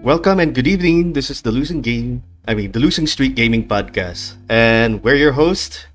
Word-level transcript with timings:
Welcome 0.00 0.40
and 0.40 0.56
good 0.56 0.64
evening. 0.64 1.12
This 1.12 1.28
is 1.28 1.44
the 1.44 1.52
Losing 1.52 1.84
Game, 1.84 2.24
I 2.48 2.56
mean, 2.56 2.72
the 2.72 2.80
Losing 2.80 3.04
Streak 3.04 3.36
Gaming 3.36 3.68
Podcast. 3.68 4.40
And 4.48 5.04
we're 5.04 5.20
your 5.20 5.36
host. 5.36 5.92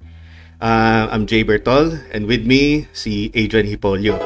Uh, 0.61 1.09
I'm 1.09 1.25
Jay 1.25 1.41
Bertol 1.41 1.97
and 2.13 2.29
with 2.29 2.45
me 2.45 2.85
si 2.93 3.33
Adrian 3.33 3.65
Hipolio. 3.65 4.21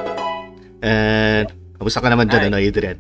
And 0.83 1.47
kamusta 1.79 2.03
ka 2.03 2.11
naman 2.11 2.27
dyan, 2.27 2.51
ano, 2.51 2.59
Adrian? 2.59 2.99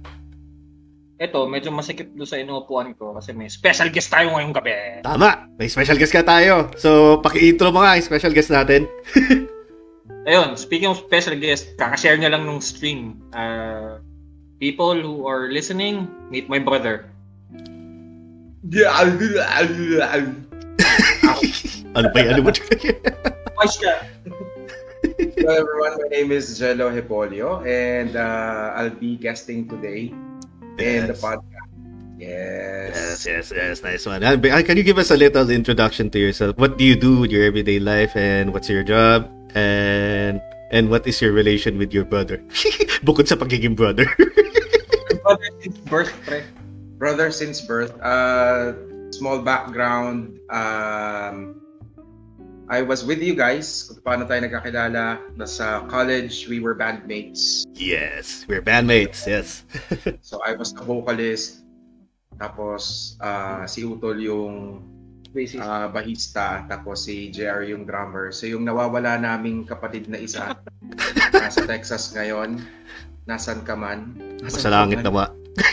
Ito, 1.19 1.51
medyo 1.51 1.67
masikip 1.75 2.15
doon 2.15 2.23
sa 2.23 2.39
inuupuan 2.39 2.95
ko 2.95 3.11
kasi 3.11 3.35
may 3.35 3.51
special 3.51 3.91
guest 3.91 4.15
tayo 4.15 4.31
ngayong 4.31 4.55
gabi. 4.55 5.03
Tama! 5.03 5.51
May 5.59 5.67
special 5.67 5.99
guest 5.99 6.15
ka 6.15 6.23
tayo. 6.23 6.71
So, 6.79 7.19
paki-intro 7.19 7.75
mo 7.75 7.83
nga 7.83 7.99
yung 7.99 8.07
special 8.07 8.31
guest 8.31 8.55
natin. 8.55 8.87
Ayun, 10.31 10.55
speaking 10.55 10.87
of 10.87 11.03
special 11.03 11.35
guest, 11.35 11.75
kakashare 11.75 12.15
niya 12.15 12.31
lang 12.31 12.47
nung 12.47 12.63
stream. 12.63 13.19
Uh, 13.35 13.99
people 14.59 14.99
who 14.99 15.25
are 15.25 15.47
listening, 15.47 16.11
meet 16.29 16.51
my 16.51 16.59
brother. 16.59 17.07
Ano 21.97 22.05
ba 22.13 22.21
yung 22.21 22.37
ano 22.37 22.41
mo? 22.45 22.51
Voice 22.53 23.77
ka. 23.81 23.93
Hello 25.17 25.51
everyone, 25.57 25.97
my 25.97 26.09
name 26.11 26.29
is 26.29 26.53
Jello 26.53 26.93
Hipolio 26.93 27.65
and 27.65 28.13
uh, 28.13 28.77
I'll 28.77 28.93
be 28.93 29.17
guesting 29.17 29.65
today 29.65 30.13
in 30.77 31.09
the 31.09 31.17
podcast. 31.17 31.65
Yes. 32.19 32.93
Yes, 32.93 33.25
yes, 33.25 33.45
yes. 33.55 33.75
Nice 33.81 34.05
one. 34.05 34.21
But, 34.21 34.51
uh, 34.51 34.61
Can 34.61 34.77
you 34.77 34.83
give 34.83 34.99
us 34.99 35.09
a 35.09 35.17
little 35.17 35.49
introduction 35.49 36.11
to 36.11 36.19
yourself? 36.19 36.59
What 36.59 36.77
do 36.77 36.85
you 36.85 36.93
do 36.93 37.25
with 37.25 37.31
your 37.31 37.47
everyday 37.47 37.79
life 37.79 38.13
and 38.13 38.53
what's 38.53 38.69
your 38.69 38.83
job? 38.83 39.25
And 39.55 40.43
and 40.69 40.91
what 40.93 41.07
is 41.07 41.17
your 41.23 41.31
relation 41.31 41.79
with 41.79 41.89
your 41.89 42.05
brother? 42.05 42.37
Bukod 43.07 43.25
sa 43.25 43.33
pagiging 43.33 43.73
brother. 43.73 44.05
Brother 45.29 45.53
since 45.61 45.77
birth, 45.85 46.13
pre. 46.25 46.41
Brother 46.97 47.29
since 47.29 47.61
birth. 47.61 47.93
Uh, 48.01 48.73
small 49.13 49.45
background. 49.45 50.41
Um, 50.49 51.61
I 52.65 52.81
was 52.81 53.05
with 53.05 53.21
you 53.21 53.37
guys. 53.37 53.85
Kung 53.85 54.01
paano 54.01 54.25
tayo 54.25 54.41
nagkakilala. 54.49 55.21
Nasa 55.37 55.85
college, 55.85 56.49
we 56.49 56.57
were 56.57 56.73
bandmates. 56.73 57.61
yes, 57.77 58.49
we're 58.49 58.65
bandmates. 58.65 59.29
Yes. 59.29 59.69
So 60.25 60.41
I 60.41 60.57
was 60.57 60.73
the 60.73 60.81
vocalist. 60.81 61.61
Tapos 62.41 63.13
uh, 63.21 63.69
si 63.69 63.85
Utol 63.85 64.17
yung 64.25 64.81
uh, 65.61 65.93
bahista. 65.93 66.65
Tapos 66.65 67.05
si 67.05 67.29
JR 67.29 67.69
yung 67.69 67.85
drummer. 67.85 68.33
So 68.33 68.49
yung 68.49 68.65
nawawala 68.65 69.21
naming 69.21 69.69
kapatid 69.69 70.09
na 70.09 70.17
isa. 70.17 70.57
nasa 71.37 71.69
Texas 71.69 72.17
ngayon. 72.17 72.65
Nasaan 73.29 73.61
ka 73.61 73.77
man? 73.77 74.17
Nasaan 74.41 74.63
Sa 74.65 74.73
langit 74.73 74.99
man? 74.99 75.05
nawa. 75.05 75.25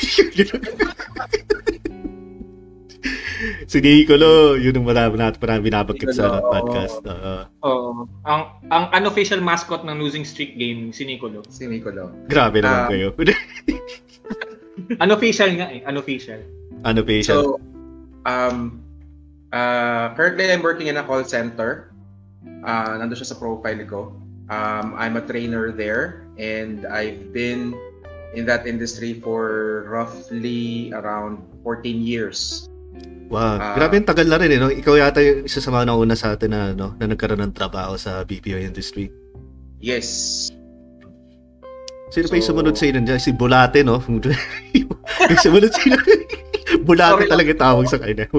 si 3.66 3.78
Nicolo, 3.80 4.56
yun 4.56 4.74
ang 4.74 4.84
marami 4.84 5.16
natin 5.16 5.38
parang 5.38 5.60
binabagkit 5.60 6.12
sa 6.12 6.36
Nicolo, 6.36 6.52
podcast. 6.52 7.00
Oo. 7.02 7.34
Oo. 7.64 7.90
ang 8.22 8.42
ang 8.68 8.84
unofficial 8.92 9.40
mascot 9.40 9.82
ng 9.82 9.96
Losing 9.96 10.24
Streak 10.24 10.54
game, 10.54 10.90
si 10.90 11.04
Nicolo. 11.04 11.40
Si 11.48 11.64
Nicolo. 11.64 12.12
grabe 12.28 12.60
naman 12.60 12.84
Um, 12.84 12.90
kayo. 12.90 13.08
Unofficial 15.00 15.50
nga 15.56 15.72
eh, 15.72 15.80
unofficial. 15.82 16.40
ano 16.84 17.00
patient? 17.00 17.32
So, 17.32 17.56
um, 18.22 18.84
uh, 19.48 20.12
currently 20.12 20.46
I'm 20.46 20.60
working 20.60 20.86
in 20.86 21.00
a 21.00 21.02
call 21.02 21.24
center. 21.24 21.90
Uh, 22.60 23.00
nandun 23.00 23.16
siya 23.16 23.32
sa 23.32 23.38
profile 23.40 23.80
ko. 23.88 24.12
Um, 24.46 24.94
I'm 24.94 25.18
a 25.18 25.24
trainer 25.26 25.74
there 25.74 26.30
and 26.38 26.86
I've 26.86 27.34
been 27.34 27.74
in 28.36 28.46
that 28.46 28.66
industry 28.66 29.18
for 29.18 29.86
roughly 29.90 30.92
around 30.94 31.42
14 31.64 31.98
years. 32.02 32.68
wow. 33.26 33.58
ah, 33.58 33.74
grabe 33.74 33.98
yung 33.98 34.06
tagal 34.06 34.26
na 34.30 34.38
rin. 34.38 34.54
Eh, 34.54 34.58
no? 34.60 34.70
Ikaw 34.70 34.94
yata 35.02 35.18
yung 35.18 35.50
isa 35.50 35.58
sa 35.58 35.74
mga 35.74 35.90
nauna 35.90 36.14
sa 36.14 36.38
atin 36.38 36.54
na, 36.54 36.70
no? 36.70 36.94
na 36.94 37.10
nagkaroon 37.10 37.42
ng 37.42 37.54
trabaho 37.58 37.98
sa 37.98 38.22
BPO 38.22 38.62
industry. 38.62 39.10
Yes. 39.82 40.48
Sino 42.14 42.30
pa 42.30 42.38
yung 42.38 42.46
So- 42.46 42.54
sumunod 42.54 42.78
sa 42.78 42.86
inyo 42.86 43.02
dyan? 43.02 43.18
Si 43.18 43.34
Bulate, 43.34 43.82
no? 43.82 43.98
yung 44.06 45.42
sumunod 45.42 45.74
sa 45.74 45.80
inyo. 45.82 45.98
Bulate 46.86 47.26
Sorry. 47.26 47.30
talaga 47.34 47.52
tawag 47.58 47.86
sa 47.90 47.98
kanya. 47.98 48.30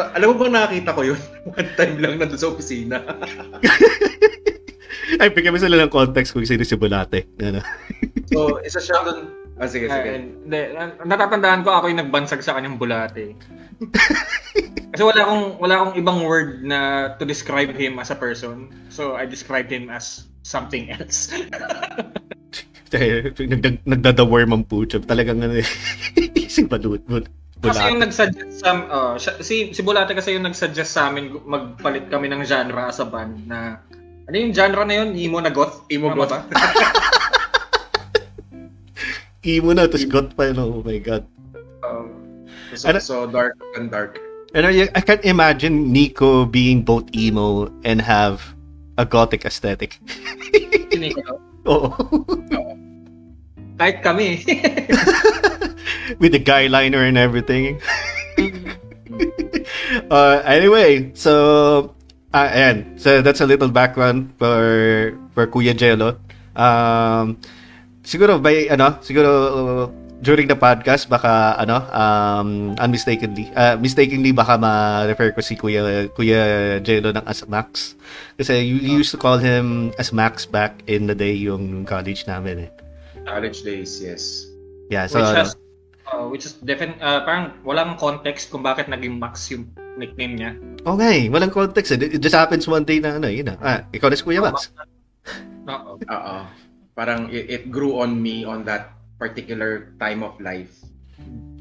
Na- 0.00 0.16
alam 0.16 0.32
mo 0.32 0.34
bang 0.40 0.56
nakakita 0.56 0.96
ko 0.96 1.02
yun? 1.04 1.20
One 1.52 1.70
time 1.76 1.94
lang 2.00 2.16
nandun 2.16 2.40
sa 2.40 2.48
opisina. 2.48 3.04
Ay, 5.20 5.28
bigyan 5.28 5.52
mo 5.52 5.60
sila 5.60 5.76
ng 5.76 5.92
context 5.92 6.32
kung 6.32 6.48
sino 6.48 6.64
si 6.64 6.80
Bulate. 6.80 7.28
Ano? 7.44 7.60
so, 8.32 8.56
isa 8.68 8.80
siya 8.80 9.04
dun. 9.04 9.28
Ah, 9.60 9.68
sige, 9.68 9.92
sige. 9.92 10.08
Uh, 10.08 10.24
hindi, 10.48 10.60
na- 10.72 10.96
natatandaan 11.04 11.68
ko 11.68 11.76
ako 11.76 11.92
yung 11.92 12.00
nagbansag 12.00 12.40
sa 12.40 12.56
kanyang 12.56 12.80
bulate. 12.80 13.36
Kasi 14.96 15.02
wala 15.04 15.20
akong 15.20 15.60
wala 15.60 15.74
akong 15.76 15.94
ibang 16.00 16.24
word 16.24 16.64
na 16.64 17.12
to 17.20 17.28
describe 17.28 17.76
him 17.76 18.00
as 18.00 18.08
a 18.08 18.16
person. 18.16 18.72
So 18.88 19.20
I 19.20 19.28
described 19.28 19.68
him 19.68 19.92
as 19.92 20.24
something 20.48 20.88
else. 20.88 21.28
Nagdadaworm 23.84 24.56
ang 24.56 24.64
pucho. 24.64 24.96
Talagang 25.04 25.44
ano 25.44 25.60
eh. 25.60 25.68
si 26.48 26.64
Balut. 26.64 27.04
Bul- 27.60 27.70
kasi 27.70 27.80
yung 27.84 28.00
Bulate. 28.00 28.04
nagsuggest 28.08 28.52
sa 28.56 28.70
uh, 28.88 29.14
si 29.20 29.70
si 29.70 29.80
Bulate 29.80 30.12
kasi 30.12 30.32
yung 30.32 30.44
nagsuggest 30.44 30.90
sa 30.90 31.08
amin 31.08 31.36
magpalit 31.44 32.08
kami 32.08 32.26
ng 32.26 32.40
genre 32.42 32.88
as 32.88 32.98
a 32.98 33.06
band 33.06 33.44
na 33.44 33.76
ano 34.24 34.36
yung 34.36 34.50
genre 34.50 34.82
na 34.82 34.94
yun? 34.96 35.12
Emo 35.12 35.38
na 35.38 35.50
goth? 35.50 35.84
Emo 35.88 36.08
Tama 36.08 36.24
goth. 36.24 36.30
ba? 36.30 36.38
Emo 39.42 39.72
na, 39.72 39.88
tapos 39.88 40.04
got 40.04 40.28
pa 40.32 40.46
yun. 40.46 40.60
Oh 40.60 40.80
my 40.80 40.98
God. 40.98 41.24
Um, 41.82 42.16
So, 42.70 42.86
Ano- 42.86 43.02
so 43.02 43.26
dark 43.26 43.58
and 43.74 43.90
dark. 43.90 44.14
And 44.54 44.62
I, 44.62 44.86
I 44.94 45.00
can't 45.00 45.22
imagine 45.24 45.90
Nico 45.90 46.46
being 46.46 46.82
both 46.82 47.06
emo 47.14 47.66
and 47.82 47.98
have 48.00 48.42
a 48.94 49.02
gothic 49.04 49.42
aesthetic. 49.44 49.98
hindi 50.90 51.14
ko. 51.14 51.38
Oo. 51.70 51.90
Kahit 53.80 54.04
kami. 54.04 54.44
With 56.20 56.36
the 56.36 56.42
guy 56.42 56.68
liner 56.68 57.00
and 57.00 57.16
everything. 57.16 57.80
uh, 60.12 60.44
anyway, 60.44 61.08
so 61.16 61.96
uh, 62.36 62.44
ayan. 62.52 63.00
So 63.00 63.24
that's 63.24 63.40
a 63.40 63.48
little 63.48 63.72
background 63.72 64.36
for 64.36 65.16
for 65.32 65.48
Kuya 65.48 65.72
Jello. 65.72 66.20
Um, 66.52 67.40
siguro 68.04 68.36
by 68.36 68.68
ano, 68.68 69.00
siguro 69.00 69.30
uh, 69.32 69.84
during 70.20 70.44
the 70.44 70.58
podcast 70.60 71.08
baka 71.08 71.56
ano 71.56 71.80
um 71.96 72.76
unmistakably 72.76 73.48
uh, 73.56 73.80
mistakenly 73.80 74.36
baka 74.36 74.60
ma-refer 74.60 75.32
ko 75.32 75.40
si 75.40 75.56
Kuya 75.56 76.12
Kuya 76.12 76.76
Jello 76.84 77.16
ng 77.16 77.24
as 77.24 77.40
Max 77.48 77.96
kasi 78.36 78.60
you, 78.60 78.76
you 78.84 79.00
used 79.00 79.08
to 79.08 79.16
call 79.16 79.40
him 79.40 79.96
as 79.96 80.12
Max 80.12 80.44
back 80.44 80.84
in 80.84 81.08
the 81.08 81.16
day 81.16 81.32
yung 81.32 81.88
college 81.88 82.28
namin 82.28 82.68
eh. 82.68 82.79
College 83.26 83.58
days, 83.62 84.00
yes. 84.00 84.48
Yeah, 84.90 85.06
so 85.06 85.22
which 85.22 85.30
ano, 85.30 85.40
has 85.46 85.50
uh, 86.10 86.26
which 86.26 86.44
is 86.46 86.58
defin 86.66 86.98
uh, 86.98 87.22
parang 87.22 87.54
walang 87.62 87.94
context 87.94 88.50
kung 88.50 88.66
bakit 88.66 88.90
naging 88.90 89.22
Max 89.22 89.46
yung 89.54 89.70
nickname 89.94 90.34
niya. 90.34 90.50
Okay, 90.82 91.30
walang 91.30 91.52
context. 91.54 91.94
eh. 91.94 92.00
It 92.00 92.24
just 92.24 92.34
happens 92.34 92.66
one 92.66 92.82
day 92.82 92.98
na 92.98 93.20
ano, 93.20 93.28
yun 93.30 93.52
na. 93.52 93.56
Ah, 93.60 93.80
ikaw 93.94 94.10
na 94.10 94.16
si 94.18 94.24
Kuya 94.24 94.42
Max. 94.42 94.72
Oo. 95.68 96.00
Oo. 96.00 96.36
Parang 96.96 97.30
it, 97.30 97.46
it 97.48 97.62
grew 97.70 98.00
on 98.00 98.18
me 98.18 98.42
on 98.42 98.66
that 98.66 98.96
particular 99.20 99.92
time 100.00 100.24
of 100.24 100.34
life. 100.40 100.72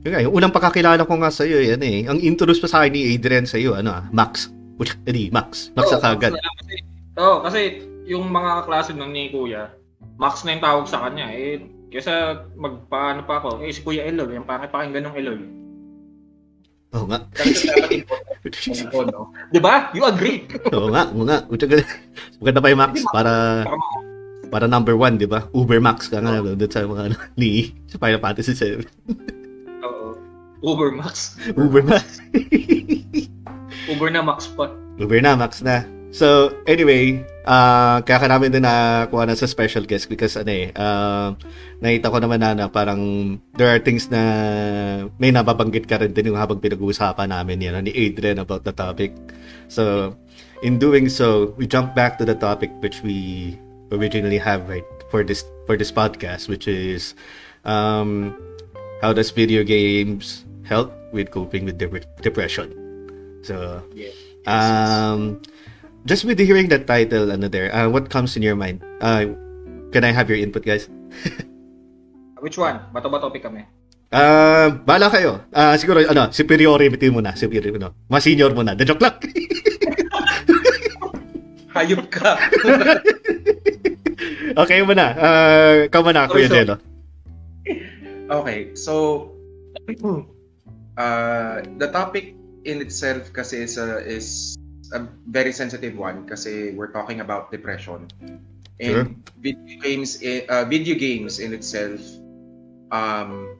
Yun 0.07 0.11
nga, 0.15 0.23
yung 0.23 0.33
unang 0.33 0.55
pakakilala 0.55 1.03
ko 1.03 1.19
nga 1.19 1.27
sa'yo, 1.27 1.59
yan 1.59 1.83
eh. 1.83 2.07
Ang 2.07 2.23
introduce 2.23 2.63
pa 2.63 2.71
sa 2.71 2.77
akin 2.81 2.95
ni 2.95 3.13
Adrian 3.13 3.43
sa'yo, 3.43 3.75
ano 3.75 3.91
ah, 3.91 4.03
Max. 4.15 4.47
Which, 4.79 4.95
edi, 5.03 5.27
Max. 5.27 5.75
Max 5.75 5.91
Oo, 5.91 5.99
sa 5.99 6.15
kagad. 6.15 6.39
Lang 6.39 6.57
kasi, 6.63 6.75
oo, 7.19 7.37
kasi 7.43 7.59
yung 8.07 8.31
mga 8.31 8.63
kaklase 8.63 8.95
nun 8.95 9.11
ni 9.11 9.27
Kuya, 9.27 9.67
Max 10.19 10.43
na 10.43 10.53
yung 10.53 10.63
tawag 10.63 10.85
sa 10.91 11.07
kanya. 11.07 11.31
Eh, 11.31 11.63
kesa 11.89 12.43
magpaano 12.59 13.23
pa 13.23 13.39
ako, 13.39 13.63
eh 13.63 13.71
si 13.71 13.81
Kuya 13.81 14.05
Elol, 14.05 14.35
yung 14.35 14.45
pangit 14.45 14.69
pakinggan 14.69 15.07
ng 15.07 15.15
Elol. 15.15 15.39
Oo 16.93 17.05
nga. 17.07 17.23
Di 19.53 19.59
ba? 19.61 19.93
You 19.95 20.09
agree? 20.09 20.43
Oo 20.75 20.91
nga, 20.91 21.07
oo 21.15 21.23
nga. 21.23 21.47
Maganda 22.41 22.59
pa 22.59 22.69
yung 22.69 22.81
Max 22.81 22.93
para 23.13 23.63
Para 23.63 23.77
para 24.49 24.65
number 24.65 24.97
one, 24.97 25.21
di 25.21 25.29
ba? 25.29 25.45
Uber 25.53 25.77
Max 25.77 26.09
ka 26.09 26.17
nga 26.19 26.41
doon 26.41 26.57
sa 26.65 26.89
mga 26.89 27.13
ano, 27.13 27.15
ni 27.37 27.69
sa 27.85 28.01
Final 28.01 28.17
Fantasy 28.17 28.57
7. 28.57 28.81
Oo. 29.85 30.17
Uber 30.65 30.89
Max. 30.91 31.37
Uber 31.53 31.85
Max. 31.85 32.17
Uber 33.85 34.09
na 34.09 34.25
Max 34.25 34.49
pa. 34.49 34.73
Uber 34.97 35.21
na, 35.21 35.37
Max 35.37 35.61
na. 35.61 35.85
So, 36.09 36.57
anyway, 36.65 37.21
uh, 37.45 38.01
kaya 38.01 38.17
ka 38.17 38.27
namin 38.27 38.49
din 38.49 38.65
nakuha 38.65 39.29
na 39.29 39.37
sa 39.37 39.45
special 39.45 39.85
guest 39.85 40.09
because 40.09 40.33
ano 40.41 40.49
eh, 40.49 40.73
uh, 40.73 41.37
nakita 41.85 42.09
ko 42.09 42.17
naman 42.17 42.41
na, 42.41 42.57
na 42.57 42.65
parang 42.65 43.37
there 43.53 43.69
are 43.69 43.77
things 43.77 44.09
na 44.09 44.21
may 45.21 45.29
nababanggit 45.29 45.85
ka 45.85 46.01
rin 46.01 46.09
din 46.09 46.33
yung 46.33 46.39
habang 46.41 46.57
pinag-uusapan 46.57 47.29
namin 47.29 47.61
yan 47.61 47.77
ni 47.85 47.93
Adrian 47.93 48.41
about 48.41 48.65
the 48.65 48.73
topic. 48.73 49.13
So, 49.69 50.13
in 50.65 50.81
doing 50.81 51.13
so, 51.13 51.53
we 51.61 51.69
jump 51.69 51.93
back 51.93 52.17
to 52.17 52.25
the 52.25 52.35
topic 52.35 52.73
which 52.81 53.05
we 53.05 53.53
originally 53.93 54.41
have 54.41 54.65
right 54.65 54.85
for 55.13 55.21
this 55.21 55.45
for 55.69 55.77
this 55.77 55.93
podcast, 55.93 56.49
which 56.49 56.65
is 56.65 57.13
um, 57.69 58.33
how 59.05 59.13
does 59.13 59.29
video 59.29 59.61
games 59.61 60.41
help 60.65 60.89
with 61.13 61.29
coping 61.29 61.69
with 61.69 61.77
dep- 61.77 62.09
depression? 62.25 62.73
So, 63.45 63.85
Yeah. 63.93 64.13
um, 64.49 65.37
just 66.05 66.23
with 66.23 66.39
hearing 66.39 66.69
that 66.69 66.87
title, 66.87 67.31
ano 67.31 67.47
there, 67.47 67.73
uh, 67.73 67.89
what 67.89 68.09
comes 68.09 68.35
in 68.37 68.43
your 68.43 68.55
mind? 68.55 68.83
Uh, 69.01 69.33
can 69.91 70.03
I 70.03 70.11
have 70.11 70.29
your 70.29 70.37
input, 70.37 70.65
guys? 70.65 70.87
Which 72.43 72.57
one? 72.57 72.79
Bato 72.95 73.11
ba 73.11 73.19
topic 73.19 73.43
kami? 73.43 73.67
Ah, 74.09 74.73
bala 74.73 75.11
kayo. 75.13 75.45
Ah, 75.53 75.77
siguro 75.77 76.01
ano, 76.01 76.33
superiority 76.33 77.13
mo 77.13 77.21
na, 77.21 77.37
superior 77.37 77.77
ano. 77.77 77.93
Mas 78.09 78.25
senior 78.25 78.55
mo 78.57 78.65
na. 78.65 78.73
The 78.73 78.87
joke 78.87 79.05
lang. 79.05 79.21
Hayop 81.77 82.09
ka. 82.09 82.41
okay 84.65 84.81
mo 84.81 84.97
na. 84.97 85.07
Ah, 85.13 85.73
ikaw 85.85 86.01
mo 86.01 86.09
na, 86.09 86.25
Sorry, 86.25 86.33
Kuya 86.33 86.47
sorry. 86.49 86.57
Jello. 86.57 86.75
okay, 88.29 88.59
so 88.73 88.93
uh, 90.97 91.61
the 91.77 91.87
topic 91.93 92.33
in 92.65 92.81
itself 92.81 93.29
kasi 93.29 93.63
is 93.69 93.77
a, 93.77 94.01
is 94.01 94.57
a 94.93 95.05
very 95.29 95.51
sensitive 95.51 95.97
one 95.97 96.25
kasi 96.25 96.71
we're 96.73 96.91
talking 96.91 97.21
about 97.21 97.51
depression. 97.51 98.07
And 98.79 98.95
Sure. 98.95 99.07
video 99.43 99.75
games 99.83 100.23
uh, 100.23 100.63
video 100.63 100.95
games 100.95 101.43
in 101.43 101.51
itself 101.51 101.99
um 102.95 103.59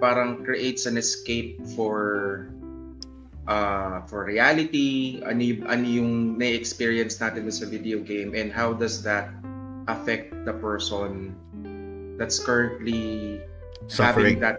parang 0.00 0.44
creates 0.44 0.88
an 0.88 0.96
escape 0.96 1.60
for 1.76 2.48
uh, 3.48 4.04
for 4.04 4.28
reality, 4.28 5.20
ano, 5.24 5.64
ano 5.66 5.84
yung 5.88 6.36
na-experience 6.36 7.16
natin 7.18 7.48
sa 7.48 7.64
video 7.64 7.98
game 7.98 8.36
and 8.36 8.52
how 8.52 8.76
does 8.76 9.00
that 9.02 9.32
affect 9.88 10.30
the 10.44 10.52
person 10.60 11.32
that's 12.20 12.36
currently 12.38 13.40
Suffering. 13.88 14.36
having 14.36 14.38
that 14.44 14.56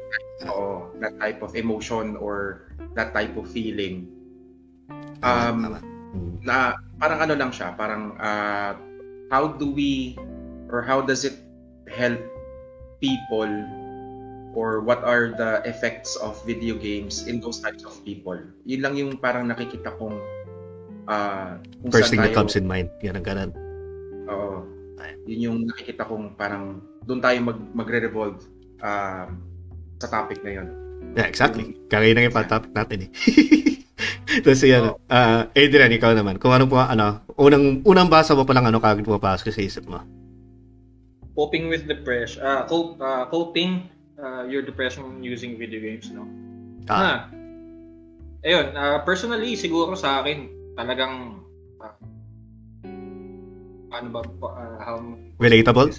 oo, 0.49 0.89
that 0.97 1.13
type 1.21 1.45
of 1.45 1.53
emotion 1.53 2.17
or 2.17 2.65
that 2.97 3.13
type 3.13 3.37
of 3.37 3.45
feeling. 3.45 4.09
Um, 5.19 5.57
tama. 5.67 5.79
Mm. 6.09 6.31
na 6.41 6.73
parang 6.97 7.19
ano 7.21 7.33
lang 7.37 7.51
siya, 7.53 7.77
parang 7.77 8.17
uh, 8.17 8.73
how 9.29 9.45
do 9.45 9.69
we 9.69 10.17
or 10.73 10.81
how 10.81 11.01
does 11.01 11.21
it 11.25 11.37
help 11.89 12.17
people 12.97 13.49
or 14.57 14.81
what 14.81 15.05
are 15.05 15.31
the 15.37 15.61
effects 15.69 16.17
of 16.17 16.33
video 16.45 16.73
games 16.73 17.29
in 17.29 17.37
those 17.39 17.61
types 17.61 17.85
of 17.85 17.93
people? 18.01 18.37
Yun 18.65 18.81
lang 18.81 18.93
yung 18.97 19.11
parang 19.21 19.45
nakikita 19.45 19.93
kong 20.01 20.17
uh, 21.05 21.61
kung 21.85 21.91
First 21.93 22.09
thing 22.09 22.21
that 22.21 22.33
tayo- 22.33 22.39
comes 22.45 22.57
in 22.57 22.65
mind. 22.65 22.89
Yan 23.05 23.21
ang 23.21 23.25
ganun. 23.25 23.51
Oo. 24.29 24.65
Yun 25.29 25.39
yung 25.45 25.57
nakikita 25.69 26.09
kong 26.09 26.33
parang 26.33 26.81
doon 27.05 27.21
tayo 27.21 27.37
mag 27.41 27.59
magre-revolve 27.77 28.41
um, 28.81 29.29
sa 30.01 30.07
topic 30.09 30.41
na 30.41 30.61
yun. 30.61 30.67
Yeah, 31.13 31.29
exactly. 31.29 31.77
Kaya 31.87 32.11
na 32.17 32.25
yung 32.27 32.33
topic 32.33 32.73
natin 32.73 33.07
eh. 33.07 33.09
Tapos 34.43 34.61
yan, 34.63 34.95
ah, 35.11 35.47
Adrian, 35.53 35.91
ikaw 35.91 36.15
naman. 36.15 36.39
Kung 36.39 36.55
ano 36.55 36.65
po, 36.65 36.79
ano, 36.79 37.23
unang, 37.35 37.83
unang 37.83 38.07
basa 38.07 38.33
mo 38.35 38.47
pa 38.47 38.55
lang 38.55 38.67
ano 38.67 38.79
kagad 38.79 39.03
pumapasok 39.05 39.51
sa 39.51 39.61
isip 39.61 39.83
mo. 39.87 40.01
Coping 41.35 41.71
with 41.71 41.87
depression. 41.87 42.43
Uh, 42.43 42.63
cope, 42.67 42.99
uh, 42.99 43.23
coping 43.31 43.87
uh, 44.19 44.43
your 44.47 44.61
depression 44.63 45.23
using 45.23 45.55
video 45.55 45.79
games, 45.79 46.11
no? 46.11 46.27
Ah, 46.89 46.95
Ah. 46.95 47.19
Ayun, 48.39 48.71
ah, 48.71 49.03
personally, 49.03 49.59
siguro 49.59 49.99
sa 49.99 50.23
akin, 50.23 50.47
talagang, 50.79 51.43
ah, 51.83 51.95
ano 53.91 54.07
ba, 54.15 54.21
ah, 54.47 54.77
how, 54.79 54.95
relatable? 55.43 55.91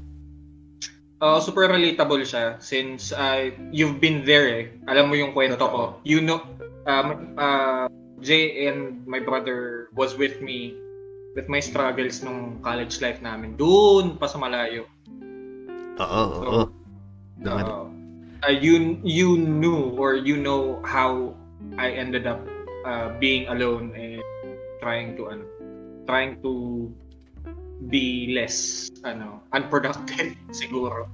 Uh, 1.20 1.36
super 1.36 1.68
relatable 1.68 2.24
siya 2.24 2.56
since 2.64 3.12
uh, 3.12 3.52
you've 3.68 4.00
been 4.00 4.24
there 4.24 4.48
eh. 4.48 4.64
Alam 4.88 5.12
mo 5.12 5.14
yung 5.20 5.36
kwento 5.36 5.68
ko. 5.68 6.00
You 6.00 6.24
know, 6.24 6.40
um, 6.88 7.36
uh, 7.36 7.92
Jay 8.24 8.64
and 8.64 9.04
my 9.04 9.20
brother 9.20 9.92
was 9.92 10.16
with 10.16 10.40
me 10.40 10.72
with 11.36 11.44
my 11.52 11.60
struggles 11.60 12.24
nung 12.24 12.64
college 12.64 13.04
life 13.04 13.20
namin. 13.20 13.60
Doon 13.60 14.16
pa 14.16 14.32
sa 14.32 14.40
malayo. 14.40 14.88
Oo, 16.00 16.22
oo. 16.40 16.62
Naman. 17.36 17.64
Uh, 17.68 17.84
uh, 18.48 18.54
you 18.56 18.96
you 19.04 19.36
knew 19.36 19.92
or 20.00 20.16
you 20.16 20.40
know 20.40 20.80
how 20.88 21.36
I 21.76 21.92
ended 21.92 22.24
up 22.24 22.40
uh, 22.88 23.12
being 23.20 23.44
alone 23.52 23.92
and 23.92 24.24
trying 24.80 25.20
to 25.20 25.36
ano, 25.36 25.44
trying 26.08 26.40
to 26.40 26.88
be 27.88 28.34
less 28.36 28.88
ano 29.06 29.40
unproductive 29.56 30.36
siguro. 30.60 31.08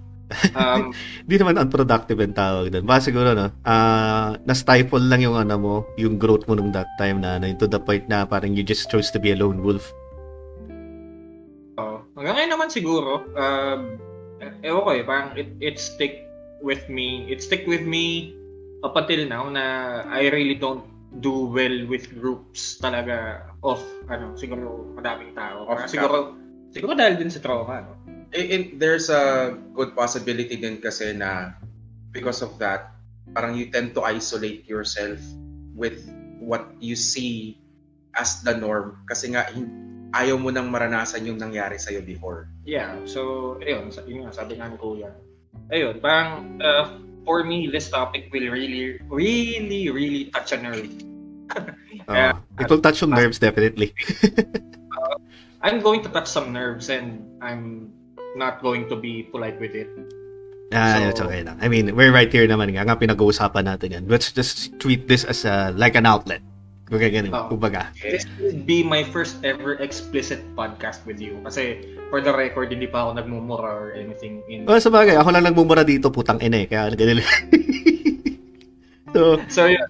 Um, 0.59 0.91
Hindi 1.23 1.39
naman 1.39 1.55
unproductive 1.55 2.19
ang 2.19 2.35
tawag 2.35 2.75
doon. 2.75 2.83
Baka 2.83 3.15
siguro, 3.15 3.31
no, 3.31 3.55
ah, 3.63 4.35
na-stifle 4.43 5.07
lang 5.07 5.23
yung 5.23 5.39
ano 5.39 5.55
mo, 5.55 5.75
yung 5.95 6.19
growth 6.19 6.51
mo 6.51 6.59
nung 6.59 6.75
that 6.75 6.91
time 6.99 7.23
na, 7.23 7.39
ano, 7.39 7.47
to 7.55 7.71
the 7.71 7.79
point 7.79 8.11
na 8.11 8.27
parang 8.27 8.51
you 8.51 8.67
just 8.67 8.91
chose 8.91 9.15
to 9.15 9.23
be 9.23 9.31
a 9.31 9.39
lone 9.39 9.63
wolf. 9.63 9.95
oh, 11.79 12.03
hanggang 12.17 12.35
ngayon 12.37 12.51
naman 12.59 12.69
siguro, 12.73 13.23
um, 13.37 13.81
ewan 14.65 14.83
ko 14.83 14.91
eh, 14.93 15.05
parang 15.05 15.29
it, 15.37 15.53
it 15.61 15.77
stick 15.79 16.27
with 16.65 16.89
me, 16.89 17.29
it 17.31 17.45
stick 17.45 17.69
with 17.69 17.85
me 17.85 18.35
up 18.85 18.97
until 18.97 19.23
now 19.29 19.49
na 19.49 19.65
I 20.09 20.29
really 20.33 20.57
don't 20.57 20.85
do 21.23 21.49
well 21.49 21.89
with 21.89 22.13
groups 22.13 22.77
talaga 22.77 23.49
of 23.65 23.81
ano 24.13 24.37
siguro 24.37 24.93
madaming 24.97 25.33
tao. 25.33 25.65
Of 25.65 25.87
Parang 25.87 25.89
siguro 25.89 26.17
siguro 26.75 26.95
dahil 26.95 27.19
din 27.21 27.31
sa 27.31 27.43
trauma 27.43 27.83
no. 27.83 27.93
And, 28.35 28.47
and 28.51 28.65
there's 28.83 29.09
a 29.09 29.55
good 29.73 29.95
possibility 29.95 30.59
din 30.59 30.83
kasi 30.83 31.15
na 31.15 31.55
because 32.11 32.43
of 32.43 32.59
that, 32.59 32.97
parang 33.37 33.55
you 33.55 33.71
tend 33.71 33.95
to 33.95 34.03
isolate 34.03 34.67
yourself 34.67 35.21
with 35.77 36.01
what 36.43 36.73
you 36.81 36.97
see 36.97 37.61
as 38.17 38.41
the 38.43 38.57
norm 38.57 39.05
kasi 39.05 39.31
nga 39.37 39.47
ayaw 40.17 40.41
mo 40.41 40.49
nang 40.49 40.73
maranasan 40.73 41.29
yung 41.29 41.37
nangyari 41.37 41.77
sa'yo 41.77 42.01
before. 42.01 42.49
Yeah, 42.65 42.97
so 43.05 43.55
ayun, 43.61 43.93
sa- 43.93 44.07
yun 44.09 44.25
nga 44.25 44.33
sabi 44.33 44.57
nga 44.57 44.73
ni 44.73 44.81
Kuya. 44.81 45.13
Ayun, 45.69 46.01
parang 46.01 46.57
uh, 46.63 46.97
for 47.27 47.45
me 47.45 47.69
this 47.69 47.93
topic 47.93 48.33
will 48.33 48.49
really 48.49 48.97
really 49.11 49.93
really 49.93 50.33
touch 50.33 50.57
a 50.57 50.59
nerve. 50.59 50.89
Oo. 52.09 52.15
Yeah. 52.15 52.41
it 52.59 52.71
will 52.71 52.81
touch 52.81 53.03
some 53.03 53.13
nerves, 53.13 53.37
definitely. 53.37 53.93
I'm 55.62 55.81
going 55.81 56.03
to 56.05 56.11
touch 56.11 56.29
some 56.29 56.53
nerves 56.53 56.88
and 56.91 57.25
I'm 57.41 57.93
not 58.37 58.61
going 58.61 58.88
to 58.88 58.97
be 58.97 59.25
polite 59.32 59.58
with 59.60 59.75
it. 59.75 59.89
Ah, 60.75 60.98
So- 60.98 61.08
it's 61.08 61.22
okay 61.22 61.43
lang. 61.46 61.56
I 61.63 61.69
mean, 61.70 61.94
we're 61.94 62.13
right 62.13 62.29
here 62.31 62.44
naman 62.46 62.75
nga. 62.75 62.84
Nga 62.84 62.96
pinag-uusapan 63.01 63.65
natin 63.70 63.89
yan. 63.94 64.05
Let's 64.10 64.32
just 64.34 64.77
treat 64.82 65.06
this 65.08 65.25
as 65.25 65.46
a, 65.46 65.72
like 65.79 65.94
an 65.94 66.05
outlet. 66.05 66.43
Kumbaga 66.86 67.10
ganun. 67.10 67.34
Oo. 67.34 67.51
Kumbaga. 67.51 67.91
This 67.98 68.22
will 68.39 68.63
be 68.63 68.86
my 68.86 69.03
first 69.03 69.43
ever 69.43 69.75
explicit 69.82 70.39
podcast 70.55 71.03
with 71.03 71.19
you. 71.19 71.39
Kasi 71.43 71.82
for 72.15 72.22
the 72.22 72.31
record, 72.31 72.70
hindi 72.70 72.86
pa 72.86 73.03
ako 73.10 73.19
nagmumura 73.19 73.67
or 73.67 73.91
anything. 73.98 74.39
In... 74.46 74.70
Oh, 74.70 74.79
sa 74.79 74.91
bagay, 74.91 75.19
ako 75.19 75.34
lang 75.34 75.51
nagmumura 75.51 75.82
dito, 75.82 76.15
putang 76.15 76.39
ina 76.39 76.63
eh. 76.63 76.67
Kaya 76.70 76.94
ganun. 76.94 77.22
so, 79.15 79.43
So, 79.51 79.67
yun. 79.67 79.82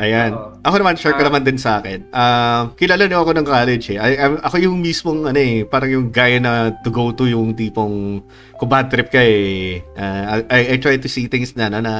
Ayan. 0.00 0.32
Oo. 0.32 0.56
Ako 0.60 0.74
naman, 0.76 0.96
share 0.96 1.12
ko 1.12 1.22
Ah. 1.22 1.28
naman 1.28 1.44
din 1.44 1.56
sa 1.56 1.78
akin. 1.78 2.08
Ah, 2.10 2.72
kilala 2.74 3.04
niyo 3.04 3.20
ako 3.20 3.36
ng 3.36 3.46
college 3.46 3.92
eh. 3.92 3.98
I, 3.98 4.16
I- 4.16 4.40
ako 4.40 4.56
yung 4.58 4.80
mismong, 4.80 5.24
ano 5.24 5.36
eh, 5.36 5.62
parang 5.62 5.88
yung 5.88 6.08
guy 6.08 6.40
na 6.40 6.72
to 6.80 6.88
go 6.88 7.12
to 7.12 7.24
yung 7.24 7.52
tipong, 7.52 8.24
kung 8.56 8.68
bad 8.68 8.88
trip 8.88 9.08
ka 9.08 9.20
eh, 9.20 9.84
ah, 9.94 10.40
I, 10.48 10.74
I 10.74 10.80
try 10.80 10.96
to 10.96 11.06
see 11.06 11.28
things 11.28 11.52
na, 11.52 11.68
na, 11.68 11.78
na 11.78 11.94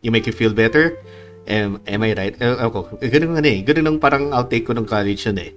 you 0.00 0.08
make 0.08 0.24
you 0.24 0.32
feel 0.32 0.52
better. 0.52 0.96
Am, 1.46 1.78
am 1.84 2.00
I 2.02 2.10
right? 2.10 2.34
Eh, 2.36 2.56
ako, 2.58 2.98
ganun 2.98 3.38
ano 3.38 3.46
eh. 3.46 3.62
Ganun 3.62 3.86
ang 3.86 3.98
parang 4.02 4.34
outtake 4.34 4.66
ko 4.66 4.74
ng 4.74 4.82
college 4.82 5.22
yun 5.22 5.38
eh. 5.38 5.54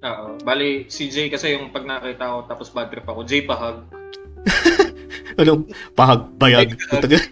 Oo. 0.00 0.40
Bali, 0.40 0.88
si 0.88 1.08
Jay 1.08 1.28
kasi 1.28 1.52
yung 1.52 1.68
pag 1.68 1.84
nakita 1.84 2.24
ko 2.24 2.44
tapos 2.44 2.70
bad 2.70 2.88
trip 2.88 3.04
ako, 3.04 3.24
Jay 3.24 3.44
pahag. 3.44 3.84
Anong 5.40 5.68
pahagbayag? 5.92 6.76
Putang 6.88 7.12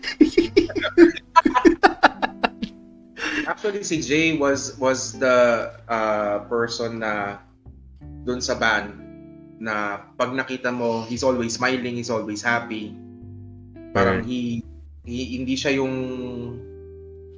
Actually, 3.47 3.83
si 3.83 3.99
Jay 4.03 4.39
was 4.39 4.79
was 4.79 5.17
the 5.19 5.71
uh, 5.91 6.47
person 6.47 7.03
na 7.03 7.43
dun 8.23 8.39
sa 8.39 8.55
band 8.55 8.95
na 9.63 10.03
pag 10.19 10.35
nakita 10.35 10.75
mo, 10.75 11.07
he's 11.07 11.23
always 11.23 11.55
smiling, 11.55 11.99
he's 11.99 12.11
always 12.11 12.43
happy. 12.43 12.95
Parang 13.95 14.27
he, 14.27 14.63
he 15.07 15.39
hindi 15.39 15.55
siya 15.55 15.79
yung 15.79 15.95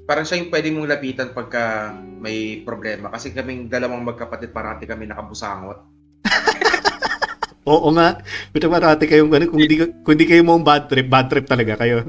parang 0.08 0.24
siya 0.24 0.40
yung 0.40 0.50
pwede 0.52 0.68
mong 0.72 0.88
lapitan 0.88 1.36
pagka 1.36 1.92
may 1.96 2.64
problema. 2.64 3.12
Kasi 3.12 3.32
kaming 3.36 3.68
dalawang 3.68 4.04
magkapatid 4.04 4.56
parati 4.56 4.88
kami 4.88 5.04
nakabusangot. 5.04 5.78
Oo 7.68 7.88
nga. 7.96 8.20
Pero 8.52 8.68
marati 8.68 9.08
kayong 9.08 9.32
ganun. 9.32 9.48
Kung 9.52 9.60
hindi, 9.60 9.76
kung 10.04 10.12
hindi 10.16 10.28
kayo 10.28 10.44
mo 10.44 10.60
bad 10.60 10.88
trip, 10.88 11.08
bad 11.08 11.28
trip 11.32 11.48
talaga 11.48 11.80
kayo. 11.80 12.04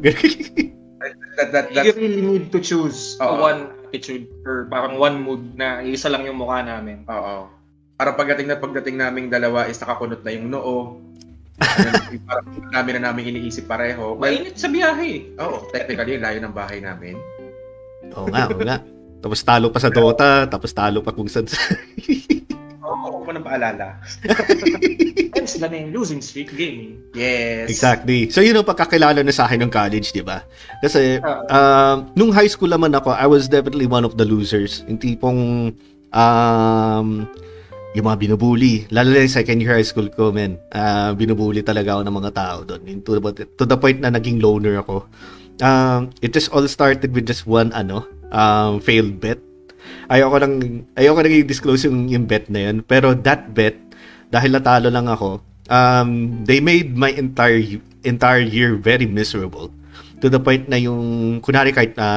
That, 1.35 1.51
that, 1.51 1.65
You 1.69 1.91
that, 1.91 1.99
really 1.99 2.23
need 2.23 2.45
to 2.55 2.63
choose 2.63 3.19
Oo. 3.19 3.43
one 3.43 3.67
attitude 3.85 4.25
or 4.43 4.65
parang 4.65 4.97
one 4.97 5.21
mood 5.21 5.53
na 5.53 5.85
isa 5.85 6.09
lang 6.09 6.25
yung 6.25 6.41
mukha 6.41 6.65
namin. 6.65 7.05
oo. 7.05 7.47
Para 7.95 8.11
pagdating 8.11 8.51
na 8.51 8.59
pagdating 8.59 8.99
naming 8.99 9.31
dalawa 9.31 9.69
is 9.69 9.79
nakakunot 9.79 10.25
na 10.25 10.31
yung 10.33 10.51
noo. 10.51 10.99
Parang 12.27 12.51
ang 12.51 12.67
dami 12.67 12.89
na 12.99 13.07
namin 13.07 13.31
iniisip 13.31 13.63
pareho. 13.63 14.19
Well, 14.19 14.27
Mainit 14.27 14.59
sa 14.59 14.67
biyahe. 14.67 15.39
oo, 15.39 15.63
technically, 15.71 16.19
layo 16.19 16.43
ng 16.43 16.51
bahay 16.51 16.83
namin. 16.83 17.15
Oo 18.11 18.27
nga, 18.27 18.51
oo 18.51 18.59
nga. 18.59 18.83
Tapos 19.23 19.39
talo 19.39 19.71
pa 19.71 19.79
sa 19.79 19.87
Dota, 19.87 20.43
tapos 20.51 20.75
talo 20.75 20.99
pa 20.99 21.15
kung 21.15 21.31
saan. 21.31 21.47
Oo, 22.85 23.19
oh, 23.19 23.25
ko 23.25 23.29
nang 23.33 23.41
paalala. 23.41 23.97
Hence 25.33 25.57
the 25.61 25.65
name 25.65 25.89
Losing 25.89 26.21
Streak 26.21 26.53
Gaming. 26.53 27.01
Yes. 27.17 27.65
exactly. 27.73 28.29
So 28.29 28.45
yun 28.45 28.53
ang 28.55 28.67
pagkakilala 28.67 29.25
na 29.25 29.33
sa 29.33 29.49
akin 29.49 29.65
ng 29.65 29.71
college, 29.73 30.13
di 30.13 30.21
ba? 30.21 30.45
Kasi 30.85 31.17
Ah. 31.25 31.41
um, 31.49 32.13
nung 32.13 32.29
high 32.29 32.49
school 32.49 32.69
naman 32.69 32.93
ako, 32.93 33.09
I 33.11 33.25
was 33.25 33.49
definitely 33.49 33.89
one 33.89 34.05
of 34.05 34.21
the 34.21 34.25
losers. 34.25 34.85
Yung 34.85 35.01
tipong 35.01 35.73
um, 36.13 37.07
yung 37.95 38.05
mga 38.05 38.19
binubuli. 38.27 38.85
Lalo 38.91 39.15
na 39.15 39.23
yung 39.23 39.31
second 39.31 39.57
year 39.63 39.73
high 39.73 39.87
school 39.87 40.11
ko, 40.11 40.29
men. 40.29 40.59
Uh, 40.69 41.15
binubuli 41.15 41.63
talaga 41.63 41.95
ako 41.97 42.01
ng 42.05 42.15
mga 42.21 42.31
tao 42.35 42.57
doon. 42.67 42.81
To, 43.07 43.09
to 43.55 43.63
the 43.63 43.79
point 43.79 44.03
na 44.03 44.11
naging 44.11 44.43
loner 44.43 44.83
ako. 44.83 45.07
Um, 45.63 46.11
it 46.19 46.35
just 46.35 46.51
all 46.51 46.67
started 46.67 47.15
with 47.15 47.23
just 47.23 47.47
one, 47.47 47.71
ano, 47.71 48.03
um, 48.35 48.83
failed 48.83 49.23
bet. 49.23 49.39
Ayoko 50.09 50.37
lang, 50.37 50.53
ayoko 50.93 51.19
nang 51.21 51.35
i-disclose 51.35 51.89
yung, 51.89 52.09
yung 52.09 52.25
bet 52.29 52.47
na 52.49 52.69
yun. 52.69 52.85
Pero 52.85 53.13
that 53.25 53.53
bet, 53.57 53.77
dahil 54.29 54.53
natalo 54.53 54.89
lang 54.93 55.09
ako, 55.09 55.41
um, 55.69 56.41
they 56.45 56.61
made 56.61 56.93
my 56.93 57.09
entire 57.13 57.61
entire 58.05 58.45
year 58.45 58.77
very 58.77 59.09
miserable. 59.09 59.73
To 60.21 60.29
the 60.29 60.39
point 60.39 60.69
na 60.69 60.77
yung, 60.77 61.41
kunwari 61.41 61.73
kahit 61.73 61.97
na 61.97 62.07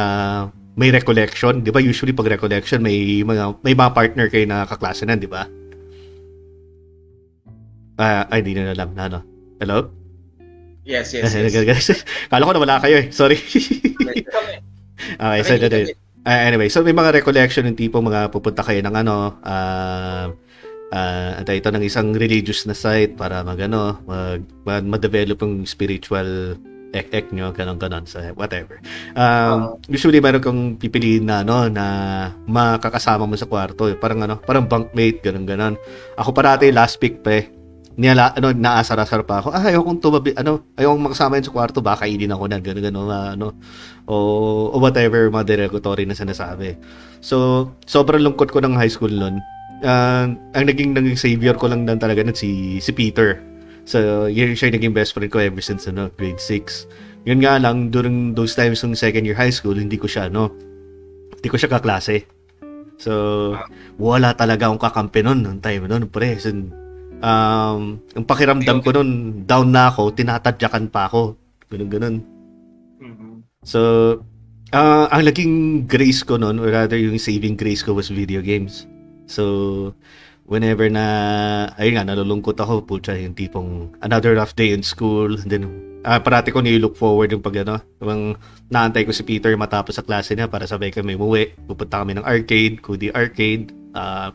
may 0.79 0.95
recollection, 0.95 1.65
di 1.65 1.73
ba 1.75 1.83
usually 1.83 2.15
pag 2.15 2.31
recollection, 2.31 2.85
may 2.85 3.25
mga, 3.25 3.59
may 3.67 3.75
mga 3.75 3.91
partner 3.97 4.27
kayo 4.31 4.47
na 4.47 4.63
kaklase 4.69 5.03
na, 5.09 5.19
di 5.19 5.27
ba? 5.27 5.49
Ah, 7.99 8.31
ay, 8.31 8.47
di 8.47 8.55
na 8.55 8.71
alam 8.71 8.95
na, 8.95 9.11
ano. 9.11 9.21
Hello? 9.59 9.91
Yes, 10.87 11.13
yes, 11.13 11.35
yes. 11.35 12.07
Kala 12.31 12.47
ko 12.47 12.53
na 12.55 12.63
wala 12.63 12.77
kayo 12.79 12.97
eh. 13.03 13.07
Sorry. 13.11 13.37
Okay, 14.99 15.43
so, 15.43 15.55
Okay, 15.55 15.95
Uh, 16.27 16.41
anyway, 16.47 16.69
so 16.69 16.83
may 16.83 16.95
mga 16.95 17.23
recollection 17.23 17.67
ng 17.67 17.79
tipo 17.79 18.03
mga 18.03 18.31
pupunta 18.35 18.63
kayo 18.63 18.83
ng 18.85 18.95
ano, 18.95 19.39
uh, 19.43 20.27
uh, 20.93 21.31
ito, 21.45 21.69
ng 21.71 21.85
isang 21.85 22.13
religious 22.17 22.65
na 22.69 22.77
site 22.77 23.17
para 23.17 23.41
magano, 23.45 24.03
mag, 24.05 24.43
mag, 24.65 24.85
ma-develop 24.85 25.41
yung 25.45 25.65
spiritual 25.65 26.59
ek-ek 26.89 27.37
nyo, 27.37 27.53
ganon-ganon, 27.53 28.09
so 28.09 28.17
whatever. 28.33 28.81
Um, 29.13 29.77
usually 29.93 30.25
meron 30.25 30.41
kang 30.41 30.61
pipiliin 30.81 31.29
na 31.29 31.45
ano, 31.45 31.69
na 31.69 31.85
makakasama 32.49 33.29
mo 33.29 33.37
sa 33.37 33.45
kwarto, 33.45 33.93
eh. 33.93 33.97
parang 33.97 34.25
ano, 34.25 34.41
parang 34.41 34.65
bunkmate, 34.65 35.21
ganon-ganon. 35.21 35.77
Ako 36.17 36.33
parati 36.33 36.73
last 36.73 36.97
pick 36.97 37.21
pa 37.21 37.45
eh. 37.45 37.58
Niyala, 37.99 38.31
ano, 38.39 38.55
naasar-asar 38.55 39.27
pa 39.27 39.43
ako. 39.43 39.51
Ah, 39.51 39.75
ayaw 39.75 39.83
kong 39.83 39.99
tumabi, 39.99 40.31
ano, 40.39 40.71
ayaw 40.79 40.95
kong 40.95 41.05
makasama 41.11 41.43
yun 41.43 41.47
sa 41.51 41.55
kwarto, 41.59 41.83
baka 41.83 42.07
kainin 42.07 42.31
ako 42.31 42.47
na, 42.47 42.63
gano'n, 42.63 42.85
gano'n, 42.87 43.11
ano, 43.35 43.59
o, 44.07 44.15
o 44.71 44.77
whatever 44.79 45.27
mga 45.27 45.51
derogatory 45.51 46.07
na 46.07 46.15
sinasabi. 46.15 46.79
So, 47.19 47.67
sobrang 47.91 48.23
lungkot 48.23 48.55
ko 48.55 48.63
ng 48.63 48.79
high 48.79 48.89
school 48.91 49.11
nun. 49.11 49.43
Uh, 49.83 50.31
ang 50.55 50.65
naging 50.71 50.95
naging 50.95 51.19
savior 51.19 51.59
ko 51.59 51.67
lang 51.67 51.87
lang 51.91 51.99
talaga 51.99 52.23
nun 52.23 52.39
si, 52.39 52.79
si 52.79 52.95
Peter. 52.95 53.43
So, 53.83 54.31
yun 54.31 54.55
siya 54.55 54.71
naging 54.71 54.95
best 54.95 55.11
friend 55.11 55.35
ko 55.35 55.43
ever 55.43 55.59
since 55.59 55.91
ano, 55.91 56.07
grade 56.15 56.39
6. 56.39 57.27
Yun 57.27 57.43
nga 57.43 57.59
lang, 57.59 57.91
during 57.91 58.39
those 58.39 58.55
times 58.55 58.79
ng 58.87 58.95
second 58.95 59.27
year 59.27 59.35
high 59.35 59.51
school, 59.51 59.75
hindi 59.75 59.99
ko 59.99 60.07
siya, 60.07 60.31
no, 60.31 60.55
hindi 61.35 61.51
ko 61.51 61.59
siya 61.59 61.75
kaklase. 61.75 62.31
So, 62.95 63.59
wala 63.99 64.39
talaga 64.39 64.71
akong 64.71 64.83
kakampi 64.87 65.27
nun, 65.27 65.43
nung 65.43 65.59
time 65.59 65.91
nun, 65.91 66.07
pre. 66.07 66.39
So, 66.39 66.55
um, 67.23 67.99
ang 68.15 68.25
pakiramdam 68.27 68.83
ko 68.83 68.95
nun, 68.95 69.43
down 69.45 69.71
na 69.71 69.91
ako, 69.91 70.15
tinatadyakan 70.15 70.91
pa 70.91 71.11
ako. 71.11 71.39
Ganun, 71.69 71.91
ganun. 71.91 72.17
Mhm. 72.99 73.31
So, 73.63 73.81
ah 74.73 75.09
ang 75.09 75.25
naging 75.25 75.85
grace 75.89 76.23
ko 76.25 76.37
noon, 76.37 76.61
or 76.61 76.69
rather 76.73 76.97
yung 76.97 77.17
saving 77.21 77.57
grace 77.57 77.81
ko 77.85 77.97
was 77.97 78.13
video 78.13 78.41
games. 78.41 78.89
So, 79.29 79.93
whenever 80.49 80.89
na, 80.89 81.05
ayun 81.77 82.01
nga, 82.01 82.09
nalulungkot 82.09 82.57
ako, 82.57 82.89
putya, 82.89 83.21
yung 83.21 83.37
tipong 83.37 83.93
another 84.01 84.33
rough 84.33 84.57
day 84.57 84.73
in 84.73 84.81
school, 84.81 85.37
and 85.37 85.53
then, 85.53 85.69
ah 86.09 86.17
parati 86.23 86.49
ko 86.49 86.65
ni-look 86.65 86.97
forward 86.97 87.29
yung 87.29 87.45
pag, 87.45 87.61
ano, 87.69 87.85
yung 88.01 88.41
naantay 88.73 89.05
ko 89.05 89.13
si 89.13 89.21
Peter 89.29 89.53
matapos 89.61 90.01
sa 90.01 90.05
klase 90.07 90.33
niya 90.33 90.49
para 90.49 90.65
sabay 90.65 90.89
kami 90.89 91.21
umuwi, 91.21 91.53
pupunta 91.69 92.01
kami 92.01 92.17
ng 92.17 92.25
arcade, 92.25 92.81
Kudi 92.81 93.13
Arcade, 93.13 93.77
ah 93.93 94.33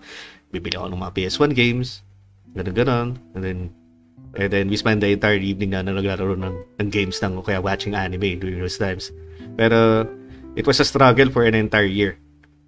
bibili 0.53 0.77
ako 0.77 0.93
ng 0.93 1.01
mga 1.01 1.13
PS1 1.17 1.51
games, 1.57 2.05
ganun 2.53 2.73
ganon, 2.73 3.07
and 3.33 3.41
then, 3.43 3.59
and 4.37 4.49
then 4.53 4.65
we 4.69 4.77
spend 4.77 5.01
the 5.01 5.09
entire 5.09 5.41
evening 5.41 5.73
na, 5.73 5.81
na 5.81 5.97
naglalaro 5.97 6.37
ng, 6.37 6.55
ng 6.81 6.89
games 6.89 7.21
lang 7.21 7.37
o 7.37 7.45
kaya 7.45 7.61
watching 7.61 7.97
anime 7.97 8.37
during 8.37 8.61
those 8.61 8.77
times. 8.77 9.09
Pero, 9.57 10.05
it 10.55 10.65
was 10.65 10.79
a 10.79 10.87
struggle 10.87 11.29
for 11.29 11.43
an 11.45 11.57
entire 11.57 11.89
year. 11.89 12.17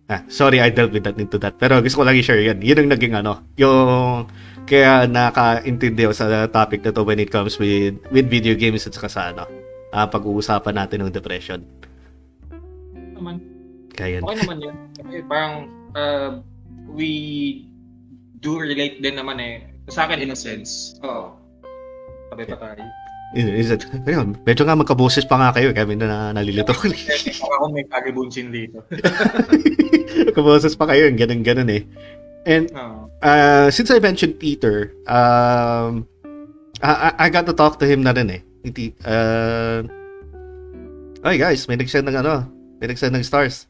Ah, 0.06 0.22
sorry, 0.30 0.62
I 0.62 0.70
delved 0.70 0.94
with 0.94 1.06
that 1.10 1.18
into 1.18 1.42
that. 1.42 1.58
Pero 1.58 1.82
gusto 1.82 2.02
ko 2.02 2.06
lang 2.06 2.14
i-share 2.14 2.38
yan. 2.38 2.62
Yun 2.62 2.86
ang 2.86 2.90
naging 2.94 3.14
ano, 3.18 3.42
yung 3.58 4.30
kaya 4.70 5.10
nakaintindi 5.10 6.06
ako 6.06 6.14
sa 6.14 6.46
topic 6.50 6.86
na 6.86 6.94
to 6.94 7.02
when 7.02 7.18
it 7.18 7.34
comes 7.34 7.58
with 7.58 7.98
with 8.14 8.30
video 8.30 8.54
games 8.54 8.86
at 8.86 8.94
saka 8.94 9.10
sa 9.10 9.22
ano, 9.34 9.50
ah, 9.90 10.06
pag-uusapan 10.06 10.78
natin 10.78 11.06
ng 11.06 11.14
depression. 11.14 11.66
Naman. 13.18 13.42
Kaya 13.98 14.22
yan. 14.22 14.22
Okay 14.30 14.38
naman 14.46 14.58
yun. 14.62 14.76
Kasi 14.94 15.18
parang 15.26 15.54
uh, 15.98 16.32
we 16.94 17.10
do 18.46 18.62
relate 18.62 19.02
din 19.02 19.18
naman 19.18 19.42
eh. 19.42 19.74
Sa 19.90 20.10
akin, 20.10 20.18
In 20.22 20.34
a 20.34 20.38
sense. 20.38 20.98
Oo. 21.06 21.34
Sabi 22.34 22.44
pa 22.50 22.58
tayo. 22.58 22.86
Is 23.36 23.68
it, 23.68 23.84
ayun, 24.08 24.38
medyo 24.48 24.64
nga 24.64 24.80
magkaboses 24.80 25.28
pa 25.28 25.36
nga 25.36 25.52
kayo, 25.52 25.76
kami 25.76 26.00
na 26.00 26.32
nalilito 26.32 26.72
ko. 26.72 26.88
Baka 26.88 27.56
kung 27.60 27.74
may 27.76 27.84
kagibunsin 27.84 28.48
dito. 28.54 28.80
Magkaboses 30.32 30.78
pa 30.80 30.88
kayo, 30.88 31.10
ganun-ganun 31.12 31.68
eh. 31.68 31.84
And 32.48 32.70
uh, 33.26 33.68
since 33.74 33.90
I 33.92 34.00
mentioned 34.00 34.40
Peter, 34.40 34.94
um, 35.10 36.06
I, 36.80 37.28
I- 37.28 37.34
got 37.34 37.50
to 37.50 37.56
talk 37.58 37.82
to 37.82 37.90
him 37.90 38.06
na 38.06 38.14
rin 38.14 38.30
eh. 38.30 38.42
Uh, 39.04 39.84
Ay 41.26 41.42
guys, 41.42 41.66
may 41.66 41.76
nag-send 41.76 42.06
ng 42.06 42.16
ano, 42.22 42.46
may 42.78 42.86
nag-send 42.88 43.18
ng 43.18 43.26
stars. 43.26 43.66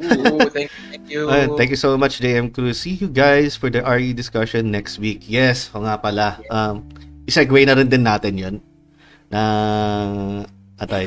Ooh, 0.00 0.48
thank 0.48 0.72
you. 0.72 0.84
Thank 0.90 1.04
you. 1.10 1.20
Ayun, 1.28 1.48
thank 1.60 1.70
you 1.70 1.80
so 1.80 1.96
much, 2.00 2.20
JM 2.20 2.52
Cruz. 2.54 2.80
See 2.80 2.96
you 2.96 3.08
guys 3.08 3.56
for 3.56 3.68
the 3.68 3.84
RE 3.84 4.12
discussion 4.16 4.70
next 4.72 4.98
week. 4.98 5.28
Yes, 5.28 5.68
o 5.76 5.84
nga 5.84 6.00
pala. 6.00 6.40
Um, 6.48 6.88
isegue 7.28 7.62
na 7.68 7.76
rin 7.76 7.88
din 7.88 8.02
natin 8.02 8.34
yun. 8.40 8.54
Na, 9.28 10.44
atay. 10.80 11.04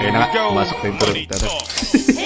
Ayun 0.00 0.12
na 0.14 0.30
pumasok 0.30 0.76
na 0.80 0.86
yung 0.86 0.96
interrupter. 0.96 1.40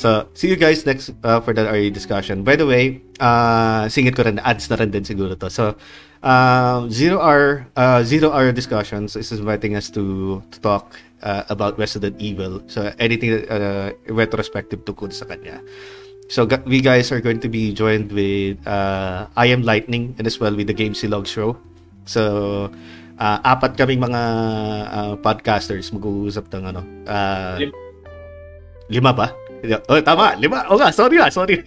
So, 0.00 0.32
see 0.32 0.48
you 0.48 0.56
guys 0.56 0.88
next 0.88 1.12
uh, 1.20 1.44
for 1.44 1.52
the 1.52 1.68
RE 1.68 1.92
discussion. 1.92 2.40
By 2.40 2.56
the 2.56 2.64
way, 2.64 3.04
uh, 3.20 3.84
singit 3.84 4.16
ko 4.16 4.24
rin, 4.24 4.40
ads 4.40 4.72
na 4.72 4.80
rin 4.80 4.88
din 4.88 5.04
siguro 5.04 5.36
to. 5.36 5.52
So, 5.52 5.76
uh, 6.24 6.88
zero 6.88 7.20
hour, 7.20 7.68
uh, 7.76 8.00
zero 8.00 8.32
hour 8.32 8.48
discussions 8.48 9.12
is 9.12 9.28
inviting 9.28 9.76
us 9.76 9.92
to, 9.92 10.40
to 10.40 10.56
talk 10.64 10.96
uh, 11.22 11.44
about 11.48 11.78
Resident 11.78 12.16
Evil. 12.20 12.62
So, 12.66 12.92
anything 12.98 13.46
uh, 13.48 13.92
retrospective 14.08 14.84
tungkol 14.84 15.12
sa 15.12 15.24
kanya. 15.24 15.60
So, 16.30 16.46
we 16.66 16.78
guys 16.80 17.10
are 17.10 17.20
going 17.20 17.40
to 17.42 17.50
be 17.50 17.74
joined 17.74 18.12
with 18.14 18.62
uh, 18.66 19.26
I 19.34 19.50
Am 19.50 19.62
Lightning 19.62 20.14
and 20.18 20.26
as 20.26 20.38
well 20.38 20.54
with 20.54 20.70
the 20.70 20.76
Game 20.76 20.94
Silog 20.94 21.26
Show. 21.26 21.58
So, 22.06 22.70
uh, 23.18 23.38
apat 23.42 23.74
kaming 23.76 24.00
mga 24.00 24.22
uh, 24.88 25.14
podcasters 25.18 25.90
mag-uusap 25.90 26.48
ng 26.54 26.62
ano. 26.74 26.80
Uh, 27.04 27.56
Lim- 27.66 27.78
lima 28.90 29.10
ba? 29.12 29.28
Oh, 29.90 30.00
tama, 30.00 30.34
lima. 30.40 30.64
O 30.72 30.78
nga, 30.80 30.88
sorry 30.90 31.20
na, 31.20 31.28
sorry. 31.28 31.60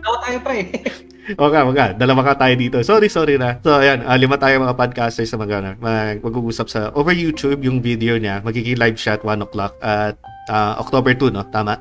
Tawa 0.00 0.16
tayo 0.24 0.38
pa 0.40 0.52
eh. 1.28 1.40
o 1.40 1.48
nga, 1.48 1.62
o 1.64 1.72
nga, 1.72 1.86
dalawa 1.96 2.20
ka 2.32 2.44
tayo 2.44 2.54
dito. 2.56 2.76
Sorry, 2.84 3.08
sorry 3.08 3.40
na. 3.40 3.56
So, 3.64 3.80
ayan, 3.80 4.04
ah, 4.04 4.18
lima 4.20 4.36
tayo 4.36 4.60
mga 4.60 4.76
podcasters 4.76 5.32
sa 5.32 5.40
mga 5.40 5.80
mag, 5.80 6.20
mag-uusap 6.20 6.68
sa 6.68 6.92
over 6.92 7.16
YouTube 7.16 7.64
yung 7.64 7.80
video 7.80 8.20
niya. 8.20 8.44
Magiging 8.44 8.76
live 8.76 9.00
chat 9.00 9.24
1 9.24 9.44
o'clock 9.44 9.74
at 9.80 10.20
ah, 10.52 10.76
October 10.76 11.16
2, 11.16 11.32
no? 11.32 11.44
Tama? 11.48 11.80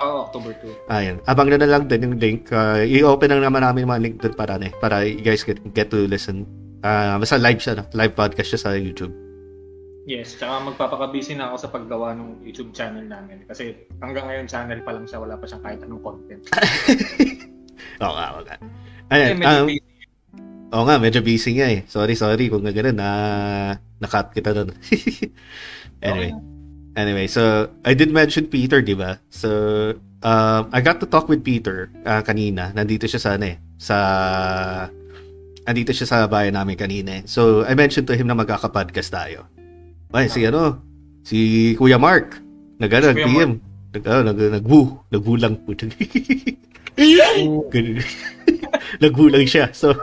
Oo, 0.00 0.30
October 0.30 0.54
2. 0.64 0.88
Ayan. 0.88 1.16
Abang 1.28 1.52
na 1.52 1.60
na 1.60 1.68
lang 1.68 1.84
din 1.90 2.06
yung 2.06 2.16
link. 2.16 2.48
Ah, 2.54 2.80
i-open 2.80 3.28
lang 3.28 3.42
naman 3.44 3.60
namin 3.60 3.84
yung 3.84 3.92
mga 3.92 4.02
link 4.06 4.16
doon 4.22 4.34
para, 4.38 4.56
ne, 4.56 4.72
para 4.78 5.04
you 5.04 5.20
guys 5.20 5.44
get, 5.44 5.60
get 5.76 5.90
to 5.90 6.06
listen. 6.08 6.46
Ah, 6.80 7.20
basta 7.20 7.36
live 7.36 7.60
siya, 7.60 7.76
no? 7.76 7.84
live 7.92 8.16
podcast 8.16 8.56
siya 8.56 8.60
sa 8.64 8.70
YouTube. 8.72 9.12
Yes, 10.08 10.40
tsaka 10.40 10.64
magpapakabisi 10.72 11.36
na 11.36 11.52
ako 11.52 11.56
sa 11.60 11.68
paggawa 11.68 12.16
ng 12.16 12.40
YouTube 12.42 12.72
channel 12.72 13.04
namin. 13.04 13.44
Kasi 13.44 13.76
hanggang 14.00 14.26
ngayon 14.26 14.48
channel 14.48 14.80
pa 14.80 14.96
lang 14.96 15.04
siya, 15.04 15.20
wala 15.20 15.36
pa 15.36 15.44
siyang 15.44 15.62
kahit 15.62 15.80
anong 15.84 16.02
content. 16.02 16.42
Oo 18.00 18.14
nga, 18.14 18.26
oo 18.36 18.42
nga. 18.46 18.56
Ayan, 19.10 19.38
medyo 19.38 19.60
um, 19.62 19.66
busy. 19.68 19.82
Oo 20.70 20.84
nga, 20.86 20.96
medyo 21.02 21.20
busy 21.20 21.50
nga 21.58 21.66
eh. 21.68 21.80
Sorry, 21.90 22.14
sorry 22.14 22.46
kung 22.46 22.62
nga 22.62 22.74
ganun, 22.74 22.96
na 22.98 23.08
na-cut 23.98 24.30
kita 24.32 24.54
doon. 24.54 24.70
anyway. 26.06 26.32
Anyway, 26.94 27.26
so 27.26 27.70
I 27.86 27.94
did 27.94 28.10
mention 28.10 28.50
Peter, 28.50 28.82
di 28.82 28.94
ba? 28.94 29.18
So 29.30 29.48
um, 30.22 30.62
I 30.70 30.80
got 30.80 30.98
to 31.00 31.06
talk 31.06 31.26
with 31.30 31.42
Peter 31.42 31.90
uh, 32.06 32.22
kanina. 32.22 32.74
Nandito 32.74 33.06
siya 33.06 33.20
sa 33.22 33.30
ano 33.38 33.46
eh, 33.50 33.56
sa 33.78 33.96
andito 35.70 35.92
siya 35.94 36.06
sa 36.08 36.18
bahay 36.26 36.50
namin 36.50 36.74
kanina. 36.74 37.20
eh. 37.20 37.22
So, 37.28 37.62
I 37.62 37.78
mentioned 37.78 38.10
to 38.10 38.16
him 38.16 38.26
na 38.26 38.34
magkaka-podcast 38.34 39.10
tayo. 39.12 39.46
Ay, 40.10 40.26
si 40.26 40.42
ano, 40.42 40.82
si 41.22 41.72
Kuya 41.78 42.00
Mark. 42.00 42.40
Nag, 42.82 42.90
ano, 42.90 43.14
Si 43.14 43.14
Kuya 43.14 43.22
nag-PM. 43.22 43.52
Nag, 43.94 44.02
ano, 44.06 44.20
nag, 44.32 44.38
nag-woo. 44.60 44.86
Nag-woo 45.14 45.38
lang 45.38 45.54
po. 45.62 45.70
Ganun. 45.76 45.94
nag-woo 45.94 46.69
lang 49.32 49.48
siya. 49.48 49.72
So, 49.72 49.96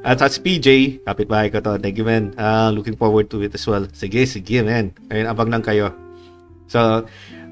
at 0.00 0.16
si 0.32 0.40
PJ, 0.40 0.68
kapitbahay 1.04 1.52
ko 1.52 1.60
to. 1.60 1.76
Thank 1.76 2.00
you, 2.00 2.08
man. 2.08 2.32
Ah, 2.40 2.72
looking 2.72 2.96
forward 2.96 3.28
to 3.28 3.44
it 3.44 3.52
as 3.52 3.64
well. 3.68 3.84
Sige, 3.92 4.24
sige, 4.24 4.64
man. 4.64 4.96
Ayun, 5.12 5.28
abang 5.28 5.52
lang 5.52 5.60
kayo. 5.60 5.92
So, 6.70 7.04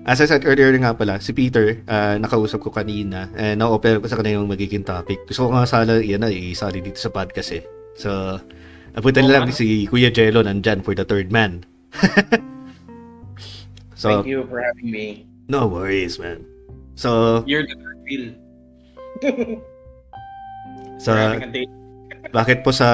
as 0.08 0.22
I 0.22 0.26
said 0.30 0.48
earlier 0.48 0.72
nga 0.80 0.96
pala, 0.96 1.20
si 1.20 1.36
Peter, 1.36 1.84
ah, 1.90 2.16
nakausap 2.16 2.64
ko 2.64 2.72
kanina, 2.72 3.28
eh, 3.36 3.52
na-offer 3.52 4.00
ko 4.00 4.06
sa 4.08 4.16
kanya 4.16 4.40
yung 4.40 4.48
magiging 4.48 4.86
topic. 4.86 5.20
Gusto 5.28 5.48
ko 5.48 5.50
nga 5.52 5.68
sana, 5.68 6.00
yan 6.00 6.24
na, 6.24 6.32
isali 6.32 6.80
dito 6.80 6.96
sa 6.96 7.12
podcast 7.12 7.52
eh. 7.52 7.64
So, 7.98 8.40
abutan 8.96 9.28
Oo, 9.28 9.32
lang 9.34 9.50
ano? 9.50 9.52
si 9.52 9.84
Kuya 9.90 10.08
Jello 10.08 10.40
nandyan 10.40 10.80
for 10.80 10.96
the 10.96 11.04
third 11.04 11.28
man. 11.28 11.68
so, 14.00 14.24
Thank 14.24 14.32
you 14.32 14.48
for 14.48 14.64
having 14.64 14.88
me. 14.88 15.28
no 15.52 15.68
worries, 15.68 16.16
man. 16.16 16.40
So, 16.96 17.42
You're 17.44 17.68
the 17.68 17.76
third 17.76 18.00
wheel. 18.08 18.47
Sa, 20.98 21.38
bakit 22.36 22.62
po 22.62 22.70
sa 22.70 22.88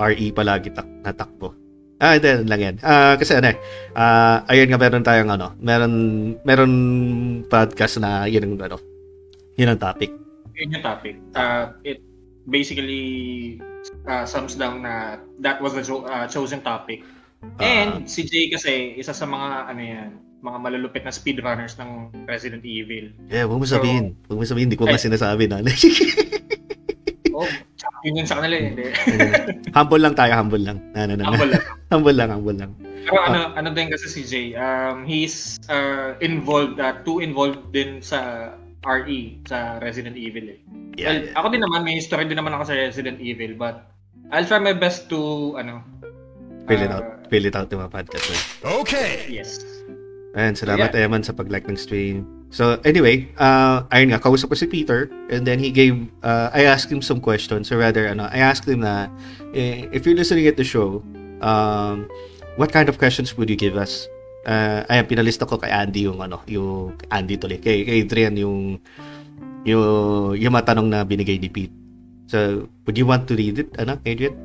RE 0.00 0.26
palagi 0.32 0.72
tak 0.72 0.86
natakbo? 1.04 1.54
Ah, 1.96 2.20
hindi, 2.20 2.28
lang 2.44 2.60
yan. 2.60 2.76
Ah, 2.84 3.16
kasi 3.16 3.32
ano 3.40 3.56
eh, 3.56 3.56
ah, 3.96 4.44
ayun 4.52 4.68
nga 4.68 4.76
meron 4.76 5.06
tayong 5.06 5.32
ano, 5.32 5.56
meron, 5.64 5.94
meron 6.44 6.72
podcast 7.48 7.96
na 7.96 8.28
yun 8.28 8.44
ang 8.44 8.68
ano, 8.68 8.76
yun 9.56 9.72
ang 9.72 9.80
topic. 9.80 10.12
Yun 10.56 10.76
yung 10.76 10.84
topic. 10.84 11.16
Uh, 11.32 11.72
it 11.84 12.00
basically 12.48 13.56
uh, 14.08 14.24
sums 14.28 14.56
down 14.56 14.84
na 14.84 15.20
that 15.40 15.60
was 15.60 15.72
the 15.72 15.84
cho- 15.84 16.04
uh, 16.04 16.28
chosen 16.28 16.60
topic. 16.60 17.00
And 17.60 18.08
si 18.08 18.24
Jay 18.24 18.48
kasi, 18.52 18.96
isa 18.96 19.12
sa 19.12 19.24
mga, 19.28 19.72
ano 19.72 19.80
yan, 19.80 20.10
mga 20.46 20.58
malulupit 20.62 21.02
na 21.02 21.10
speedrunners 21.10 21.74
ng 21.82 22.14
Resident 22.30 22.62
Evil. 22.62 23.10
Yeah, 23.26 23.50
huwag 23.50 23.58
mo 23.58 23.66
So- 23.66 23.82
sabihin. 23.82 24.14
Huwag 24.30 24.38
mo 24.38 24.44
sabihin, 24.46 24.70
hindi 24.70 24.78
ko 24.78 24.86
nga 24.86 25.00
sinasabi 25.00 25.50
na. 25.50 25.60
Oh, 27.36 27.44
champion 27.76 28.16
yun 28.16 28.24
sa 28.24 28.40
kanila 28.40 28.56
eh. 28.56 28.72
Hindi. 28.72 28.84
humble 29.76 30.00
lang 30.00 30.16
tayo, 30.16 30.32
humble 30.32 30.64
lang. 30.64 30.80
Na, 30.96 31.04
na, 31.04 31.20
na, 31.20 31.28
na. 31.28 31.36
Humble 31.36 31.52
lang. 31.52 31.62
humble 31.92 32.16
lang, 32.16 32.28
humble 32.32 32.56
lang. 32.56 32.70
Pero 32.80 33.20
ano, 33.28 33.52
ano 33.52 33.68
din 33.76 33.92
kasi 33.92 34.08
si 34.08 34.24
Jay, 34.24 34.46
um, 34.56 35.04
he's 35.04 35.60
uh, 35.68 36.16
involved, 36.24 36.80
uh, 36.80 36.96
too 37.04 37.20
involved 37.20 37.60
din 37.76 38.00
sa 38.00 38.50
RE, 38.88 39.36
sa 39.44 39.76
Resident 39.84 40.16
Evil 40.16 40.56
eh. 40.56 40.58
Yeah, 40.96 41.12
well, 41.12 41.20
yeah. 41.28 41.36
ako 41.36 41.46
din 41.52 41.60
naman, 41.60 41.84
may 41.84 42.00
history 42.00 42.24
din 42.24 42.40
naman 42.40 42.56
ako 42.56 42.72
sa 42.72 42.74
Resident 42.80 43.20
Evil, 43.20 43.52
but 43.52 43.84
I'll 44.32 44.48
try 44.48 44.56
my 44.56 44.72
best 44.72 45.12
to, 45.12 45.52
ano, 45.60 45.84
Fill 46.66 46.82
it 46.82 46.90
uh, 46.90 46.98
out. 46.98 47.06
Fill 47.30 47.46
it 47.46 47.54
out 47.54 47.68
yung 47.70 47.84
mga 47.84 47.92
podcast. 47.94 48.26
Man. 48.26 48.40
Yes. 49.30 49.75
Ayan, 50.36 50.52
salamat 50.52 50.92
Eman 50.92 51.24
sa 51.24 51.32
pag-like 51.32 51.64
ng 51.64 51.80
stream. 51.80 52.28
So, 52.52 52.76
anyway, 52.84 53.26
uh, 53.40 53.88
ayun 53.88 54.12
nga, 54.12 54.20
kausap 54.20 54.52
ko 54.52 54.56
si 54.56 54.68
Peter 54.68 55.08
and 55.32 55.48
then 55.48 55.56
he 55.56 55.72
gave, 55.72 55.96
uh, 56.20 56.52
I 56.52 56.68
asked 56.68 56.92
him 56.92 57.00
some 57.00 57.24
questions 57.24 57.72
or 57.72 57.80
rather, 57.80 58.04
ano, 58.06 58.28
I 58.28 58.44
asked 58.44 58.68
him 58.68 58.84
na, 58.84 59.08
eh, 59.56 59.88
if 59.96 60.04
you're 60.04 60.14
listening 60.14 60.44
at 60.44 60.60
the 60.60 60.62
show, 60.62 61.00
um, 61.40 62.04
what 62.60 62.68
kind 62.68 62.92
of 62.92 63.00
questions 63.00 63.32
would 63.34 63.48
you 63.48 63.56
give 63.56 63.80
us? 63.80 64.06
Uh, 64.44 64.84
ayan, 64.92 65.08
pinalista 65.08 65.48
ko 65.48 65.56
kay 65.56 65.72
Andy 65.72 66.04
yung, 66.04 66.20
ano, 66.20 66.44
yung, 66.46 66.94
Andy 67.08 67.40
tuloy, 67.40 67.56
kay, 67.56 67.88
kay 67.88 68.04
Adrian 68.04 68.36
yung, 68.36 68.78
yung, 69.64 70.36
yung 70.36 70.52
mga 70.52 70.76
tanong 70.76 70.92
na 70.92 71.02
binigay 71.02 71.40
ni 71.40 71.48
Pete. 71.48 71.74
So, 72.28 72.68
would 72.84 73.00
you 73.00 73.08
want 73.08 73.24
to 73.32 73.34
read 73.34 73.56
it, 73.56 73.72
ano, 73.80 73.96
Adrian? 74.04 74.36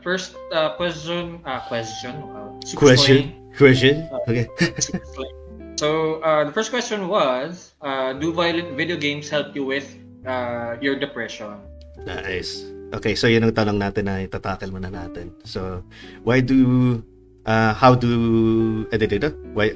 First 0.00 0.38
uh, 0.54 0.78
question, 0.78 1.42
uh, 1.44 1.60
question, 1.66 2.14
uh, 2.32 2.54
Question? 2.78 3.39
Question? 3.56 4.06
Okay. 4.28 4.46
Super 4.80 5.04
slang. 5.04 5.34
So, 5.80 6.20
uh, 6.20 6.44
the 6.44 6.52
first 6.52 6.68
question 6.68 7.08
was, 7.08 7.72
uh, 7.80 8.12
do 8.12 8.36
violent 8.36 8.76
video 8.76 9.00
games 9.00 9.32
help 9.32 9.56
you 9.56 9.64
with 9.64 9.88
uh, 10.28 10.76
your 10.76 10.92
depression? 10.92 11.56
Nice. 12.04 12.68
Okay, 12.92 13.16
so 13.16 13.24
yun 13.32 13.48
ang 13.48 13.56
tanong 13.56 13.80
natin 13.80 14.04
na 14.04 14.20
itatakil 14.20 14.68
muna 14.68 14.92
natin. 14.92 15.32
So, 15.48 15.80
why 16.20 16.44
do, 16.44 17.00
uh, 17.48 17.72
how 17.72 17.96
do, 17.96 18.84
eh, 18.92 19.00
dito? 19.00 19.32
Why, 19.56 19.72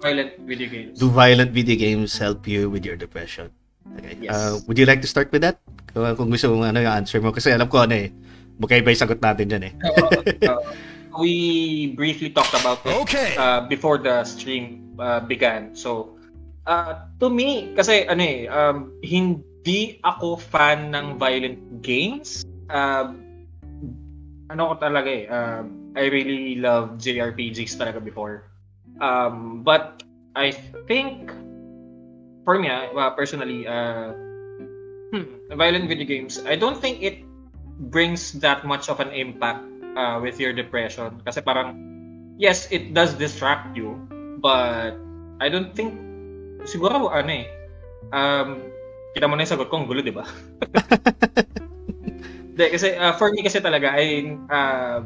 Violent 0.00 0.40
video 0.48 0.72
games. 0.72 0.96
do 0.96 1.12
violent 1.12 1.52
video 1.52 1.76
games 1.76 2.16
help 2.16 2.48
you 2.48 2.72
with 2.72 2.88
your 2.88 2.96
depression? 2.96 3.52
Okay. 4.00 4.24
Yes. 4.24 4.32
Uh, 4.32 4.56
would 4.64 4.80
you 4.80 4.88
like 4.88 5.04
to 5.04 5.10
start 5.10 5.28
with 5.36 5.44
that? 5.44 5.60
Kung, 5.92 6.16
kung 6.16 6.32
gusto 6.32 6.48
mo 6.48 6.64
ano 6.64 6.80
yung 6.80 6.96
answer 6.96 7.20
mo. 7.20 7.28
Kasi 7.28 7.52
alam 7.52 7.68
ko 7.68 7.84
ano 7.84 7.92
eh, 7.92 8.08
magkaiba 8.56 8.88
yung 8.88 9.02
sagot 9.04 9.20
natin 9.20 9.52
dyan 9.52 9.64
eh. 9.68 9.72
Uh, 9.84 10.48
uh, 10.56 10.60
we 11.18 11.92
briefly 11.94 12.30
talked 12.30 12.54
about 12.54 12.80
it 12.84 13.38
uh, 13.38 13.66
before 13.68 13.98
the 13.98 14.24
stream 14.24 14.96
uh, 14.98 15.20
began. 15.20 15.74
So, 15.74 16.16
uh, 16.66 17.06
to 17.20 17.30
me, 17.30 17.74
kasi 17.74 18.06
ano 18.08 18.22
eh, 18.22 18.48
um, 18.48 18.96
hindi 19.02 20.00
ako 20.04 20.36
fan 20.36 20.94
ng 20.94 21.18
violent 21.18 21.82
games. 21.82 22.44
Uh, 22.70 23.12
ano 24.52 24.62
ko 24.72 24.74
talaga 24.80 25.08
eh, 25.08 25.24
uh, 25.28 25.64
I 25.96 26.08
really 26.08 26.56
love 26.60 27.00
JRPGs 27.00 27.76
talaga 27.76 28.00
before. 28.00 28.48
Um, 29.00 29.64
but 29.64 30.02
I 30.36 30.52
think, 30.88 31.32
for 32.44 32.58
me, 32.58 32.68
uh, 32.68 33.10
personally, 33.16 33.66
uh, 33.66 34.12
hmm, 35.12 35.56
violent 35.56 35.88
video 35.88 36.06
games, 36.06 36.40
I 36.44 36.56
don't 36.56 36.76
think 36.80 37.02
it 37.02 37.24
brings 37.90 38.32
that 38.44 38.64
much 38.64 38.88
of 38.88 39.00
an 39.00 39.10
impact 39.10 39.64
uh, 39.96 40.20
with 40.20 40.40
your 40.40 40.52
depression. 40.52 41.20
Kasi 41.24 41.40
parang, 41.40 41.76
yes, 42.38 42.68
it 42.70 42.94
does 42.94 43.14
distract 43.14 43.76
you, 43.76 43.96
but 44.40 44.96
I 45.40 45.48
don't 45.48 45.74
think, 45.74 45.94
siguro 46.64 47.10
ano 47.10 47.30
eh, 47.30 47.46
um, 48.12 48.62
kita 49.12 49.28
mo 49.28 49.36
na 49.36 49.44
yung 49.44 49.52
sagot 49.52 49.68
ko, 49.68 49.82
ang 49.82 49.86
gulo, 49.88 50.00
di 50.00 50.14
ba? 50.14 50.24
Hindi, 52.52 52.68
kasi 52.68 52.92
uh, 53.00 53.16
for 53.16 53.32
me 53.32 53.40
kasi 53.40 53.64
talaga, 53.64 53.96
I, 53.96 54.36
uh, 54.52 55.00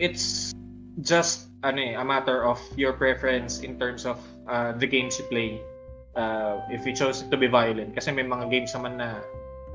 it's 0.00 0.56
just 1.04 1.52
ano 1.60 1.80
eh, 1.80 1.94
a 1.96 2.04
matter 2.04 2.44
of 2.44 2.60
your 2.76 2.96
preference 2.96 3.60
in 3.60 3.76
terms 3.76 4.08
of 4.08 4.16
uh, 4.48 4.72
the 4.72 4.88
games 4.88 5.20
you 5.20 5.28
play. 5.28 5.60
Uh, 6.16 6.58
if 6.74 6.82
you 6.82 6.90
chose 6.90 7.22
to 7.22 7.36
be 7.38 7.46
violent. 7.46 7.94
Kasi 7.94 8.10
may 8.10 8.26
mga 8.26 8.50
games 8.50 8.74
naman 8.74 8.98
na 8.98 9.22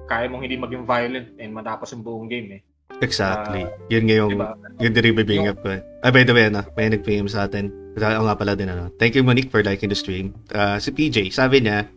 kaya 0.06 0.28
mong 0.28 0.44
hindi 0.44 0.60
maging 0.60 0.84
violent 0.84 1.32
and 1.40 1.56
matapos 1.56 1.96
yung 1.96 2.04
buong 2.04 2.28
game 2.28 2.60
eh. 2.60 2.62
Exactly. 3.04 3.68
yun 3.92 4.04
nga 4.08 4.16
yung, 4.24 4.32
Diba? 4.36 4.56
yun 4.80 4.92
din 4.96 5.06
yung 5.12 5.18
bibing 5.20 5.48
up 5.52 5.60
ko. 5.60 5.76
Ah, 6.04 6.12
by 6.12 6.24
the 6.24 6.32
way, 6.32 6.48
ano, 6.48 6.64
may 6.78 6.88
nag-PM 6.88 7.28
sa 7.28 7.48
atin. 7.48 7.72
Ako 7.96 8.24
nga 8.28 8.38
pala 8.40 8.54
din, 8.56 8.68
ano. 8.72 8.92
Thank 9.00 9.16
you, 9.16 9.24
Monique, 9.24 9.52
for 9.52 9.64
liking 9.64 9.92
the 9.92 9.98
stream. 9.98 10.36
Uh, 10.52 10.80
si 10.80 10.92
PJ, 10.92 11.32
sabi 11.32 11.64
niya, 11.64 11.88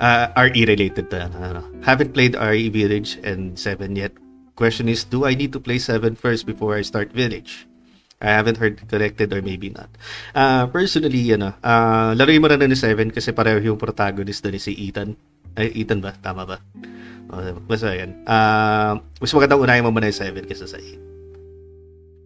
uh, 0.00 0.26
RE 0.34 0.62
related 0.66 1.10
to, 1.10 1.16
ano, 1.30 1.62
haven't 1.82 2.14
played 2.14 2.34
RE 2.34 2.66
Village 2.70 3.18
and 3.22 3.58
7 3.58 3.94
yet. 3.94 4.14
Question 4.54 4.86
is, 4.86 5.02
do 5.02 5.26
I 5.26 5.34
need 5.34 5.50
to 5.52 5.60
play 5.60 5.82
7 5.82 6.14
first 6.14 6.46
before 6.46 6.78
I 6.78 6.82
start 6.86 7.10
Village? 7.10 7.66
I 8.22 8.30
haven't 8.40 8.56
heard 8.56 8.80
corrected 8.88 9.34
or 9.34 9.42
maybe 9.42 9.68
not. 9.68 9.90
Uh, 10.32 10.70
personally, 10.70 11.34
ano, 11.34 11.52
uh, 11.60 12.14
laruin 12.16 12.40
mo 12.40 12.48
na 12.48 12.56
na 12.56 12.70
ni 12.70 12.78
7 12.78 13.10
kasi 13.10 13.34
pareho 13.34 13.58
yung 13.60 13.76
protagonist 13.76 14.40
doon 14.40 14.56
si 14.56 14.72
Ethan. 14.72 15.18
Ay, 15.54 15.70
Ethan 15.74 16.02
ba? 16.02 16.14
Tama 16.18 16.44
ba? 16.44 16.58
O, 17.30 17.40
basta 17.66 17.94
yan. 17.94 18.22
Uh, 18.26 18.98
mas 19.22 19.32
magandang 19.32 19.62
unahin 19.62 19.84
mo 19.86 19.94
muna 19.94 20.10
yung 20.10 20.20
7 20.20 20.46
kaysa 20.46 20.66
sa 20.66 20.78
8. 20.78 21.04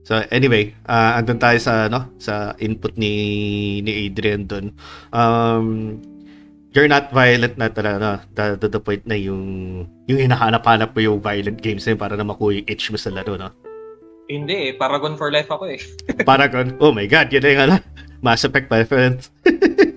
So 0.09 0.17
anyway, 0.33 0.73
uh, 0.88 1.21
andun 1.21 1.37
tayo 1.37 1.61
sa 1.61 1.93
ano 1.93 2.09
sa 2.17 2.57
input 2.57 2.97
ni 2.97 3.12
ni 3.85 4.09
Adrian 4.09 4.49
doon. 4.49 4.73
Um 5.12 6.01
you're 6.73 6.88
not 6.88 7.12
violent 7.12 7.61
na 7.61 7.69
talaga 7.69 7.97
no, 8.01 8.12
the, 8.33 8.45
the, 8.57 8.69
the 8.73 8.81
point 8.81 9.05
na 9.05 9.12
yung 9.12 9.85
yung 10.09 10.17
hinahanap-hanap 10.17 10.97
mo 10.97 11.01
yung 11.05 11.21
violent 11.21 11.61
games 11.61 11.85
na 11.85 11.93
yun 11.93 12.01
para 12.01 12.17
na 12.17 12.25
makuha 12.25 12.57
yung 12.57 12.69
itch 12.73 12.88
mo 12.88 12.97
sa 12.97 13.12
laro, 13.12 13.37
no? 13.37 13.53
Hindi 14.33 14.73
eh, 14.73 14.77
Paragon 14.81 15.17
for 15.17 15.29
Life 15.29 15.53
ako 15.53 15.77
eh. 15.77 15.81
Paragon, 16.25 16.77
oh 16.81 16.93
my 16.93 17.05
god, 17.05 17.29
yun 17.29 17.45
na 17.45 17.49
yung 17.53 17.62
ano, 17.69 17.77
Mass 18.25 18.45
Effect, 18.49 18.69
my 18.73 18.85
friend. 18.88 19.25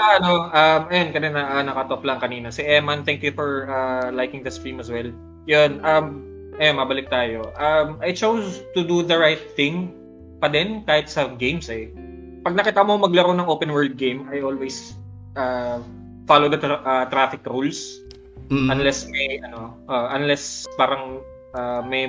Ah, 0.00 0.16
ano, 0.16 0.48
um, 0.48 0.82
ayun, 0.88 1.12
kanina, 1.12 1.44
uh, 1.44 1.60
nakatop 1.60 2.00
lang 2.08 2.16
kanina. 2.24 2.48
Si 2.48 2.64
Eman, 2.64 3.04
thank 3.04 3.20
you 3.20 3.36
for 3.36 3.68
uh, 3.68 4.08
liking 4.08 4.40
the 4.40 4.48
stream 4.48 4.80
as 4.80 4.88
well. 4.88 5.12
Yun, 5.44 5.84
um, 5.84 6.24
ayun, 6.56 6.80
mabalik 6.80 7.12
tayo. 7.12 7.52
Um, 7.60 8.00
I 8.00 8.16
chose 8.16 8.64
to 8.72 8.80
do 8.80 9.04
the 9.04 9.20
right 9.20 9.40
thing 9.52 9.92
pa 10.40 10.48
din, 10.48 10.88
kahit 10.88 11.12
sa 11.12 11.28
games 11.36 11.68
eh. 11.68 11.92
Pag 12.40 12.56
nakita 12.56 12.80
mo 12.80 12.96
maglaro 12.96 13.36
ng 13.36 13.44
open 13.44 13.68
world 13.68 14.00
game, 14.00 14.24
I 14.32 14.40
always 14.40 14.96
uh, 15.36 15.84
follow 16.24 16.48
the 16.48 16.56
tra- 16.56 16.80
uh, 16.80 17.04
traffic 17.12 17.44
rules. 17.44 18.00
Mm. 18.48 18.72
Unless 18.72 19.12
may, 19.12 19.36
ano, 19.44 19.76
uh, 19.84 20.16
unless 20.16 20.64
parang 20.80 21.20
uh, 21.52 21.84
may 21.84 22.08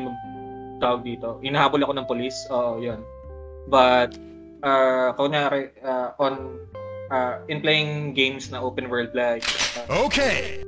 tawag 0.79 1.03
dito. 1.03 1.43
Inahabol 1.43 1.83
ako 1.83 1.93
ng 1.99 2.07
police, 2.07 2.39
oo, 2.55 2.79
yun. 2.79 3.03
But, 3.67 4.15
uh, 4.63 5.11
kunyari, 5.19 5.75
uh, 5.83 6.15
on, 6.17 6.55
uh, 7.11 7.43
in 7.47 7.59
playing 7.59 8.15
games 8.15 8.49
na 8.49 8.63
open 8.63 8.87
world 8.87 9.11
like, 9.13 9.43
uh, 9.77 10.07
Okay. 10.07 10.63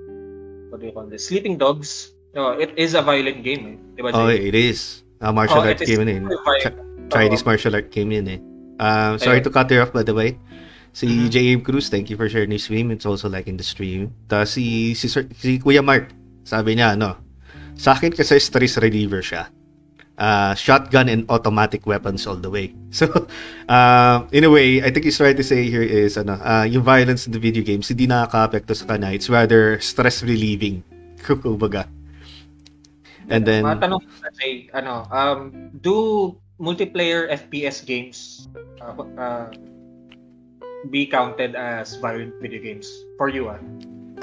what 0.69 0.77
do 0.79 0.85
you 0.85 0.93
call 0.93 1.07
this? 1.07 1.25
Sleeping 1.25 1.57
Dogs, 1.57 2.11
No, 2.33 2.57
it 2.57 2.73
is 2.81 2.97
a 2.97 3.01
violent 3.05 3.45
game, 3.45 3.61
eh. 3.61 3.77
Di 3.93 4.01
ba, 4.01 4.09
Oh, 4.09 4.25
it 4.25 4.57
is. 4.57 5.05
Uh, 5.21 5.29
martial 5.29 5.61
Oh, 5.61 5.69
arts 5.69 5.85
it 5.85 5.85
is 5.85 5.93
game 5.93 6.09
yun 6.09 6.33
eh. 6.33 6.65
Ch- 6.65 6.73
Chinese 7.13 7.45
martial 7.45 7.77
art 7.77 7.93
game 7.93 8.09
yun 8.09 8.25
eh. 8.25 8.39
Um, 8.81 9.21
sorry 9.21 9.37
Ayun. 9.37 9.45
to 9.45 9.51
cut 9.53 9.69
you 9.69 9.85
off 9.85 9.93
by 9.93 10.01
the 10.01 10.17
way. 10.17 10.41
Si 10.97 11.05
Mhm. 11.05 11.29
JM 11.29 11.59
Cruz, 11.61 11.93
thank 11.93 12.09
you 12.09 12.17
for 12.17 12.25
sharing 12.25 12.49
your 12.49 12.57
stream. 12.57 12.89
It's 12.89 13.05
also 13.05 13.29
liking 13.29 13.53
the 13.53 13.63
stream. 13.63 14.17
Tapos 14.25 14.57
si, 14.57 14.97
si, 14.97 15.05
Sir- 15.05 15.29
si 15.37 15.61
Kuya 15.61 15.85
Mark, 15.85 16.09
sabi 16.41 16.73
niya, 16.73 16.97
ano, 16.97 17.21
sa 17.77 17.93
akin 17.93 18.09
kasi 18.17 18.41
stress 18.41 18.81
reliever 18.81 19.21
siya. 19.21 19.53
Uh, 20.13 20.53
shotgun 20.53 21.09
and 21.09 21.25
automatic 21.25 21.89
weapons 21.89 22.27
all 22.29 22.37
the 22.37 22.49
way. 22.49 22.69
So, 22.93 23.09
uh, 23.65 24.29
in 24.29 24.45
a 24.45 24.51
way, 24.53 24.77
I 24.85 24.93
think 24.93 25.09
he's 25.09 25.17
trying 25.17 25.37
to 25.37 25.43
say 25.43 25.65
here 25.65 25.81
is, 25.81 26.21
ano, 26.21 26.37
uh, 26.37 26.69
yung 26.69 26.85
violence 26.85 27.25
in 27.25 27.33
the 27.33 27.41
video 27.41 27.65
games, 27.65 27.89
hindi 27.89 28.05
nakaka-apekto 28.05 28.77
sa 28.77 28.85
kanya. 28.85 29.09
It's 29.09 29.25
rather 29.25 29.81
stress 29.81 30.21
relieving. 30.21 30.85
Kumbaga. 31.25 31.89
And 33.33 33.41
then, 33.41 33.65
Matanong 33.65 34.05
kasi, 34.21 34.69
ano, 34.77 35.09
um, 35.09 35.71
do 35.81 36.37
multiplayer 36.61 37.25
FPS 37.33 37.81
games 37.81 38.47
uh, 38.77 38.93
uh, 39.17 39.49
be 40.93 41.09
counted 41.09 41.55
as 41.55 41.97
violent 41.97 42.37
video 42.37 42.61
games 42.61 42.85
for 43.17 43.33
you, 43.33 43.49
ah? 43.49 43.59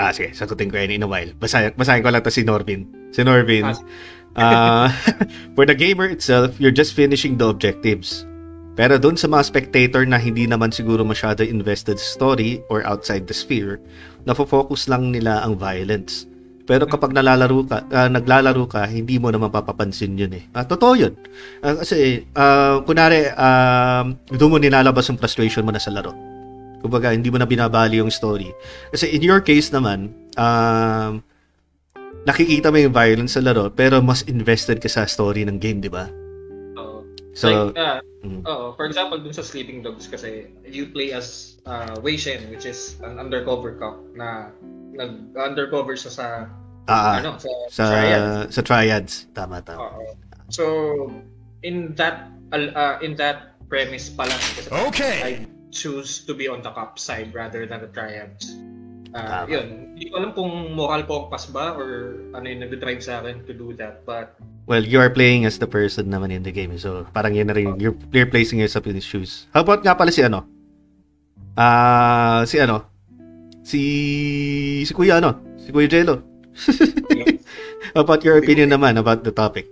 Ah, 0.00 0.14
sige, 0.16 0.32
sagutin 0.32 0.72
ko 0.72 0.80
yan 0.80 0.94
in 0.94 1.04
a 1.04 1.10
while. 1.10 1.28
Basahin, 1.36 1.76
basahin 1.76 2.00
ko 2.00 2.08
lang 2.08 2.24
to 2.24 2.32
si 2.32 2.40
Norbin. 2.40 2.88
Si 3.12 3.20
Norbin, 3.20 3.68
uh, 4.36 4.90
for 5.54 5.66
the 5.66 5.74
gamer 5.74 6.06
itself, 6.06 6.58
you're 6.60 6.74
just 6.74 6.94
finishing 6.94 7.38
the 7.38 7.46
objectives. 7.46 8.26
Pero 8.78 8.96
doon 8.96 9.18
sa 9.18 9.26
mga 9.26 9.44
spectator 9.44 10.06
na 10.06 10.16
hindi 10.16 10.46
naman 10.46 10.70
siguro 10.70 11.02
masyado 11.02 11.42
invested 11.42 11.98
sa 11.98 12.08
story 12.16 12.62
or 12.70 12.86
outside 12.86 13.26
the 13.26 13.34
sphere, 13.34 13.82
nafo-focus 14.24 14.88
lang 14.88 15.10
nila 15.10 15.42
ang 15.42 15.58
violence. 15.58 16.30
Pero 16.70 16.86
kapag 16.86 17.10
nalalaro 17.10 17.66
ka, 17.66 17.82
ah, 17.90 18.06
naglalaro 18.06 18.64
ka, 18.70 18.86
hindi 18.86 19.18
mo 19.18 19.34
naman 19.34 19.50
papapansin 19.50 20.14
yun 20.14 20.30
eh. 20.38 20.46
Ah, 20.54 20.62
totoo 20.62 20.94
yun. 20.94 21.18
Ah, 21.66 21.82
kasi, 21.82 22.22
ah, 22.38 22.78
kunwari, 22.86 23.26
um, 23.34 24.14
doon 24.30 24.50
mo 24.54 24.56
nilalabas 24.62 25.10
yung 25.10 25.18
frustration 25.18 25.66
mo 25.66 25.74
na 25.74 25.82
sa 25.82 25.90
laro. 25.90 26.14
Kumbaga, 26.78 27.10
hindi 27.10 27.28
mo 27.28 27.42
na 27.42 27.44
binabali 27.50 27.98
yung 27.98 28.08
story. 28.08 28.54
Kasi 28.94 29.10
in 29.10 29.20
your 29.20 29.42
case 29.42 29.74
naman, 29.74 30.14
um, 30.38 31.20
nakikita 32.28 32.68
mo 32.68 32.78
yung 32.80 32.92
violence 32.92 33.36
sa 33.36 33.42
laro, 33.44 33.70
pero 33.72 34.00
mas 34.04 34.24
invested 34.28 34.80
ka 34.80 34.88
sa 34.88 35.08
story 35.08 35.44
ng 35.46 35.56
game, 35.56 35.80
di 35.80 35.88
ba? 35.88 36.08
Oo. 36.76 37.04
So, 37.32 37.72
like, 37.72 37.78
uh, 37.78 38.00
mm. 38.24 38.42
oo, 38.44 38.76
for 38.76 38.84
example, 38.84 39.16
dun 39.16 39.32
sa 39.32 39.44
Sleeping 39.44 39.80
Dogs 39.80 40.08
kasi, 40.10 40.52
you 40.66 40.90
play 40.90 41.12
as 41.14 41.56
uh, 41.64 41.96
Wei 42.04 42.16
Shen, 42.16 42.50
which 42.52 42.66
is 42.66 43.00
an 43.06 43.16
undercover 43.16 43.76
cop 43.78 44.00
na 44.12 44.52
nag-undercover 44.92 45.96
siya 45.96 46.12
sa, 46.12 46.26
ah, 46.90 47.20
ano, 47.22 47.38
sa, 47.40 47.50
sa, 47.70 47.84
triad. 47.88 48.22
sa 48.52 48.60
triads. 48.60 49.14
Tama, 49.32 49.64
tama. 49.64 49.80
Oo. 49.80 50.04
So, 50.50 50.64
in 51.62 51.94
that 51.94 52.26
uh, 52.52 52.98
in 53.00 53.14
that 53.16 53.54
premise 53.70 54.10
pa 54.10 54.26
lang 54.26 54.40
kasi 54.58 54.68
Okay. 54.90 55.16
I 55.22 55.30
choose 55.70 56.26
to 56.26 56.34
be 56.34 56.50
on 56.50 56.62
the 56.66 56.74
cop 56.74 56.98
side 56.98 57.30
rather 57.30 57.64
than 57.64 57.80
the 57.80 57.90
triads. 57.94 58.58
Uh, 59.10 59.42
Tama. 59.42 59.50
yun. 59.50 59.66
Hindi 59.98 60.04
ko 60.06 60.14
alam 60.22 60.30
kung 60.32 60.52
moral 60.72 61.02
compass 61.02 61.50
ba 61.50 61.74
or 61.74 62.20
ano 62.30 62.46
yung 62.46 62.62
nag-drive 62.62 63.02
sa 63.02 63.18
akin 63.20 63.42
to 63.46 63.52
do 63.52 63.74
that. 63.74 64.06
But, 64.06 64.38
Well, 64.70 64.86
you 64.86 65.02
are 65.02 65.10
playing 65.10 65.50
as 65.50 65.58
the 65.58 65.66
person 65.66 66.14
naman 66.14 66.30
in 66.30 66.46
the 66.46 66.54
game. 66.54 66.70
So, 66.78 67.02
parang 67.10 67.34
yun 67.34 67.50
na 67.50 67.58
rin. 67.58 67.74
You're, 67.82 67.98
you're 68.14 68.30
placing 68.30 68.62
yourself 68.62 68.86
in 68.86 68.94
his 68.94 69.02
shoes. 69.02 69.50
How 69.50 69.66
about 69.66 69.82
nga 69.82 69.98
pala 69.98 70.14
si 70.14 70.22
ano? 70.22 70.46
Ah, 71.58 72.46
si 72.46 72.62
ano? 72.62 72.86
Si 73.66 73.80
si 74.86 74.92
Kuya 74.94 75.18
ano? 75.18 75.36
Si 75.58 75.74
Kuya 75.74 75.90
Jello. 75.90 76.22
How 77.94 78.06
about 78.06 78.22
your 78.22 78.38
opinion 78.38 78.70
naman 78.70 78.94
about 78.94 79.26
the 79.26 79.34
topic? 79.34 79.66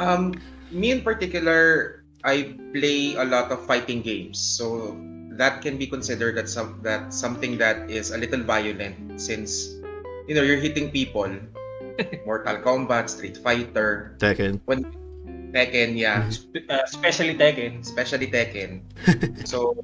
Um, 0.00 0.34
me 0.74 0.90
in 0.90 1.06
particular, 1.06 2.02
I 2.26 2.58
play 2.74 3.14
a 3.14 3.24
lot 3.24 3.54
of 3.54 3.62
fighting 3.64 4.02
games, 4.02 4.40
so 4.42 4.96
that 5.38 5.62
can 5.62 5.78
be 5.78 5.86
considered 5.86 6.36
that 6.36 6.48
some 6.48 6.80
that 6.82 7.12
something 7.14 7.58
that 7.58 7.90
is 7.90 8.10
a 8.10 8.18
little 8.18 8.42
violent 8.42 9.20
since 9.20 9.76
you 10.26 10.34
know 10.34 10.42
you're 10.42 10.60
hitting 10.60 10.90
people. 10.90 11.28
Mortal 12.26 12.56
Kombat, 12.64 13.08
Street 13.12 13.36
Fighter, 13.36 14.16
Second. 14.20 14.60
Tekken, 15.50 15.98
yeah, 15.98 16.30
Mhm. 16.30 16.70
uh, 16.70 16.82
especially 16.86 17.34
Tekken. 17.34 17.82
especially 17.82 18.30
Tekken. 18.30 18.86
so, 19.44 19.74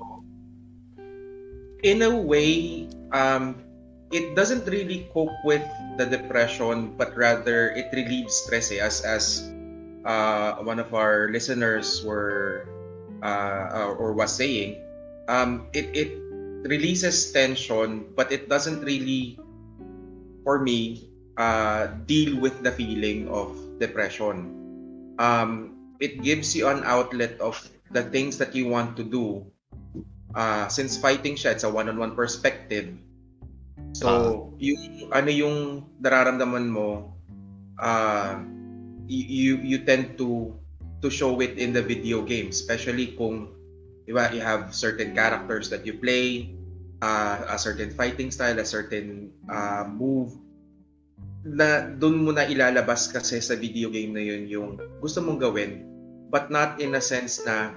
in 1.83 2.03
a 2.03 2.13
way, 2.15 2.87
um, 3.13 3.59
it 4.13 4.35
doesn't 4.39 4.65
really 4.71 5.11
cope 5.13 5.35
with 5.45 5.63
the 5.99 6.07
depression, 6.07 6.95
but 6.97 7.17
rather 7.19 7.75
it 7.75 7.91
relieves 7.93 8.35
stress. 8.47 8.71
Eh, 8.71 8.79
as 8.79 9.03
as 9.03 9.25
uh, 10.07 10.63
one 10.63 10.79
of 10.79 10.95
our 10.95 11.29
listeners 11.35 12.01
were 12.07 12.65
uh, 13.23 13.93
or 13.99 14.15
was 14.15 14.31
saying, 14.33 14.79
um, 15.29 15.67
it 15.73 15.91
it 15.95 16.11
releases 16.67 17.31
tension, 17.31 18.07
but 18.15 18.31
it 18.33 18.49
doesn't 18.49 18.83
really, 18.83 19.39
for 20.43 20.59
me, 20.59 21.11
uh, 21.39 21.87
deal 22.07 22.39
with 22.39 22.63
the 22.63 22.73
feeling 22.73 23.29
of 23.29 23.55
depression. 23.79 24.51
Um, 25.19 25.77
it 26.01 26.23
gives 26.23 26.55
you 26.55 26.69
an 26.69 26.83
outlet 26.85 27.41
of 27.41 27.57
the 27.91 28.03
things 28.03 28.39
that 28.39 28.55
you 28.55 28.69
want 28.69 28.97
to 28.97 29.05
do. 29.05 29.47
Uh, 30.37 30.69
since 30.69 30.99
fighting 30.99 31.35
siya, 31.35 31.57
it's 31.57 31.65
a 31.65 31.71
one-on-one 31.71 32.13
perspective. 32.13 32.93
So, 33.97 34.53
yung 34.61 35.09
ano 35.09 35.31
yung 35.33 35.89
nararamdaman 36.05 36.69
mo, 36.69 37.17
uh, 37.81 38.37
you 39.09 39.57
you 39.65 39.81
tend 39.89 40.21
to 40.21 40.53
to 41.01 41.09
show 41.09 41.41
it 41.41 41.57
in 41.57 41.73
the 41.73 41.81
video 41.81 42.21
game, 42.21 42.53
especially 42.53 43.17
kung 43.17 43.56
di 44.07 44.15
ba, 44.15 44.31
you 44.31 44.39
have 44.39 44.71
certain 44.71 45.11
characters 45.13 45.67
that 45.67 45.83
you 45.83 45.99
play, 45.99 46.55
uh, 47.03 47.43
a 47.45 47.59
certain 47.59 47.91
fighting 47.91 48.31
style, 48.31 48.57
a 48.57 48.65
certain 48.65 49.29
uh, 49.47 49.83
move 49.85 50.31
na 51.43 51.91
doon 51.93 52.23
mo 52.23 52.31
na 52.31 52.43
ilalabas 52.43 53.07
kasi 53.07 53.39
sa 53.39 53.55
video 53.55 53.87
game 53.87 54.11
na 54.11 54.19
yun 54.19 54.47
yung 54.47 54.69
gusto 54.99 55.23
mong 55.23 55.39
gawin 55.39 55.79
but 56.27 56.51
not 56.51 56.75
in 56.79 56.91
a 56.91 57.03
sense 57.03 57.39
na 57.43 57.71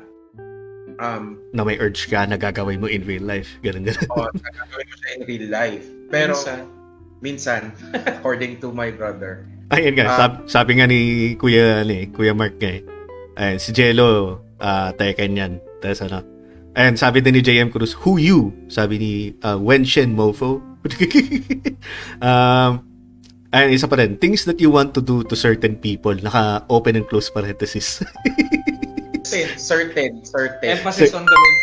um 0.98 1.38
Na 1.54 1.62
may 1.62 1.78
urge 1.78 2.10
ka 2.10 2.26
na 2.26 2.34
gagawin 2.34 2.82
mo 2.82 2.90
in 2.90 3.06
real 3.06 3.22
life. 3.22 3.62
Ganun, 3.62 3.86
ganun. 3.86 4.10
o 4.10 4.26
gagawin 4.34 4.86
mo 4.86 4.96
siya 4.98 5.10
in 5.14 5.22
real 5.24 5.48
life 5.48 5.86
pero 6.10 6.34
Minsan. 6.34 6.60
minsan 7.22 7.62
according 8.10 8.58
to 8.58 8.74
my 8.74 8.90
brother 8.90 9.46
Ayun 9.70 9.94
nga, 9.94 10.06
Ah. 10.10 10.18
sab- 10.18 10.42
sabi 10.50 10.82
nga 10.82 10.90
ni 10.90 11.00
Kuya, 11.38 11.86
ni 11.86 12.10
Kuya 12.10 12.34
Mark 12.34 12.58
nga 12.58 12.74
eh. 12.74 12.82
Si 13.62 13.70
Jello, 13.70 14.42
ah 14.58 14.90
Tekken 14.92 15.38
yan. 15.38 15.54
Tapos 15.80 16.00
ano, 16.04 16.20
ayun, 16.76 16.96
sabi 17.00 17.24
din 17.24 17.36
ni 17.36 17.42
JM 17.42 17.72
Cruz, 17.72 17.96
who 17.96 18.20
you? 18.20 18.52
Sabi 18.68 18.96
ni 19.00 19.12
uh, 19.44 19.58
Wen 19.58 19.84
Shen 19.84 20.16
Mofo. 20.16 20.60
um, 22.24 22.72
ayun, 23.52 23.70
isa 23.74 23.88
pa 23.88 24.00
rin, 24.00 24.20
things 24.20 24.46
that 24.46 24.60
you 24.60 24.72
want 24.72 24.94
to 24.96 25.02
do 25.02 25.24
to 25.28 25.36
certain 25.36 25.76
people, 25.80 26.16
naka 26.16 26.64
open 26.70 26.96
and 26.96 27.08
close 27.08 27.32
parenthesis. 27.32 28.04
certain 29.30 29.60
certain 29.60 30.14
certain 30.26 30.80
Emphasis 30.80 31.14
on 31.14 31.22
the 31.22 31.38
word. 31.38 31.58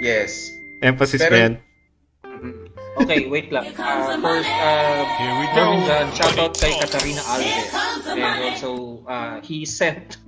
yes 0.00 0.48
Emphasis 0.80 1.20
Pero- 1.20 1.30
pa 1.30 1.36
yan. 1.36 1.54
Okay, 2.98 3.30
wait 3.30 3.46
lang. 3.54 3.70
Uh, 3.78 4.18
first, 4.18 4.50
uh, 4.58 5.06
Here 5.22 5.34
we 5.38 5.46
go. 5.54 5.70
John, 5.86 6.10
shoutout 6.18 6.50
kay 6.58 6.74
Katarina 6.82 7.22
Alves. 7.30 7.70
And 8.10 8.42
also, 8.42 9.06
uh, 9.06 9.38
he 9.38 9.62
sent 9.62 10.18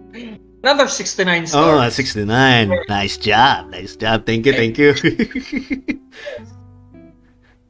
another 0.62 0.88
69 0.88 1.42
Oh, 1.57 1.81
stars. 1.87 1.94
69. 1.94 2.70
Nice 2.88 3.16
job. 3.16 3.70
Nice 3.70 3.96
job. 3.96 4.27
Thank 4.27 4.46
you, 4.46 4.53
thank 4.53 4.77
you. 4.79 4.92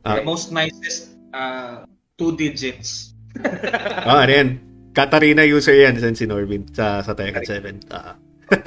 The 0.01 0.25
most 0.25 0.51
nicest 0.51 1.13
uh, 1.35 1.85
two 2.17 2.33
digits. 2.37 3.13
oh, 4.09 4.17
ano 4.17 4.33
yan? 4.33 4.49
Katarina 4.91 5.47
user 5.47 5.77
yan 5.77 5.95
sa 6.01 6.11
si 6.11 6.27
Norbin 6.27 6.67
sa 6.75 7.05
sa 7.05 7.13
Tekken 7.15 7.45
7. 7.47 7.93
Ah. 7.93 8.17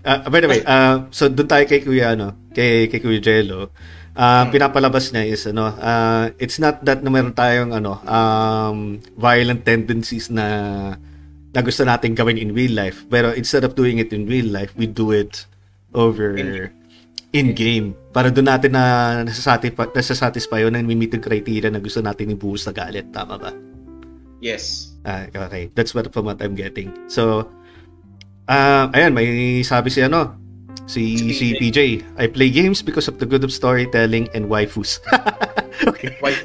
Ah, 0.00 0.24
by 0.32 0.40
the 0.40 0.48
way, 0.48 0.64
uh, 0.64 1.04
so 1.12 1.28
doon 1.28 1.44
tayo 1.44 1.64
kay 1.68 1.84
Kuya 1.84 2.16
ano, 2.16 2.32
kay 2.56 2.88
kay 2.88 3.04
Kuya 3.04 3.20
Jello. 3.20 3.68
Ah, 4.16 4.48
pinapalabas 4.48 5.12
niya 5.12 5.28
is 5.28 5.44
ano, 5.44 5.76
ah, 5.76 6.32
it's 6.40 6.56
not 6.56 6.80
that 6.88 7.04
na 7.04 7.12
meron 7.12 7.36
tayong 7.36 7.76
ano, 7.76 8.00
um, 8.08 8.96
violent 9.20 9.60
tendencies 9.64 10.32
na 10.32 10.96
na 11.50 11.60
gusto 11.62 11.82
nating 11.82 12.14
gawin 12.14 12.38
in 12.38 12.54
real 12.54 12.74
life. 12.74 13.02
Pero 13.10 13.34
instead 13.34 13.66
of 13.66 13.74
doing 13.74 13.98
it 13.98 14.14
in 14.14 14.26
real 14.26 14.46
life, 14.46 14.70
we 14.78 14.86
do 14.86 15.10
it 15.10 15.46
over 15.94 16.38
In- 16.38 16.70
in 17.30 17.54
game 17.54 17.94
para 18.10 18.26
doon 18.26 18.50
natin 18.50 18.74
na 18.74 18.84
nasasatisfy, 19.22 19.86
nasasatisfy 19.94 20.66
yun 20.66 20.74
na 20.74 20.82
meet 20.82 21.14
yung 21.14 21.22
criteria 21.22 21.70
na 21.70 21.78
gusto 21.78 22.02
natin 22.02 22.34
ibuhos 22.34 22.66
na 22.66 22.74
galit. 22.74 23.06
Tama 23.14 23.38
ba? 23.38 23.50
yes 24.40 24.90
Ah, 25.04 25.24
okay. 25.32 25.72
That's 25.72 25.96
what 25.96 26.12
from 26.12 26.28
what 26.28 26.44
I'm 26.44 26.52
getting. 26.52 26.92
So, 27.08 27.48
ah, 28.52 28.92
ayan, 28.92 29.16
may 29.16 29.64
sabi 29.64 29.88
si 29.88 30.04
ano, 30.04 30.36
si 30.84 31.16
Si 31.32 31.56
PJ. 31.56 32.04
I 32.20 32.28
play 32.28 32.52
games 32.52 32.84
because 32.84 33.08
of 33.08 33.16
the 33.16 33.24
good 33.24 33.40
of 33.40 33.48
storytelling 33.48 34.28
and 34.36 34.52
waifus. 34.52 35.00
okay. 35.88 36.20
why 36.20 36.36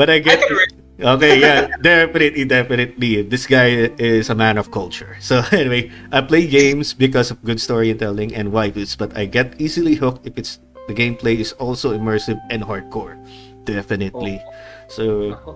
But 0.00 0.08
I 0.08 0.16
I 0.16 0.24
get 0.24 0.40
relate. 0.48 0.72
Okay, 1.00 1.40
yeah, 1.40 1.72
definitely, 1.80 2.44
definitely. 2.44 3.22
This 3.24 3.48
guy 3.48 3.88
is 3.96 4.28
a 4.28 4.36
man 4.36 4.58
of 4.60 4.70
culture. 4.70 5.16
So 5.20 5.40
anyway, 5.52 5.88
I 6.12 6.20
play 6.20 6.44
games 6.46 6.92
because 6.92 7.30
of 7.32 7.40
good 7.40 7.60
storytelling 7.60 8.36
and 8.36 8.52
waifus, 8.52 8.96
but 8.96 9.16
I 9.16 9.24
get 9.24 9.56
easily 9.56 9.96
hooked 9.96 10.28
if 10.28 10.36
it's 10.36 10.60
the 10.88 10.94
gameplay 10.94 11.40
is 11.40 11.52
also 11.56 11.96
immersive 11.96 12.36
and 12.52 12.60
hardcore. 12.62 13.16
Definitely. 13.64 14.40
So, 14.92 15.32
Ako. 15.40 15.50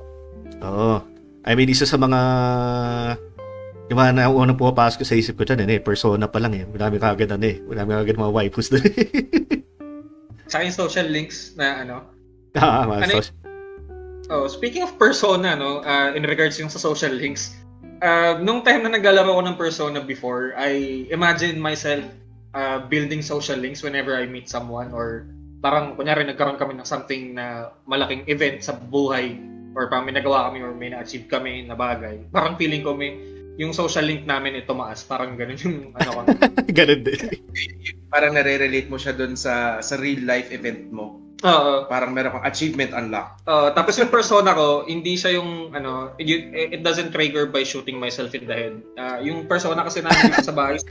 oh, 0.65 0.99
I 1.45 1.53
mean, 1.53 1.69
isa 1.69 1.85
sa 1.85 2.01
mga 2.01 2.21
yung 3.93 3.99
mga 4.01 4.13
naunang 4.17 4.57
pumapasok 4.57 5.05
sa 5.05 5.13
isip 5.13 5.37
ko 5.37 5.45
dyan, 5.45 5.69
eh, 5.69 5.77
persona 5.77 6.25
pa 6.25 6.41
lang 6.41 6.57
eh. 6.57 6.65
Marami 6.65 6.97
kagad 6.97 7.29
ano 7.29 7.45
eh. 7.45 7.61
Marami 7.61 7.93
kagad 8.01 8.17
mga 8.17 8.33
waifus 8.33 8.73
doon. 8.73 8.81
Sa 10.49 10.61
akin 10.61 10.73
social 10.73 11.09
links 11.09 11.53
na 11.57 11.85
ano. 11.85 11.97
ah, 12.57 12.85
mga 12.89 13.01
Ano 13.09 13.13
sos- 13.21 13.33
Oh, 14.33 14.49
speaking 14.49 14.81
of 14.81 14.97
persona 14.97 15.53
no, 15.57 15.85
uh, 15.85 16.17
in 16.17 16.25
regards 16.25 16.57
yung 16.57 16.73
sa 16.73 16.81
social 16.81 17.13
links. 17.13 17.53
Uh, 18.01 18.41
nung 18.41 18.65
time 18.65 18.85
na 18.85 18.97
naglalaro 18.97 19.37
ako 19.37 19.43
ng 19.45 19.57
persona 19.57 19.99
before, 20.01 20.57
I 20.57 21.05
imagine 21.13 21.61
myself 21.61 22.05
uh, 22.57 22.85
building 22.89 23.21
social 23.21 23.61
links 23.61 23.85
whenever 23.85 24.17
I 24.17 24.25
meet 24.25 24.49
someone 24.49 24.93
or 24.97 25.29
parang 25.65 25.97
kunyari 25.97 26.25
nagkaroon 26.29 26.61
kami 26.61 26.77
ng 26.77 26.89
something 26.89 27.37
na 27.37 27.73
malaking 27.89 28.25
event 28.29 28.65
sa 28.65 28.77
buhay 28.77 29.37
or 29.73 29.89
parang 29.89 30.09
may 30.09 30.17
nagawa 30.17 30.49
kami 30.53 30.61
or 30.61 30.73
may 30.77 30.93
na-achieve 30.93 31.29
kami 31.29 31.65
na 31.65 31.77
bagay. 31.77 32.21
Parang 32.33 32.57
feeling 32.61 32.85
ko 32.85 32.93
may 32.93 33.17
yung 33.57 33.73
social 33.73 34.05
link 34.05 34.29
namin 34.29 34.61
ay 34.61 34.65
tumaas. 34.69 35.07
Parang 35.07 35.39
ganun 35.39 35.57
yung 35.61 35.79
ano 35.97 36.11
ko. 36.11 36.21
Ganun 36.79 37.01
din. 37.07 37.21
Parang 38.11 38.35
nare-relate 38.35 38.91
mo 38.91 38.99
siya 38.99 39.15
dun 39.15 39.39
sa 39.39 39.79
sa 39.79 39.95
real 39.97 40.27
life 40.27 40.51
event 40.51 40.91
mo. 40.91 41.24
Oo. 41.45 41.85
Parang 41.93 42.17
meron 42.17 42.33
kang 42.33 42.47
achievement 42.49 42.97
unlock. 42.97 43.37
Uh, 43.45 43.69
tapos 43.77 44.01
yung 44.01 44.09
persona 44.09 44.57
ko, 44.57 44.89
hindi 44.89 45.15
siya 45.15 45.37
yung 45.37 45.77
ano, 45.77 46.17
it, 46.17 46.81
it 46.81 46.81
doesn't 46.81 47.13
trigger 47.13 47.45
by 47.45 47.61
shooting 47.61 48.01
myself 48.01 48.33
in 48.33 48.49
the 48.49 48.57
head. 48.57 48.75
Uh, 48.97 49.21
yung 49.21 49.45
persona 49.45 49.85
kasi 49.85 50.01
namin 50.01 50.33
sa 50.41 50.57
bahay. 50.57 50.81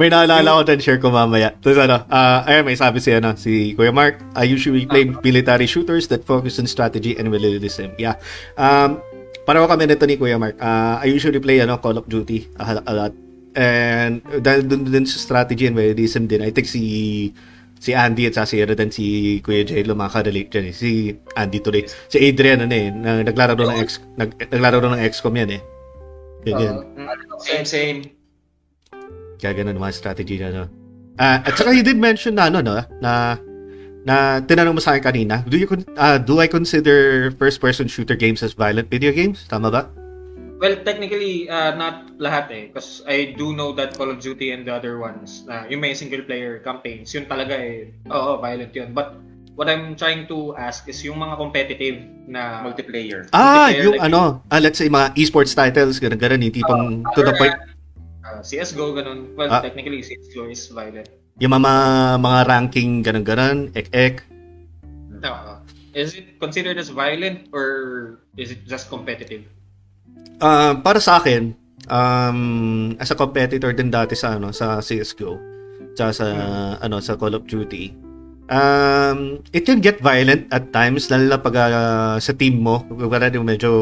May 0.00 0.08
naalala 0.08 0.56
ko 0.56 0.62
din, 0.64 0.80
share 0.80 0.98
ko 0.98 1.12
mamaya. 1.12 1.52
Tapos 1.60 1.76
ano, 1.76 2.02
ah, 2.08 2.42
ayun, 2.48 2.64
may 2.64 2.74
sabi 2.74 2.98
si, 2.98 3.12
ano, 3.12 3.36
si 3.36 3.76
Kuya 3.76 3.92
Mark, 3.92 4.24
I 4.32 4.48
usually 4.48 4.88
play 4.88 5.04
military 5.04 5.68
shooters 5.68 6.08
that 6.08 6.24
focus 6.24 6.56
on 6.58 6.64
strategy 6.64 7.14
and 7.14 7.28
realism. 7.28 7.92
Yeah. 8.00 8.16
Um, 8.56 9.04
pareho 9.44 9.68
kami 9.68 9.84
nito 9.86 10.08
ni 10.08 10.16
Kuya 10.16 10.40
Mark. 10.40 10.56
Ah, 10.58 10.98
I 11.04 11.12
usually 11.12 11.38
play, 11.38 11.60
ano, 11.60 11.76
Call 11.76 12.00
of 12.00 12.08
Duty 12.08 12.48
a, 12.56 12.80
a 12.82 12.92
lot. 12.96 13.12
And 13.56 14.20
dahil 14.44 14.68
dun 14.68 14.84
din 14.84 15.08
sa 15.08 15.16
strategy 15.16 15.64
and 15.64 15.80
realism 15.80 16.28
din, 16.28 16.44
I 16.44 16.52
think 16.52 16.68
si 16.68 17.32
si 17.80 17.92
Andy 17.92 18.28
at 18.28 18.36
si, 18.48 18.60
ano 18.60 18.72
din, 18.76 18.90
si 18.92 19.04
Kuya 19.40 19.64
Jello 19.64 19.96
makaka-relate 19.96 20.48
dyan 20.52 20.66
eh. 20.72 20.74
Si 20.74 21.12
Andy 21.36 21.60
tuloy. 21.60 21.84
Si 21.84 22.16
Adrian, 22.20 22.64
ano 22.64 22.74
eh, 22.74 22.88
na, 22.92 23.24
naglaro 23.24 23.56
ng 23.56 23.80
X, 23.84 24.00
nag, 24.16 24.36
naglaro 24.48 24.80
ng 24.80 25.00
XCOM 25.12 25.36
yan 25.36 25.50
eh. 25.56 25.62
Ganyan. 26.46 26.74
Uh, 26.96 27.12
Same, 27.36 27.66
same. 27.68 27.98
Kaya 29.36 29.52
ganun 29.52 29.76
mga 29.76 29.92
strategy 29.92 30.40
na, 30.40 30.48
no? 30.48 30.64
Ah, 31.20 31.44
at 31.44 31.52
saka 31.52 31.76
you 31.76 31.84
did 31.84 32.00
mention 32.00 32.36
na, 32.36 32.48
ano, 32.48 32.64
no? 32.64 32.80
Na, 33.04 33.36
na 34.08 34.40
tinanong 34.40 34.80
mo 34.80 34.80
sa 34.80 34.96
akin 34.96 35.04
kanina, 35.04 35.44
do 35.44 35.60
you, 35.60 35.68
con- 35.68 35.84
ah, 36.00 36.16
do 36.16 36.40
I 36.40 36.48
consider 36.48 37.28
first-person 37.36 37.92
shooter 37.92 38.16
games 38.16 38.40
as 38.40 38.56
violent 38.56 38.88
video 38.88 39.12
games? 39.12 39.44
Tama 39.48 39.68
ba? 39.68 39.92
Well, 40.58 40.74
technically, 40.82 41.48
uh, 41.48 41.74
not 41.74 42.16
lahat 42.18 42.46
eh. 42.50 42.64
Because 42.68 43.02
I 43.06 43.34
do 43.36 43.52
know 43.52 43.72
that 43.76 43.96
Call 43.96 44.10
of 44.10 44.20
Duty 44.20 44.50
and 44.50 44.66
the 44.66 44.74
other 44.74 44.98
ones, 44.98 45.44
uh, 45.48 45.64
yung 45.68 45.80
may 45.80 45.94
single 45.94 46.22
player 46.22 46.60
campaigns, 46.60 47.12
yun 47.12 47.26
talaga 47.26 47.56
eh, 47.56 47.92
oo, 48.08 48.40
violent 48.40 48.72
yun. 48.72 48.92
But 48.92 49.16
what 49.54 49.68
I'm 49.68 49.96
trying 49.96 50.28
to 50.28 50.56
ask 50.56 50.88
is 50.88 51.00
yung 51.04 51.16
mga 51.16 51.36
competitive 51.36 51.96
na 52.26 52.60
Multiplayer. 52.60 53.28
Ah, 53.32 53.68
Multiplayer, 53.72 53.82
yung 53.84 53.94
like 53.96 54.06
ano, 54.08 54.20
ah, 54.48 54.60
let's 54.60 54.76
say 54.76 54.88
mga 54.88 55.16
esports 55.16 55.54
titles, 55.54 55.96
ganun 55.96 56.20
ganun, 56.20 56.40
yung 56.44 56.54
tipong 56.54 56.84
to 57.14 57.22
the 57.22 57.32
point, 57.36 57.56
Uh, 58.26 58.42
CSGO, 58.42 58.90
ganun. 58.90 59.38
Well, 59.38 59.46
Ah. 59.46 59.62
technically, 59.62 60.02
CSGO 60.02 60.50
is 60.50 60.66
violent. 60.74 61.06
yung 61.38 61.54
mga, 61.54 61.72
mga 62.18 62.38
ranking, 62.50 62.90
ganun 63.06 63.22
ganun, 63.22 63.58
ek 63.78 63.86
ek. 63.94 64.14
Uh, 65.22 65.62
is 65.94 66.18
it 66.18 66.34
considered 66.42 66.74
as 66.74 66.90
violent 66.90 67.46
or 67.54 68.18
is 68.34 68.50
it 68.50 68.66
just 68.66 68.90
competitive? 68.90 69.46
Ah, 70.36 70.76
para 70.76 71.00
sa 71.00 71.16
akin, 71.16 71.56
um, 71.88 72.40
as 73.00 73.08
a 73.08 73.16
competitor 73.16 73.72
din 73.72 73.88
dati 73.88 74.12
sa 74.12 74.36
ano 74.36 74.52
sa 74.52 74.84
CS:GO, 74.84 75.40
tsaka 75.96 76.12
sa 76.12 76.26
ano 76.80 77.00
sa 77.00 77.16
Call 77.16 77.36
of 77.40 77.48
Duty. 77.48 78.04
Um, 78.46 79.42
it 79.50 79.66
can 79.66 79.82
get 79.82 79.98
violent 79.98 80.46
at 80.54 80.70
times 80.70 81.10
lalo 81.10 81.24
na 81.26 81.38
pag 81.40 81.56
ah, 81.56 82.16
sa 82.20 82.36
team 82.36 82.60
mo, 82.60 82.84
wala 82.92 83.32
din 83.32 83.42
medyo 83.42 83.72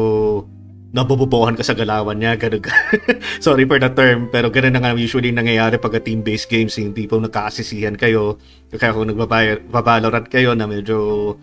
nabububuhan 0.95 1.59
ka 1.59 1.63
sa 1.67 1.75
galawan 1.75 2.15
niya, 2.15 2.39
ganun. 2.39 2.63
Sorry 3.43 3.67
for 3.67 3.75
the 3.75 3.91
term, 3.91 4.31
pero 4.31 4.47
ganun 4.47 4.79
na 4.79 4.79
nga 4.79 4.95
usually 4.95 5.35
nangyayari 5.35 5.75
pag 5.75 5.99
team-based 5.99 6.47
games, 6.47 6.79
yung 6.79 6.95
tipong 6.95 7.27
nagkakasisihan 7.27 7.99
kayo, 7.99 8.39
kaya 8.71 8.95
kung 8.95 9.11
nagbabalorant 9.11 10.31
kayo 10.31 10.55
na 10.55 10.63
medyo 10.63 11.35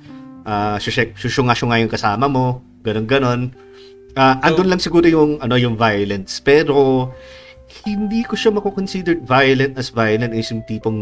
uh, 0.49 0.81
susyunga-syunga 0.81 1.85
yung 1.85 1.93
kasama 1.93 2.33
mo, 2.33 2.65
ganun-ganon. 2.81 3.53
Ah, 4.15 4.37
So- 4.41 4.53
andun 4.53 4.69
lang 4.69 4.81
siguro 4.81 5.07
yung 5.09 5.41
ano 5.41 5.57
yung 5.57 5.77
violence, 5.77 6.41
pero 6.43 7.09
hindi 7.89 8.21
ko 8.29 8.37
siya 8.37 8.53
mako-consider 8.53 9.17
violent 9.25 9.81
as 9.81 9.89
violent 9.89 10.37
is 10.37 10.53
yung 10.53 10.61
tipong 10.69 11.01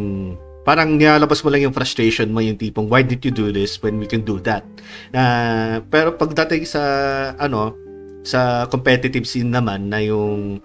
parang 0.63 0.95
nilalabas 0.95 1.43
mo 1.43 1.51
lang 1.51 1.67
yung 1.67 1.75
frustration 1.75 2.31
mo 2.31 2.39
yung 2.39 2.55
tipong 2.55 2.87
why 2.87 3.03
did 3.03 3.19
you 3.27 3.33
do 3.33 3.51
this 3.51 3.81
when 3.83 3.99
we 3.99 4.07
can 4.07 4.23
do 4.23 4.39
that? 4.39 4.63
Na 5.11 5.23
pero 5.91 6.15
pagdating 6.15 6.63
sa 6.69 6.83
ano 7.35 7.75
sa 8.23 8.69
competitive 8.71 9.25
scene 9.27 9.51
naman 9.51 9.91
na 9.91 9.99
yung 9.99 10.63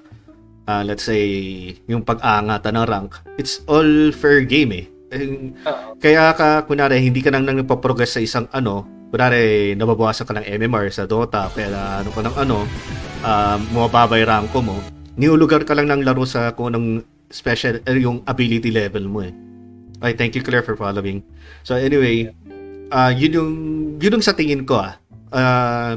ah, 0.70 0.86
let's 0.86 1.08
say 1.08 1.24
yung 1.90 2.06
pag-angata 2.06 2.70
ng 2.70 2.86
rank 2.86 3.18
it's 3.42 3.66
all 3.66 4.14
fair 4.14 4.46
game 4.46 4.72
eh. 4.76 4.86
Kaya 5.98 6.36
ka 6.36 6.68
kunare 6.70 7.00
hindi 7.00 7.24
ka 7.24 7.32
nang 7.34 7.48
nagpo-progress 7.48 8.20
sa 8.20 8.22
isang 8.22 8.46
ano 8.54 8.86
kunare 9.16 9.72
nababawasan 9.80 10.28
ka 10.28 10.36
ng 10.36 10.48
MMR 10.60 10.92
sa 10.92 11.08
Dota 11.08 11.48
kaya 11.56 11.72
ano 11.72 12.12
ka 12.12 12.20
ng 12.20 12.36
ano 12.36 12.68
um, 13.24 13.60
bumababa 13.72 14.20
yung 14.20 14.28
ranko 14.28 14.60
mo 14.60 14.76
niulugar 15.16 15.64
ka 15.64 15.72
lang 15.72 15.88
ng 15.88 16.04
laro 16.04 16.28
sa 16.28 16.52
kung 16.52 16.76
anong 16.76 17.00
special 17.32 17.80
eh, 17.88 17.96
yung 17.96 18.20
ability 18.28 18.70
level 18.76 19.08
mo 19.08 19.24
eh. 19.24 19.32
Ay 20.04 20.14
thank 20.14 20.36
you 20.36 20.44
Claire 20.44 20.62
for 20.62 20.76
following. 20.76 21.24
So 21.64 21.80
anyway 21.80 22.28
ah 22.92 23.16
yun 23.16 23.32
yung 23.32 23.52
yun 24.04 24.20
yung 24.20 24.26
sa 24.26 24.36
tingin 24.36 24.68
ko 24.68 24.84
ah. 24.84 25.00
Ah, 25.32 25.96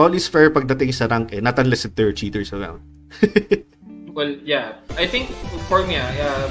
all 0.00 0.12
is 0.16 0.24
fair 0.24 0.48
pagdating 0.48 0.96
sa 0.96 1.04
rank 1.04 1.36
eh. 1.36 1.44
Not 1.44 1.60
unless 1.60 1.84
if 1.84 1.92
there 1.94 2.08
are 2.08 2.16
cheaters 2.16 2.50
around. 2.56 2.80
Well, 4.14 4.38
yeah. 4.46 4.78
I 4.94 5.10
think 5.10 5.26
for 5.66 5.82
me, 5.82 5.98
ah, 5.98 6.06
uh, 6.06 6.46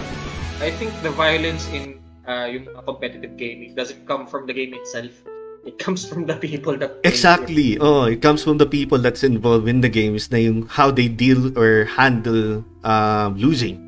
I 0.60 0.67
think 0.76 0.91
the 0.99 1.15
violence 1.15 1.63
in 1.71 2.04
uh, 2.28 2.43
yung 2.43 2.67
competitive 2.84 3.39
gaming 3.39 3.71
doesn't 3.71 4.04
come 4.04 4.28
from 4.28 4.52
the 4.52 4.52
game 4.52 4.76
itself. 4.76 5.15
It 5.63 5.80
comes 5.80 6.04
from 6.04 6.28
the 6.28 6.36
people 6.36 6.76
that. 6.76 6.99
Exactly. 7.08 7.80
Oh, 7.80 8.04
it 8.04 8.21
comes 8.21 8.43
from 8.43 8.60
the 8.60 8.67
people 8.67 8.99
that's 8.99 9.23
involved 9.23 9.67
in 9.67 9.80
the 9.80 9.88
games 9.88 10.28
na 10.28 10.38
yung 10.38 10.67
how 10.67 10.91
they 10.91 11.08
deal 11.08 11.56
or 11.58 11.88
handle 11.88 12.67
um, 12.84 13.39
losing. 13.39 13.80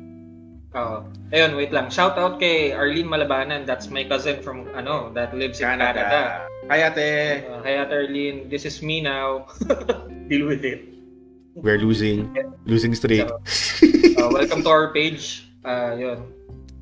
Oo. 0.72 1.04
Ayun, 1.36 1.52
wait 1.58 1.74
lang. 1.76 1.92
Shout 1.92 2.16
out 2.16 2.40
kay 2.40 2.72
Arlene 2.72 3.08
Malabanan. 3.08 3.68
That's 3.68 3.92
my 3.92 4.08
cousin 4.08 4.40
from 4.40 4.72
ano 4.72 5.12
that 5.12 5.36
lives 5.36 5.60
in 5.60 5.68
Canada. 5.68 6.00
Canada. 6.00 6.22
Kaya 6.64 6.88
te. 6.96 7.08
Uh, 7.44 7.60
kaya 7.60 7.82
Arlene, 7.92 8.48
this 8.48 8.64
is 8.64 8.80
me 8.80 9.04
now. 9.04 9.44
Deal 10.32 10.48
with 10.48 10.64
it. 10.64 10.80
We're 11.60 11.80
losing. 11.80 12.32
Losing 12.64 12.96
streak. 12.96 13.28
Uh, 13.28 14.28
welcome 14.32 14.64
to 14.64 14.70
our 14.72 14.96
page. 14.96 15.48
Uh, 15.60 15.92
yun. 15.92 16.35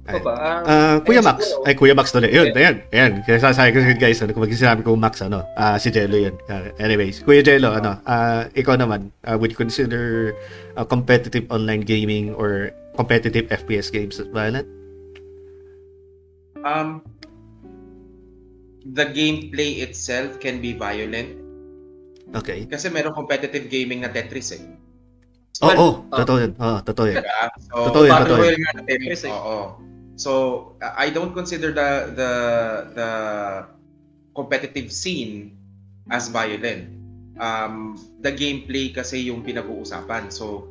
Ano 0.04 0.20
ba? 0.20 0.32
Ah, 0.36 0.60
Ah, 0.64 0.96
Kuya 1.00 1.24
Max. 1.24 1.48
Ay, 1.64 1.72
Kuya 1.72 1.96
Max 1.96 2.12
tuloy. 2.12 2.28
Yun, 2.28 2.52
ayan. 2.52 2.84
Ayan. 2.92 3.12
Kaya 3.24 3.40
sasabi 3.40 3.72
ko 3.72 3.80
guys, 3.96 4.20
ano, 4.20 4.36
kung 4.36 4.44
sinabi 4.44 4.84
ko 4.84 4.92
Max, 4.94 5.24
ano, 5.24 5.48
ah, 5.56 5.80
si 5.80 5.88
Jello 5.88 6.20
yun. 6.20 6.36
Anyways, 6.76 7.24
Kuya 7.24 7.40
Jello, 7.40 7.72
ano, 7.72 7.96
ah, 8.04 8.44
ikaw 8.52 8.76
naman, 8.76 9.08
ah, 9.24 9.40
would 9.40 9.48
you 9.48 9.58
consider 9.58 10.36
ah, 10.76 10.84
competitive 10.84 11.48
online 11.48 11.80
gaming 11.80 12.36
or 12.36 12.68
competitive 12.94 13.48
FPS 13.48 13.88
games 13.88 14.20
as 14.20 14.28
violent? 14.28 14.68
Um, 16.64 17.00
the 18.84 19.04
gameplay 19.06 19.80
itself 19.80 20.36
can 20.38 20.60
be 20.60 20.72
violent 20.72 21.40
Okay. 22.32 22.64
kasi 22.64 22.88
meron 22.88 23.12
competitive 23.12 23.68
gaming 23.68 24.00
na 24.00 24.08
Tetris 24.08 24.52
eh. 24.52 24.64
Oo, 25.62 25.70
oh, 25.70 25.70
Well, 25.70 25.78
oh, 25.78 26.18
totoo 26.18 26.36
yun. 26.40 26.52
Oo, 26.58 26.78
totoo 26.82 27.06
yun. 27.06 27.16
Diba? 27.20 27.46
So, 27.62 27.74
Totoo 27.86 28.02
yun, 28.02 28.10
Battle 28.10 28.24
totoo 28.26 28.34
yun. 28.34 28.42
Royale 28.42 28.58
nga 28.58 28.72
na 28.74 28.82
Tetris 28.82 29.22
eh. 29.22 29.30
Oo. 29.30 29.60
So, 30.14 30.72
I 30.80 31.10
don't 31.10 31.34
consider 31.34 31.74
the 31.74 31.90
the 32.14 32.30
the 32.94 33.10
competitive 34.34 34.90
scene 34.94 35.58
as 36.10 36.30
violent. 36.30 36.90
Um, 37.34 37.98
the 38.22 38.30
gameplay 38.30 38.94
kasi 38.94 39.26
yung 39.26 39.42
pinag-uusapan. 39.42 40.30
So, 40.30 40.70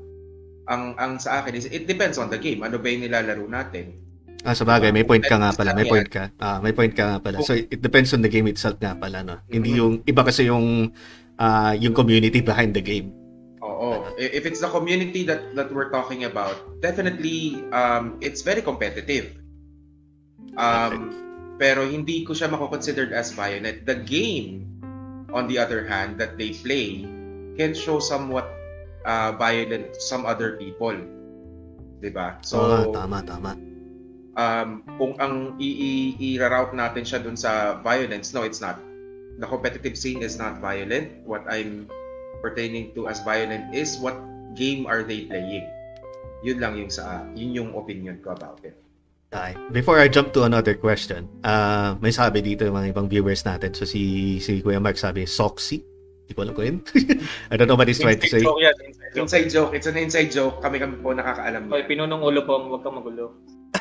ang 0.72 0.96
ang 0.96 1.20
sa 1.20 1.44
akin 1.44 1.60
is 1.60 1.68
it 1.68 1.88
depends 1.88 2.16
on 2.16 2.32
the 2.32 2.40
game. 2.40 2.64
Ano 2.64 2.80
ba 2.80 2.88
yung 2.88 3.04
nilalaro 3.04 3.44
natin? 3.52 4.00
Ah, 4.44 4.52
sa 4.52 4.68
bagay, 4.68 4.92
may 4.92 5.08
point 5.08 5.24
ka 5.24 5.40
nga 5.40 5.56
pala, 5.56 5.72
may 5.72 5.88
point 5.88 6.08
ka. 6.12 6.28
Ah, 6.36 6.60
may 6.60 6.76
point 6.76 6.92
ka 6.92 7.16
nga 7.16 7.20
pala. 7.24 7.40
So 7.48 7.56
it 7.56 7.80
depends 7.80 8.12
on 8.12 8.20
the 8.20 8.28
game 8.28 8.48
itself 8.52 8.76
nga 8.76 8.92
pala, 8.92 9.24
no. 9.24 9.40
Hindi 9.48 9.80
yung 9.80 10.04
iba 10.04 10.20
kasi 10.20 10.52
yung 10.52 10.92
ah, 11.40 11.72
yung 11.80 11.96
community 11.96 12.44
behind 12.44 12.76
the 12.76 12.84
game. 12.84 13.23
Oo. 13.84 14.16
If 14.16 14.48
it's 14.48 14.64
the 14.64 14.72
community 14.72 15.28
that 15.28 15.52
that 15.60 15.68
we're 15.76 15.92
talking 15.92 16.24
about, 16.24 16.56
definitely 16.80 17.68
um 17.76 18.16
it's 18.24 18.40
very 18.40 18.64
competitive. 18.64 19.36
Um 20.56 21.12
pero 21.60 21.84
hindi 21.84 22.24
ko 22.24 22.32
siya 22.32 22.48
mako-considered 22.48 23.12
as 23.12 23.36
violent. 23.36 23.84
The 23.84 24.00
game 24.00 24.66
on 25.36 25.52
the 25.52 25.60
other 25.60 25.84
hand 25.84 26.16
that 26.18 26.40
they 26.40 26.56
play 26.56 27.04
can 27.60 27.76
show 27.76 28.00
somewhat 28.00 28.48
uh, 29.06 29.36
violent 29.36 29.94
to 29.94 30.00
some 30.00 30.24
other 30.24 30.56
people. 30.58 30.96
'Di 32.00 32.10
ba? 32.10 32.40
So 32.42 32.58
So, 32.58 32.96
tama, 32.96 33.22
tama. 33.24 33.54
um, 34.38 34.82
kung 34.98 35.14
ang 35.22 35.58
i-route 35.62 36.74
natin 36.74 37.04
siya 37.06 37.20
dun 37.22 37.38
sa 37.38 37.78
violence, 37.82 38.34
no, 38.34 38.42
it's 38.42 38.62
not. 38.62 38.82
The 39.38 39.50
competitive 39.50 39.98
scene 39.98 40.22
is 40.22 40.38
not 40.38 40.62
violent. 40.62 41.26
What 41.26 41.46
I'm 41.50 41.90
pertaining 42.44 42.92
to 42.92 43.08
as 43.08 43.24
violent 43.24 43.72
is 43.72 43.96
what 44.04 44.20
game 44.54 44.84
are 44.84 45.02
they 45.02 45.24
playing. 45.26 45.64
Yun 46.44 46.60
lang 46.60 46.76
yung 46.76 46.92
sa, 46.92 47.24
yun 47.34 47.56
yung 47.56 47.70
opinion 47.72 48.20
ko 48.20 48.36
about 48.36 48.60
it. 48.68 48.76
Okay. 49.32 49.56
Before 49.74 49.98
I 49.98 50.12
jump 50.12 50.36
to 50.38 50.46
another 50.46 50.78
question, 50.78 51.26
ah 51.42 51.98
may 52.04 52.14
sabi 52.14 52.44
dito 52.46 52.68
yung 52.68 52.78
mga 52.78 52.94
ibang 52.94 53.08
viewers 53.10 53.42
natin. 53.48 53.74
So 53.74 53.88
si 53.88 54.38
si 54.44 54.62
Kuya 54.62 54.78
Mark 54.78 55.00
sabi, 55.00 55.26
Soxy. 55.26 55.82
Di 56.30 56.38
ko 56.38 56.46
alam 56.46 56.54
ko 56.54 56.62
yun. 56.62 56.86
I 57.52 57.58
don't 57.58 57.66
know 57.66 57.80
what 57.80 57.90
he's 57.90 57.98
trying 57.98 58.22
to 58.22 58.30
say. 58.30 58.46
Inside 58.46 58.52
joke 58.52 58.62
yan, 58.62 58.76
inside 58.86 59.10
joke. 59.10 59.24
Inside 59.24 59.50
joke. 59.50 59.72
It's 59.74 59.88
an 59.90 59.98
inside 59.98 60.30
joke. 60.30 60.56
Kami 60.62 60.78
kami 60.78 60.96
po 61.02 61.18
nakakaalam. 61.18 61.66
Okay, 61.66 61.84
pinunong 61.90 62.22
ulo 62.22 62.46
po, 62.46 62.62
huwag 62.62 62.86
kang 62.86 63.00
magulo. 63.00 63.34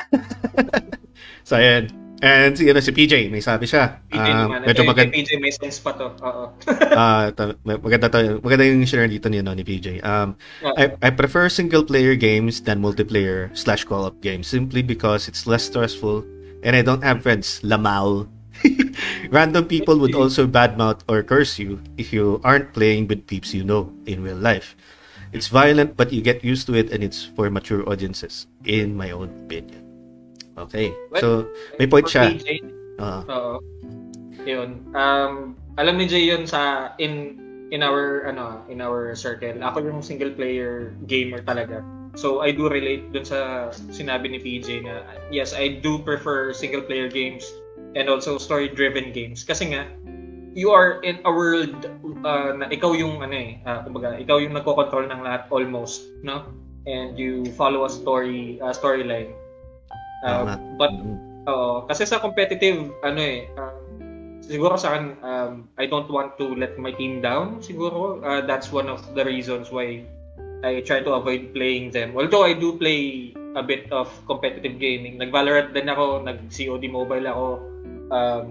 So 1.43 1.59
ayan. 1.59 2.02
And 2.23 2.55
si, 2.55 2.71
ano, 2.71 2.79
si 2.79 2.95
PJ, 2.95 3.27
may 3.27 3.43
sabi 3.43 3.67
siya. 3.67 3.99
PJ 4.07 4.15
Ah, 4.23 4.47
naman. 4.47 4.63
medyo 4.63 4.87
maganda. 4.87 5.11
PJ 5.11 5.43
may 5.43 5.51
sense 5.51 5.83
pa 5.83 5.91
to. 5.91 6.07
Oo. 6.23 6.55
Ah, 6.95 7.27
ta- 7.35 7.59
maganda 7.67 8.07
to, 8.07 8.39
maganda 8.39 8.63
yung 8.63 8.87
share 8.87 9.11
dito 9.11 9.27
ni, 9.27 9.43
ano, 9.43 9.51
ni 9.51 9.67
PJ. 9.67 9.99
Um. 9.99 10.39
I, 10.63 10.95
I 11.03 11.09
prefer 11.11 11.51
single 11.51 11.83
player 11.83 12.15
games 12.15 12.63
than 12.63 12.79
multiplayer 12.79 13.51
slash 13.51 13.83
co-op 13.83 14.23
games 14.23 14.47
simply 14.47 14.79
because 14.79 15.27
it's 15.27 15.43
less 15.43 15.67
stressful 15.67 16.23
and 16.63 16.79
I 16.79 16.81
don't 16.81 17.03
have 17.03 17.19
friends. 17.19 17.59
Lamau. 17.59 18.31
Random 19.35 19.65
people 19.67 19.99
would 19.99 20.15
also 20.15 20.47
badmouth 20.47 21.03
or 21.11 21.27
curse 21.27 21.59
you 21.59 21.83
if 21.99 22.13
you 22.15 22.39
aren't 22.47 22.71
playing 22.71 23.11
with 23.11 23.27
peeps 23.27 23.51
you 23.51 23.67
know 23.67 23.91
in 24.07 24.23
real 24.23 24.39
life. 24.39 24.77
It's 25.33 25.49
violent, 25.51 25.97
but 25.97 26.13
you 26.13 26.21
get 26.21 26.45
used 26.45 26.69
to 26.69 26.77
it, 26.77 26.93
and 26.93 27.03
it's 27.03 27.25
for 27.25 27.49
mature 27.49 27.81
audiences, 27.89 28.45
in 28.63 28.93
my 28.95 29.09
own 29.09 29.33
opinion. 29.49 29.82
Okay, 30.53 30.93
so 31.17 31.49
may 31.81 31.89
point 31.89 32.05
siya. 32.05 32.29
PJ, 32.29 32.61
Uh, 33.01 33.25
Oo. 33.25 33.53
Yun. 34.45 34.85
Um, 34.93 35.57
alam 35.81 35.97
ni 35.97 36.05
Jay 36.05 36.29
yun 36.29 36.45
sa 36.45 36.93
in 37.01 37.41
in 37.73 37.81
our 37.81 38.29
ano 38.29 38.61
in 38.69 38.83
our 38.83 39.17
circle. 39.17 39.57
Ako 39.57 39.81
yung 39.81 40.05
single 40.05 40.29
player 40.29 40.93
gamer 41.09 41.41
talaga. 41.41 41.81
So 42.13 42.45
I 42.45 42.53
do 42.53 42.69
relate 42.69 43.09
dun 43.09 43.25
sa 43.25 43.73
sinabi 43.89 44.29
ni 44.29 44.37
PJ 44.37 44.85
na 44.85 45.01
yes, 45.33 45.57
I 45.57 45.81
do 45.81 45.97
prefer 46.05 46.53
single 46.53 46.85
player 46.85 47.09
games 47.09 47.49
and 47.97 48.05
also 48.05 48.37
story 48.37 48.69
driven 48.69 49.09
games 49.09 49.41
kasi 49.41 49.73
nga 49.73 49.89
you 50.53 50.69
are 50.69 51.01
in 51.01 51.17
a 51.25 51.31
world 51.33 51.89
uh, 52.21 52.53
na 52.53 52.69
ikaw 52.69 52.93
yung 52.93 53.25
ano 53.25 53.33
eh, 53.33 53.57
uh, 53.65 53.81
kumbaga, 53.81 54.21
ikaw 54.21 54.37
yung 54.37 54.53
nagko-control 54.53 55.09
ng 55.09 55.25
lahat 55.25 55.49
almost, 55.49 56.05
no? 56.21 56.45
And 56.85 57.17
you 57.17 57.49
follow 57.57 57.89
a 57.89 57.91
story 57.91 58.61
uh, 58.61 58.69
storyline. 58.69 59.33
Uh, 60.23 60.55
but 60.79 60.91
Oo, 61.43 61.83
kasi 61.91 62.07
sa 62.07 62.23
competitive, 62.23 62.95
ano 63.03 63.19
eh, 63.19 63.51
um, 63.59 64.39
siguro 64.39 64.79
sa 64.79 64.95
akin, 64.95 65.05
um, 65.19 65.51
I 65.75 65.91
don't 65.91 66.07
want 66.07 66.39
to 66.39 66.55
let 66.55 66.79
my 66.79 66.95
team 66.95 67.19
down, 67.19 67.59
siguro. 67.59 68.23
Uh, 68.23 68.39
that's 68.47 68.71
one 68.71 68.87
of 68.87 69.03
the 69.11 69.27
reasons 69.27 69.67
why 69.67 70.07
I 70.63 70.79
try 70.87 71.03
to 71.03 71.19
avoid 71.19 71.51
playing 71.51 71.91
them. 71.91 72.15
Although 72.15 72.47
I 72.47 72.55
do 72.55 72.79
play 72.79 73.35
a 73.59 73.63
bit 73.63 73.91
of 73.91 74.07
competitive 74.23 74.79
gaming. 74.79 75.19
Nag-Valorant 75.19 75.75
din 75.75 75.91
ako, 75.91 76.23
nag-COD 76.23 76.83
Mobile 76.87 77.27
ako. 77.27 77.47
Um, 78.09 78.45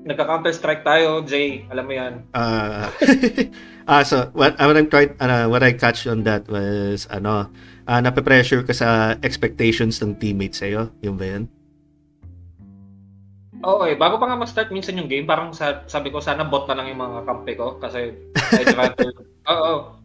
Nagka-Counter-Strike 0.00 0.80
tayo, 0.80 1.20
Jay, 1.28 1.68
alam 1.68 1.84
mo 1.84 1.92
yan. 1.92 2.24
Uh, 2.32 2.88
ah, 3.90 4.00
so 4.00 4.32
what, 4.32 4.56
what 4.56 4.72
I'm 4.72 4.88
trying, 4.88 5.12
ano, 5.20 5.52
what 5.52 5.60
I 5.60 5.76
catch 5.76 6.08
on 6.08 6.24
that 6.24 6.48
was, 6.48 7.04
ano, 7.12 7.52
ah, 7.90 7.98
nape-pressure 7.98 8.62
ka 8.62 8.70
sa 8.70 8.88
expectations 9.20 9.98
ng 9.98 10.14
teammates 10.14 10.62
sa'yo. 10.62 10.94
Yung 11.02 11.18
ba 11.18 11.26
yun? 11.26 11.50
Oo 13.60 13.84
eh, 13.84 13.92
bago 13.92 14.16
pa 14.16 14.24
nga 14.24 14.40
mag-start 14.40 14.72
minsan 14.72 14.96
yung 14.96 15.10
game, 15.10 15.28
parang 15.28 15.52
sa, 15.52 15.84
sabi 15.84 16.08
ko, 16.08 16.22
sana 16.22 16.46
bot 16.46 16.64
na 16.64 16.80
lang 16.80 16.88
yung 16.88 17.02
mga 17.02 17.18
kampe 17.28 17.52
ko 17.58 17.76
kasi 17.76 18.14
I'd 18.56 18.72
rather... 18.72 19.10
Oo, 19.52 20.00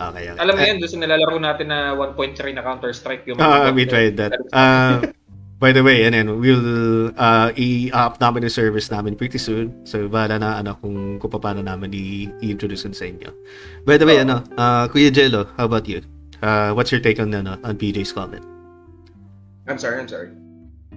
Okay, 0.00 0.32
okay. 0.32 0.40
alam 0.40 0.56
mo 0.56 0.62
yan, 0.64 0.80
doon 0.80 0.88
sa 0.88 0.96
nilalaro 0.96 1.36
natin 1.36 1.68
na 1.68 1.92
1.3 1.92 2.56
na 2.56 2.64
Counter-Strike 2.64 3.28
yung 3.28 3.36
Ah, 3.36 3.68
bot 3.68 3.76
we 3.76 3.84
na- 3.84 3.92
tried 3.92 4.16
that. 4.16 4.32
Uh, 4.48 5.04
by 5.60 5.76
the 5.76 5.84
way, 5.84 6.08
and 6.08 6.16
then 6.16 6.40
we'll 6.40 7.12
uh, 7.20 7.52
i-up 7.52 8.16
namin 8.16 8.48
yung 8.48 8.56
service 8.56 8.88
namin 8.88 9.12
pretty 9.12 9.36
soon. 9.36 9.76
So, 9.84 10.08
bahala 10.08 10.40
na 10.40 10.56
ano, 10.56 10.72
kung, 10.80 11.20
kung 11.20 11.28
paano 11.28 11.60
namin 11.60 11.92
i-introduce 11.92 12.88
yun 12.88 12.96
sa 12.96 13.04
inyo. 13.04 13.28
By 13.84 14.00
the 14.00 14.08
way, 14.08 14.16
Oo. 14.16 14.24
ano, 14.24 14.36
uh, 14.56 14.88
Kuya 14.88 15.12
Jello, 15.12 15.52
how 15.60 15.68
about 15.68 15.84
you? 15.84 16.00
Uh, 16.42 16.72
what's 16.72 16.90
your 16.90 17.00
take 17.00 17.20
on, 17.20 17.32
ano, 17.34 17.58
on 17.64 17.76
PJ's 17.76 18.12
comment? 18.12 18.44
I'm 19.68 19.78
sorry, 19.78 20.00
I'm 20.00 20.08
sorry. 20.08 20.30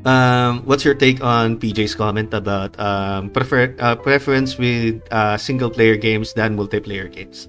Um, 0.04 0.64
what's 0.66 0.84
your 0.84 0.96
take 0.96 1.24
on 1.24 1.60
PJ's 1.60 1.96
comment 1.96 2.34
about 2.34 2.76
um, 2.80 3.30
prefer 3.30 3.76
uh, 3.80 3.96
preference 3.96 4.58
with 4.58 5.00
uh, 5.12 5.38
single 5.38 5.70
player 5.70 5.96
games 5.96 6.34
than 6.34 6.58
multiplayer 6.58 7.08
games? 7.12 7.48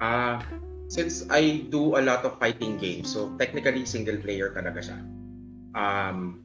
Ah, 0.00 0.40
since 0.88 1.28
I 1.28 1.68
do 1.68 1.96
a 1.96 2.02
lot 2.04 2.24
of 2.24 2.38
fighting 2.38 2.78
games, 2.78 3.12
so 3.12 3.32
technically 3.36 3.84
single 3.84 4.16
player 4.16 4.52
talaga 4.56 4.80
siya. 4.88 4.98
Um, 5.76 6.40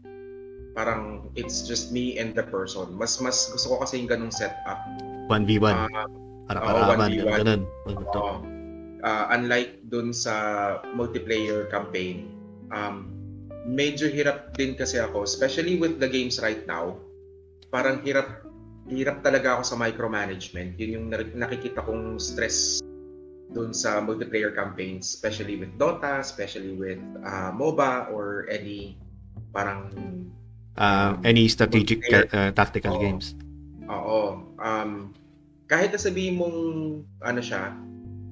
parang 0.76 1.32
it's 1.36 1.64
just 1.64 1.92
me 1.96 2.20
and 2.20 2.36
the 2.36 2.44
person. 2.44 2.92
Mas 2.96 3.20
mas 3.24 3.52
gusto 3.56 3.76
ko 3.76 3.76
kasi 3.88 4.04
yung 4.04 4.12
ganung 4.12 4.34
setup. 4.36 4.80
1v1. 5.32 5.72
Ah, 5.72 6.08
Para-paraban, 6.52 7.08
oo, 7.08 7.24
1v1. 7.24 7.38
ganun. 7.40 7.62
Oo. 7.88 8.36
Uh, 9.02 9.26
unlike 9.34 9.82
dun 9.90 10.14
sa 10.14 10.78
multiplayer 10.94 11.66
campaign, 11.74 12.30
um, 12.70 13.10
medyo 13.66 14.06
hirap 14.10 14.54
din 14.54 14.78
kasi 14.78 15.02
ako, 15.02 15.26
especially 15.26 15.78
with 15.82 15.98
the 15.98 16.10
games 16.10 16.38
right 16.38 16.66
now. 16.70 16.98
Parang 17.74 18.02
hirap 18.06 18.46
hirap 18.90 19.22
talaga 19.26 19.58
ako 19.58 19.64
sa 19.74 19.76
micromanagement. 19.78 20.78
Yun 20.78 20.90
yung 20.98 21.06
nakikita 21.38 21.82
kong 21.82 22.22
stress 22.22 22.82
dun 23.52 23.74
sa 23.74 24.00
multiplayer 24.00 24.54
campaigns, 24.54 25.12
especially 25.18 25.58
with 25.58 25.72
Dota, 25.82 26.22
especially 26.22 26.78
with 26.78 27.02
uh, 27.26 27.52
MOBA 27.52 28.10
or 28.14 28.48
any 28.50 29.02
parang 29.52 29.92
Uh, 30.80 31.20
any 31.28 31.52
strategic 31.52 32.00
uh, 32.10 32.50
tactical 32.56 32.96
Oo. 32.96 33.04
games? 33.04 33.36
Oo. 33.92 34.40
Um, 34.56 35.12
kahit 35.68 35.92
na 35.92 36.00
sabihin 36.00 36.40
mong 36.40 36.58
ano 37.20 37.42
siya, 37.44 37.76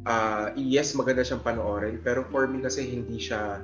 ah, 0.10 0.50
yes, 0.58 0.98
maganda 0.98 1.22
siyang 1.22 1.46
panoorin, 1.46 2.02
pero 2.02 2.26
for 2.34 2.50
me 2.50 2.66
kasi 2.66 2.90
hindi 2.90 3.22
siya 3.22 3.62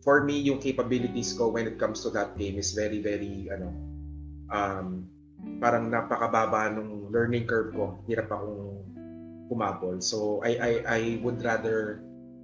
for 0.00 0.24
me 0.24 0.40
yung 0.40 0.56
capabilities 0.58 1.36
ko 1.36 1.52
when 1.52 1.68
it 1.68 1.76
comes 1.76 2.00
to 2.00 2.08
that 2.08 2.32
game 2.40 2.56
is 2.56 2.72
very 2.72 3.04
very 3.04 3.52
ano 3.52 3.68
um 4.48 5.04
parang 5.60 5.92
napakababa 5.92 6.72
nung 6.72 7.08
learning 7.12 7.44
curve 7.48 7.72
ko. 7.72 7.96
Hirap 8.04 8.28
akong 8.32 8.84
kumabol. 9.48 9.96
So 10.00 10.40
I 10.44 10.52
I 10.56 10.72
I 10.84 11.00
would 11.24 11.40
rather 11.40 12.00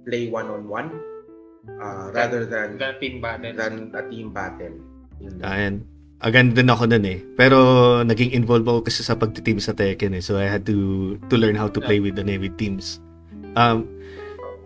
play 0.07 0.29
one 0.29 0.49
on 0.49 0.65
one 0.69 0.89
rather 2.13 2.47
than 2.47 2.79
The 2.79 2.95
team 3.01 3.19
battle. 3.21 3.53
than 3.53 3.91
a 3.93 4.01
team 4.07 4.31
battle. 4.33 4.77
Yun. 5.21 5.35
Ayan. 5.41 5.75
Agad 6.17 6.57
din 6.57 6.69
ako 6.69 6.89
nun 6.89 7.05
eh. 7.05 7.21
Pero 7.37 7.57
naging 8.01 8.33
involved 8.33 8.65
ako 8.65 8.89
kasi 8.89 9.05
sa 9.05 9.13
pagtiteam 9.13 9.61
sa 9.61 9.77
Tekken 9.77 10.17
eh. 10.17 10.23
So 10.23 10.37
I 10.37 10.49
had 10.49 10.65
to 10.65 11.17
to 11.29 11.35
learn 11.37 11.53
how 11.53 11.69
to 11.69 11.79
play 11.81 12.01
with 12.01 12.17
the 12.17 12.25
with 12.25 12.57
teams. 12.57 12.97
Um, 13.57 13.89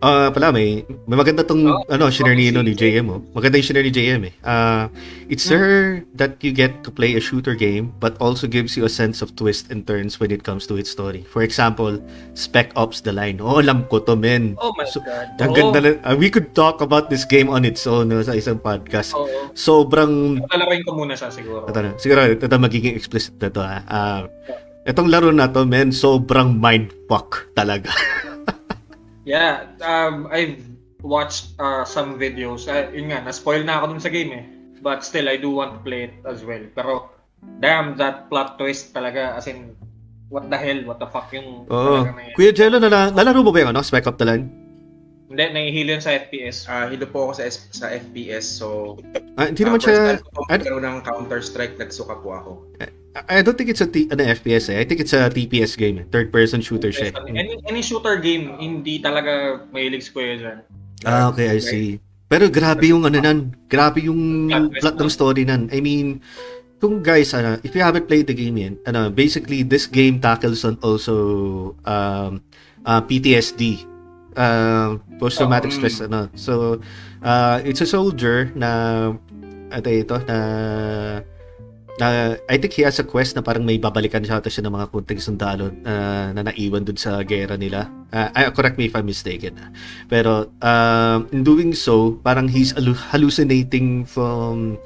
ah 0.01 0.29
pala, 0.29 0.49
may, 0.49 0.81
may 1.05 1.13
maganda 1.13 1.41
tong 1.41 1.61
Oh, 1.63 1.85
ano, 1.85 2.09
shiner 2.09 2.33
ni, 2.33 2.49
si 2.49 2.49
ano, 2.49 2.61
ni 2.61 2.73
Jay. 2.73 2.97
JM 2.97 3.05
oh. 3.07 3.21
Maganda 3.31 3.55
yung 3.55 3.63
shiner 3.63 3.85
ni 3.85 3.89
JM 3.89 4.21
eh. 4.25 4.33
Uh, 4.41 4.89
it's 5.27 5.45
Hmm. 5.45 5.55
rare 5.55 5.89
that 6.15 6.41
you 6.41 6.49
get 6.49 6.81
to 6.81 6.89
play 6.89 7.13
a 7.13 7.21
shooter 7.21 7.53
game 7.53 7.93
but 7.97 8.17
also 8.17 8.45
gives 8.45 8.73
you 8.73 8.83
a 8.83 8.89
sense 8.89 9.21
of 9.21 9.37
twist 9.37 9.69
and 9.69 9.85
turns 9.85 10.17
when 10.17 10.29
it 10.29 10.41
comes 10.41 10.65
to 10.65 10.75
its 10.75 10.89
story. 10.89 11.21
For 11.23 11.41
example, 11.41 12.01
Spec 12.33 12.73
Ops 12.73 12.99
The 12.99 13.13
Line. 13.13 13.37
Oh, 13.39 13.61
alam 13.61 13.85
ko 13.87 14.01
to, 14.01 14.17
men. 14.17 14.57
Oh 14.57 14.73
my 14.73 14.83
So, 14.83 14.99
God. 14.99 15.37
Ang 15.37 15.49
Oo. 15.49 15.55
ganda 15.55 15.77
na- 15.79 16.01
ah, 16.03 16.13
we 16.13 16.27
could 16.27 16.51
talk 16.51 16.81
about 16.81 17.07
this 17.07 17.21
game 17.23 17.45
on 17.45 17.61
its 17.61 17.85
own 17.85 18.09
no, 18.09 18.19
sa 18.21 18.33
isang 18.33 18.57
podcast. 18.57 19.13
Oo. 19.13 19.53
Sobrang 19.53 20.41
Lalaroin 20.49 20.81
ko 20.81 20.97
muna 20.97 21.13
siya 21.13 21.29
siguro. 21.29 21.69
ito 21.69 21.77
siguro 21.95 22.25
ito 22.25 22.45
magiging 22.57 22.97
explicit 22.97 23.37
na 23.37 23.47
to. 23.47 23.61
Ah, 23.61 24.25
itong 24.83 25.13
laro 25.13 25.29
na 25.29 25.45
to, 25.45 25.61
men, 25.61 25.93
sobrang 25.93 26.57
mindfuck 26.57 27.53
talaga. 27.53 27.93
Yeah, 29.25 29.69
um, 29.85 30.27
I've 30.31 30.65
watched 31.01 31.53
uh, 31.61 31.85
some 31.85 32.17
videos. 32.17 32.65
Uh, 32.65 32.89
yun 32.89 33.13
nga, 33.13 33.21
na-spoil 33.21 33.61
na 33.65 33.81
ako 33.81 33.97
dun 33.97 34.01
sa 34.01 34.09
game 34.09 34.31
eh. 34.33 34.45
But 34.81 35.05
still, 35.05 35.29
I 35.29 35.37
do 35.37 35.53
want 35.53 35.77
to 35.77 35.79
play 35.85 36.09
it 36.09 36.15
as 36.25 36.41
well. 36.41 36.61
Pero, 36.73 37.13
damn, 37.61 37.93
that 38.01 38.33
plot 38.33 38.57
twist 38.57 38.97
talaga. 38.97 39.37
As 39.37 39.45
in, 39.45 39.77
what 40.33 40.49
the 40.49 40.57
hell, 40.57 40.81
what 40.89 40.97
the 40.97 41.05
fuck 41.05 41.29
yung 41.29 41.69
Oo. 41.69 42.01
talaga 42.01 42.17
na. 42.17 42.33
Kuya 42.33 42.49
Jello, 42.49 42.81
nala, 42.81 43.13
nalaro 43.13 43.45
mo 43.45 43.53
ba 43.53 43.61
yung 43.61 43.77
ano, 43.77 43.85
Spec 43.85 44.09
Up 44.09 44.17
Line? 44.17 44.49
Hindi, 45.31 45.43
nahihilo 45.47 45.95
yun 45.95 46.03
sa 46.03 46.11
FPS. 46.17 46.67
Ah, 46.67 46.91
hilo 46.91 47.07
po 47.07 47.29
ako 47.29 47.39
sa 47.39 47.43
S- 47.47 47.71
sa 47.71 47.87
FPS 47.87 48.43
so 48.43 48.99
Ah, 49.39 49.47
hindi 49.47 49.63
ah, 49.63 49.71
naman 49.71 49.79
first 49.79 49.87
siya... 49.87 50.19
time 50.51 50.63
ko 50.67 50.79
ng 50.83 50.97
Counter-Strike 51.07 51.79
nagsuka 51.79 52.19
po 52.19 52.29
ako. 52.35 52.51
I 53.11 53.43
don't 53.43 53.59
think 53.59 53.67
it's 53.67 53.83
a 53.83 53.89
T, 53.91 54.07
ano, 54.07 54.23
FPS 54.23 54.71
eh. 54.71 54.79
I 54.79 54.85
think 54.87 55.03
it's 55.03 55.11
a 55.11 55.27
TPS 55.27 55.75
game. 55.75 55.99
eh. 55.99 56.05
Third-person 56.07 56.63
shooter 56.63 56.95
siya. 56.95 57.11
Any, 57.27 57.59
any 57.67 57.81
shooter 57.83 58.15
game, 58.23 58.55
hindi 58.55 59.03
talaga 59.03 59.67
mahilig 59.67 60.07
Kuya 60.15 60.39
dyan. 60.39 60.57
Ah, 61.03 61.27
okay, 61.27 61.51
I 61.51 61.59
see. 61.59 61.99
Pero 62.31 62.47
grabe 62.47 62.87
yung 62.87 63.03
ano 63.03 63.19
nan. 63.19 63.51
Grabe 63.67 63.99
yung 64.07 64.47
Plot 64.79 64.95
ng 64.95 65.11
story 65.11 65.43
nan. 65.43 65.67
I 65.75 65.83
mean, 65.83 66.23
kung 66.79 67.03
guys, 67.03 67.35
ano, 67.35 67.59
if 67.67 67.75
you 67.75 67.83
haven't 67.83 68.07
played 68.07 68.31
the 68.31 68.33
game 68.37 68.55
yet, 68.55 68.79
ano, 68.87 69.11
basically, 69.11 69.67
this 69.67 69.91
game 69.91 70.23
tackles 70.23 70.63
on 70.63 70.79
also 70.79 71.75
um, 71.83 72.39
uh, 72.87 73.01
PTSD. 73.03 73.83
Uh, 74.31 74.95
post-traumatic 75.19 75.75
Oh, 75.75 75.75
stress, 75.75 75.99
ano. 75.99 76.31
So, 76.39 76.79
uh, 77.19 77.59
it's 77.67 77.83
a 77.83 77.89
soldier 77.89 78.47
na, 78.55 79.11
ano 79.67 79.87
ito, 79.91 80.15
na, 80.23 80.37
na, 81.99 82.39
I 82.47 82.55
think 82.55 82.73
he 82.77 82.83
has 82.87 82.99
a 83.01 83.05
quest 83.05 83.35
na 83.35 83.43
parang 83.43 83.67
may 83.67 83.75
babalikan 83.75 84.23
siya 84.23 84.39
siya 84.39 84.63
ng 84.63 84.73
mga 84.73 84.87
kunting 84.95 85.19
sundalo 85.19 85.73
uh, 85.83 86.31
na 86.31 86.47
naiwan 86.47 86.87
dun 86.87 86.95
sa 86.95 87.19
gera 87.27 87.59
nila. 87.59 87.89
Uh, 88.13 88.31
uh, 88.31 88.51
correct 88.53 88.79
me 88.79 88.87
if 88.87 88.95
I'm 88.95 89.07
mistaken. 89.09 89.59
Pero 90.07 90.51
um, 90.63 91.27
in 91.35 91.43
doing 91.43 91.75
so, 91.75 92.21
parang 92.23 92.47
he's 92.47 92.71
hallu- 92.71 92.99
hallucinating 93.11 94.07
from 94.07 94.79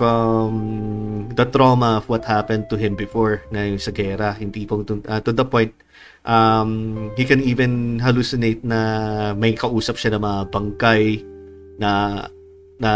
from 0.00 0.52
the 1.36 1.44
trauma 1.44 2.00
of 2.00 2.08
what 2.08 2.24
happened 2.24 2.72
to 2.72 2.76
him 2.80 2.96
before 2.96 3.44
na 3.52 3.68
yung 3.68 3.76
sa 3.76 3.92
gera. 3.92 4.32
Hindi 4.32 4.64
po 4.64 4.80
to, 4.80 5.04
uh, 5.04 5.20
to 5.20 5.36
the 5.36 5.44
point 5.44 5.76
um, 6.24 7.12
he 7.16 7.24
can 7.24 7.44
even 7.44 8.00
hallucinate 8.00 8.64
na 8.64 9.32
may 9.36 9.52
kausap 9.52 10.00
siya 10.00 10.16
ng 10.16 10.22
mga 10.24 10.40
bangkay 10.52 11.04
na 11.80 12.24
na 12.80 12.90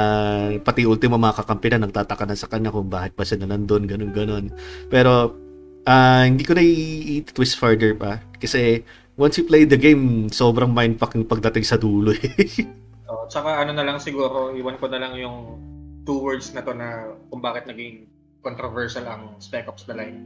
pati 0.64 0.88
ultimo 0.88 1.20
mga 1.20 1.44
kakampi 1.44 1.68
na 1.70 1.84
nagtataka 1.84 2.24
na 2.24 2.34
sa 2.34 2.48
kanya 2.48 2.72
kung 2.72 2.88
bakit 2.88 3.12
pa 3.12 3.22
siya 3.22 3.44
na 3.44 3.52
nandun, 3.52 3.84
ganun 3.84 4.10
ganun. 4.16 4.44
Pero 4.88 5.36
ah, 5.84 6.24
hindi 6.24 6.42
ko 6.42 6.56
na 6.56 6.64
i-twist 6.64 7.60
further 7.60 7.92
pa 7.92 8.18
kasi 8.40 8.80
once 9.20 9.38
you 9.38 9.44
play 9.46 9.62
the 9.68 9.78
game, 9.78 10.26
sobrang 10.32 10.72
mindfucking 10.72 11.28
pagdating 11.28 11.64
sa 11.66 11.78
dulo 11.78 12.16
eh. 12.16 12.64
Oh, 13.04 13.28
tsaka 13.28 13.60
ano 13.60 13.76
na 13.76 13.84
lang 13.84 14.00
siguro, 14.00 14.56
iwan 14.56 14.80
ko 14.80 14.88
na 14.88 14.96
lang 14.96 15.12
yung 15.20 15.60
two 16.08 16.24
words 16.24 16.56
na 16.56 16.64
to 16.64 16.72
na 16.72 17.12
kung 17.28 17.44
bakit 17.44 17.68
naging 17.68 18.08
controversial 18.40 19.04
ang 19.04 19.36
Spec 19.44 19.68
Ops 19.68 19.84
The 19.84 19.92
Line. 19.92 20.18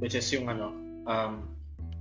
Which 0.00 0.16
is 0.16 0.26
yung 0.32 0.48
ano, 0.48 0.72
um, 1.04 1.44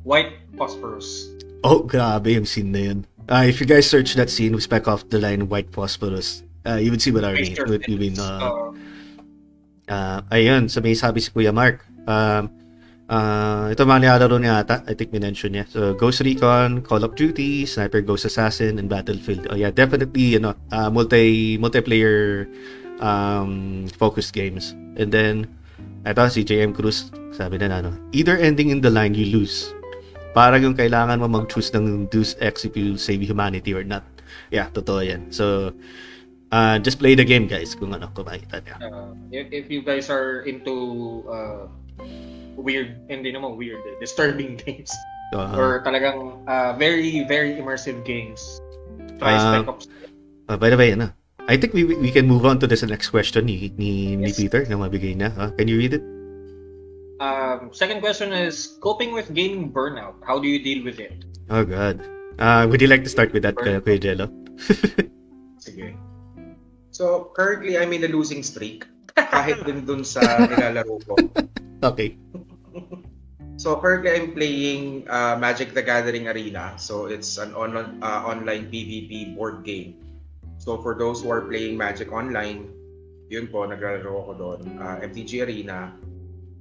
white 0.08 0.40
phosphorus. 0.56 1.30
oh, 1.68 1.84
grabe 1.84 2.34
yung 2.34 2.48
scene 2.48 2.72
na 2.72 2.82
yun. 2.82 3.00
Ah, 3.30 3.46
if 3.46 3.62
you 3.62 3.68
guys 3.68 3.86
search 3.86 4.16
that 4.18 4.32
scene 4.32 4.56
with 4.56 4.66
Spec 4.66 4.88
Off 4.88 5.06
the 5.12 5.22
Line 5.22 5.46
White 5.46 5.70
Phosphorus, 5.70 6.42
uh, 6.66 6.80
you 6.80 6.92
would 6.92 7.02
see 7.02 7.12
what 7.12 7.24
I 7.24 7.34
mean. 7.34 7.54
Picture 7.54 7.68
What 7.68 7.88
you 7.88 7.98
mean 7.98 8.20
uh, 8.20 8.72
uh, 9.92 10.20
ayun, 10.32 10.72
sa 10.72 10.80
may 10.80 10.96
sabi 10.96 11.20
si 11.20 11.30
Kuya 11.32 11.52
Mark. 11.52 11.84
Um, 12.08 12.50
ah, 13.12 13.68
ito 13.68 13.84
mga 13.84 14.08
nilalaro 14.08 14.38
niya 14.40 14.64
ata. 14.64 14.82
I 14.88 14.96
think 14.96 15.12
minention 15.12 15.52
niya. 15.52 15.68
So, 15.68 15.94
Ghost 15.94 16.24
Recon, 16.24 16.82
Call 16.82 17.04
of 17.04 17.20
Duty, 17.20 17.68
Sniper 17.68 18.00
Ghost 18.00 18.24
Assassin, 18.24 18.80
and 18.80 18.88
Battlefield. 18.88 19.52
Oh 19.52 19.58
yeah, 19.60 19.70
definitely, 19.70 20.38
you 20.38 20.42
know, 20.42 20.56
uh, 20.72 20.90
multi, 20.90 21.60
multiplayer 21.60 22.48
um, 23.04 23.86
focused 24.00 24.32
games. 24.32 24.72
And 24.96 25.12
then, 25.12 25.50
ito 26.08 26.22
si 26.32 26.48
JM 26.48 26.72
Cruz, 26.72 27.12
sabi 27.36 27.60
na 27.60 27.68
na, 27.70 27.78
ano, 27.84 27.92
either 28.16 28.40
ending 28.40 28.72
in 28.72 28.80
the 28.80 28.90
line, 28.90 29.14
you 29.14 29.28
lose. 29.28 29.76
Parang 30.32 30.64
yung 30.64 30.78
kailangan 30.80 31.20
mo 31.20 31.28
mag-choose 31.28 31.76
ng 31.76 32.08
Deus 32.08 32.40
Ex 32.40 32.64
if 32.64 32.72
you 32.80 32.96
save 32.96 33.20
humanity 33.20 33.76
or 33.76 33.84
not. 33.84 34.08
Yeah, 34.48 34.72
totoo 34.72 35.04
yan. 35.04 35.28
So, 35.36 35.76
uh, 36.52 36.80
just 36.80 37.00
play 37.00 37.16
the 37.16 37.26
game, 37.26 37.48
guys, 37.48 37.74
kung 37.76 37.96
ano, 37.96 38.12
kung 38.14 38.28
makita 38.28 38.62
niya. 38.64 38.76
uh, 38.80 39.12
if, 39.32 39.48
if 39.52 39.66
you 39.72 39.82
guys 39.82 40.12
are 40.12 40.44
into 40.44 41.24
uh, 41.28 41.68
weird, 42.56 43.00
hindi 43.10 43.32
naman 43.32 43.58
weird, 43.58 43.80
eh, 43.88 43.96
disturbing 44.00 44.56
games, 44.64 44.92
Uh, 45.32 45.56
or 45.56 45.80
talagang 45.88 46.44
uh, 46.44 46.76
very, 46.76 47.24
very 47.24 47.56
immersive 47.56 48.04
games, 48.04 48.60
try 49.16 49.40
Spec 49.40 49.64
Ops. 49.64 49.88
Uh, 50.52 50.60
by 50.60 50.68
the 50.68 50.76
way, 50.76 50.92
ano, 50.92 51.08
I 51.48 51.56
think 51.56 51.72
we 51.72 51.88
we 51.88 52.12
can 52.12 52.28
move 52.28 52.44
on 52.44 52.60
to 52.60 52.68
this 52.68 52.84
next 52.84 53.16
question 53.16 53.48
ni 53.48 53.72
ni, 53.80 54.20
ni 54.20 54.36
Peter 54.36 54.68
na 54.68 54.76
mabigay 54.76 55.16
na. 55.16 55.32
Uh, 55.40 55.48
can 55.56 55.72
you 55.72 55.80
read 55.80 55.96
it? 55.96 56.04
Um, 57.24 57.72
second 57.72 58.04
question 58.04 58.36
is, 58.36 58.76
coping 58.84 59.16
with 59.16 59.32
gaming 59.32 59.72
burnout, 59.72 60.20
how 60.28 60.36
do 60.36 60.52
you 60.52 60.60
deal 60.60 60.84
with 60.84 61.00
it? 61.00 61.24
Oh 61.48 61.64
God. 61.64 62.04
Uh, 62.36 62.68
would 62.68 62.84
you 62.84 62.92
like 62.92 63.08
to 63.08 63.12
start 63.14 63.32
with 63.32 63.48
that, 63.48 63.56
uh, 63.64 63.80
Kuya 63.80 64.04
Jello? 64.04 64.28
Sige. 65.64 65.96
So, 66.92 67.32
currently 67.34 67.80
I'm 67.80 67.92
in 67.96 68.04
a 68.04 68.12
losing 68.12 68.44
streak 68.44 68.86
kahit 69.16 69.64
din 69.68 69.84
dun 69.84 70.04
sa 70.04 70.22
nilalaro 70.48 71.00
ko. 71.08 71.16
Okay. 71.82 72.14
So 73.62 73.78
currently 73.78 74.10
I'm 74.10 74.34
playing 74.34 75.06
uh, 75.06 75.38
Magic 75.38 75.78
the 75.78 75.86
Gathering 75.86 76.26
Arena. 76.26 76.74
So 76.82 77.06
it's 77.06 77.38
an 77.38 77.54
on- 77.54 78.02
uh, 78.02 78.22
online 78.26 78.74
PvP 78.74 79.38
board 79.38 79.62
game. 79.62 80.02
So 80.58 80.82
for 80.82 80.98
those 80.98 81.22
who 81.22 81.30
are 81.30 81.46
playing 81.46 81.78
Magic 81.78 82.10
online, 82.14 82.70
yun 83.34 83.50
po, 83.50 83.66
naglalaro 83.66 84.14
ako 84.28 84.32
doon. 84.38 84.60
Uh, 84.78 85.06
MTG 85.06 85.46
Arena. 85.46 85.94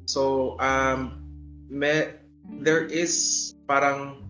So, 0.08 0.56
um, 0.60 1.20
me, 1.68 2.16
there 2.64 2.84
is 2.84 3.52
parang 3.68 4.24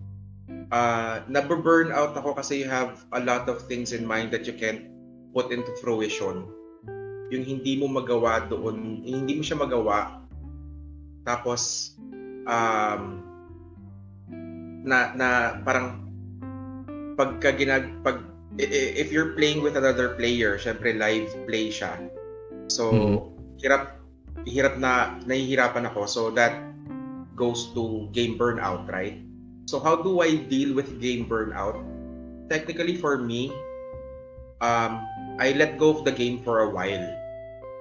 uh, 0.71 1.23
nababurn 1.27 1.91
out 1.91 2.15
ako 2.15 2.35
kasi 2.35 2.63
you 2.63 2.67
have 2.67 3.03
a 3.15 3.19
lot 3.19 3.47
of 3.47 3.63
things 3.67 3.91
in 3.91 4.03
mind 4.03 4.31
that 4.31 4.47
you 4.47 4.55
can't 4.55 4.90
put 5.31 5.51
into 5.51 5.71
fruition. 5.79 6.47
Yung 7.31 7.43
hindi 7.47 7.79
mo 7.79 7.87
magawa 7.87 8.43
doon, 8.51 9.03
hindi 9.03 9.39
mo 9.39 9.43
siya 9.43 9.57
magawa. 9.59 10.27
Tapos, 11.23 11.95
um, 12.43 13.23
na, 14.83 15.13
na 15.15 15.29
parang 15.63 16.01
pagka 17.15 17.55
ginag, 17.55 17.87
pag, 18.03 18.19
if 18.59 19.13
you're 19.13 19.37
playing 19.37 19.63
with 19.63 19.79
another 19.79 20.17
player, 20.19 20.59
syempre 20.59 20.91
live 20.97 21.31
play 21.47 21.71
siya. 21.71 21.95
So, 22.67 22.91
Mhm. 22.91 23.17
hirap, 23.63 23.83
hirap 24.43 24.75
na, 24.81 25.15
nahihirapan 25.23 25.87
ako. 25.87 26.01
So, 26.09 26.21
that 26.35 26.57
goes 27.37 27.71
to 27.77 28.11
game 28.11 28.35
burnout, 28.35 28.89
right? 28.91 29.21
So, 29.69 29.79
how 29.79 29.95
do 30.03 30.19
I 30.19 30.35
deal 30.51 30.75
with 30.75 30.99
game 30.99 31.29
burnout? 31.31 31.79
Technically, 32.51 32.99
for 32.99 33.15
me, 33.15 33.53
um, 34.61 35.01
I 35.37 35.51
let 35.53 35.75
go 35.75 35.89
of 35.91 36.05
the 36.05 36.13
game 36.13 36.39
for 36.41 36.61
a 36.61 36.69
while. 36.69 37.03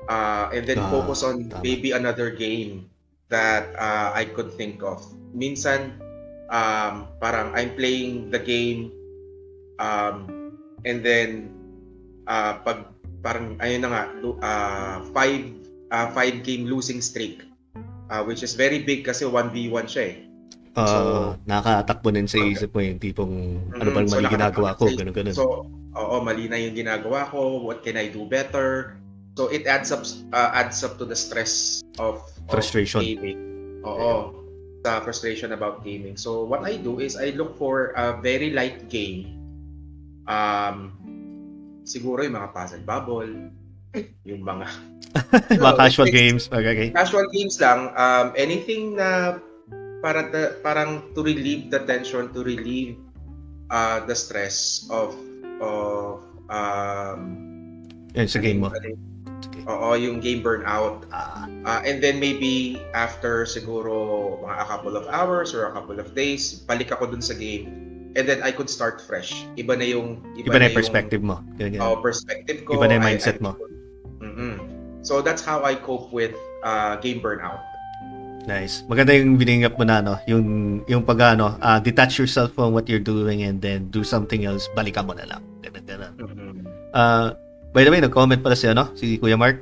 Uh, 0.08 0.50
and 0.50 0.66
then 0.66 0.80
Ah, 0.80 0.90
focus 0.90 1.22
on 1.22 1.46
tama. 1.46 1.62
maybe 1.62 1.92
another 1.92 2.34
game 2.34 2.90
that 3.28 3.70
uh, 3.78 4.10
I 4.10 4.26
could 4.26 4.50
think 4.52 4.82
of. 4.82 4.98
Minsan, 5.30 6.02
um, 6.50 7.06
parang 7.22 7.54
I'm 7.54 7.78
playing 7.78 8.34
the 8.34 8.42
game 8.42 8.90
um, 9.78 10.26
and 10.82 10.98
then 11.00 11.54
uh, 12.26 12.58
pag 12.60 12.90
parang 13.22 13.54
ayun 13.60 13.86
na 13.86 13.88
nga 13.88 14.02
uh, 14.42 14.96
five 15.14 15.46
uh, 15.92 16.10
five 16.10 16.42
game 16.42 16.66
losing 16.66 16.98
streak 16.98 17.44
uh, 18.08 18.24
which 18.24 18.42
is 18.42 18.58
very 18.58 18.82
big 18.82 19.06
kasi 19.06 19.22
1v1 19.22 19.86
siya 19.86 20.04
eh. 20.10 20.16
Uh, 20.74 20.86
So- 20.86 21.34
nakakatakbo 21.46 22.08
din 22.10 22.26
sa 22.26 22.38
isip 22.40 22.74
mo 22.74 22.80
yung 22.82 22.98
tipong 22.98 23.34
ano 23.70 23.86
Mhm. 23.86 23.94
bang 23.94 24.06
So, 24.06 24.14
mali 24.16 24.26
ginagawa 24.26 24.70
ko, 24.74 24.84
nakaka- 24.86 24.98
ganun 24.98 25.14
ganun. 25.14 25.34
So, 25.36 25.46
oo, 25.94 26.14
mali 26.20 26.46
na 26.46 26.58
yung 26.58 26.74
ginagawa 26.74 27.26
ko. 27.28 27.62
What 27.62 27.82
can 27.82 27.96
I 27.96 28.08
do 28.08 28.26
better? 28.26 28.96
So 29.38 29.48
it 29.48 29.64
adds 29.64 29.90
up 29.90 30.04
uh, 30.34 30.50
adds 30.52 30.82
up 30.82 30.98
to 30.98 31.06
the 31.06 31.16
stress 31.16 31.80
of, 31.96 32.20
of 32.50 32.50
Frustration. 32.50 33.00
gaming. 33.00 33.38
Oo. 33.86 34.36
Sa 34.80 35.00
frustration 35.04 35.52
about 35.52 35.84
gaming. 35.84 36.16
So 36.16 36.44
what 36.44 36.64
I 36.64 36.76
do 36.80 37.00
is 37.00 37.12
I 37.16 37.36
look 37.36 37.56
for 37.56 37.92
a 37.96 38.16
very 38.20 38.50
light 38.52 38.88
game. 38.88 39.28
Um 40.24 40.92
siguro 41.84 42.22
yung 42.22 42.36
mga 42.36 42.50
puzzle 42.52 42.84
bubble, 42.84 43.50
yung 44.24 44.42
mga 44.44 44.66
Mga 45.58 45.74
casual 45.74 46.06
It's- 46.06 46.14
games. 46.14 46.42
Okay, 46.48 46.70
okay. 46.70 46.88
casual 46.94 47.26
games 47.34 47.58
lang, 47.58 47.90
um, 47.98 48.30
anything 48.38 48.94
na 48.94 49.42
para 49.98 50.30
ta- 50.30 50.54
parang 50.62 51.10
to 51.12 51.20
relieve 51.20 51.66
the 51.66 51.82
tension, 51.82 52.30
to 52.30 52.46
relieve 52.46 52.94
uh, 53.74 53.98
the 54.06 54.14
stress 54.14 54.86
of 54.86 55.12
of 55.60 56.24
um, 56.48 57.20
Yan, 58.16 58.26
sa 58.26 58.40
game 58.40 58.64
mo. 58.64 58.72
Oo, 59.68 59.94
yung 59.94 60.18
game 60.18 60.40
burnout. 60.40 61.06
Ah, 61.12 61.46
Uh, 61.60 61.84
and 61.84 62.00
then 62.00 62.16
maybe 62.16 62.80
after 62.96 63.44
siguro 63.44 63.92
mga 64.40 64.64
a 64.64 64.66
couple 64.66 64.96
of 64.96 65.04
hours 65.12 65.52
or 65.52 65.68
a 65.68 65.72
couple 65.76 66.00
of 66.00 66.16
days, 66.16 66.64
balik 66.64 66.88
ako 66.88 67.12
dun 67.12 67.20
sa 67.20 67.36
game. 67.36 67.68
and 68.16 68.26
then 68.26 68.42
I 68.42 68.50
could 68.50 68.66
start 68.66 68.98
fresh. 68.98 69.46
Iba 69.54 69.78
na 69.78 69.86
yung 69.86 70.18
Iba 70.34 70.58
na 70.58 70.66
yung 70.66 70.74
perspective 70.74 71.22
mo. 71.22 71.44
Ganyan. 71.54 71.78
uh, 71.78 71.94
perspective 72.00 72.66
ko. 72.66 72.74
Iba 72.74 72.90
na 72.90 72.98
yung 72.98 73.06
I- 73.06 73.08
mindset 73.14 73.38
I- 73.38 73.44
mo. 73.44 73.50
Mhm. 74.18 74.52
So 75.06 75.22
that's 75.22 75.44
how 75.44 75.62
I 75.62 75.78
cope 75.78 76.10
with 76.10 76.34
uh, 76.66 76.98
game 76.98 77.22
burnout. 77.22 77.62
Nice. 78.50 78.82
Maganda 78.88 79.14
yung 79.14 79.38
biningap 79.38 79.78
mo 79.78 79.84
na, 79.86 80.00
no? 80.02 80.18
Yung, 80.26 80.42
yung 80.88 81.04
pag, 81.06 81.36
ano, 81.36 81.54
ah, 81.60 81.78
detach 81.78 82.18
yourself 82.18 82.50
from 82.50 82.72
what 82.72 82.88
you're 82.88 82.98
doing 82.98 83.44
and 83.44 83.62
then 83.62 83.86
do 83.92 84.02
something 84.02 84.42
else, 84.42 84.66
balikan 84.74 85.06
mo 85.06 85.14
na 85.14 85.28
lang. 85.28 85.42
Ganun, 85.60 85.82
ganun. 85.84 86.12
Mhm. 86.16 86.64
Ah, 86.96 87.36
by 87.72 87.84
the 87.86 87.90
way, 87.92 88.00
nag-comment 88.00 88.40
pala 88.42 88.56
si, 88.56 88.66
ano, 88.66 88.90
si 88.96 89.20
Kuya 89.20 89.36
Mark. 89.38 89.60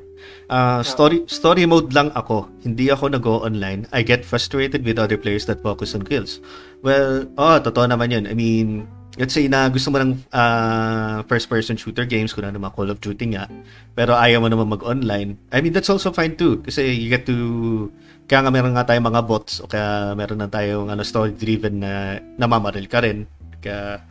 Ah, 0.51 0.81
story 0.83 1.29
story 1.29 1.69
mode 1.69 1.95
lang 1.95 2.11
ako. 2.17 2.49
Hindi 2.65 2.91
ako 2.91 3.13
nag-go 3.13 3.45
online. 3.45 3.87
I 3.95 4.03
get 4.03 4.27
frustrated 4.27 4.83
with 4.83 4.99
other 4.99 5.21
players 5.21 5.47
that 5.47 5.63
focus 5.63 5.95
on 5.95 6.03
kills. 6.03 6.43
Well, 6.83 7.29
oh, 7.37 7.59
totoo 7.61 7.87
naman 7.87 8.11
yun. 8.11 8.25
I 8.27 8.35
mean, 8.35 8.89
let's 9.19 9.35
say 9.35 9.51
na 9.51 9.67
gusto 9.69 9.91
mo 9.91 9.99
ng 9.99 10.15
ah, 10.31 11.23
first-person 11.27 11.77
shooter 11.77 12.07
games, 12.07 12.33
kung 12.33 12.47
ano 12.47 12.57
naman 12.57 12.73
Call 12.73 12.91
of 12.91 13.03
Duty 13.03 13.35
nga, 13.35 13.51
pero 13.99 14.15
ayaw 14.15 14.43
mo 14.43 14.49
naman 14.49 14.73
mag-online. 14.73 15.37
I 15.51 15.59
mean, 15.61 15.75
that's 15.75 15.91
also 15.91 16.15
fine 16.15 16.39
too. 16.39 16.63
Kasi 16.63 16.95
you 16.95 17.11
get 17.11 17.27
to... 17.27 17.91
Kaya 18.29 18.45
nga 18.45 18.53
meron 18.53 18.77
nga 18.77 18.85
tayong 18.85 19.09
mga 19.09 19.25
bots 19.25 19.65
o 19.65 19.67
kaya 19.67 20.13
meron 20.13 20.45
na 20.45 20.53
tayong 20.53 20.93
ano, 20.93 21.01
story-driven 21.01 21.81
na 21.81 22.21
namamaril 22.37 22.85
ka 22.85 23.01
rin. 23.01 23.25
Kaya, 23.59 24.05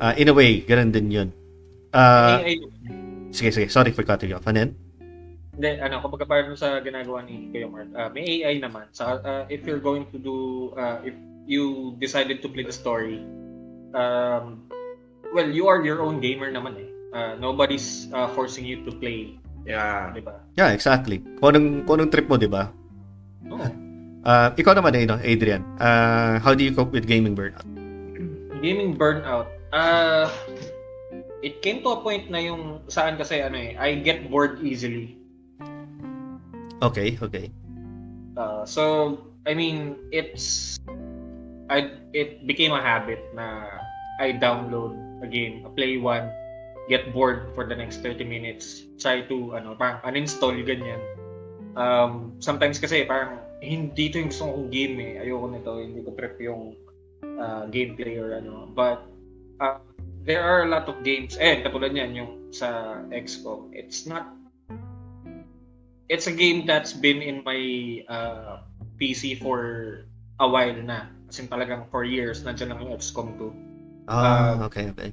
ah, 0.00 0.14
in 0.14 0.30
a 0.30 0.34
way, 0.34 0.62
ganun 0.64 0.90
din 0.90 1.10
yun. 1.10 1.28
Ah, 1.94 2.42
AI, 2.42 2.58
Sige, 3.34 3.50
sige. 3.50 3.66
Sorry 3.66 3.90
for 3.90 4.06
cutting 4.06 4.30
you 4.30 4.38
off. 4.38 4.46
Ano 4.46 4.62
yan? 4.62 4.70
Hindi, 5.54 5.70
ano, 5.82 6.02
kapag 6.02 6.26
parang 6.26 6.54
sa 6.54 6.78
ginagawa 6.82 7.22
ni 7.26 7.50
Kuya 7.50 7.66
Mark, 7.66 7.90
ah, 7.94 8.10
may 8.10 8.42
AI 8.42 8.62
naman. 8.62 8.86
Sa, 8.94 9.18
ah, 9.22 9.42
if 9.50 9.66
you're 9.66 9.82
going 9.82 10.06
to 10.14 10.18
do, 10.18 10.70
ah, 10.78 11.02
if 11.02 11.14
you 11.46 11.94
decided 11.98 12.42
to 12.42 12.48
play 12.50 12.62
the 12.62 12.74
story, 12.74 13.22
um, 13.94 14.66
well, 15.34 15.50
you 15.50 15.66
are 15.66 15.82
your 15.82 16.02
own 16.02 16.22
gamer 16.22 16.50
naman 16.50 16.78
eh. 16.78 16.88
Ah, 17.14 17.34
nobody's 17.38 18.10
ah, 18.14 18.30
forcing 18.34 18.66
you 18.66 18.82
to 18.86 18.94
play, 18.98 19.38
Yeah. 19.66 20.10
di 20.14 20.22
ba? 20.22 20.42
Yeah, 20.58 20.70
exactly. 20.74 21.22
Kung 21.38 21.54
anong, 21.54 21.68
kung 21.86 21.94
anong 22.02 22.10
trip 22.14 22.26
mo, 22.26 22.38
di 22.38 22.50
ba? 22.50 22.70
Oo. 23.50 23.66
Ah, 24.26 24.50
ikaw 24.54 24.74
naman, 24.74 24.94
eh, 24.98 25.06
no? 25.06 25.18
Adrian. 25.22 25.62
Ah, 25.78 26.38
how 26.42 26.54
do 26.54 26.62
you 26.66 26.70
cope 26.74 26.90
with 26.90 27.06
gaming 27.06 27.34
burnout? 27.34 27.66
Gaming 28.62 28.94
burnout. 28.94 29.46
Uh, 29.74 30.30
it 31.42 31.58
came 31.60 31.82
to 31.82 31.90
a 31.90 31.98
point 31.98 32.30
na 32.30 32.38
yung 32.38 32.86
saan 32.86 33.18
kasi 33.18 33.42
ano 33.42 33.58
eh, 33.58 33.74
I 33.74 33.98
get 33.98 34.30
bored 34.30 34.62
easily. 34.62 35.18
Okay, 36.78 37.18
okay. 37.18 37.50
Uh, 38.38 38.62
so, 38.62 39.18
I 39.42 39.58
mean, 39.58 39.98
it's 40.14 40.78
I 41.66 41.90
it 42.14 42.46
became 42.46 42.70
a 42.70 42.78
habit 42.78 43.18
na 43.34 43.66
I 44.22 44.38
download 44.38 44.94
a 45.24 45.26
game, 45.26 45.66
play 45.74 45.98
one, 45.98 46.30
get 46.86 47.10
bored 47.10 47.50
for 47.58 47.66
the 47.66 47.74
next 47.74 47.98
30 47.98 48.22
minutes, 48.22 48.86
try 49.02 49.26
to 49.26 49.58
ano, 49.58 49.74
parang 49.74 49.98
uninstall 50.06 50.54
ganyan. 50.62 51.02
Um, 51.74 52.38
sometimes 52.38 52.78
kasi 52.78 53.02
parang 53.10 53.42
hindi 53.58 54.06
to 54.12 54.22
yung 54.22 54.30
gusto 54.30 54.54
kong 54.54 54.70
game 54.70 55.02
eh. 55.02 55.12
Ayoko 55.26 55.46
nito, 55.50 55.72
hindi 55.82 56.00
ko 56.06 56.14
trip 56.14 56.38
yung 56.38 56.78
uh, 57.42 57.66
gameplay 57.72 58.20
or 58.22 58.38
ano. 58.38 58.70
But 58.70 59.13
uh, 59.64 59.78
there 60.24 60.44
are 60.44 60.64
a 60.64 60.68
lot 60.68 60.88
of 60.88 61.00
games, 61.00 61.40
eh, 61.40 61.64
katulad 61.64 61.96
niyan 61.96 62.12
yung 62.12 62.32
sa 62.52 63.00
XCOM. 63.08 63.72
It's 63.72 64.04
not 64.04 64.28
it's 66.12 66.28
a 66.28 66.34
game 66.34 66.68
that's 66.68 66.92
been 66.92 67.24
in 67.24 67.40
my 67.44 67.60
uh, 68.12 68.60
PC 69.00 69.40
for 69.40 70.04
a 70.40 70.46
while 70.48 70.76
na. 70.76 71.08
As 71.28 71.40
in 71.40 71.48
talagang 71.48 71.88
for 71.88 72.04
years, 72.04 72.44
nandiyan 72.44 72.76
lang 72.76 72.80
yung 72.84 72.92
XCOM 73.00 73.40
2. 73.40 74.12
Ah, 74.12 74.60
okay, 74.68 74.92
okay. 74.92 75.10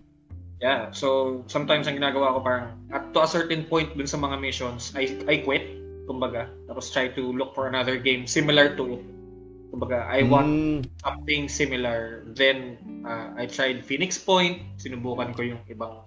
Yeah, 0.61 0.93
so 0.93 1.41
sometimes 1.49 1.89
ang 1.89 1.97
ginagawa 1.97 2.37
ko 2.37 2.39
parang 2.45 2.67
at 2.93 3.09
to 3.17 3.25
a 3.25 3.29
certain 3.29 3.65
point 3.65 3.97
dun 3.97 4.05
sa 4.05 4.19
mga 4.19 4.37
missions, 4.37 4.93
I, 4.93 5.17
I 5.25 5.41
quit, 5.41 5.65
kumbaga. 6.05 6.51
Tapos 6.69 6.93
try 6.93 7.09
to 7.09 7.23
look 7.33 7.57
for 7.57 7.65
another 7.65 7.97
game 7.97 8.29
similar 8.29 8.77
to 8.77 8.99
it. 8.99 9.03
Kumbaga, 9.72 10.03
I 10.05 10.22
want 10.24 10.51
Mm, 10.51 10.76
something 10.99 11.47
similar. 11.47 12.28
Then, 12.36 12.76
uh, 13.07 13.32
I 13.39 13.47
tried 13.47 13.88
Phoenix 13.88 14.19
Point. 14.19 14.59
Sinubukan 14.78 15.32
ko 15.32 15.47
yung 15.47 15.63
ibang 15.72 16.03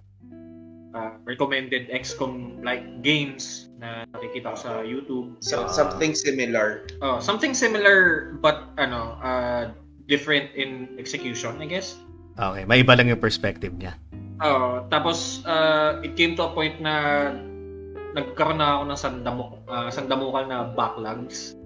uh, 0.93 1.11
recommended 1.25 1.89
XCOM-like 1.91 3.01
games 3.01 3.73
na 3.81 4.05
nakikita 4.13 4.53
ko 4.53 4.59
sa 4.61 4.71
YouTube. 4.85 5.41
So, 5.41 5.65
Ah. 5.65 5.73
something 5.73 6.13
similar. 6.15 6.87
Oh, 7.01 7.19
something 7.19 7.51
similar 7.51 8.31
but 8.39 8.69
ano, 8.77 9.17
uh, 9.19 9.73
different 10.07 10.53
in 10.55 10.95
execution, 11.01 11.57
I 11.59 11.67
guess. 11.67 11.97
okay, 12.37 12.69
may 12.69 12.85
iba 12.85 12.93
lang 12.95 13.09
yung 13.09 13.19
perspective 13.19 13.73
niya. 13.75 13.97
Oh, 14.39 14.85
tapos 14.87 15.41
uh, 15.47 16.05
it 16.05 16.15
came 16.15 16.37
to 16.37 16.45
a 16.45 16.53
point 16.53 16.77
na 16.79 17.31
nagkaroon 18.13 18.59
na 18.61 18.79
ako 18.79 18.83
ng 18.85 18.99
sandamuk, 18.99 19.51
uh, 19.67 19.89
sandamukal 19.89 20.45
na 20.45 20.69
backlogs. 20.77 21.57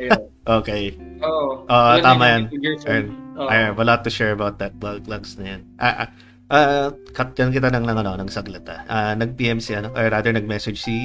Ayun. 0.00 0.20
Okay. 0.44 0.84
Oh, 1.24 1.64
Ah, 1.70 1.96
tulad 1.96 2.04
tama 2.04 2.24
yan. 2.28 2.42
Ayun. 2.84 3.06
oh. 3.38 3.48
I 3.48 3.56
have 3.70 3.78
a 3.80 3.86
lot 3.86 4.04
to 4.04 4.10
share 4.12 4.36
about 4.36 4.60
that 4.60 4.76
bug 4.76 5.06
lugs 5.08 5.38
na 5.40 5.56
yan. 5.56 5.60
Ah, 5.80 5.94
ah, 6.04 6.08
ah, 6.52 6.86
cut 7.16 7.32
yan 7.38 7.48
kita 7.48 7.72
ng, 7.72 7.86
ng, 7.86 7.96
ano, 7.96 8.12
ng 8.20 8.28
saglit 8.28 8.66
ah. 8.68 8.84
Ah, 8.86 9.12
nag-PM 9.16 9.58
si, 9.62 9.72
ano, 9.72 9.88
or 9.96 10.10
rather 10.12 10.34
nag-message 10.34 10.84
si 10.84 10.96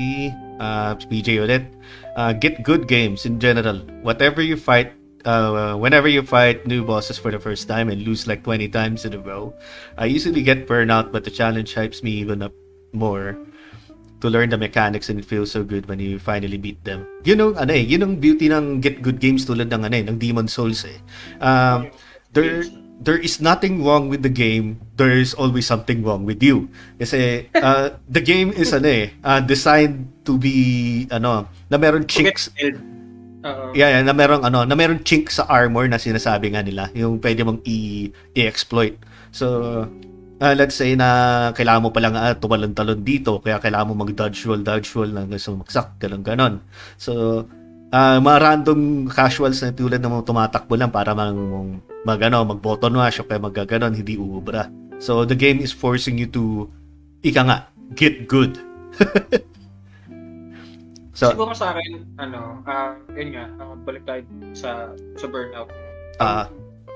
ah, 0.59 0.97
PJ 0.97 1.39
ulit. 1.39 1.63
Ah, 2.19 2.35
get 2.35 2.59
good 2.67 2.89
games 2.89 3.23
in 3.23 3.39
general. 3.39 3.79
Whatever 4.03 4.43
you 4.43 4.57
fight, 4.59 4.91
uh, 5.23 5.77
whenever 5.79 6.07
you 6.11 6.19
fight 6.25 6.67
new 6.67 6.83
bosses 6.83 7.15
for 7.15 7.31
the 7.31 7.39
first 7.39 7.67
time 7.69 7.87
and 7.87 8.03
lose 8.03 8.27
like 8.27 8.43
20 8.43 8.67
times 8.69 9.05
in 9.07 9.13
a 9.15 9.21
row, 9.21 9.53
I 9.95 10.11
usually 10.11 10.43
get 10.43 10.67
burnout, 10.67 11.13
but 11.15 11.23
the 11.23 11.31
challenge 11.31 11.75
hypes 11.75 12.03
me 12.03 12.11
even 12.19 12.43
up 12.43 12.51
more 12.91 13.37
to 14.20 14.28
learn 14.28 14.51
the 14.51 14.59
mechanics 14.59 15.07
and 15.07 15.20
it 15.20 15.26
feels 15.26 15.51
so 15.51 15.63
good 15.63 15.88
when 15.88 15.99
you 15.99 16.20
finally 16.20 16.59
beat 16.59 16.84
them. 16.84 17.07
Yun 17.24 17.39
ang, 17.39 17.51
ano 17.55 17.72
eh, 17.74 17.84
yun 17.84 18.03
ang 18.03 18.13
beauty 18.20 18.51
ng 18.51 18.84
get 18.84 18.99
good 18.99 19.20
games 19.20 19.47
tulad 19.47 19.72
ng, 19.72 19.82
ano 19.88 19.95
eh, 19.95 20.03
ng 20.03 20.20
Demon 20.20 20.47
Souls 20.47 20.84
eh. 20.84 20.99
Um, 21.39 21.88
there 22.34 22.63
there 22.99 23.17
is 23.17 23.39
nothing 23.39 23.82
wrong 23.84 24.11
with 24.11 24.22
the 24.22 24.32
game 24.32 24.76
there 24.99 25.15
is 25.15 25.32
always 25.34 25.63
something 25.63 26.03
wrong 26.03 26.28
with 26.28 26.43
you 26.43 26.67
kasi 26.99 27.47
uh, 27.55 27.95
the 28.11 28.20
game 28.20 28.51
is 28.51 28.76
ano 28.76 28.91
eh 28.91 29.07
uh, 29.24 29.39
designed 29.39 30.11
to 30.28 30.36
be 30.36 31.07
ano 31.09 31.47
na 31.72 31.80
meron 31.80 32.03
chinks 32.03 32.51
Oo. 33.39 33.72
yeah, 33.72 33.95
yeah 33.97 34.01
na 34.03 34.11
meron 34.11 34.43
ano 34.43 34.67
na 34.67 34.76
meron 34.76 34.99
chink 34.99 35.32
sa 35.32 35.47
armor 35.47 35.88
na 35.88 35.95
sinasabi 35.95 36.51
nga 36.51 36.59
nila 36.59 36.91
yung 36.91 37.24
pwede 37.24 37.47
mong 37.47 37.63
i- 37.63 38.11
i-exploit 38.36 38.99
so 39.32 39.88
uh, 40.39 40.53
let's 40.55 40.75
say 40.75 40.95
na 40.95 41.51
kailangan 41.53 41.83
mo 41.85 41.89
palang 41.91 42.15
uh, 42.15 42.35
tumalon-talon 42.35 42.99
dito 43.03 43.39
kaya 43.43 43.59
kailangan 43.59 43.93
mo 43.93 44.03
mag-dodge 44.03 44.43
roll 44.47 44.63
dodge 44.63 44.89
roll 44.95 45.11
na 45.11 45.27
gusto 45.27 45.55
magsak 45.55 45.99
ganun 45.99 46.23
ganon 46.23 46.53
so 46.95 47.43
uh, 47.93 48.17
mga 48.21 48.37
random 48.41 49.09
casuals 49.09 49.61
na 49.61 49.73
tulad 49.73 50.01
ng 50.01 50.11
mga 50.11 50.25
tumatakbo 50.25 50.73
lang 50.77 50.91
para 50.93 51.13
mang 51.13 51.81
mag 52.07 52.21
ano, 52.23 52.47
mag 52.47 52.61
button 52.63 52.95
mash 52.95 53.19
o 53.19 53.27
kaya 53.27 53.41
magaganon, 53.41 53.93
hindi 53.95 54.15
uubra. 54.15 54.71
So 54.99 55.23
the 55.23 55.35
game 55.35 55.59
is 55.59 55.71
forcing 55.75 56.19
you 56.19 56.27
to 56.31 56.67
ika 57.23 57.43
nga, 57.43 57.57
get 57.95 58.27
good. 58.27 58.59
so 61.17 61.31
Siguro 61.35 61.51
sa 61.55 61.75
akin, 61.75 62.07
ano, 62.19 62.63
ah 62.67 62.95
yun 63.15 63.35
nga, 63.35 63.45
ah, 63.59 63.75
balik 63.83 64.03
tayo 64.07 64.23
sa 64.55 64.91
sa 65.19 65.25
burnout. 65.27 65.71
ah 66.23 66.47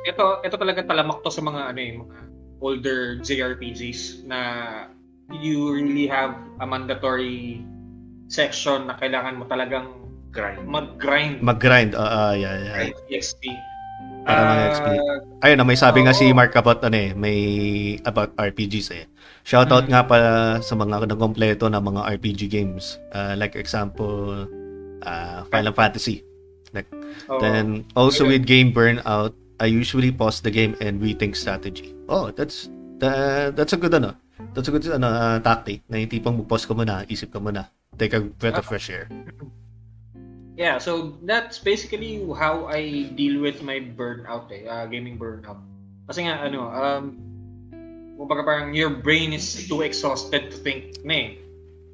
Ito, 0.03 0.43
ito 0.43 0.55
talaga 0.59 0.83
talamak 0.83 1.23
to 1.23 1.31
sa 1.31 1.39
mga 1.39 1.71
ano 1.71 1.79
eh, 1.79 1.91
mga 1.95 2.15
older 2.64 3.20
JRPGs 3.20 4.24
na 4.24 4.39
you 5.36 5.68
really 5.70 6.07
have 6.07 6.32
a 6.57 6.66
mandatory 6.66 7.59
section 8.32 8.88
na 8.88 8.95
kailangan 8.97 9.38
mo 9.38 9.45
talagang 9.45 9.88
Grind. 10.34 10.66
mag-grind 10.66 11.45
mag-grind. 11.45 11.91
ah 11.93 12.32
ah, 12.32 12.34
yeah, 12.34 12.57
yeah. 12.57 12.76
right. 12.89 12.97
EXP. 13.05 13.53
Para 14.26 14.39
Ah, 14.39 14.49
mag-XP. 14.49 14.88
Ayun, 15.45 15.57
na 15.59 15.66
may 15.68 15.78
sabi 15.78 15.99
nga 16.01 16.16
si. 16.16 16.32
Mark 16.32 16.55
about 16.55 16.82
ano 16.82 16.97
eh, 16.97 17.11
may 17.14 17.38
about 18.01 18.34
RPGs 18.34 18.89
eh. 18.95 19.05
Shoutout 19.43 19.86
Mm. 19.86 19.91
nga 19.93 20.01
pala 20.07 20.32
sa 20.64 20.74
mga 20.74 21.05
nagkompleto 21.05 21.68
na 21.68 21.78
mga 21.78 22.18
RPG 22.18 22.47
games. 22.49 22.97
Ah, 23.14 23.36
like 23.38 23.53
example, 23.53 24.47
ah 25.03 25.45
Final 25.51 25.76
Fantasy. 25.76 26.24
oo. 26.74 27.38
Then 27.38 27.86
also 27.93 28.26
Okay. 28.26 28.34
with 28.34 28.49
game 28.49 28.74
burnout, 28.74 29.38
I 29.59 29.67
usually 29.69 30.11
pause 30.11 30.41
the 30.41 30.51
game 30.51 30.73
and 30.81 31.01
rethink 31.01 31.35
strategy. 31.35 31.93
Oh, 32.09 32.31
that's 32.31 32.69
that, 32.99 33.55
that's 33.55 33.73
a 33.73 33.79
good 33.79 33.93
ano. 33.93 34.15
That's 34.53 34.67
a 34.67 34.73
good 34.73 34.85
ano 34.89 35.07
uh, 35.07 35.37
tactic. 35.39 35.85
Na 35.89 36.01
yung 36.01 36.09
tipong 36.09 36.35
mag-pause 36.41 36.65
ka 36.65 36.73
muna, 36.73 37.05
isip 37.09 37.33
ka 37.33 37.39
muna. 37.39 37.69
Take 37.97 38.13
a 38.17 38.21
breath 38.21 38.57
of 38.57 38.65
fresh 38.65 38.89
air. 38.89 39.05
Yeah, 40.53 40.77
so 40.77 41.17
that's 41.25 41.57
basically 41.57 42.21
how 42.37 42.69
I 42.69 43.09
deal 43.17 43.41
with 43.41 43.65
my 43.65 43.81
burnout 43.81 44.53
eh, 44.53 44.69
uh, 44.69 44.85
gaming 44.85 45.17
burnout. 45.17 45.57
Kasi 46.05 46.29
nga 46.29 46.41
ano, 46.45 46.69
um 46.69 47.03
kumbaga 48.17 48.45
parang 48.45 48.77
your 48.77 48.93
brain 48.93 49.33
is 49.33 49.65
too 49.65 49.81
exhausted 49.81 50.53
to 50.53 50.57
think 50.61 51.01
na 51.01 51.13
eh. 51.13 51.29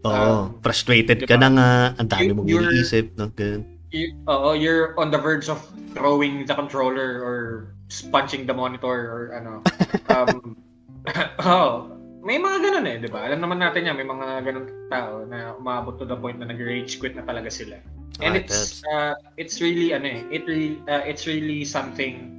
Oo, 0.03 0.11
Um, 0.11 0.59
frustrated 0.63 1.23
diba? 1.23 1.35
ka 1.35 1.35
na 1.39 1.49
nga, 1.51 1.69
ang 1.99 2.07
dami 2.07 2.31
mong 2.31 2.47
iniisip, 2.47 3.15
no? 3.19 3.31
Ganun. 3.35 3.63
You, 3.89 4.13
oo, 4.29 4.53
you're 4.53 4.93
on 4.99 5.09
the 5.09 5.17
verge 5.17 5.49
of 5.49 5.65
throwing 5.97 6.45
the 6.45 6.53
controller 6.53 7.25
or 7.25 7.73
punching 8.13 8.45
the 8.45 8.53
monitor 8.53 8.87
or 8.87 9.21
ano. 9.33 9.53
Um, 10.09 10.57
oh, 11.45 11.93
may 12.25 12.41
mga 12.41 12.57
ganun 12.65 12.85
eh, 12.89 12.97
di 12.97 13.09
ba? 13.13 13.29
Alam 13.29 13.45
naman 13.45 13.61
natin 13.61 13.85
yan, 13.85 13.93
may 13.93 14.09
mga 14.09 14.41
ganun 14.41 14.65
tao 14.89 15.21
na 15.25 15.53
umabot 15.53 16.01
to 16.01 16.05
the 16.05 16.17
point 16.17 16.41
na 16.41 16.49
nag-rage 16.49 16.97
quit 16.97 17.13
na 17.13 17.21
talaga 17.21 17.49
sila. 17.53 17.77
And 18.19 18.33
Ah, 18.35 18.41
it's 18.41 18.83
uh, 18.89 19.15
it's 19.37 19.61
really 19.61 19.93
ano 19.93 20.09
eh, 20.09 20.21
it 20.33 20.43
really 20.49 20.81
uh, 20.91 21.05
it's 21.05 21.23
really 21.23 21.63
something 21.63 22.38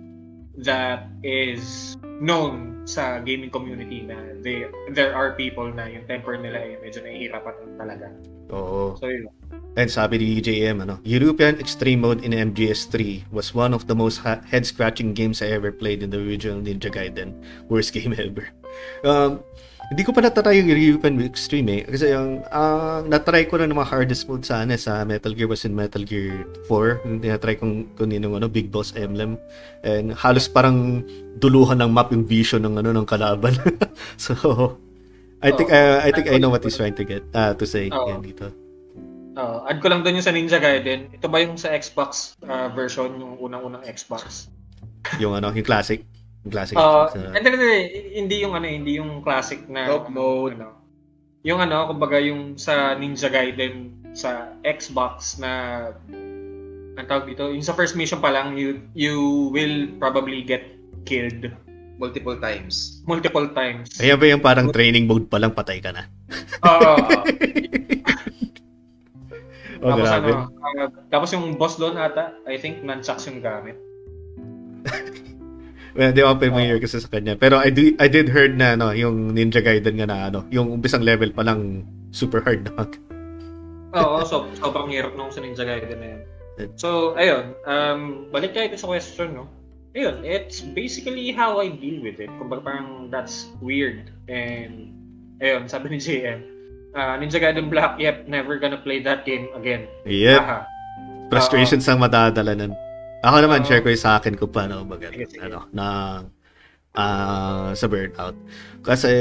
that 0.64 1.08
is 1.22 1.96
known 2.20 2.84
sa 2.84 3.20
gaming 3.20 3.48
community 3.48 4.04
na 4.04 4.16
they, 4.44 4.68
there 4.92 5.14
are 5.16 5.32
people 5.36 5.68
na 5.72 5.88
yung 5.88 6.04
temper 6.04 6.36
nila 6.36 6.58
eh, 6.58 6.76
medyo 6.80 7.00
nahihirapan 7.00 7.54
talaga. 7.76 8.06
Oo. 8.50 8.96
So 8.98 9.08
yun. 9.08 9.30
And 9.78 9.86
sabi 9.86 10.18
ni 10.18 10.42
JM, 10.42 10.82
ano, 10.82 10.98
European 11.06 11.62
Extreme 11.62 12.00
Mode 12.02 12.20
in 12.26 12.34
MGS3 12.34 13.30
was 13.30 13.54
one 13.54 13.70
of 13.70 13.86
the 13.86 13.94
most 13.94 14.18
ha- 14.26 14.42
head-scratching 14.42 15.14
games 15.14 15.38
I 15.38 15.54
ever 15.54 15.70
played 15.70 16.02
in 16.02 16.10
the 16.10 16.18
original 16.18 16.58
Ninja 16.58 16.90
Gaiden. 16.90 17.38
Worst 17.70 17.92
game 17.96 18.10
ever. 18.18 18.50
Um, 19.06 19.46
hindi 19.90 20.06
ko 20.06 20.14
pa 20.14 20.22
natry 20.22 20.62
yung 20.62 20.70
European 20.70 21.18
Extreme 21.18 21.68
eh. 21.74 21.82
Kasi 21.82 22.14
yung, 22.14 22.46
uh, 22.46 23.02
natry 23.10 23.50
ko 23.50 23.58
lang 23.58 23.74
ng 23.74 23.78
mga 23.82 23.90
hardest 23.90 24.30
mode 24.30 24.46
sa, 24.46 24.62
ano, 24.62 24.78
sa 24.78 25.02
Metal 25.02 25.34
Gear 25.34 25.50
was 25.50 25.66
in 25.66 25.74
Metal 25.74 26.06
Gear 26.06 26.46
4. 26.70 27.02
Yung 27.10 27.18
tinatry 27.18 27.58
kong 27.58 27.90
kunin 27.98 28.22
yung 28.22 28.38
ano, 28.38 28.46
Big 28.46 28.70
Boss 28.70 28.94
Emblem. 28.94 29.34
And 29.82 30.14
halos 30.14 30.46
parang 30.46 31.02
duluhan 31.42 31.82
ng 31.82 31.90
map 31.90 32.14
yung 32.14 32.22
vision 32.22 32.62
ng 32.62 32.78
ano 32.78 32.94
ng 32.94 33.06
kalaban. 33.06 33.58
so, 34.14 34.78
I 35.42 35.50
think 35.50 35.74
uh, 35.74 35.98
I 36.06 36.14
think 36.14 36.30
I 36.30 36.38
know 36.38 36.54
what 36.54 36.62
he's 36.62 36.78
trying 36.78 36.94
to 36.94 37.02
get 37.02 37.26
uh, 37.34 37.58
to 37.58 37.64
say 37.66 37.90
Oo. 37.90 38.14
yan 38.14 38.22
dito. 38.22 38.46
Uh, 39.34 39.64
add 39.66 39.82
ko 39.82 39.90
lang 39.90 40.06
doon 40.06 40.20
yung 40.20 40.26
sa 40.26 40.30
Ninja 40.30 40.62
Gaiden. 40.62 41.10
Ito 41.16 41.26
ba 41.26 41.42
yung 41.42 41.58
sa 41.58 41.72
Xbox 41.74 42.38
uh, 42.46 42.70
version, 42.76 43.16
yung 43.18 43.42
unang-unang 43.42 43.82
Xbox? 43.88 44.52
Yung 45.18 45.34
ano, 45.34 45.50
yung 45.50 45.66
classic. 45.66 46.04
Yung 46.46 46.52
classic. 46.52 46.74
Uh, 46.76 47.08
Xbox, 47.08 47.08
uh, 47.16 47.32
hindi, 47.36 47.48
hindi, 47.52 47.72
hindi 48.16 48.36
yung 48.40 48.54
ano, 48.56 48.66
hindi 48.66 48.92
yung 48.96 49.20
classic 49.20 49.64
na 49.68 49.88
Dope 49.88 50.10
mode. 50.12 50.56
Ano, 50.56 50.80
yung 51.44 51.60
ano, 51.60 51.88
kumbaga 51.88 52.20
yung 52.20 52.56
sa 52.60 52.96
Ninja 52.96 53.28
Gaiden 53.32 53.96
sa 54.12 54.52
Xbox 54.64 55.38
na 55.40 55.52
ang 56.98 57.06
tawag 57.08 57.30
dito, 57.30 57.48
yung 57.48 57.64
sa 57.64 57.72
first 57.72 57.96
mission 57.96 58.20
pa 58.20 58.28
lang, 58.28 58.56
you 58.60 58.84
you 58.92 59.48
will 59.54 59.88
probably 59.96 60.44
get 60.44 60.64
killed 61.08 61.48
Multiple 62.00 62.40
times. 62.40 63.04
multiple 63.04 63.44
times. 63.52 64.00
Ayan 64.00 64.16
ba 64.16 64.24
yung 64.24 64.40
parang 64.40 64.72
training 64.72 65.04
mode 65.04 65.28
pa 65.28 65.36
lang 65.36 65.52
patay 65.52 65.84
ka 65.84 65.92
na? 65.92 66.08
Oo. 66.64 66.96
Oh, 69.80 69.96
tapos 69.96 70.12
grabe. 70.12 70.28
ano, 70.28 70.52
ah, 70.60 70.92
tapos 71.08 71.32
yung 71.32 71.56
boss 71.56 71.80
doon 71.80 71.96
ata, 71.96 72.36
I 72.44 72.60
think 72.60 72.84
nunchucks 72.84 73.24
yung 73.32 73.40
gamit. 73.40 73.80
Well, 75.94 76.14
di 76.14 76.22
ako 76.22 76.38
familiar 76.38 76.78
kasi 76.78 77.02
sa 77.02 77.10
kanya. 77.10 77.34
Pero 77.34 77.58
I, 77.58 77.70
do, 77.74 77.94
I 77.98 78.06
did 78.06 78.30
heard 78.30 78.54
na 78.54 78.78
no, 78.78 78.94
yung 78.94 79.34
Ninja 79.34 79.58
Gaiden 79.58 79.98
nga 79.98 80.06
na 80.06 80.30
ano, 80.30 80.46
yung 80.54 80.70
umpisang 80.70 81.02
level 81.02 81.34
pa 81.34 81.42
lang 81.42 81.86
super 82.14 82.42
hard 82.42 82.66
na. 82.70 82.86
Oo, 83.98 84.22
so, 84.22 84.46
sobrang 84.54 84.90
hirap 84.94 85.18
nung 85.18 85.34
sa 85.34 85.42
Ninja 85.42 85.66
Gaiden 85.66 85.98
na 85.98 86.08
yun. 86.14 86.22
So, 86.76 87.16
ayun, 87.16 87.56
um, 87.64 88.28
balik 88.28 88.52
tayo 88.52 88.68
sa 88.76 88.86
question, 88.86 89.32
no? 89.32 89.46
Ayun, 89.96 90.22
it's 90.22 90.62
basically 90.62 91.34
how 91.34 91.58
I 91.58 91.72
deal 91.72 91.98
with 91.98 92.22
it. 92.22 92.30
Kumbaga 92.38 92.62
parang 92.62 93.10
that's 93.10 93.50
weird. 93.58 94.12
And, 94.30 94.94
ayun, 95.42 95.66
sabi 95.66 95.90
ni 95.90 95.98
JM, 95.98 96.38
uh, 96.94 97.18
Ninja 97.18 97.42
Gaiden 97.42 97.66
Black, 97.72 97.98
yep, 97.98 98.28
never 98.30 98.62
gonna 98.62 98.78
play 98.78 99.02
that 99.02 99.26
game 99.26 99.50
again. 99.58 99.90
Yep. 100.06 100.38
Aha. 100.38 100.58
Frustrations 101.30 101.86
ang 101.86 102.02
madadala 102.02 102.54
nun. 102.54 102.74
Ako 103.20 103.36
naman, 103.44 103.60
Oo. 103.60 103.66
share 103.68 103.84
ko 103.84 103.92
yung 103.92 104.00
sa 104.00 104.16
akin 104.16 104.32
kung 104.36 104.48
paano 104.48 104.80
sige. 104.88 105.36
ano, 105.44 105.68
na 105.76 105.86
ah, 106.96 107.70
sa 107.76 107.86
burnout. 107.86 108.32
Kasi, 108.80 109.12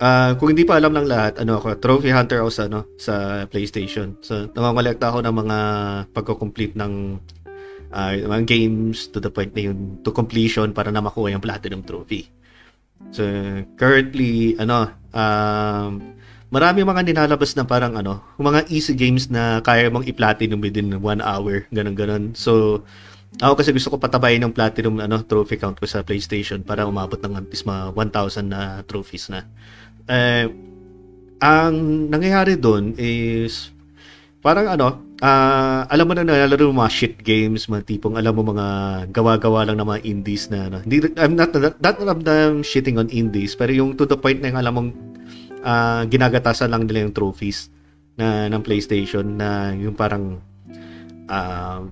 ah, 0.00 0.32
kung 0.40 0.56
hindi 0.56 0.64
pa 0.64 0.80
alam 0.80 0.96
ng 0.96 1.06
lahat, 1.06 1.36
ano 1.36 1.60
ako, 1.60 1.76
trophy 1.76 2.08
hunter 2.08 2.40
ako 2.40 2.50
sa, 2.50 2.62
ano, 2.72 2.88
sa 2.96 3.44
PlayStation. 3.52 4.16
So, 4.24 4.48
namamalekta 4.56 5.12
ako 5.12 5.28
ng 5.28 5.34
mga 5.44 5.58
pagko-complete 6.16 6.74
ng 6.74 7.20
ah, 7.92 8.16
mga 8.16 8.48
games 8.48 9.12
to 9.12 9.20
the 9.20 9.28
point 9.28 9.52
na 9.52 9.68
yun, 9.68 10.00
to 10.00 10.10
completion 10.10 10.72
para 10.72 10.88
na 10.88 11.04
makuha 11.04 11.36
yung 11.36 11.44
platinum 11.44 11.84
trophy. 11.84 12.32
So, 13.12 13.28
currently, 13.76 14.56
ano, 14.56 14.88
um, 15.12 16.00
marami 16.52 16.84
mga 16.84 17.02
nilalabas 17.08 17.56
na 17.56 17.64
parang 17.64 17.96
ano, 17.96 18.20
mga 18.36 18.68
easy 18.68 18.92
games 18.92 19.32
na 19.32 19.64
kaya 19.64 19.88
mong 19.88 20.04
i-platinum 20.04 20.60
within 20.60 20.92
one 21.00 21.24
hour, 21.24 21.64
ganun 21.72 21.96
ganon 21.96 22.24
So, 22.36 22.84
ako 23.40 23.64
kasi 23.64 23.72
gusto 23.72 23.88
ko 23.88 23.96
patabayin 23.96 24.44
ng 24.44 24.52
platinum 24.52 25.00
ano, 25.00 25.24
trophy 25.24 25.56
count 25.56 25.80
ko 25.80 25.88
sa 25.88 26.04
PlayStation 26.04 26.60
para 26.60 26.84
umabot 26.84 27.16
ng 27.16 27.48
least 27.48 27.64
mga 27.64 27.96
1,000 27.96 28.52
na 28.52 28.84
trophies 28.84 29.32
na. 29.32 29.48
Eh, 30.04 30.52
ang 31.40 31.74
nangyayari 32.12 32.60
doon 32.60 32.92
is 33.00 33.72
parang 34.44 34.68
ano, 34.68 35.00
ah, 35.24 35.88
alam 35.88 36.04
mo 36.04 36.12
na 36.12 36.28
nalalaro 36.28 36.68
mga 36.68 36.92
shit 36.92 37.16
games, 37.24 37.64
mga 37.72 37.88
tipong 37.88 38.20
alam 38.20 38.36
mo 38.36 38.52
mga 38.52 38.66
gawa-gawa 39.08 39.72
lang 39.72 39.80
ng 39.80 39.88
mga 39.88 40.02
indies 40.04 40.52
na 40.52 40.68
ano. 40.68 40.84
Hindi, 40.84 41.08
I'm 41.16 41.32
not, 41.32 41.56
not, 41.56 41.80
not 41.80 41.96
I'm 42.28 42.60
shitting 42.60 43.00
on 43.00 43.08
indies, 43.08 43.56
pero 43.56 43.72
yung 43.72 43.96
to 43.96 44.04
the 44.04 44.20
point 44.20 44.44
na 44.44 44.52
yung 44.52 44.60
alam 44.60 44.74
mong 44.76 44.90
ah, 45.62 46.02
ginagatasan 46.06 46.68
lang 46.70 46.86
nila 46.86 47.08
yung 47.08 47.14
trophies 47.14 47.72
na 48.18 48.46
ng 48.52 48.60
PlayStation 48.60 49.24
na 49.24 49.72
yung 49.72 49.96
parang 49.96 50.38
ah, 51.30 51.82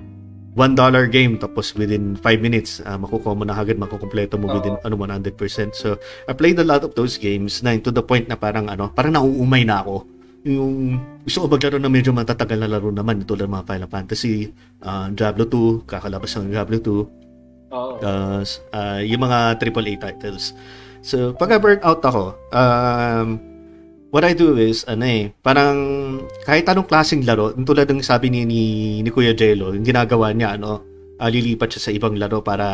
$1 0.59 0.75
game 1.15 1.39
tapos 1.39 1.71
within 1.79 2.19
5 2.19 2.27
minutes 2.43 2.83
uh, 2.83 2.99
makukuha 2.99 3.39
mo 3.39 3.47
na 3.47 3.55
agad 3.55 3.79
makukumpleto 3.79 4.35
mo 4.35 4.51
Oo. 4.51 4.59
within 4.59 4.75
ano 4.83 4.99
100%. 4.99 5.39
So 5.79 5.95
I 6.27 6.35
played 6.35 6.59
a 6.59 6.67
lot 6.67 6.83
of 6.83 6.99
those 6.99 7.17
games 7.23 7.63
na 7.63 7.79
to 7.79 7.95
the 7.95 8.03
point 8.03 8.27
na 8.27 8.35
parang 8.35 8.67
ano, 8.67 8.91
parang 8.91 9.15
nauumay 9.15 9.63
na 9.63 9.87
ako. 9.87 10.05
Yung 10.43 10.99
gusto 11.23 11.45
ko 11.45 11.47
maglaro 11.55 11.79
na 11.79 11.87
medyo 11.93 12.11
matatagal 12.11 12.59
na 12.59 12.67
laro 12.67 12.91
naman 12.91 13.23
tulad 13.23 13.47
ng 13.47 13.55
mga 13.61 13.67
Final 13.71 13.91
Fantasy, 13.93 14.51
ah, 14.83 15.07
Diablo 15.13 15.47
2, 15.47 15.87
kakalabas 15.87 16.35
ng 16.35 16.51
Diablo 16.51 16.77
2, 16.83 17.21
Oo. 17.71 18.03
Tapos, 18.03 18.59
ah, 18.75 18.99
yung 18.99 19.23
mga 19.23 19.57
AAA 19.63 19.95
titles. 20.03 20.53
So, 21.01 21.33
pag 21.33 21.55
burn 21.63 21.81
out 21.81 22.03
ako, 22.05 22.37
um, 22.53 23.41
what 24.11 24.27
I 24.27 24.35
do 24.35 24.59
is, 24.59 24.83
ano 24.87 25.07
eh, 25.07 25.31
parang 25.43 25.79
kahit 26.43 26.67
anong 26.67 26.91
klaseng 26.91 27.23
laro, 27.23 27.55
tulad 27.55 27.87
ng 27.87 28.03
sabi 28.03 28.31
ni, 28.31 28.43
ni, 28.43 28.63
ni 29.03 29.11
Kuya 29.11 29.35
Jello, 29.35 29.73
yung 29.73 29.87
ginagawa 29.87 30.35
niya, 30.35 30.59
ano, 30.59 30.83
ah, 31.23 31.31
lilipat 31.31 31.71
siya 31.75 31.83
sa 31.89 31.95
ibang 31.95 32.19
laro 32.19 32.43
para 32.43 32.67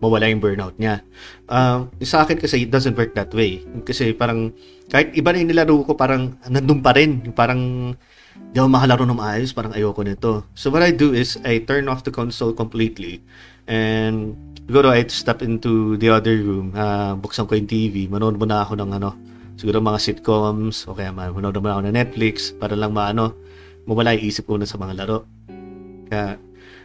mawala 0.00 0.32
yung 0.32 0.40
burnout 0.40 0.74
niya. 0.80 1.04
Um, 1.46 1.92
sa 2.00 2.24
akin 2.24 2.40
kasi, 2.40 2.64
it 2.64 2.70
doesn't 2.72 2.96
work 2.96 3.12
that 3.12 3.30
way. 3.36 3.60
Kasi 3.84 4.16
parang, 4.16 4.56
kahit 4.88 5.12
iba 5.12 5.30
na 5.30 5.38
yung 5.44 5.50
nilaro 5.52 5.76
ko, 5.84 5.92
parang 5.92 6.40
nandun 6.48 6.80
pa 6.80 6.96
rin. 6.96 7.20
Parang, 7.36 7.92
di 8.52 8.56
ako 8.56 8.68
makalaro 8.68 9.04
ng 9.04 9.18
maayos, 9.18 9.52
parang 9.52 9.76
ayoko 9.76 10.00
nito. 10.04 10.46
So 10.56 10.72
what 10.72 10.80
I 10.80 10.92
do 10.92 11.12
is, 11.12 11.36
I 11.44 11.60
turn 11.68 11.88
off 11.92 12.04
the 12.04 12.14
console 12.14 12.56
completely 12.56 13.20
and 13.68 14.34
siguro 14.66 14.90
I 14.90 15.04
step 15.10 15.44
into 15.44 16.00
the 16.00 16.08
other 16.08 16.38
room, 16.38 16.72
ah, 16.72 17.12
buksan 17.18 17.44
ko 17.44 17.58
yung 17.58 17.68
TV, 17.68 18.08
manood 18.08 18.40
muna 18.40 18.64
ako 18.64 18.78
ng 18.78 18.90
ano, 18.96 19.31
siguro 19.62 19.78
mga 19.78 20.02
sitcoms, 20.02 20.90
o 20.90 20.98
kaya 20.98 21.14
man, 21.14 21.30
manood 21.30 21.54
muna 21.62 21.78
ako 21.78 21.86
ng 21.86 21.94
Netflix 21.94 22.50
para 22.50 22.74
lang 22.74 22.90
maano, 22.90 23.38
mawala 23.86 24.10
yung 24.18 24.26
isip 24.26 24.50
ko 24.50 24.58
na 24.58 24.66
sa 24.66 24.74
mga 24.74 24.98
laro. 24.98 25.22
Kaya, 26.10 26.34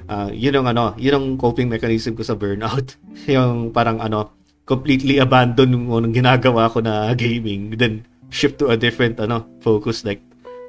ah, 0.05 0.29
yun 0.29 0.61
yung 0.61 0.69
ano, 0.69 0.93
yun 1.01 1.17
ang 1.17 1.27
coping 1.41 1.73
mechanism 1.73 2.13
ko 2.13 2.21
sa 2.21 2.37
burnout. 2.37 2.93
yung 3.25 3.73
parang 3.73 3.97
ano, 3.97 4.29
completely 4.69 5.17
abandon 5.17 5.73
yung 5.73 5.89
anong 5.89 6.13
ginagawa 6.13 6.69
ko 6.69 6.85
na 6.85 7.17
gaming, 7.17 7.73
then 7.73 8.05
shift 8.29 8.61
to 8.61 8.69
a 8.69 8.77
different 8.77 9.17
ano, 9.17 9.41
focus 9.65 10.05
like 10.05 10.21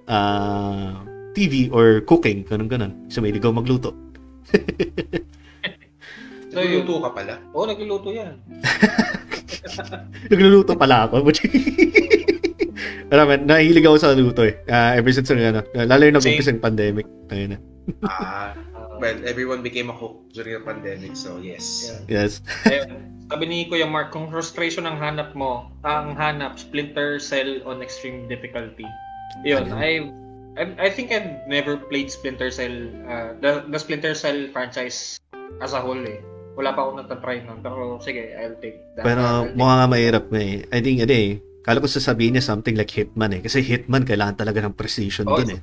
uh, 0.09 0.97
TV 1.37 1.69
or 1.69 2.01
cooking, 2.09 2.41
ganun 2.49 2.73
ganun. 2.73 2.93
So 3.13 3.21
may 3.21 3.37
ligaw 3.37 3.53
magluto. 3.53 3.93
So. 6.49 6.65
Nagluluto 6.65 7.05
ka 7.05 7.11
pala. 7.13 7.37
Oo, 7.53 7.69
nagluluto 7.69 8.09
yan. 8.09 8.41
Nagluluto 10.31 10.75
pala 10.79 11.09
ako. 11.09 11.25
Alam 13.13 13.25
mo, 13.25 13.35
nahilig 13.41 13.89
ako 13.89 13.97
sa 13.97 14.13
luto 14.13 14.45
eh. 14.45 14.61
Ah, 14.69 14.93
ever 14.95 15.11
since 15.11 15.33
ano, 15.33 15.41
ano, 15.41 15.61
lalo 15.75 16.03
yung 16.05 16.17
nag-umpisa 16.21 16.53
yung 16.53 16.61
pandemic. 16.61 17.09
Ayun 17.33 17.57
na. 17.57 17.59
Ah, 18.05 18.53
Uh, 18.79 18.97
well, 19.01 19.19
everyone 19.27 19.63
became 19.63 19.91
a 19.91 19.97
cook 19.97 20.23
during 20.33 20.55
the 20.55 20.63
pandemic, 20.63 21.17
so 21.17 21.39
yes. 21.39 21.91
yeah. 21.91 22.23
Yes. 22.23 22.43
Ayun. 22.71 22.91
Sabi 23.29 23.45
ni 23.45 23.59
Kuya 23.69 23.91
Mark, 23.91 24.15
kung 24.15 24.31
frustration 24.31 24.87
ang 24.89 24.97
hanap 24.97 25.37
mo, 25.37 25.69
ang 25.85 26.17
hanap, 26.17 26.57
Splinter 26.57 27.21
Cell 27.21 27.61
on 27.69 27.83
extreme 27.83 28.25
difficulty. 28.31 28.87
Yun? 29.45 29.69
I, 29.75 30.09
I, 30.57 30.73
I 30.81 30.89
think 30.89 31.13
I've 31.13 31.45
never 31.45 31.77
played 31.77 32.09
Splinter 32.09 32.49
Cell, 32.49 32.89
uh, 33.05 33.37
the, 33.45 33.69
the 33.69 33.79
Splinter 33.79 34.17
Cell 34.17 34.49
franchise 34.51 35.21
as 35.61 35.77
a 35.77 35.81
whole 35.81 36.01
eh. 36.01 36.23
Wala 36.59 36.75
pa 36.75 36.81
akong 36.83 36.99
natatry 36.99 37.47
nun, 37.47 37.63
pero 37.63 38.03
sige, 38.03 38.35
I'll 38.35 38.59
take 38.59 38.83
that. 38.99 39.07
Pero 39.07 39.47
mukha 39.55 39.75
nga 39.79 39.87
mahirap 39.87 40.27
eh. 40.35 40.67
I 40.75 40.79
think, 40.83 40.99
ano 41.07 41.15
eh, 41.15 41.39
kala 41.63 41.79
ko 41.79 41.87
sasabihin 41.87 42.35
niya 42.35 42.45
something 42.45 42.75
like 42.75 42.91
Hitman 42.91 43.39
eh. 43.39 43.41
Kasi 43.47 43.63
Hitman, 43.63 44.03
kailangan 44.03 44.43
talaga 44.43 44.67
ng 44.67 44.75
precision 44.75 45.31
Oh, 45.31 45.39
dun 45.39 45.55
eh. 45.55 45.61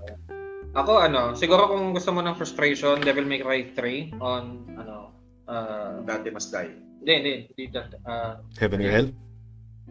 Ako 0.72 1.04
ano, 1.04 1.36
siguro 1.36 1.68
kung 1.68 1.92
gusto 1.92 2.16
mo 2.16 2.24
ng 2.24 2.40
frustration, 2.40 3.04
Devil 3.04 3.28
May 3.28 3.44
Cry 3.44 3.76
3 3.76 4.16
on 4.24 4.44
ano 4.80 5.16
Uh, 5.46 6.02
Dante 6.02 6.34
Must 6.34 6.50
Die. 6.50 6.74
hindi, 7.06 7.14
hindi. 7.22 7.34
hindi 7.54 7.64
that, 7.70 7.94
uh, 8.02 8.42
Heaven 8.58 8.82
or 8.82 8.90
Hell? 8.90 9.10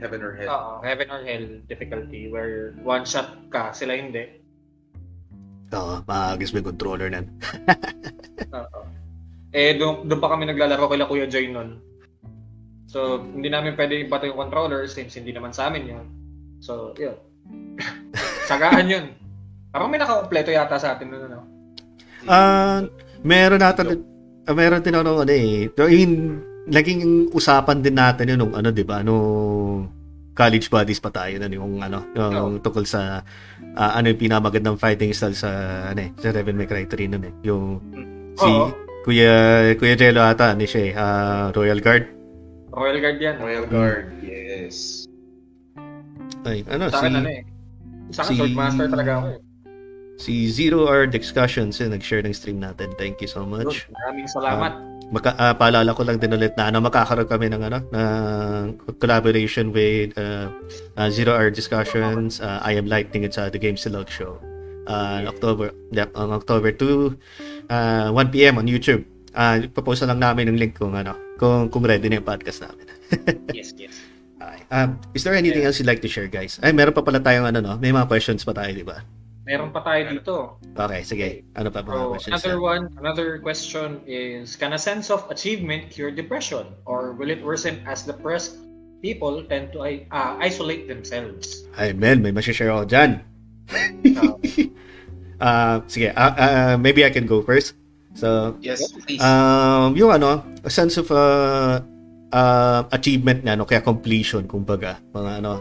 Heaven 0.02 0.20
or 0.26 0.32
Hell. 0.34 0.50
Oo, 0.50 0.72
Heaven 0.82 1.09
or 1.14 1.22
Hell 1.22 1.46
difficulty 1.70 2.26
where 2.26 2.74
one 2.82 3.07
shot 3.07 3.38
ka, 3.55 3.70
sila 3.70 3.94
hindi. 3.94 4.42
Oo, 5.70 6.02
maagis 6.11 6.50
mo 6.50 6.59
yung 6.59 6.74
controller 6.74 7.07
nan. 7.07 7.30
Oo. 8.50 8.80
Eh, 9.55 9.78
doon, 9.78 10.11
doon 10.11 10.18
pa 10.20 10.34
kami 10.34 10.50
naglalaro 10.50 10.90
kila 10.90 11.07
Kuya 11.07 11.30
Joy 11.30 11.46
nun. 11.55 11.78
So, 12.90 13.22
hindi 13.22 13.46
namin 13.50 13.78
pwede 13.78 14.02
ipato 14.02 14.26
yung 14.26 14.38
controller 14.38 14.90
since 14.90 15.14
hindi 15.14 15.30
naman 15.30 15.55
sa 15.55 15.70
amin 15.70 15.94
yun. 15.94 16.07
So, 16.59 16.90
yun. 16.98 17.14
Sagaan 18.50 18.90
yun. 18.90 19.14
Parang 19.70 19.90
may 19.90 20.02
nakakompleto 20.02 20.50
yata 20.50 20.78
sa 20.78 20.98
atin 20.98 21.07
nun, 21.07 21.22
ano? 21.30 21.40
Ah, 22.26 22.82
meron 23.22 23.62
natin 23.62 24.02
uh, 24.48 24.55
meron 24.57 24.82
din 24.84 24.94
ako 24.94 25.05
nung 25.05 25.20
ano 25.24 25.32
eh. 25.32 25.68
I 25.70 25.94
mean, 26.05 26.12
naging 26.68 27.28
usapan 27.32 27.84
din 27.84 27.96
natin 27.96 28.30
yun 28.32 28.38
nung 28.40 28.55
ano, 28.57 28.72
'di 28.72 28.84
ba? 28.84 29.05
Nung 29.05 29.88
college 30.34 30.66
buddies 30.72 30.98
pa 30.98 31.12
tayo 31.12 31.36
na 31.38 31.46
yung 31.46 31.78
ano, 31.84 32.05
yung 32.16 32.59
tungkol 32.64 32.84
sa 32.88 33.20
ah, 33.76 33.92
ano 33.94 34.11
yung 34.12 34.20
pinamagandang 34.20 34.80
fighting 34.80 35.12
style 35.12 35.36
sa 35.36 35.50
ano 35.92 36.00
eh, 36.00 36.11
sa 36.16 36.32
Devil 36.32 36.57
May 36.57 36.68
Cry 36.68 36.84
3 36.88 37.12
nun 37.12 37.24
eh. 37.28 37.34
Yung 37.44 37.64
si 38.34 38.50
Oo. 38.50 38.84
Kuya 39.05 39.34
Kuya 39.76 39.94
Jello 40.00 40.24
ata 40.24 40.57
ni 40.57 40.64
siya 40.64 40.82
eh, 40.88 40.92
ah, 40.96 41.52
Royal 41.52 41.76
Guard. 41.76 42.09
Royal 42.72 42.98
Guard 43.05 43.18
yan. 43.20 43.36
Royal 43.36 43.66
Guard, 43.68 44.16
yes. 44.24 45.05
Ay, 46.44 46.64
ano 46.72 46.88
Sa 46.88 46.98
si 46.98 47.07
akin, 47.07 47.12
ano 47.20 47.28
eh. 47.28 47.42
Sa 48.11 48.20
akin, 48.24 48.32
si- 48.32 48.38
Sword 48.40 48.57
Master 48.57 48.86
talaga 48.88 49.12
ako 49.20 49.26
eh. 49.28 49.40
si 50.16 50.48
Zero 50.48 50.88
Hour 50.88 51.05
Discussions 51.05 51.84
eh, 51.84 51.88
nag-share 51.92 52.24
ng 52.24 52.32
stream 52.32 52.64
natin. 52.64 52.96
Thank 52.96 53.20
you 53.20 53.28
so 53.28 53.44
much. 53.44 53.84
Maraming 53.92 54.24
salamat. 54.24 54.72
Maka, 55.12 55.36
ah, 55.36 55.52
paalala 55.52 55.92
ko 55.92 56.00
lang 56.00 56.16
din 56.16 56.32
ulit 56.32 56.57
na 56.57 56.72
ano, 56.72 56.80
makakaroon 56.80 57.28
kami 57.28 57.52
ng 57.52 57.61
ano, 57.61 57.78
ng 57.92 58.64
collaboration 58.96 59.68
with 59.68 60.16
uh, 60.16 60.48
uh, 60.96 61.12
Zero 61.12 61.36
Hour 61.36 61.52
Discussions, 61.52 62.40
uh, 62.40 62.64
I 62.64 62.72
Am 62.80 62.88
Lightning 62.88 63.28
at 63.28 63.36
sa 63.36 63.52
The 63.52 63.61
Game 63.61 63.76
Silog 63.76 64.09
Show. 64.09 64.40
Uh, 64.85 65.24
on 65.24 65.24
October, 65.28 65.66
yep, 65.93 66.12
on 66.12 66.28
October 66.32 66.70
2, 66.72 67.16
uh, 67.70 68.09
1 68.12 68.28
p.m. 68.32 68.59
on 68.61 68.66
YouTube. 68.68 69.05
Uh, 69.35 69.64
ipapost 69.64 70.05
na 70.05 70.12
lang 70.14 70.20
namin 70.20 70.53
yung 70.53 70.61
link 70.61 70.78
kung 70.78 70.95
ano, 70.95 71.16
kung, 71.41 71.72
kung 71.72 71.82
ready 71.82 72.07
na 72.07 72.20
yung 72.20 72.28
podcast 72.28 72.62
namin. 72.62 72.87
yes, 73.57 73.72
yes. 73.74 73.97
Okay. 74.39 74.61
Um, 74.70 75.01
is 75.16 75.24
there 75.24 75.35
anything 75.35 75.64
else 75.64 75.80
you'd 75.80 75.89
like 75.89 76.05
to 76.05 76.11
share, 76.11 76.28
guys? 76.28 76.61
Ay, 76.62 76.70
meron 76.76 76.93
pa 76.93 77.01
pala 77.01 77.18
tayong 77.18 77.49
ano, 77.49 77.64
no? 77.64 77.74
May 77.80 77.91
mga 77.91 78.07
questions 78.07 78.45
pa 78.45 78.53
tayo, 78.53 78.70
di 78.76 78.85
ba? 78.85 79.01
Meron 79.45 79.72
pa 79.72 79.80
tayo 79.85 80.09
dito. 80.09 80.57
Okay, 80.72 81.01
sige. 81.05 81.28
Ano 81.57 81.68
pa 81.72 81.85
mga 81.85 81.93
So, 81.93 82.09
questions? 82.16 82.32
another 82.45 82.61
one, 82.61 82.89
another 82.97 83.41
question 83.41 84.01
is, 84.09 84.57
can 84.57 84.72
a 84.72 84.80
sense 84.80 85.09
of 85.09 85.24
achievement 85.28 85.89
cure 85.93 86.12
depression? 86.12 86.64
Or 86.85 87.12
will 87.12 87.28
it 87.28 87.41
worsen 87.45 87.80
as 87.89 88.05
depressed 88.05 88.57
people 89.05 89.45
tend 89.49 89.72
to 89.76 89.85
uh, 89.85 90.32
isolate 90.41 90.89
themselves? 90.89 91.68
Ay, 91.76 91.93
men, 91.93 92.24
may 92.24 92.32
masishare 92.32 92.72
ako 92.72 92.85
dyan. 92.89 93.20
Uh, 94.16 94.37
Uh, 95.45 95.84
sige, 95.84 96.09
uh, 96.16 96.32
uh, 96.40 96.74
maybe 96.80 97.05
I 97.05 97.12
can 97.12 97.28
go 97.28 97.45
first. 97.45 97.76
So, 98.16 98.57
Yes, 98.64 98.80
please. 99.05 99.20
um, 99.20 99.92
yung 99.92 100.09
ano, 100.09 100.40
a 100.64 100.70
sense 100.72 100.97
of 100.97 101.12
uh, 101.12 101.84
uh, 102.32 102.80
achievement 102.88 103.45
na, 103.45 103.53
no, 103.53 103.68
kaya 103.68 103.84
completion, 103.84 104.49
kumbaga, 104.49 104.97
mga 105.12 105.45
ano. 105.45 105.61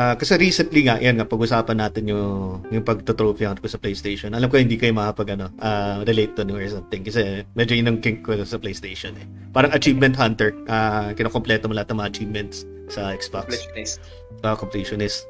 Ah, 0.00 0.16
kasi 0.16 0.32
recently 0.40 0.88
nga, 0.88 0.96
yan 0.96 1.20
nga, 1.20 1.28
pag-usapan 1.28 1.76
natin 1.76 2.08
yung, 2.08 2.64
yung 2.72 2.80
pagtotrophy 2.80 3.44
hunt 3.44 3.60
ko 3.60 3.68
sa 3.68 3.76
PlayStation. 3.76 4.32
Alam 4.32 4.48
ko 4.48 4.56
hindi 4.56 4.80
kayo 4.80 4.96
makapag, 4.96 5.36
ano, 5.36 5.52
ah, 5.60 6.00
relate 6.08 6.32
to 6.32 6.48
or 6.48 6.64
something. 6.72 7.04
Kasi 7.04 7.44
medyo 7.52 7.76
yun 7.76 7.92
ang 7.92 8.00
kink 8.00 8.24
ko 8.24 8.32
sa 8.40 8.56
PlayStation 8.56 9.12
eh. 9.20 9.28
Parang 9.52 9.68
achievement 9.76 10.16
hunter. 10.16 10.56
Uh, 10.64 11.12
kinakompleto 11.12 11.68
mo 11.68 11.76
lahat 11.76 11.92
ng 11.92 12.00
mga 12.00 12.10
achievements 12.16 12.64
sa 12.88 13.12
Xbox 13.12 13.52
Completionist. 13.52 14.00
uh, 14.40 14.56
completionist. 14.56 15.20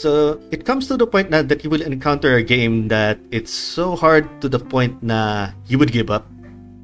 So 0.00 0.40
it 0.48 0.64
comes 0.64 0.88
to 0.88 0.96
the 0.96 1.04
point 1.04 1.28
na 1.28 1.44
that 1.44 1.60
you 1.60 1.68
will 1.68 1.84
encounter 1.84 2.40
a 2.40 2.44
game 2.44 2.88
that 2.88 3.20
it's 3.28 3.52
so 3.52 3.92
hard 3.92 4.24
to 4.40 4.48
the 4.48 4.58
point 4.58 4.96
na 5.04 5.52
you 5.68 5.76
would 5.76 5.92
give 5.92 6.08
up. 6.08 6.24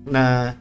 Na 0.04 0.52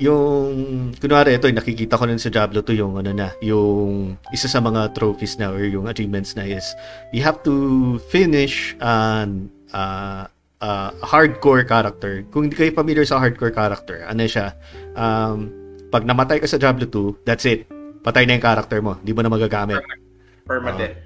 yung 0.00 0.50
kunwari 0.96 1.36
ito 1.36 1.44
nakikita 1.52 2.00
ko 2.00 2.08
nun 2.08 2.16
sa 2.16 2.32
Diablo 2.32 2.64
2 2.64 2.80
yung 2.80 2.96
ano 2.96 3.12
na 3.12 3.36
yung 3.44 4.16
isa 4.32 4.48
sa 4.48 4.58
mga 4.58 4.96
trophies 4.96 5.36
na 5.36 5.52
or 5.52 5.60
yung 5.68 5.84
achievements 5.86 6.32
na 6.32 6.48
is 6.48 6.72
you 7.12 7.20
have 7.20 7.44
to 7.44 7.96
finish 8.08 8.72
an 8.80 9.52
uh, 9.76 10.24
uh, 10.64 10.90
hardcore 11.04 11.68
character. 11.68 12.24
Kung 12.32 12.48
hindi 12.48 12.56
kayo 12.56 12.72
familiar 12.72 13.04
sa 13.04 13.20
hardcore 13.20 13.52
character 13.52 14.08
ano 14.08 14.24
siya 14.24 14.56
um, 14.96 15.52
pag 15.92 16.08
namatay 16.08 16.40
ka 16.40 16.48
sa 16.48 16.56
Diablo 16.56 16.88
2 16.88 17.28
that's 17.28 17.44
it. 17.44 17.68
Patay 18.00 18.24
na 18.24 18.40
yung 18.40 18.44
character 18.44 18.80
mo. 18.80 18.96
Hindi 18.96 19.12
mo 19.12 19.20
na 19.20 19.28
magagamit. 19.28 19.84
Permadeath. 20.48 20.96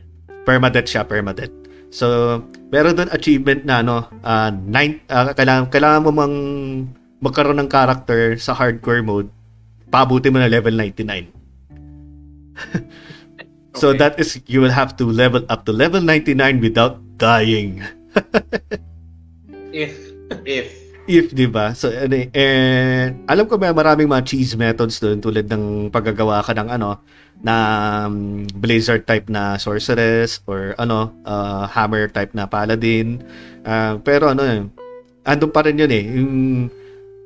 permadeath 0.46 0.88
siya, 0.88 1.02
permadeath. 1.02 1.50
So, 1.90 2.38
meron 2.70 2.94
doon 2.94 3.10
achievement 3.10 3.66
na 3.66 3.82
ano, 3.82 4.06
uh, 4.22 4.50
nine, 4.50 5.02
ah, 5.10 5.34
kailangan, 5.34 5.70
kailangan 5.70 6.00
mo 6.06 6.10
mang 6.14 6.34
magkaroon 7.24 7.56
ng 7.64 7.72
character 7.72 8.36
sa 8.36 8.52
hardcore 8.52 9.00
mode, 9.00 9.32
pabuti 9.88 10.28
mo 10.28 10.36
na 10.36 10.52
level 10.52 10.76
99. 10.76 11.32
so 13.80 13.90
Okay. 13.90 13.98
that 14.04 14.20
is, 14.20 14.36
you 14.44 14.60
will 14.60 14.74
have 14.74 14.92
to 15.00 15.08
level 15.08 15.40
up 15.48 15.64
to 15.64 15.72
level 15.72 16.04
99 16.04 16.60
without 16.60 17.00
dying. 17.16 17.80
if, 19.72 20.14
If. 20.44 20.66
If, 21.04 21.36
di 21.36 21.44
ba? 21.44 21.76
So, 21.76 21.92
ano 21.92 22.16
eh, 22.16 22.32
and 22.32 23.28
alam 23.28 23.44
ko 23.44 23.60
may 23.60 23.68
maraming 23.76 24.08
mga 24.08 24.24
cheese 24.24 24.56
methods 24.56 24.96
doon 25.04 25.20
tulad 25.20 25.44
ng 25.52 25.92
paggagawa 25.92 26.40
ka 26.40 26.56
ng 26.56 26.72
ano, 26.72 26.96
na 27.44 27.54
um, 28.08 28.48
blizzard 28.56 29.04
type 29.04 29.28
na 29.28 29.60
sorceress 29.60 30.40
or 30.48 30.72
ano, 30.80 31.12
uh, 31.28 31.68
hammer 31.68 32.08
type 32.08 32.32
na 32.32 32.48
paladin. 32.48 33.20
Uh, 33.68 34.00
pero 34.00 34.32
ano 34.32 34.42
eh, 34.48 34.64
andun 35.28 35.52
pa 35.52 35.60
rin 35.68 35.76
yun 35.76 35.92
eh. 35.92 36.04
Yung, 36.08 36.34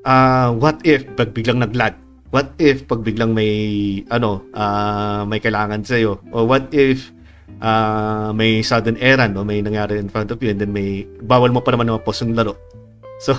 uh, 0.05 0.55
what 0.55 0.79
if 0.85 1.07
pag 1.17 1.33
biglang 1.35 1.63
nag-lag? 1.63 1.95
What 2.29 2.53
if 2.61 2.85
pag 2.85 3.01
biglang 3.01 3.33
may 3.33 4.05
ano, 4.13 4.45
uh, 4.53 5.25
may 5.25 5.41
kailangan 5.41 5.81
sa 5.83 5.97
iyo? 5.97 6.21
Or 6.31 6.45
what 6.45 6.69
if 6.77 7.09
uh, 7.63 8.31
may 8.37 8.61
sudden 8.61 9.01
errand 9.01 9.35
o 9.39 9.43
may 9.43 9.65
nangyari 9.65 9.97
in 9.97 10.13
front 10.13 10.29
of 10.31 10.39
you 10.45 10.53
and 10.53 10.61
then 10.61 10.71
may 10.71 11.09
bawal 11.25 11.49
mo 11.49 11.65
pa 11.65 11.73
naman 11.73 11.89
na 11.89 11.97
mapos 11.97 12.21
yung 12.23 12.37
laro. 12.37 12.55
So, 13.19 13.35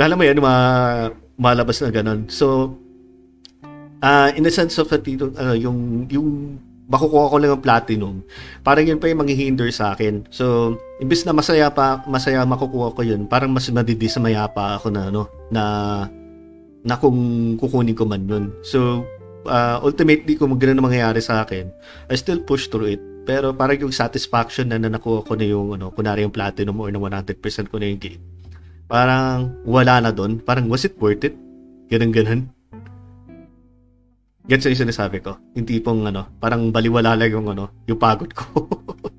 alam 0.00 0.16
mo 0.16 0.24
yan, 0.24 0.40
ma 0.40 1.12
malabas 1.36 1.84
na 1.84 1.92
ganun. 1.92 2.24
So, 2.32 2.72
ah 4.00 4.32
in 4.32 4.48
a 4.48 4.52
sense 4.52 4.80
of 4.80 4.88
that, 4.88 5.04
dito, 5.04 5.28
ano, 5.36 5.52
yung, 5.52 6.08
yung 6.08 6.56
makukuha 6.90 7.30
ko 7.30 7.36
lang 7.38 7.54
ang 7.54 7.62
platinum, 7.62 8.14
parang 8.66 8.82
yun 8.82 8.98
pa 8.98 9.06
yung 9.06 9.22
manghihinder 9.22 9.70
sa 9.70 9.94
akin. 9.94 10.26
So, 10.34 10.74
imbes 10.98 11.22
na 11.22 11.30
masaya 11.30 11.70
pa, 11.70 12.02
masaya 12.10 12.42
makukuha 12.42 12.98
ko 12.98 13.00
yun, 13.06 13.30
parang 13.30 13.54
mas 13.54 13.70
madidismaya 13.70 14.50
pa 14.50 14.76
ako 14.76 14.90
na, 14.90 15.06
ano, 15.06 15.30
na, 15.54 15.62
na 16.82 16.94
kung 16.98 17.54
kukunin 17.62 17.94
ko 17.94 18.04
man 18.10 18.26
yun. 18.26 18.50
So, 18.66 19.06
ah, 19.46 19.78
ultimately, 19.80 20.34
kung 20.34 20.50
ganun 20.58 20.82
ang 20.82 20.90
mangyayari 20.90 21.22
sa 21.22 21.46
akin, 21.46 21.70
I 22.10 22.18
still 22.18 22.42
push 22.42 22.66
through 22.66 22.98
it. 22.98 23.02
Pero 23.22 23.54
parang 23.54 23.78
yung 23.78 23.94
satisfaction 23.94 24.74
na, 24.74 24.82
na 24.82 24.90
nakuha 24.90 25.22
ko 25.22 25.38
na 25.38 25.46
yung, 25.46 25.78
ano, 25.78 25.94
kunwari 25.94 26.26
yung 26.26 26.34
platinum 26.34 26.82
or 26.82 26.90
na 26.90 26.98
100% 26.98 27.38
ko 27.70 27.78
na 27.78 27.86
yung 27.86 28.02
game. 28.02 28.18
Parang 28.90 29.54
wala 29.62 30.02
na 30.02 30.10
doon. 30.10 30.42
Parang 30.42 30.66
was 30.66 30.82
it 30.82 30.98
worth 30.98 31.22
it? 31.22 31.38
Ganun 31.86 32.10
ganun. 32.10 32.50
Gets 34.50 34.66
yung 34.66 34.82
sinasabi 34.90 35.22
ko. 35.22 35.38
Yung 35.54 35.62
tipong 35.62 36.10
ano, 36.10 36.26
parang 36.42 36.74
baliwala 36.74 37.14
lang 37.14 37.30
yung 37.30 37.46
ano, 37.46 37.70
yung 37.86 38.02
pagod 38.02 38.34
ko. 38.34 38.66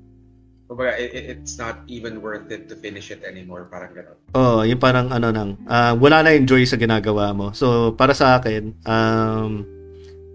Kumbaga, 0.68 0.92
it, 1.00 1.08
it- 1.16 1.26
it's 1.32 1.56
not 1.56 1.80
even 1.88 2.20
worth 2.20 2.52
it 2.52 2.68
to 2.68 2.76
finish 2.76 3.08
it 3.08 3.24
anymore. 3.24 3.64
Parang 3.72 3.96
gano'n. 3.96 4.16
Oo, 4.36 4.60
yung 4.68 4.76
parang 4.76 5.08
ano 5.08 5.32
nang, 5.32 5.56
ah, 5.64 5.96
wala 5.96 6.20
na 6.20 6.36
enjoy 6.36 6.68
sa 6.68 6.76
ginagawa 6.76 7.32
mo. 7.32 7.56
So, 7.56 7.96
para 7.96 8.12
sa 8.12 8.36
akin, 8.40 8.76
um, 8.84 9.64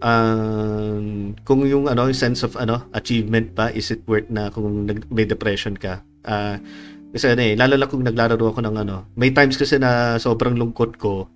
um, 0.02 1.06
kung 1.46 1.62
yung 1.66 1.86
ano, 1.90 2.10
yung 2.10 2.18
sense 2.18 2.42
of 2.42 2.58
ano, 2.58 2.86
achievement 2.94 3.54
pa, 3.54 3.70
is 3.70 3.94
it 3.94 4.02
worth 4.10 4.30
na 4.34 4.50
kung 4.50 4.90
nag, 4.90 5.06
may 5.10 5.26
depression 5.26 5.78
ka? 5.78 6.02
Ah, 6.26 6.58
kasi 7.14 7.34
ano 7.34 7.42
eh, 7.42 7.54
lalo 7.54 7.78
na 7.78 7.86
kung 7.90 8.02
naglalaro 8.02 8.50
ako 8.50 8.62
ng 8.66 8.76
ano, 8.82 9.10
may 9.14 9.30
times 9.30 9.58
kasi 9.58 9.78
na 9.78 10.18
sobrang 10.18 10.58
lungkot 10.58 10.98
ko, 10.98 11.30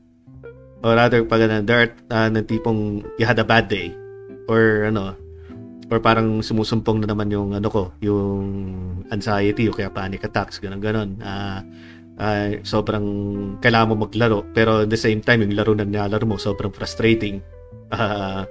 or 0.81 0.97
rather, 0.97 1.21
pag 1.25 1.45
ano, 1.45 1.61
are 1.69 1.93
ah, 2.09 2.29
ng 2.29 2.45
tipong 2.45 3.05
you 3.17 3.25
had 3.25 3.37
a 3.37 3.45
bad 3.45 3.69
day, 3.69 3.93
or 4.49 4.89
ano, 4.89 5.15
or 5.91 5.99
parang 5.99 6.39
sumusumpong 6.39 7.03
na 7.03 7.11
naman 7.11 7.27
yung 7.27 7.51
ano 7.51 7.67
ko, 7.67 7.91
yung 7.99 8.39
anxiety 9.11 9.67
o 9.67 9.75
kaya 9.75 9.91
panic 9.91 10.23
attacks, 10.23 10.57
ganun 10.63 10.79
ganon. 10.79 11.19
Ah, 11.19 11.59
ah, 12.15 12.55
sobrang 12.63 13.05
kailangan 13.59 13.91
mo 13.91 14.07
maglaro 14.07 14.47
pero 14.55 14.87
at 14.87 14.89
the 14.89 14.95
same 14.95 15.19
time 15.19 15.43
yung 15.43 15.53
laro 15.53 15.75
na 15.75 15.83
nilalaro 15.83 16.23
mo 16.23 16.39
sobrang 16.39 16.71
frustrating. 16.71 17.43
Ah, 17.91 18.47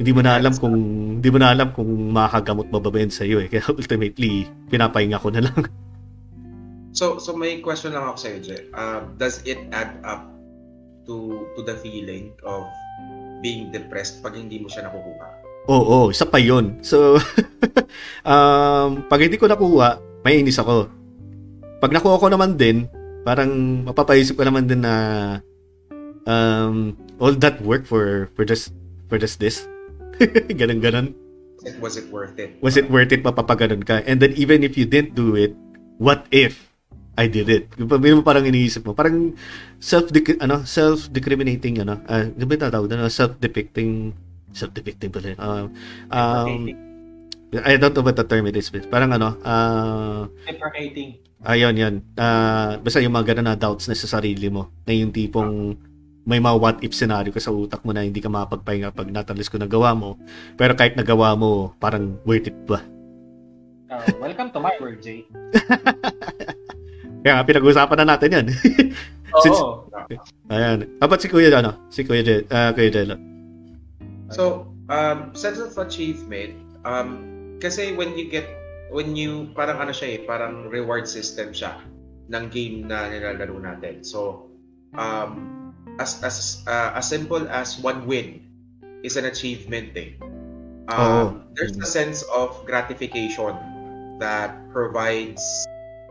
hindi 0.00 0.16
mo 0.16 0.24
na 0.24 0.40
alam 0.40 0.56
kung 0.56 0.76
hindi 1.20 1.28
mo 1.28 1.36
na 1.36 1.52
alam 1.52 1.76
kung 1.76 1.88
makakagamot 2.16 2.72
mo 2.72 2.80
ba 2.80 2.88
ba 2.88 3.04
sa 3.12 3.28
iyo 3.28 3.44
eh. 3.44 3.52
Kaya 3.52 3.68
ultimately 3.68 4.48
pinapahinga 4.72 5.20
ko 5.20 5.28
na 5.28 5.44
lang. 5.44 5.68
So, 6.96 7.20
so 7.22 7.36
may 7.36 7.62
question 7.62 7.94
lang 7.94 8.02
ako 8.02 8.18
sa'yo, 8.18 8.38
Jay. 8.42 8.62
Uh, 8.74 9.06
does 9.14 9.44
it 9.46 9.62
add 9.70 10.00
up 10.02 10.26
to 11.10 11.50
to 11.58 11.60
the 11.66 11.74
feeling 11.82 12.30
of 12.46 12.70
being 13.42 13.74
depressed 13.74 14.22
pag 14.22 14.38
hindi 14.38 14.62
mo 14.62 14.70
siya 14.70 14.86
nakukuha. 14.86 15.28
Oo, 15.66 16.06
oh, 16.06 16.14
isa 16.14 16.24
pa 16.24 16.38
yun. 16.38 16.78
So, 16.86 17.18
um, 18.30 19.02
pag 19.10 19.20
hindi 19.20 19.36
ko 19.36 19.50
nakuha, 19.50 19.98
may 20.22 20.38
inis 20.38 20.62
ako. 20.62 20.86
Pag 21.82 21.90
nakuha 21.90 22.16
ko 22.22 22.26
naman 22.30 22.54
din, 22.54 22.86
parang 23.26 23.82
mapapaisip 23.84 24.38
ko 24.38 24.46
naman 24.46 24.70
din 24.70 24.86
na 24.86 24.94
um, 26.24 26.94
all 27.18 27.34
that 27.36 27.58
work 27.60 27.84
for 27.84 28.30
for 28.38 28.46
just 28.46 28.70
for 29.10 29.18
just 29.18 29.42
this. 29.42 29.66
ganun 30.60 30.80
ganon. 30.80 31.08
Was 31.80 32.00
it 32.00 32.08
worth 32.08 32.40
it? 32.40 32.56
Was 32.64 32.80
it 32.80 32.88
worth 32.88 33.12
it 33.12 33.20
mapapaganon 33.20 33.84
ka? 33.84 34.00
And 34.08 34.20
then 34.20 34.32
even 34.40 34.64
if 34.64 34.80
you 34.80 34.88
didn't 34.88 35.12
do 35.12 35.36
it, 35.36 35.52
what 36.00 36.24
if 36.32 36.69
I 37.18 37.26
did 37.26 37.48
it? 37.50 37.64
Yung 37.76 38.22
parang 38.22 38.46
iniisip 38.46 38.86
mo, 38.86 38.94
parang 38.94 39.34
self 39.82 40.08
ano, 40.38 40.62
self-decriminating 40.62 41.82
ano, 41.82 41.98
uh, 42.06 42.24
di 42.30 42.44
ba 42.46 42.56
tatawag 42.56 42.90
na 42.90 43.10
self-depicting 43.10 44.14
self-depicting 44.54 45.10
pala. 45.10 45.34
Uh, 45.38 45.66
um, 46.10 46.70
I 47.50 47.74
don't 47.74 47.90
know 47.90 48.06
what 48.06 48.14
the 48.14 48.22
term 48.22 48.46
it 48.46 48.54
is. 48.54 48.70
But 48.70 48.86
parang 48.90 49.10
ano, 49.10 49.34
uh, 49.42 50.30
deprecating. 50.46 51.18
Ayun, 51.42 51.74
yan. 51.74 51.94
Uh, 52.14 52.78
basta 52.78 53.00
yung 53.00 53.16
mga 53.16 53.34
ganun 53.34 53.48
na 53.50 53.56
doubts 53.58 53.88
na 53.88 53.96
sa 53.96 54.20
sarili 54.20 54.52
mo. 54.52 54.70
Na 54.86 54.92
yung 54.94 55.10
tipong 55.10 55.74
may 56.28 56.38
mga 56.38 56.56
what 56.60 56.78
if 56.84 56.92
scenario 56.92 57.32
ka 57.32 57.40
sa 57.40 57.50
utak 57.50 57.82
mo 57.82 57.96
na 57.96 58.04
hindi 58.04 58.20
ka 58.20 58.28
makapagpahinga 58.28 58.92
pag 58.92 59.08
natalis 59.08 59.48
ko 59.50 59.56
nagawa 59.58 59.96
mo. 59.96 60.20
Pero 60.54 60.76
kahit 60.76 60.94
nagawa 60.94 61.34
mo, 61.34 61.74
parang 61.82 62.20
worth 62.22 62.46
it 62.46 62.58
ba? 62.68 62.84
Uh, 63.90 64.06
welcome 64.22 64.54
to 64.54 64.60
my 64.62 64.70
world, 64.78 65.02
Jay. 65.02 65.26
Kaya 67.20 67.32
nga, 67.40 67.46
pinag-uusapan 67.46 67.96
na 68.00 68.06
natin 68.16 68.30
yan. 68.32 68.46
Since, 69.44 69.60
Oo. 69.60 69.86
Ayan. 70.50 70.98
Dapat 70.98 71.18
si 71.22 71.28
Kuya, 71.30 71.52
ano? 71.54 71.76
Si 71.92 72.02
Kuya, 72.02 72.24
Je, 72.24 72.42
uh, 72.50 72.74
Kuya 72.74 72.90
Jello. 72.90 73.16
So, 74.32 74.74
um, 74.90 75.30
sense 75.36 75.62
of 75.62 75.76
achievement, 75.78 76.58
um, 76.82 77.58
kasi 77.62 77.94
when 77.94 78.16
you 78.18 78.26
get, 78.26 78.46
when 78.90 79.14
you, 79.14 79.52
parang 79.54 79.78
ano 79.78 79.94
siya 79.94 80.18
eh, 80.18 80.18
parang 80.26 80.66
reward 80.66 81.06
system 81.06 81.54
siya 81.54 81.78
ng 82.30 82.50
game 82.50 82.86
na 82.90 83.06
nilalaro 83.10 83.58
natin. 83.58 84.02
So, 84.02 84.50
um, 84.98 85.70
as, 86.02 86.18
as, 86.26 86.64
uh, 86.66 86.96
as 86.98 87.06
simple 87.06 87.46
as 87.50 87.78
one 87.78 88.06
win 88.06 88.42
is 89.04 89.14
an 89.14 89.26
achievement 89.30 89.94
eh. 89.94 90.16
Um, 90.90 90.98
Oo. 90.98 91.22
There's 91.54 91.76
a 91.78 91.86
sense 91.86 92.26
of 92.34 92.54
gratification 92.66 93.54
that 94.18 94.58
provides 94.74 95.42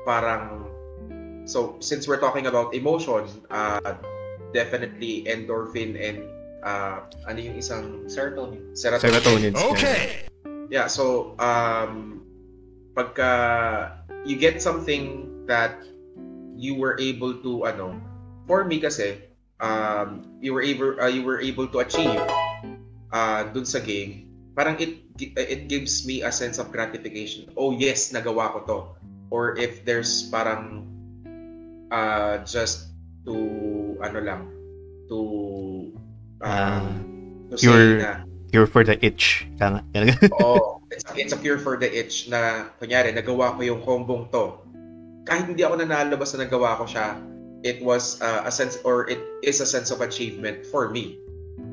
parang 0.07 0.71
so 1.49 1.81
since 1.81 2.05
we're 2.05 2.21
talking 2.21 2.45
about 2.45 2.77
emotion 2.77 3.25
uh, 3.49 3.97
definitely 4.53 5.25
endorphin 5.25 5.97
and 5.97 6.21
uh, 6.61 7.01
ano 7.25 7.41
yung 7.41 7.57
isang 7.57 8.05
serotonin 8.05 8.61
serotonin, 8.77 9.09
Serotonin. 9.17 9.53
Okay. 9.73 10.29
yeah 10.69 10.85
so 10.85 11.33
um 11.41 12.21
pagka 12.93 13.33
you 14.29 14.37
get 14.37 14.61
something 14.61 15.25
that 15.49 15.81
you 16.53 16.77
were 16.77 16.93
able 17.01 17.33
to 17.41 17.65
ano 17.65 17.97
for 18.45 18.61
me 18.61 18.77
kasi 18.77 19.17
um 19.57 20.21
you 20.37 20.53
were 20.53 20.61
able 20.61 20.93
uh, 21.01 21.09
you 21.09 21.25
were 21.25 21.41
able 21.41 21.65
to 21.65 21.81
achieve 21.81 22.21
uh 23.09 23.41
dun 23.49 23.65
sa 23.65 23.81
game 23.81 24.29
parang 24.53 24.77
it 24.77 25.01
it 25.17 25.65
gives 25.65 26.05
me 26.05 26.21
a 26.21 26.29
sense 26.29 26.61
of 26.61 26.69
gratification 26.69 27.49
oh 27.57 27.73
yes 27.73 28.13
nagawa 28.13 28.53
ko 28.53 28.59
to 28.69 28.79
or 29.33 29.57
if 29.57 29.81
there's 29.87 30.29
parang 30.29 30.85
uh 31.91 32.41
just 32.45 32.93
to 33.25 33.35
ano 34.01 34.19
lang 34.21 34.41
to 35.09 35.17
um, 36.41 36.85
to 37.49 37.57
say 37.57 37.67
you're- 37.67 38.01
na 38.01 38.29
You're 38.49 38.65
for 38.65 38.81
the 38.81 38.97
itch. 39.05 39.45
Nga. 39.61 39.85
Oo. 40.41 40.81
It's, 40.89 41.05
it's 41.13 41.33
a 41.33 41.37
cure 41.37 41.61
for 41.61 41.77
the 41.77 41.85
itch 41.85 42.33
na, 42.33 42.73
kunyari, 42.81 43.13
nagawa 43.13 43.53
ko 43.53 43.61
yung 43.61 43.81
kombong 43.85 44.33
to. 44.33 44.57
Kahit 45.29 45.45
hindi 45.53 45.61
ako 45.61 45.77
nanalabas 45.85 46.33
na 46.33 46.49
nagawa 46.49 46.81
ko 46.81 46.89
siya, 46.89 47.13
it 47.61 47.77
was 47.85 48.17
uh, 48.25 48.41
a 48.41 48.49
sense, 48.49 48.81
or 48.81 49.05
it 49.05 49.21
is 49.45 49.61
a 49.61 49.69
sense 49.69 49.93
of 49.93 50.01
achievement 50.01 50.65
for 50.65 50.89
me. 50.89 51.21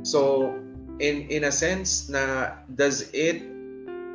So, 0.04 0.52
in 1.00 1.24
in 1.32 1.48
a 1.48 1.52
sense 1.52 2.12
na, 2.12 2.52
does 2.76 3.08
it 3.16 3.40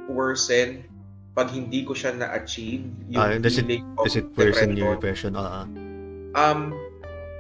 worsen 0.06 0.86
pag 1.34 1.50
hindi 1.50 1.82
ko 1.82 1.98
siya 1.98 2.14
na-achieve? 2.14 2.86
Yung 3.10 3.18
Ah, 3.18 3.34
does 3.42 3.58
it- 3.58 3.66
Is 4.06 4.22
it 4.22 4.30
worsen 4.38 4.78
your 4.78 5.02
depression? 5.02 5.34
depression? 5.34 5.91
Um, 6.36 6.74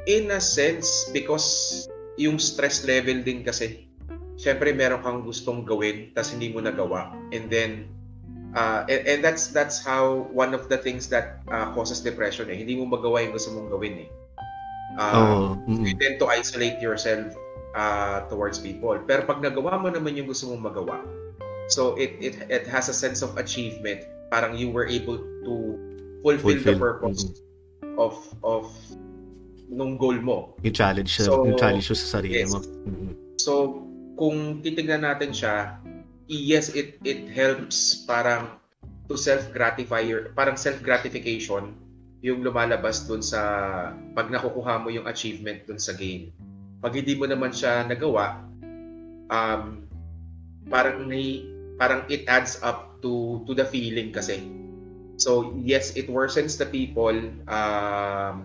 in 0.08 0.32
a 0.32 0.42
sense, 0.42 1.10
because 1.14 1.88
yung 2.18 2.40
stress 2.40 2.84
level 2.84 3.24
din 3.24 3.44
kasi, 3.46 3.88
syempre 4.36 4.74
meron 4.74 5.06
kang 5.06 5.22
gustong 5.22 5.64
gawin, 5.64 6.12
tas 6.18 6.34
hindi 6.34 6.50
mo 6.52 6.60
nagawa. 6.60 7.14
And 7.32 7.48
then, 7.48 7.88
uh, 8.58 8.84
and, 8.90 9.02
and 9.08 9.20
that's 9.22 9.48
that's 9.54 9.80
how 9.80 10.28
one 10.34 10.58
of 10.58 10.68
the 10.68 10.78
things 10.78 11.08
that 11.14 11.40
uh, 11.54 11.72
causes 11.78 12.02
depression 12.02 12.50
eh. 12.50 12.58
Hindi 12.58 12.76
mo 12.76 12.90
magawa 12.90 13.24
yung 13.24 13.34
gusto 13.38 13.54
mong 13.54 13.70
gawin 13.70 14.08
eh. 14.08 14.10
Uh, 15.00 15.16
Oo. 15.16 15.38
mm. 15.72 15.88
You 15.88 15.96
tend 15.96 16.20
to 16.20 16.28
isolate 16.28 16.84
yourself 16.84 17.32
uh, 17.78 18.28
towards 18.28 18.60
people. 18.60 19.00
Pero 19.08 19.24
pag 19.24 19.40
nagawa 19.40 19.80
mo 19.80 19.88
naman 19.88 20.20
yung 20.20 20.28
gusto 20.28 20.52
mong 20.52 20.74
magawa, 20.74 21.00
so 21.72 21.96
it 21.96 22.20
it 22.20 22.36
it 22.52 22.68
has 22.68 22.92
a 22.92 22.96
sense 22.96 23.24
of 23.24 23.32
achievement. 23.40 24.04
Parang 24.28 24.56
you 24.56 24.68
were 24.68 24.88
able 24.88 25.20
to 25.48 25.54
fulfill, 26.24 26.60
the 26.60 26.76
Fulfill. 26.76 26.80
purpose 26.80 27.44
of 27.98 28.16
of 28.44 28.68
nung 29.72 29.96
goal 29.96 30.20
mo. 30.20 30.38
Yung 30.62 30.76
challenge, 30.76 31.16
siya- 31.16 31.32
So, 31.32 31.48
yung 31.48 31.56
challenge 31.56 31.88
mo 31.88 31.96
sa 31.96 32.08
sarili 32.20 32.44
yes. 32.44 32.52
mo. 32.52 32.60
Mm. 32.60 33.12
So, 33.40 33.52
kung 34.20 34.60
titignan 34.60 35.08
natin 35.08 35.32
siya, 35.32 35.80
yes, 36.28 36.76
it 36.76 37.00
it 37.08 37.32
helps 37.32 38.04
parang 38.04 38.60
to 39.08 39.16
self-gratify 39.16 40.04
your, 40.04 40.32
parang 40.36 40.56
self-gratification 40.56 41.76
yung 42.22 42.46
lumalabas 42.46 43.10
dun 43.10 43.20
sa 43.20 43.42
pag 44.14 44.30
nakukuha 44.30 44.78
mo 44.78 44.94
yung 44.94 45.10
achievement 45.10 45.66
dun 45.66 45.82
sa 45.82 45.98
game. 45.98 46.30
Pag 46.84 47.02
hindi 47.02 47.18
mo 47.18 47.26
naman 47.26 47.50
siya 47.50 47.88
nagawa, 47.88 48.44
um, 49.32 49.90
parang 50.70 51.10
may, 51.10 51.48
parang 51.82 52.06
it 52.14 52.30
adds 52.30 52.62
up 52.62 53.02
to 53.02 53.42
to 53.50 53.58
the 53.58 53.66
feeling 53.66 54.14
kasi. 54.14 54.38
So, 55.18 55.54
yes, 55.60 55.94
it 55.96 56.08
worsens 56.08 56.58
the 56.58 56.66
people 56.66 57.14
um, 57.50 58.36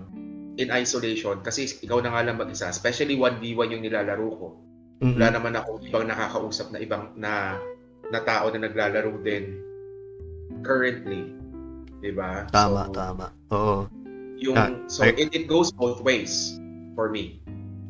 in 0.56 0.68
isolation 0.72 1.40
kasi 1.44 1.68
ikaw 1.82 2.00
na 2.00 2.12
nga 2.12 2.26
lang 2.26 2.36
mag-isa. 2.40 2.68
Especially 2.68 3.16
1v1 3.16 3.68
yung 3.76 3.84
nilalaro 3.84 4.28
ko 4.32 4.48
Mm-mm. 4.96 5.12
wala 5.20 5.28
naman 5.28 5.52
ako 5.52 5.84
ibang 5.84 6.08
nakakausap 6.08 6.72
na 6.72 6.80
ibang 6.80 7.12
na 7.20 7.60
na 8.08 8.20
tao 8.24 8.48
na 8.48 8.64
naglalaro 8.64 9.12
din 9.20 9.60
currently. 10.64 11.36
'Di 12.00 12.12
ba? 12.16 12.48
Tama, 12.48 12.88
so, 12.88 12.92
tama. 12.96 13.26
Oo. 13.52 13.76
Yung 14.40 14.56
Ah, 14.56 14.72
so 14.88 15.04
I- 15.04 15.16
it, 15.16 15.32
it 15.32 15.44
goes 15.48 15.68
both 15.68 16.00
ways 16.00 16.56
for 16.96 17.12
me. 17.12 17.40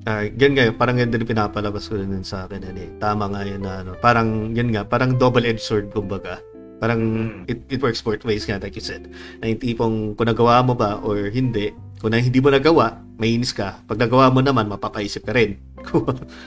Ah, 0.07 0.23
yan 0.23 0.55
nga, 0.55 0.71
parang 0.71 1.03
yan 1.03 1.11
din 1.11 1.27
pinapalabas 1.27 1.91
ko 1.91 1.99
din 1.99 2.23
sa 2.23 2.47
akin. 2.47 2.63
Yan, 2.63 2.79
eh. 2.79 2.91
Tama 3.03 3.27
nga 3.27 3.43
yun 3.43 3.59
na 3.59 3.83
ano. 3.83 3.99
Parang, 3.99 4.55
yan 4.55 4.71
nga, 4.71 4.87
parang 4.87 5.19
double-edged 5.19 5.59
sword, 5.59 5.91
kumbaga. 5.91 6.39
Parang, 6.77 7.01
Mm. 7.01 7.49
it, 7.49 7.59
it 7.69 7.81
works 7.81 8.01
both 8.01 8.21
ways 8.23 8.45
nga, 8.45 8.61
like 8.61 8.75
you 8.75 8.85
said. 8.85 9.09
Na 9.41 9.49
yung 9.49 9.59
tipong, 9.59 9.97
kung 10.15 10.29
nagawa 10.29 10.61
mo 10.61 10.73
ba 10.73 11.01
or 11.01 11.29
hindi, 11.29 11.73
kung 11.99 12.13
na, 12.13 12.21
hindi 12.21 12.37
mo 12.37 12.53
nagawa, 12.53 13.01
mainis 13.17 13.51
ka. 13.51 13.81
Pag 13.85 13.97
nagawa 13.99 14.29
mo 14.29 14.41
naman, 14.41 14.69
mapapaisip 14.69 15.25
ka 15.25 15.33
rin. 15.33 15.57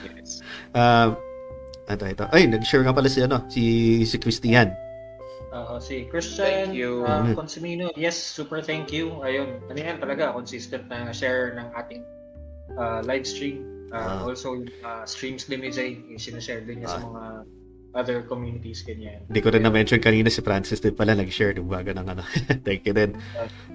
Yes. 0.06 0.44
Ah, 0.70 1.16
ito, 1.86 2.06
ito. 2.06 2.24
Ay, 2.30 2.46
nag-share 2.46 2.84
nga 2.84 2.94
pala 2.94 3.10
si, 3.10 3.18
ano, 3.18 3.42
si, 3.50 3.62
si 4.04 4.16
Christian. 4.16 4.70
Uh, 5.50 5.82
si 5.82 6.06
Christian 6.06 6.70
Thank 6.70 6.78
you. 6.78 7.02
uh, 7.02 7.26
Mhm. 7.26 7.34
Consumino, 7.34 7.90
yes, 7.98 8.14
super 8.14 8.62
thank 8.62 8.94
you. 8.94 9.18
Ayun, 9.20 9.58
ano 9.66 9.74
yan 9.74 9.98
talaga, 9.98 10.30
consistent 10.30 10.86
na 10.86 11.10
share 11.10 11.58
ng 11.58 11.74
ating 11.74 12.02
uh, 12.78 13.02
live 13.02 13.26
stream. 13.26 13.66
Uh, 13.90 13.98
Ah. 13.98 14.22
Also, 14.22 14.62
uh, 14.86 15.02
streams 15.02 15.50
din 15.50 15.66
ni 15.66 15.74
Jay, 15.74 15.98
sinashare 16.14 16.62
din 16.62 16.78
niya 16.78 16.94
sa 16.94 17.02
Ah. 17.02 17.10
mga 17.10 17.24
other 17.94 18.22
communities, 18.22 18.82
ganyan. 18.86 19.26
Hindi 19.26 19.40
ko 19.42 19.50
rin 19.50 19.62
na-mention 19.66 19.98
kanina 19.98 20.30
si 20.30 20.40
Francis 20.40 20.78
din 20.78 20.94
pala 20.94 21.14
nag-share 21.18 21.58
ng 21.58 21.66
baga 21.66 21.90
ng 21.90 22.06
ano. 22.06 22.22
Thank 22.66 22.86
you 22.86 22.94
din. 22.94 23.18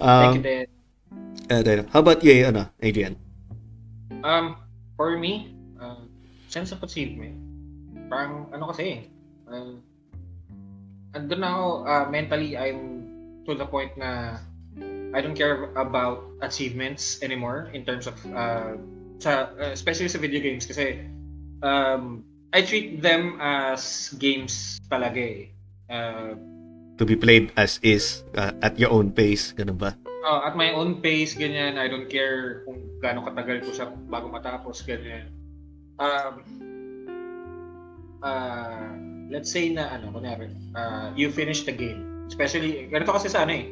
Um, 0.00 0.32
you 0.40 0.44
din. 0.44 0.66
uh, 1.52 1.62
then, 1.62 1.78
how 1.92 2.00
about 2.00 2.24
you, 2.24 2.44
ano, 2.44 2.68
Adrian? 2.80 3.16
Um, 4.24 4.56
for 4.96 5.16
me, 5.20 5.52
uh, 5.76 6.00
sense 6.48 6.72
of 6.72 6.80
achievement, 6.82 7.36
parang 8.08 8.48
ano 8.50 8.72
kasi, 8.72 9.06
uh, 9.46 9.76
andun 11.12 11.40
na 11.40 11.48
ako, 11.52 11.66
uh, 11.84 12.04
mentally, 12.08 12.56
I'm 12.56 13.04
to 13.46 13.54
the 13.54 13.68
point 13.68 13.94
na 14.00 14.40
I 15.14 15.22
don't 15.22 15.36
care 15.38 15.70
about 15.78 16.24
achievements 16.42 17.22
anymore 17.22 17.70
in 17.72 17.84
terms 17.84 18.04
of, 18.10 18.16
uh, 18.34 18.76
sa, 19.16 19.54
uh, 19.56 19.72
especially 19.72 20.08
sa 20.12 20.18
video 20.20 20.42
games 20.44 20.66
kasi 20.68 21.00
um, 21.62 22.20
I 22.56 22.64
treat 22.64 23.04
them 23.04 23.36
as 23.36 24.08
games 24.16 24.80
talaga 24.88 25.20
eh. 25.20 25.52
Uh, 25.92 26.32
To 26.96 27.04
be 27.04 27.12
played 27.12 27.52
as 27.60 27.76
is, 27.84 28.24
uh, 28.32 28.56
at 28.64 28.80
your 28.80 28.88
own 28.88 29.12
pace, 29.12 29.52
ganun 29.52 29.76
ba? 29.76 29.92
Oh, 30.24 30.40
at 30.40 30.56
my 30.56 30.72
own 30.72 31.04
pace, 31.04 31.36
ganyan. 31.36 31.76
I 31.76 31.92
don't 31.92 32.08
care 32.08 32.64
kung 32.64 32.80
gaano 33.04 33.20
katagal 33.28 33.68
ko 33.68 33.70
siya 33.76 33.86
bago 34.08 34.32
matapos, 34.32 34.80
ganyan. 34.80 35.28
Um, 36.00 36.34
uh, 38.24 38.88
let's 39.28 39.52
say 39.52 39.68
na 39.76 39.92
ano, 39.92 40.08
kunyari, 40.16 40.48
uh, 40.72 41.12
you 41.12 41.28
finish 41.28 41.68
the 41.68 41.76
game. 41.76 42.24
Especially, 42.32 42.88
ganito 42.88 43.12
kasi 43.12 43.28
sa 43.28 43.44
ano 43.44 43.52
eh, 43.52 43.64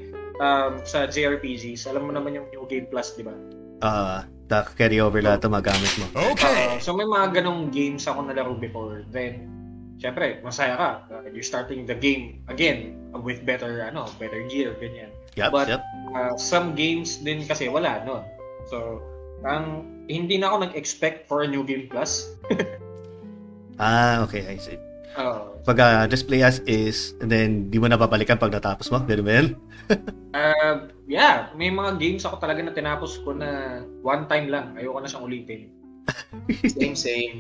um, 0.45 0.85
sa 0.85 1.09
JRPGs, 1.09 1.89
alam 1.89 2.05
mo 2.05 2.13
naman 2.13 2.37
yung 2.37 2.47
New 2.53 2.69
Game 2.69 2.85
Plus, 2.93 3.17
di 3.17 3.25
ba? 3.25 3.33
Ah, 3.81 3.89
uh, 3.89 4.34
carry 4.79 5.03
over 5.03 5.19
lahat 5.19 5.43
ng 5.43 5.53
magamit 5.53 5.91
mo. 5.99 6.07
Okay. 6.35 6.71
Uh, 6.71 6.79
so 6.79 6.95
may 6.95 7.07
mga 7.07 7.43
ganong 7.43 7.75
games 7.75 8.07
ako 8.07 8.31
nalaro 8.31 8.55
before. 8.55 9.03
Then, 9.11 9.51
syempre, 9.99 10.39
masaya 10.47 10.79
ka. 10.79 10.91
Uh, 11.11 11.27
you're 11.35 11.47
starting 11.47 11.89
the 11.89 11.97
game 11.97 12.45
again 12.47 12.95
with 13.11 13.43
better 13.43 13.83
ano, 13.83 14.07
better 14.23 14.47
gear, 14.47 14.79
ganyan. 14.79 15.11
Yep, 15.35 15.51
But 15.51 15.67
yep. 15.67 15.83
uh, 16.15 16.39
some 16.39 16.79
games 16.79 17.19
din 17.19 17.43
kasi 17.43 17.67
wala 17.67 18.07
no. 18.07 18.23
So, 18.71 19.03
ang 19.43 19.85
hindi 20.07 20.39
na 20.39 20.55
ako 20.55 20.71
nag-expect 20.71 21.27
for 21.27 21.43
a 21.43 21.49
new 21.49 21.67
game 21.67 21.91
plus. 21.91 22.31
ah, 23.83 24.23
okay, 24.23 24.47
I 24.47 24.57
see. 24.61 24.79
Uh, 25.15 25.55
Pag 25.63 25.79
uh, 25.79 26.05
display 26.05 26.43
as 26.43 26.59
is, 26.67 27.15
and 27.23 27.31
then 27.31 27.71
di 27.71 27.79
mo 27.79 27.87
na 27.87 27.95
babalikan 27.95 28.35
pag 28.35 28.51
natapos 28.51 28.91
mo, 28.91 28.99
ganun 29.01 29.25
ba 29.25 29.33
yan? 29.33 29.49
uh, 30.37 30.75
yeah, 31.07 31.49
may 31.55 31.71
mga 31.71 31.97
games 31.97 32.27
ako 32.27 32.37
talaga 32.37 32.61
na 32.61 32.75
tinapos 32.75 33.23
ko 33.23 33.31
na 33.31 33.81
one 34.03 34.27
time 34.27 34.51
lang. 34.51 34.75
Ayoko 34.75 34.99
na 34.99 35.09
siyang 35.09 35.25
ulitin. 35.25 35.71
Same, 36.77 36.93
same. 36.93 37.33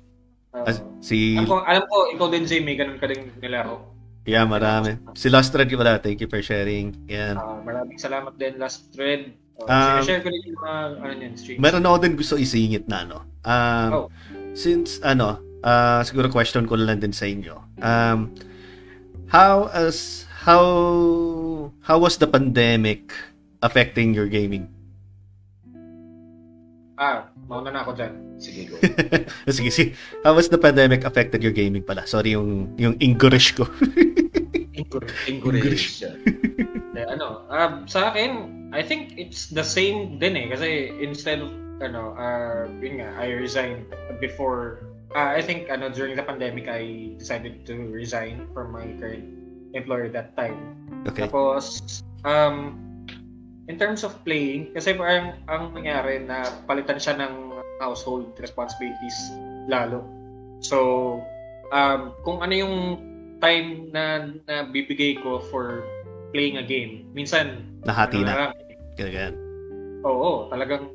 Uh, 0.54 0.64
As, 0.64 0.80
si, 1.02 1.36
alam, 1.36 1.50
ko, 1.50 1.56
alam 1.60 1.84
ko, 1.84 1.96
ikaw 2.14 2.26
din, 2.30 2.46
Jay, 2.46 2.62
may 2.62 2.78
ganun 2.78 2.96
ka 2.96 3.10
din 3.10 3.28
nilaro. 3.42 3.90
yeah, 4.24 4.46
marami. 4.46 4.96
Si 5.12 5.28
Lost 5.28 5.52
Thread 5.52 5.68
ko 5.68 5.76
pala, 5.76 6.00
thank 6.00 6.22
you 6.22 6.30
for 6.30 6.40
sharing. 6.40 6.94
Yan. 7.10 7.36
Uh, 7.36 7.60
maraming 7.60 7.98
salamat 7.98 8.38
din, 8.38 8.56
Last 8.56 8.94
Thread. 8.94 9.34
Uh, 9.60 10.00
Um, 10.00 10.02
share 10.02 10.18
ko 10.18 10.30
din 10.30 10.50
yung 10.50 10.58
mga 10.58 10.76
ano 10.98 11.12
yan, 11.14 11.34
streams. 11.38 11.60
Meron 11.60 11.84
ako 11.84 11.96
din 12.00 12.14
gusto 12.16 12.34
isingit 12.34 12.88
na, 12.88 13.04
ano. 13.04 13.18
Um, 13.44 13.90
Oh. 13.92 14.06
Since, 14.54 14.98
ano, 15.02 15.38
uh, 15.64 16.04
siguro 16.04 16.28
question 16.28 16.68
ko 16.68 16.76
lang 16.76 17.00
din 17.00 17.16
sa 17.16 17.24
inyo. 17.24 17.56
Um, 17.80 18.36
how 19.32 19.72
as 19.72 20.28
how 20.44 20.62
how 21.80 21.96
was 21.96 22.20
the 22.20 22.28
pandemic 22.28 23.10
affecting 23.64 24.12
your 24.12 24.28
gaming? 24.28 24.68
Ah, 26.94 27.26
mauna 27.50 27.74
na 27.74 27.82
ako 27.82 27.98
dyan. 27.98 28.14
Sige, 28.38 28.70
go. 28.70 28.78
Sige, 29.56 29.70
sige. 29.74 29.98
How 30.22 30.30
was 30.30 30.46
the 30.46 30.60
pandemic 30.62 31.02
affected 31.02 31.42
your 31.42 31.50
gaming 31.50 31.82
pala? 31.82 32.06
Sorry 32.06 32.38
yung 32.38 32.70
yung 32.78 32.94
English 33.02 33.58
ko. 33.58 33.66
Siya. 35.94 36.12
Eh, 36.94 37.02
ano, 37.10 37.42
uh, 37.50 37.82
sa 37.90 38.14
akin, 38.14 38.70
I 38.70 38.78
think 38.78 39.18
it's 39.18 39.50
the 39.50 39.66
same 39.66 40.22
din 40.22 40.38
eh. 40.38 40.46
Kasi 40.46 40.94
instead 41.02 41.42
of, 41.42 41.50
ano, 41.82 42.14
uh, 42.14 42.70
yun 42.78 43.02
nga, 43.02 43.10
I 43.18 43.34
resigned 43.34 43.90
before, 44.22 44.93
uh, 45.14 45.30
I 45.32 45.40
think, 45.40 45.70
ano, 45.70 45.88
during 45.88 46.18
the 46.18 46.26
pandemic, 46.26 46.68
I 46.68 47.14
decided 47.16 47.64
to 47.70 47.74
resign 47.88 48.50
from 48.52 48.74
my 48.74 48.84
current 48.98 49.24
employer 49.72 50.10
that 50.10 50.36
time. 50.36 50.76
Okay. 51.08 51.26
Tapos, 51.26 52.02
um, 52.26 52.78
in 53.70 53.78
terms 53.78 54.02
of 54.02 54.12
playing, 54.26 54.74
kasi 54.74 54.92
parang 54.94 55.38
ang 55.48 55.72
nangyari 55.72 56.20
na 56.20 56.50
palitan 56.66 56.98
siya 56.98 57.16
ng 57.18 57.54
household 57.80 58.34
responsibilities 58.38 59.16
lalo. 59.70 60.04
So, 60.60 61.18
um, 61.72 62.12
kung 62.26 62.42
ano 62.42 62.54
yung 62.54 62.76
time 63.38 63.90
na, 63.90 64.30
na 64.46 64.68
bibigay 64.68 65.22
ko 65.22 65.42
for 65.48 65.86
playing 66.34 66.58
a 66.58 66.64
game, 66.66 67.08
minsan, 67.14 67.62
Nahati 67.84 68.22
ano 68.24 68.28
na. 68.30 68.46
Ganyan. 68.94 69.34
Oo, 70.06 70.48
talagang 70.48 70.88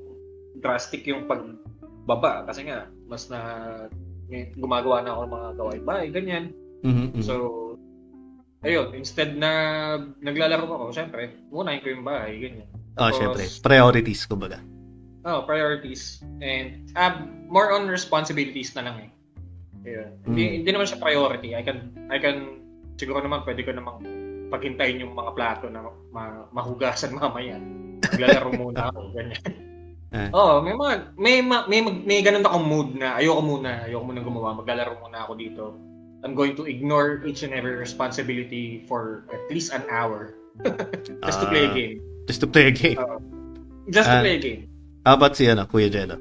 drastic 0.59 1.05
yung 1.07 1.27
pagbaba 1.29 2.43
kasi 2.47 2.67
nga 2.67 2.89
mas 3.07 3.29
na 3.29 3.41
gumagawa 4.55 5.01
na 5.01 5.11
ako 5.11 5.21
ng 5.21 5.33
mga 5.33 5.49
gawain 5.55 5.83
bahay, 5.83 6.07
ganyan. 6.09 6.45
Mhm, 6.81 7.05
mhm. 7.11 7.21
So, 7.21 7.33
ayun, 8.61 8.93
instead 8.93 9.33
na 9.33 9.51
naglalaro 10.19 10.65
ako, 10.65 10.85
syempre, 10.91 11.35
unahin 11.49 11.81
ko 11.81 11.87
yung 11.89 12.03
bahay, 12.03 12.39
ganyan. 12.39 12.69
oh, 12.95 13.09
Tapos, 13.09 13.17
syempre. 13.17 13.43
Priorities, 13.61 14.23
kumbaga. 14.23 14.59
Oh, 15.21 15.43
priorities. 15.43 16.23
And 16.39 16.87
uh, 16.93 17.19
more 17.45 17.71
on 17.71 17.85
responsibilities 17.85 18.71
na 18.73 18.87
lang 18.87 18.95
eh. 18.99 19.09
Ayun. 19.81 20.09
Hindi, 20.25 20.41
Mm. 20.41 20.53
hindi 20.57 20.69
naman 20.71 20.87
siya 20.87 20.99
priority. 20.99 21.49
I 21.53 21.63
can, 21.63 21.91
I 22.07 22.17
can, 22.17 22.59
siguro 22.95 23.19
naman 23.19 23.43
pwede 23.43 23.63
ko 23.63 23.71
namang 23.71 23.99
paghintayin 24.49 25.03
yung 25.03 25.13
mga 25.13 25.31
plato 25.33 25.65
na 25.67 25.83
ma- 26.11 26.47
mahugasan 26.51 27.15
mamaya. 27.19 27.59
Maglalaro 28.01 28.49
muna 28.53 28.89
ako, 28.89 29.11
ganyan. 29.11 29.43
Ah. 30.09 30.29
Oo, 30.33 30.65
may 30.65 30.73
mga, 30.73 30.93
may, 31.21 31.35
ma- 31.45 31.69
may, 31.69 31.85
may, 31.85 31.93
may 32.01 32.19
ganun 32.25 32.41
akong 32.41 32.65
mood 32.65 32.89
na 32.97 33.13
ayoko 33.21 33.45
muna, 33.45 33.85
ayoko 33.85 34.03
muna 34.09 34.21
gumawa, 34.25 34.57
maglalaro 34.57 34.97
muna 34.97 35.21
ako 35.21 35.33
dito. 35.37 35.63
I'm 36.25 36.33
going 36.33 36.57
to 36.57 36.65
ignore 36.65 37.21
each 37.23 37.45
and 37.45 37.53
every 37.53 37.77
responsibility 37.77 38.83
for 38.89 39.23
at 39.31 39.39
least 39.53 39.71
an 39.71 39.85
hour. 39.87 40.33
Just 41.23 41.39
to 41.39 41.47
play 41.47 41.63
a 41.63 41.71
Ah, 41.71 41.75
game. 41.77 41.95
Just 42.27 42.41
to 42.41 42.47
play 42.49 42.65
a 42.67 42.73
game. 42.73 42.97
Just 43.87 44.09
to 44.09 44.17
Ah. 44.17 44.23
play 44.25 44.35
a 44.35 44.41
game. 44.41 44.61
How 45.05 45.15
about 45.15 45.37
si, 45.37 45.47
ano, 45.47 45.63
Kuya 45.69 45.87
Jello? 45.87 46.17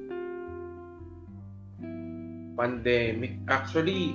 Pandemic. 2.55 3.41
Actually, 3.51 4.15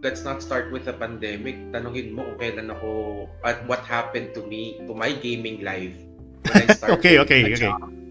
let's 0.00 0.22
not 0.24 0.40
start 0.40 0.70
with 0.72 0.86
the 0.88 0.94
pandemic. 0.96 1.58
Tanungin 1.74 2.16
mo 2.16 2.24
kung 2.24 2.38
kailan 2.40 2.68
ako 2.72 3.26
at 3.44 3.60
what 3.68 3.82
happened 3.84 4.32
to 4.32 4.40
me, 4.46 4.80
to 4.88 4.94
my 4.94 5.12
gaming 5.12 5.60
life. 5.60 5.96
Okay, 6.44 7.18
okay, 7.22 7.40
okay. 7.50 7.66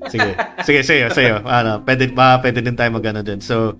Sige. 0.07 0.30
Sige, 0.63 0.80
sa'yo, 0.86 1.07
sa'yo. 1.09 1.36
Ano, 1.43 1.82
pwede, 1.84 2.11
ba, 2.13 2.38
pwede 2.39 2.61
din 2.61 2.78
tayo 2.78 2.93
mag-ano 2.93 3.25
dun. 3.25 3.41
So, 3.41 3.75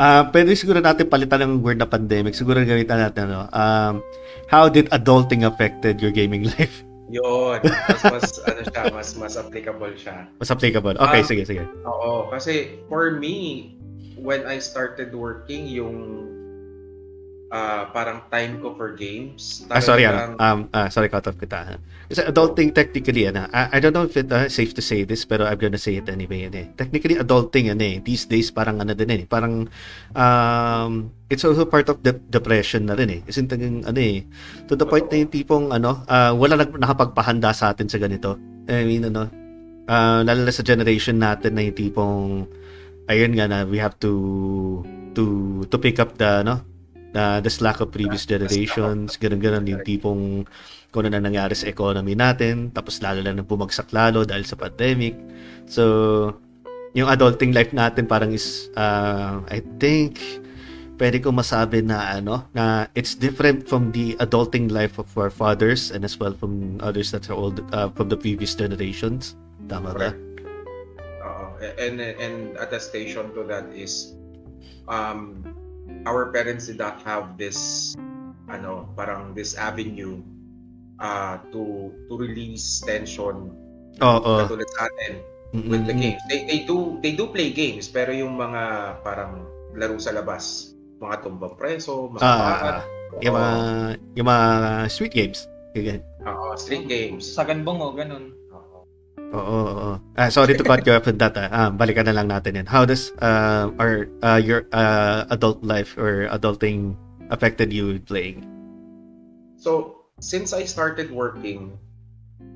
ah 0.00 0.32
pwede 0.32 0.56
siguro 0.56 0.80
natin 0.80 1.12
palitan 1.12 1.44
ng 1.44 1.52
word 1.60 1.76
na 1.78 1.88
pandemic. 1.88 2.32
Siguro 2.32 2.56
gamitan 2.64 3.04
natin, 3.04 3.28
ano, 3.30 3.46
um, 3.52 3.94
how 4.48 4.66
did 4.66 4.88
adulting 4.90 5.44
affected 5.44 6.00
your 6.00 6.10
gaming 6.10 6.48
life? 6.56 6.82
Yun. 7.10 7.58
Mas, 7.66 8.02
mas, 8.06 8.26
ano 8.48 8.60
siya, 8.64 8.82
mas, 8.94 9.08
mas 9.18 9.34
applicable 9.34 9.92
siya. 9.98 10.30
Mas 10.38 10.48
applicable. 10.48 10.94
Okay, 10.94 11.20
Um, 11.22 11.28
sige, 11.28 11.42
sige. 11.42 11.62
Oo, 11.82 12.30
kasi 12.30 12.78
for 12.86 13.18
me, 13.18 13.74
when 14.16 14.46
I 14.46 14.62
started 14.62 15.10
working, 15.10 15.66
yung 15.66 16.26
ah 17.50 17.90
parang 17.90 18.22
time 18.30 18.62
ko 18.62 18.78
for 18.78 18.94
games. 18.94 19.66
Ah, 19.66 19.82
sorry, 19.82 20.06
talagang- 20.06 20.38
ano, 20.38 20.42
um, 20.42 20.60
ah, 20.70 20.86
sorry, 20.86 21.10
cut 21.10 21.26
off 21.26 21.34
kita. 21.34 21.58
ha. 21.58 21.74
Kasi 22.10 22.26
adulting 22.26 22.70
technically, 22.74 23.26
ano, 23.26 23.46
I, 23.50 23.74
I 23.74 23.78
don't 23.78 23.94
know 23.94 24.06
if 24.06 24.14
it's 24.18 24.54
safe 24.54 24.74
to 24.74 24.82
say 24.82 25.02
this, 25.06 25.22
pero 25.26 25.46
I'm 25.46 25.58
gonna 25.58 25.78
say 25.78 25.98
it 25.98 26.06
anyway, 26.10 26.46
ano, 26.46 26.62
eh. 26.62 26.66
Technically, 26.74 27.18
adulting, 27.18 27.70
ano, 27.70 27.82
eh, 27.82 27.98
these 28.02 28.26
days, 28.26 28.50
parang 28.50 28.78
ano 28.78 28.94
din, 28.94 29.10
eh, 29.14 29.22
parang, 29.26 29.66
um, 30.14 30.92
it's 31.26 31.42
also 31.42 31.66
part 31.66 31.86
of 31.90 32.02
the 32.06 32.14
depression 32.30 32.86
na 32.86 32.94
rin, 32.94 33.18
eh. 33.18 33.20
Kasi 33.26 33.46
talagang, 33.46 33.82
ano, 33.86 33.98
eh, 33.98 34.26
to 34.66 34.74
the 34.74 34.86
point 34.86 35.10
na 35.10 35.22
yung 35.22 35.30
tipong, 35.30 35.70
ano, 35.70 36.02
ah, 36.06 36.30
wala 36.34 36.54
nag, 36.54 36.70
nakapagpahanda 36.74 37.50
sa 37.50 37.70
atin 37.74 37.90
sa 37.90 37.98
ganito. 37.98 38.38
I 38.70 38.86
mean, 38.86 39.06
ano, 39.06 39.26
ah, 39.90 40.22
lalo 40.22 40.46
na 40.46 40.54
sa 40.54 40.62
generation 40.62 41.18
natin 41.18 41.58
na 41.58 41.66
yung 41.66 41.78
tipong, 41.78 42.46
ayun 43.10 43.34
nga 43.34 43.50
na, 43.50 43.66
we 43.66 43.78
have 43.78 43.98
to, 43.98 44.82
to, 45.14 45.22
to 45.66 45.76
pick 45.78 45.98
up 45.98 46.14
the, 46.14 46.46
ano, 46.46 46.62
na 47.10 47.42
the 47.42 47.50
slack 47.50 47.82
of 47.82 47.90
previous 47.90 48.26
generations, 48.26 49.18
ganun-ganun 49.18 49.66
yung 49.66 49.82
tipong 49.82 50.46
kung 50.90 51.06
ano 51.06 51.14
na 51.14 51.22
nangyari 51.22 51.54
sa 51.54 51.70
economy 51.70 52.18
natin, 52.18 52.74
tapos 52.74 52.98
lalo 52.98 53.22
lang 53.22 53.38
bumagsak 53.46 53.94
lalo 53.94 54.26
dahil 54.26 54.42
sa 54.42 54.58
pandemic. 54.58 55.14
So, 55.70 56.34
yung 56.98 57.06
adulting 57.06 57.54
life 57.54 57.70
natin 57.70 58.10
parang 58.10 58.34
is, 58.34 58.66
uh, 58.74 59.38
I 59.46 59.62
think, 59.78 60.18
pwede 60.98 61.22
ko 61.22 61.30
masabi 61.30 61.86
na 61.86 62.18
ano, 62.18 62.42
na 62.52 62.90
it's 62.98 63.14
different 63.14 63.70
from 63.70 63.94
the 63.94 64.18
adulting 64.18 64.68
life 64.68 64.98
of 64.98 65.06
our 65.14 65.30
fathers 65.30 65.94
and 65.94 66.02
as 66.02 66.18
well 66.18 66.34
from 66.34 66.82
others 66.82 67.14
that 67.14 67.30
are 67.30 67.38
old, 67.38 67.62
uh, 67.70 67.88
from 67.94 68.10
the 68.10 68.18
previous 68.18 68.58
generations. 68.58 69.38
Tama 69.70 69.94
ba? 69.94 70.10
Oo. 70.10 70.30
and 71.60 72.00
and 72.00 72.56
attestation 72.56 73.28
to 73.36 73.44
that 73.44 73.68
is 73.76 74.16
um 74.88 75.44
our 76.06 76.32
parents 76.32 76.66
did 76.68 76.78
not 76.80 77.00
have 77.04 77.36
this 77.36 77.92
ano 78.48 78.88
parang 78.98 79.32
this 79.36 79.54
avenue 79.54 80.20
uh 81.00 81.38
to 81.52 81.92
to 82.10 82.12
release 82.18 82.82
tension 82.84 83.52
Oo. 84.00 84.32
katulad 84.44 84.68
sa 84.76 84.88
atin 84.88 85.12
Mm-mm. 85.50 85.70
with 85.70 85.84
the 85.86 85.96
games 85.96 86.20
they 86.30 86.46
they 86.46 86.62
do 86.64 86.98
they 87.02 87.12
do 87.14 87.26
play 87.30 87.50
games 87.50 87.90
pero 87.90 88.14
yung 88.14 88.38
mga 88.38 88.62
parang 89.02 89.44
laro 89.74 89.98
sa 89.98 90.14
labas 90.14 90.74
mga 91.00 91.24
tumbang 91.24 91.56
preso 91.56 92.12
mga 92.12 92.22
Ah, 92.22 92.38
bakat, 92.38 92.76
yung 93.24 93.34
mga, 93.34 93.52
yung 94.14 94.26
mga 94.28 94.46
sweet 94.86 95.12
games. 95.16 95.48
Oo, 96.26 96.54
street 96.54 96.86
games 96.86 97.24
Sa 97.26 97.42
ganbong 97.42 97.78
o 97.82 97.90
ganun. 97.94 98.34
Oo. 99.30 99.58
Oo. 99.70 99.90
Ah, 100.18 100.28
sorry 100.30 100.58
to 100.58 100.66
cut 100.66 100.82
you 100.82 100.92
off 100.94 101.06
on 101.06 101.18
that. 101.22 101.38
Ah. 101.38 101.48
Ah, 101.50 101.68
balikan 101.70 102.06
na 102.06 102.14
lang 102.14 102.26
natin 102.26 102.58
yan. 102.58 102.66
How 102.66 102.82
does 102.82 103.14
uh, 103.22 103.70
our 103.78 104.10
uh, 104.26 104.40
your 104.42 104.66
uh, 104.74 105.30
adult 105.30 105.62
life 105.62 105.94
or 105.94 106.26
adulting 106.34 106.98
affected 107.30 107.70
you 107.70 107.94
with 107.94 108.06
playing? 108.10 108.42
So, 109.60 110.02
since 110.18 110.50
I 110.50 110.66
started 110.66 111.14
working, 111.14 111.78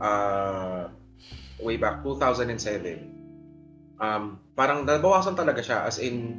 uh, 0.03 0.91
way 1.63 1.77
back 1.79 2.03
2007. 2.03 3.13
Um, 4.03 4.43
parang 4.59 4.83
nabawasan 4.83 5.39
talaga 5.39 5.63
siya 5.63 5.87
as 5.87 6.03
in 6.03 6.35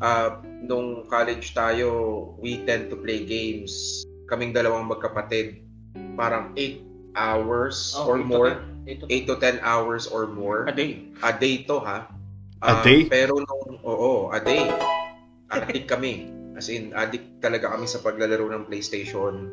uh, 0.00 0.40
nung 0.64 1.04
college 1.06 1.52
tayo, 1.52 2.32
we 2.40 2.64
tend 2.64 2.88
to 2.88 2.96
play 2.96 3.28
games. 3.28 4.02
Kaming 4.26 4.56
dalawang 4.56 4.88
magkapatid, 4.88 5.60
parang 6.16 6.56
8 6.56 6.80
hours 7.14 7.92
Oh, 7.94 8.08
or 8.10 8.16
more. 8.24 8.56
10. 8.56 8.75
8 8.86 9.26
to 9.26 9.34
10 9.36 9.60
hours 9.66 10.06
or 10.06 10.30
more. 10.30 10.70
A 10.70 10.74
day. 10.74 11.10
A 11.20 11.34
day 11.34 11.66
to 11.66 11.82
ha. 11.82 12.06
A 12.62 12.80
Ah, 12.80 12.82
day? 12.86 13.10
Pero 13.10 13.42
nung, 13.42 13.82
oo, 13.82 14.30
a 14.30 14.38
day. 14.38 14.62
Addict 15.50 15.90
kami. 15.90 16.30
As 16.56 16.70
in, 16.72 16.94
addict 16.96 17.42
talaga 17.42 17.74
kami 17.74 17.84
sa 17.84 18.00
paglalaro 18.00 18.48
ng 18.48 18.64
PlayStation. 18.64 19.52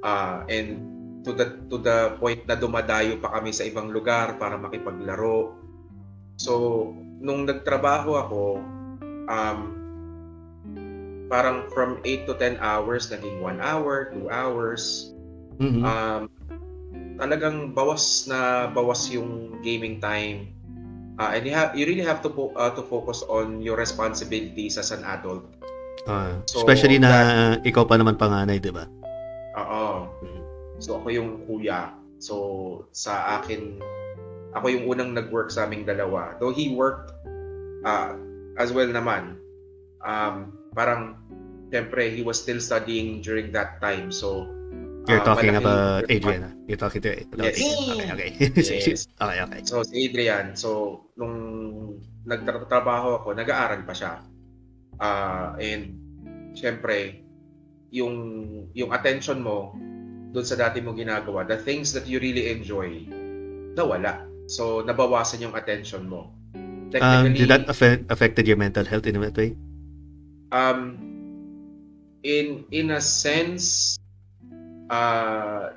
Ah, 0.00 0.42
and 0.48 0.80
to 1.22 1.36
the 1.36 1.60
to 1.68 1.76
the 1.76 2.16
point 2.16 2.48
na 2.48 2.56
dumadayo 2.56 3.20
pa 3.20 3.36
kami 3.36 3.52
sa 3.52 3.68
ibang 3.68 3.92
lugar 3.92 4.40
para 4.40 4.56
makipaglaro. 4.56 5.52
So, 6.40 6.88
nung 7.20 7.44
nagtrabaho 7.44 8.16
ako, 8.16 8.44
um, 9.28 9.60
parang 11.28 11.68
from 11.70 12.00
8 12.02 12.24
to 12.24 12.34
10 12.34 12.56
hours, 12.58 13.12
naging 13.12 13.44
1 13.44 13.60
hour, 13.60 14.08
2 14.10 14.26
hours. 14.32 15.12
Mhm. 15.60 15.84
Um, 15.84 16.22
talagang 17.20 17.76
bawas 17.76 18.24
na 18.24 18.72
bawas 18.72 19.12
yung 19.12 19.60
gaming 19.60 20.00
time. 20.00 20.48
Uh, 21.20 21.36
and 21.36 21.44
you, 21.44 21.52
have, 21.52 21.76
you 21.76 21.84
really 21.84 22.00
have 22.00 22.24
to 22.24 22.32
po- 22.32 22.56
uh, 22.56 22.72
to 22.72 22.80
focus 22.80 23.20
on 23.28 23.60
your 23.60 23.76
responsibilities 23.76 24.80
as 24.80 24.88
an 24.88 25.04
adult. 25.04 25.44
Ah, 26.08 26.40
So, 26.48 26.64
especially 26.64 26.96
na 26.96 27.60
ikaw 27.60 27.84
pa 27.84 28.00
naman 28.00 28.16
panganay, 28.16 28.56
di 28.56 28.72
ba? 28.72 28.88
Oo. 29.60 30.08
So 30.80 30.96
ako 30.96 31.12
yung 31.12 31.44
kuya. 31.44 31.92
So 32.24 32.34
sa 32.96 33.36
akin, 33.36 33.76
ako 34.56 34.66
yung 34.72 34.84
unang 34.88 35.12
nag-work 35.12 35.52
sa 35.52 35.68
aming 35.68 35.84
dalawa. 35.84 36.40
Though 36.40 36.56
he 36.56 36.72
worked 36.72 37.12
uh, 37.84 38.16
as 38.56 38.72
well 38.72 38.88
naman. 38.88 39.36
Um, 40.00 40.56
parang, 40.72 41.20
syempre, 41.68 42.08
he 42.08 42.24
was 42.24 42.40
still 42.40 42.64
studying 42.64 43.20
during 43.20 43.52
that 43.52 43.76
time. 43.84 44.08
So, 44.08 44.48
You're 45.10 45.26
ah, 45.26 45.30
talking 45.34 45.50
malaki- 45.50 45.66
about 45.66 46.02
Adrian. 46.06 46.42
ah. 46.46 46.52
You're 46.70 46.78
talking 46.78 47.02
to 47.02 47.10
about 47.26 47.46
Yes. 47.50 47.58
Adrian. 47.58 47.90
Okay, 47.90 48.10
okay. 48.14 48.30
Yes. 48.54 49.00
okay, 49.20 49.40
okay. 49.42 49.60
So, 49.66 49.82
si 49.82 49.94
Adrian, 50.06 50.54
so, 50.54 51.02
nung 51.18 51.34
nagtatrabaho 52.22 53.20
ako, 53.20 53.34
nag-aaral 53.34 53.82
pa 53.82 53.94
siya. 53.94 54.12
Ah, 55.02 55.58
and, 55.58 55.98
syempre, 56.54 57.26
yung, 57.90 58.14
yung 58.72 58.94
attention 58.94 59.42
mo 59.42 59.74
doon 60.30 60.46
sa 60.46 60.54
dati 60.54 60.78
mo 60.78 60.94
ginagawa, 60.94 61.42
the 61.42 61.58
things 61.58 61.90
that 61.90 62.06
you 62.06 62.22
really 62.22 62.54
enjoy, 62.54 63.02
nawala. 63.74 64.22
So, 64.46 64.86
nabawasan 64.86 65.42
yung 65.42 65.58
attention 65.58 66.06
mo. 66.06 66.30
Um, 66.90 67.30
did 67.30 67.46
that 67.46 67.70
affect 67.70 68.10
affected 68.10 68.50
your 68.50 68.58
mental 68.58 68.82
health 68.82 69.06
in 69.06 69.14
a 69.14 69.22
way? 69.22 69.54
um, 70.52 70.98
in, 72.22 72.64
in 72.70 72.90
a 72.90 73.00
sense, 73.00 73.98
uh, 74.90 75.72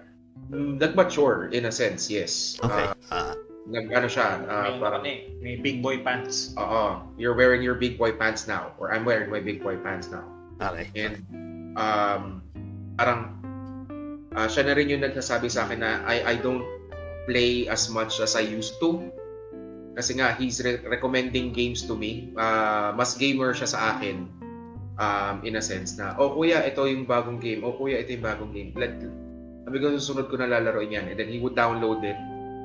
nag-mature 0.50 1.50
in 1.54 1.66
a 1.66 1.72
sense, 1.72 2.10
yes. 2.10 2.58
Okay. 2.60 2.90
Ah, 3.14 3.32
Ah, 3.32 3.34
nag, 3.70 3.94
ano 3.94 4.08
siya, 4.10 4.44
ah, 4.50 4.68
may, 4.68 4.82
parang, 4.82 5.02
ano 5.06 5.08
eh, 5.08 5.20
may 5.40 5.56
big 5.56 5.80
boy 5.80 6.02
pants. 6.04 6.52
Oo. 6.60 7.00
You're 7.16 7.38
wearing 7.38 7.64
your 7.64 7.78
big 7.78 7.96
boy 7.96 8.12
pants 8.12 8.50
now. 8.50 8.74
Or 8.82 8.92
I'm 8.92 9.06
wearing 9.06 9.32
my 9.32 9.40
big 9.40 9.64
boy 9.64 9.78
pants 9.80 10.10
now. 10.12 10.26
okay. 10.60 10.90
And, 10.98 11.24
um, 11.78 12.42
parang, 13.00 13.40
ah, 14.36 14.50
siya 14.50 14.68
na 14.68 14.74
rin 14.76 14.90
yung 14.92 15.06
nagsasabi 15.06 15.48
sa 15.48 15.70
akin 15.70 15.80
na 15.80 16.02
I, 16.04 16.36
I 16.36 16.36
don't 16.42 16.66
play 17.30 17.70
as 17.72 17.88
much 17.88 18.20
as 18.20 18.36
I 18.36 18.44
used 18.44 18.76
to. 18.84 19.08
Kasi 19.94 20.18
nga, 20.18 20.34
he's 20.36 20.58
re- 20.66 20.82
recommending 20.90 21.54
games 21.54 21.86
to 21.86 21.94
me. 21.94 22.34
Ah, 22.36 22.92
mas 22.98 23.16
gamer 23.16 23.54
siya 23.54 23.70
sa 23.70 23.80
akin. 23.96 24.26
Um, 24.94 25.42
in 25.42 25.58
a 25.58 25.64
sense 25.64 25.98
na, 25.98 26.14
oh 26.22 26.38
kuya, 26.38 26.62
ito 26.70 26.86
yung 26.86 27.10
bagong 27.10 27.42
game. 27.42 27.66
Oh 27.66 27.74
kuya, 27.74 27.98
ito 27.98 28.14
yung 28.14 28.26
bagong 28.26 28.54
game. 28.54 28.70
Let, 28.78 28.94
sabi 29.66 29.78
ko, 29.82 29.90
susunod 29.98 30.30
ko 30.30 30.38
na 30.38 30.46
lalaroin 30.46 30.94
yan. 30.94 31.10
And 31.10 31.18
then 31.18 31.34
he 31.34 31.42
would 31.42 31.58
download 31.58 32.06
it. 32.06 32.20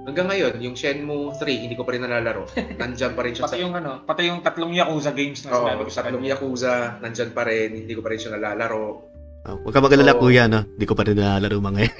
Hanggang 0.09 0.29
ngayon, 0.33 0.57
yung 0.64 0.72
Shenmue 0.72 1.37
3, 1.37 1.68
hindi 1.68 1.76
ko 1.76 1.85
pa 1.85 1.93
rin 1.93 2.01
nalalaro. 2.01 2.49
Nandyan 2.81 3.12
pa 3.12 3.20
rin 3.24 3.37
siya 3.37 3.45
sa 3.45 3.53
Pati 3.53 3.61
yung 3.61 3.76
ano, 3.76 4.05
pati 4.09 4.24
yung 4.24 4.41
tatlong 4.41 4.72
Yakuza 4.72 5.12
games 5.12 5.45
na 5.45 5.53
sinabi 5.53 5.85
ko 5.85 5.93
sa 5.93 6.01
tatlong. 6.01 6.24
Yakuza, 6.24 6.97
nandyan 7.05 7.31
pa 7.37 7.45
rin, 7.45 7.85
hindi 7.85 7.93
ko 7.93 8.01
pa 8.01 8.09
rin 8.12 8.20
siya 8.20 8.33
nalalaro. 8.37 9.18
Oh, 9.49 9.57
huwag 9.64 9.72
ka 9.72 9.80
magalala, 9.80 10.12
Oo. 10.12 10.28
kuya, 10.28 10.44
no? 10.44 10.61
Hindi 10.76 10.84
ko 10.84 10.92
pa 10.92 11.09
rin 11.09 11.16
nalalaro 11.16 11.57
mga 11.57 11.80
eh. 11.88 11.92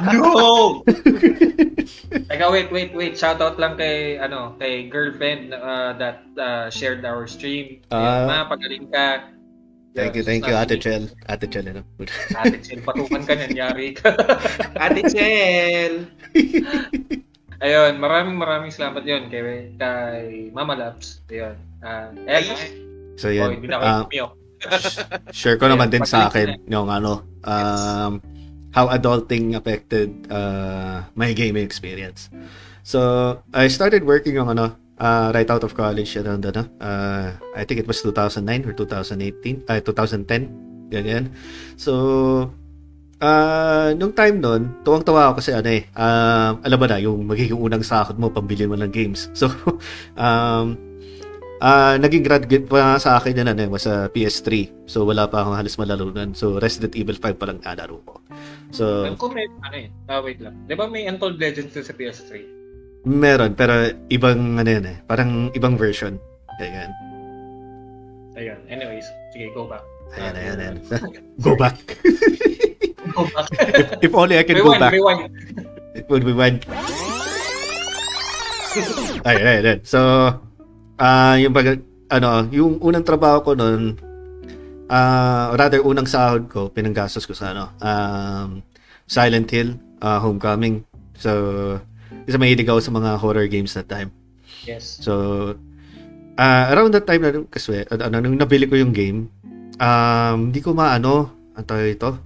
No! 0.14 0.86
Teka, 2.30 2.46
wait, 2.54 2.70
wait, 2.70 2.94
wait. 2.94 3.18
Shoutout 3.18 3.58
lang 3.58 3.74
kay, 3.74 4.14
ano, 4.22 4.54
kay 4.62 4.86
girlfriend 4.86 5.50
uh, 5.50 5.90
that 5.98 6.22
uh, 6.38 6.70
shared 6.70 7.02
our 7.02 7.26
stream. 7.26 7.82
Ah. 7.90 7.98
Ayun, 7.98 8.30
ma, 8.30 8.46
pagaling 8.46 8.86
ka. 8.94 9.34
thank 9.90 10.14
you, 10.14 10.22
thank 10.22 10.46
you, 10.46 10.54
Ate 10.54 10.78
Chel. 10.78 11.10
Ate 11.26 11.50
Chel, 11.50 11.66
ano? 11.66 11.82
Ate 12.38 12.62
Chel, 12.62 12.78
patukan 12.86 13.26
ka 13.26 13.34
niyan, 13.34 13.52
yari 13.58 13.98
ka. 13.98 14.14
Ate 14.86 15.02
Chel! 15.10 16.06
Ayun, 17.66 17.98
maraming 17.98 18.38
maraming 18.38 18.70
salamat 18.70 19.02
yun 19.02 19.26
kay, 19.28 19.74
kay 19.74 20.48
Mama 20.54 20.78
Labs. 20.78 21.26
Ayun. 21.26 21.58
Uh, 21.82 22.14
eh, 22.30 22.46
So, 23.20 23.28
oh, 23.28 23.36
yan. 23.36 23.58
hindi 23.58 23.68
na 23.68 23.76
ako 23.76 23.84
Um, 23.84 24.02
pumiyok. 24.08 24.32
share 25.36 25.56
ko 25.56 25.68
naman 25.68 25.88
din 25.88 26.04
sa 26.04 26.28
akin 26.28 26.60
yung 26.68 26.88
ano, 26.92 27.24
um, 27.44 28.20
how 28.70 28.86
adulting 28.92 29.56
affected 29.56 30.12
uh, 30.30 31.02
my 31.16 31.32
gaming 31.32 31.64
experience. 31.64 32.30
So, 32.82 33.40
I 33.52 33.68
started 33.68 34.04
working 34.04 34.38
on 34.38 34.56
ano, 34.56 34.76
uh, 34.98 35.32
right 35.34 35.48
out 35.48 35.64
of 35.64 35.74
college 35.74 36.16
around 36.16 36.44
ano, 36.44 36.68
uh, 36.78 37.32
I 37.56 37.64
think 37.64 37.80
it 37.80 37.88
was 37.88 38.02
2009 38.02 38.68
or 38.68 38.72
2018, 38.76 39.64
uh, 39.68 39.80
2010, 39.80 40.92
ganyan. 40.92 41.32
So, 41.76 42.52
uh, 43.20 43.94
nung 43.96 44.12
time 44.12 44.40
nun, 44.40 44.62
tuwang-tuwa 44.82 45.30
ako 45.30 45.34
kasi 45.40 45.50
ano 45.56 45.68
eh, 45.70 45.88
um, 45.96 46.52
alam 46.64 46.78
mo 46.78 46.86
na, 46.86 46.98
yung 47.00 47.24
magiging 47.28 47.58
unang 47.58 47.84
sahod 47.84 48.16
mo, 48.20 48.32
pambili 48.32 48.68
mo 48.68 48.76
ng 48.76 48.90
games. 48.92 49.28
So, 49.36 49.48
um, 50.20 50.89
Ah, 51.60 52.00
naging 52.00 52.24
grad 52.24 52.48
gift 52.48 52.72
pa 52.72 52.96
sa 52.96 53.20
akin 53.20 53.36
yun 53.36 53.52
ano, 53.52 53.60
eh, 53.60 53.68
was 53.68 53.84
sa 53.84 54.08
PS3. 54.08 54.72
So 54.88 55.04
wala 55.04 55.28
pa 55.28 55.44
akong 55.44 55.60
halos 55.60 55.76
malaro 55.76 56.08
nun. 56.08 56.32
So 56.32 56.56
Resident 56.56 56.96
Evil 56.96 57.20
5 57.20 57.36
pa 57.36 57.44
lang 57.52 57.60
nalaro 57.60 58.00
ko. 58.08 58.14
So 58.72 59.04
Alam 59.04 59.20
ko 59.20 59.28
may, 59.28 59.44
ano 59.44 59.76
eh, 59.76 59.88
wait 60.24 60.40
lang. 60.40 60.56
Di 60.64 60.72
ba 60.72 60.88
may 60.88 61.04
Untold 61.04 61.36
Legends 61.36 61.76
sa 61.76 61.92
PS3? 61.92 62.60
meron 63.00 63.56
pero 63.56 63.88
ibang 64.12 64.60
ano 64.60 64.68
yun 64.68 64.84
eh, 64.84 65.00
parang 65.08 65.48
ibang 65.56 65.76
version. 65.76 66.20
Ayan. 66.60 66.92
Ayun, 68.36 68.60
anyways, 68.68 69.08
sige, 69.32 69.48
go 69.56 69.64
back. 69.64 69.80
Ayan, 70.16 70.34
ayan, 70.36 70.56
ayan. 70.60 70.76
go 71.44 71.56
back. 71.56 71.76
Go 73.16 73.24
back. 73.32 73.48
If 74.04 74.12
only 74.12 74.36
I 74.36 74.44
go 74.44 74.60
rewind, 74.60 74.80
back, 74.80 74.92
rewind. 74.92 75.32
it 75.96 76.04
would 76.12 76.24
be 76.24 76.36
when. 76.36 76.60
Ayun, 79.24 79.44
ayun, 79.44 79.64
ayun. 79.64 79.80
So, 79.88 80.00
ah 81.00 81.34
yung 81.40 81.56
pag, 81.56 81.80
ano, 82.12 82.28
yung 82.52 82.76
unang 82.84 83.02
trabaho 83.02 83.40
ko 83.40 83.50
noon, 83.56 83.96
ah 84.92 85.56
rather 85.56 85.80
unang 85.80 86.04
sahod 86.04 86.46
ko, 86.52 86.68
pinanggastos 86.68 87.24
ko 87.24 87.32
sa 87.32 87.56
ano, 87.56 87.72
um, 87.80 88.60
Silent 89.08 89.48
Hill, 89.48 89.80
ah, 90.04 90.20
Homecoming. 90.20 90.84
So, 91.16 91.32
kasi 92.28 92.36
mahilig 92.36 92.68
ako 92.68 92.80
sa 92.84 92.92
mga 92.92 93.10
horror 93.18 93.48
games 93.48 93.72
that 93.74 93.88
time. 93.88 94.12
Yes. 94.68 95.00
So, 95.00 95.56
ah 96.36 96.70
around 96.70 96.92
that 96.92 97.08
time 97.08 97.24
na 97.24 97.32
kasi 97.48 97.82
ano, 97.88 98.02
ano, 98.06 98.16
nung 98.20 98.38
nabili 98.38 98.68
ko 98.68 98.76
yung 98.76 98.92
game, 98.92 99.32
um, 99.80 100.52
hindi 100.52 100.60
ko 100.60 100.76
maano, 100.76 101.32
ang 101.56 101.64
tawag 101.64 101.96
ito, 101.96 102.20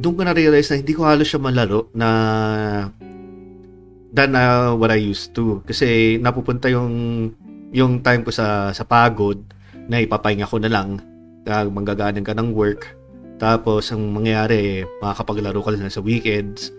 doon 0.00 0.16
ko 0.16 0.22
na-realize 0.26 0.72
na 0.72 0.80
hindi 0.80 0.92
ko 0.96 1.06
halos 1.06 1.28
siya 1.30 1.38
malaro 1.38 1.86
na 1.94 2.08
than 4.10 4.32
uh, 4.32 4.72
what 4.74 4.90
I 4.90 4.98
used 4.98 5.36
to. 5.36 5.62
Kasi 5.68 6.16
napupunta 6.18 6.72
yung 6.72 7.30
yung 7.70 8.02
time 8.02 8.22
ko 8.22 8.30
sa 8.30 8.70
sa 8.70 8.86
pagod 8.86 9.40
na 9.86 10.02
ipapahinga 10.02 10.46
ko 10.46 10.58
na 10.58 10.70
lang 10.70 11.02
uh, 11.46 11.66
manggagaling 11.66 12.26
ka 12.26 12.34
ng 12.34 12.54
work 12.54 12.94
tapos 13.36 13.92
ang 13.92 14.02
mangyayari 14.10 14.86
makakapaglaro 15.02 15.60
ka 15.60 15.70
lang 15.74 15.92
sa 15.92 16.02
weekends 16.02 16.72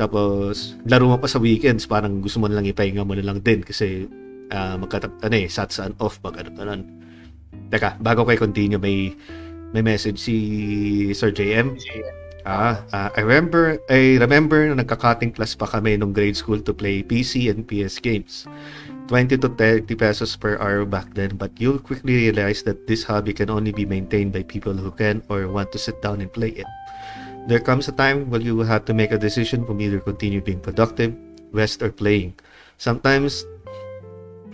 tapos 0.00 0.78
laro 0.88 1.12
mo 1.12 1.16
pa 1.20 1.28
sa 1.28 1.42
weekends 1.42 1.84
parang 1.84 2.24
gusto 2.24 2.40
mo 2.40 2.48
na 2.48 2.58
lang 2.58 2.68
ipahinga 2.68 3.04
mo 3.04 3.12
na 3.12 3.24
lang 3.24 3.44
din 3.44 3.60
kasi 3.60 4.08
uh, 4.50 4.76
magkatap 4.78 5.12
ano 5.22 5.34
eh 5.34 5.46
sats 5.46 5.80
and 5.80 5.96
off 6.02 6.18
pag 6.20 6.42
ano 6.42 6.50
ganun. 6.54 6.82
Teka, 7.70 8.02
bago 8.02 8.26
ko 8.26 8.30
i-continue 8.34 8.78
may 8.78 9.14
may 9.70 9.82
message 9.82 10.18
si 10.18 10.36
Sir 11.14 11.30
JM. 11.30 11.78
Ah, 12.42 12.82
ah, 12.90 13.10
I 13.14 13.22
remember 13.22 13.78
I 13.86 14.18
remember 14.18 14.64
na 14.66 14.82
nagka-cutting 14.82 15.36
class 15.36 15.54
pa 15.54 15.68
kami 15.68 16.00
nung 16.00 16.16
grade 16.16 16.34
school 16.34 16.58
to 16.64 16.74
play 16.74 17.04
PC 17.04 17.52
and 17.52 17.68
PS 17.68 18.02
games. 18.02 18.48
20 19.10 19.42
to 19.42 19.50
30 19.50 19.90
pesos 19.98 20.38
per 20.38 20.54
hour 20.62 20.86
back 20.86 21.10
then, 21.18 21.34
but 21.34 21.50
you'll 21.58 21.82
quickly 21.82 22.30
realize 22.30 22.62
that 22.62 22.86
this 22.86 23.02
hobby 23.02 23.34
can 23.34 23.50
only 23.50 23.74
be 23.74 23.82
maintained 23.82 24.30
by 24.30 24.46
people 24.46 24.72
who 24.72 24.94
can 24.94 25.18
or 25.26 25.50
want 25.50 25.74
to 25.74 25.82
sit 25.82 25.98
down 25.98 26.22
and 26.22 26.30
play 26.30 26.54
it. 26.54 26.66
There 27.50 27.58
comes 27.58 27.90
a 27.90 27.92
time 27.92 28.30
when 28.30 28.46
you 28.46 28.54
will 28.54 28.70
have 28.70 28.86
to 28.86 28.94
make 28.94 29.10
a 29.10 29.18
decision 29.18 29.66
from 29.66 29.82
either 29.82 29.98
continue 29.98 30.40
being 30.40 30.62
productive 30.62 31.10
rest 31.50 31.82
or 31.82 31.90
playing. 31.90 32.38
Sometimes 32.78 33.42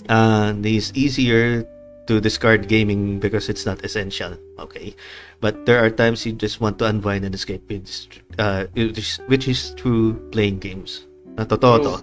uh, 0.09 0.57
it's 0.65 0.89
easier 0.97 1.69
to 2.09 2.21
discard 2.21 2.65
gaming 2.67 3.21
because 3.21 3.53
it's 3.53 3.67
not 3.67 3.85
essential. 3.85 4.41
Okay, 4.59 4.97
but 5.45 5.67
there 5.67 5.85
are 5.85 5.91
times 5.91 6.25
you 6.25 6.33
just 6.33 6.65
want 6.65 6.79
to 6.79 6.87
unwind 6.87 7.29
and 7.29 7.35
escape, 7.35 7.69
which, 7.69 8.23
uh, 8.39 8.65
which, 8.73 9.49
is, 9.49 9.77
through 9.77 10.17
playing 10.33 10.59
games. 10.65 11.05
Na 11.37 11.45
totoo 11.45 11.83
to. 11.85 12.01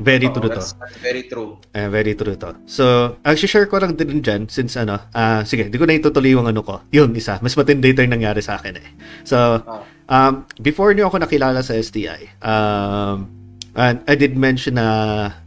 Very 0.00 0.32
Oo, 0.32 0.34
true 0.34 0.48
to. 0.48 0.56
that's, 0.56 0.72
that's 0.80 0.96
very 0.98 1.28
true. 1.28 1.60
Eh, 1.76 1.84
very 1.92 2.16
true 2.16 2.32
to. 2.34 2.56
So, 2.64 3.16
actually 3.20 3.52
share 3.52 3.68
ko 3.68 3.76
lang 3.76 4.00
din 4.00 4.24
dyan 4.24 4.48
since 4.48 4.72
ano, 4.74 4.96
ah 5.12 5.44
sige, 5.44 5.68
di 5.68 5.76
ko 5.76 5.84
na 5.84 5.92
itutuloy 5.92 6.32
yung 6.32 6.48
ano 6.48 6.64
ko. 6.64 6.80
Yun, 6.88 7.12
isa. 7.12 7.36
Mas 7.44 7.52
matindi 7.52 7.92
ito 7.92 8.00
yung 8.00 8.16
nangyari 8.16 8.40
sa 8.40 8.56
akin 8.56 8.80
eh. 8.80 8.88
So, 9.28 9.60
Ah. 9.60 9.84
um, 10.08 10.48
before 10.58 10.96
niyo 10.96 11.12
ako 11.12 11.20
nakilala 11.20 11.60
sa 11.60 11.76
STI, 11.76 12.32
um, 12.40 13.28
and 13.76 14.00
I 14.08 14.16
did 14.16 14.40
mention 14.40 14.80
na 14.80 14.86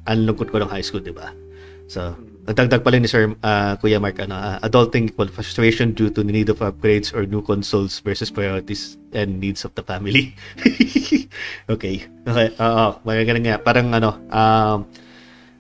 ang 0.05 0.29
lungkot 0.29 0.53
ko 0.53 0.61
ng 0.61 0.69
high 0.69 0.85
school, 0.85 1.01
di 1.01 1.11
ba? 1.11 1.33
So, 1.89 2.13
nagdagdag 2.43 2.83
pala 2.83 2.99
ni 2.99 3.07
Sir 3.07 3.31
ah, 3.43 3.79
Kuya 3.79 4.03
Mark, 4.03 4.19
ano, 4.19 4.35
ah, 4.35 4.57
adulting 4.63 5.11
equal 5.11 5.31
frustration 5.31 5.95
due 5.95 6.11
to 6.11 6.23
the 6.23 6.33
need 6.33 6.51
of 6.51 6.59
upgrades 6.59 7.15
or 7.15 7.23
new 7.23 7.39
consoles 7.39 8.03
versus 8.03 8.27
priorities 8.27 8.99
and 9.15 9.39
needs 9.39 9.63
of 9.63 9.71
the 9.79 9.83
family. 9.83 10.35
okay. 11.73 12.03
Okay. 12.27 12.47
Oo, 12.59 12.85
mga 13.03 13.23
ganun 13.27 13.43
nga. 13.47 13.57
Parang 13.63 13.87
ano, 13.95 14.19
um, 14.27 14.77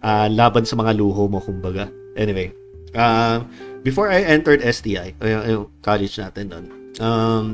ah, 0.03 0.27
laban 0.27 0.67
sa 0.67 0.75
mga 0.75 0.91
luho 0.99 1.31
mo, 1.31 1.39
kumbaga. 1.39 1.87
Anyway, 2.19 2.51
uh, 2.93 3.41
before 3.81 4.11
I 4.11 4.21
entered 4.21 4.61
STI, 4.61 5.15
ay, 5.17 5.55
college 5.81 6.19
natin 6.19 6.51
doon, 6.51 6.65
um, 6.99 7.45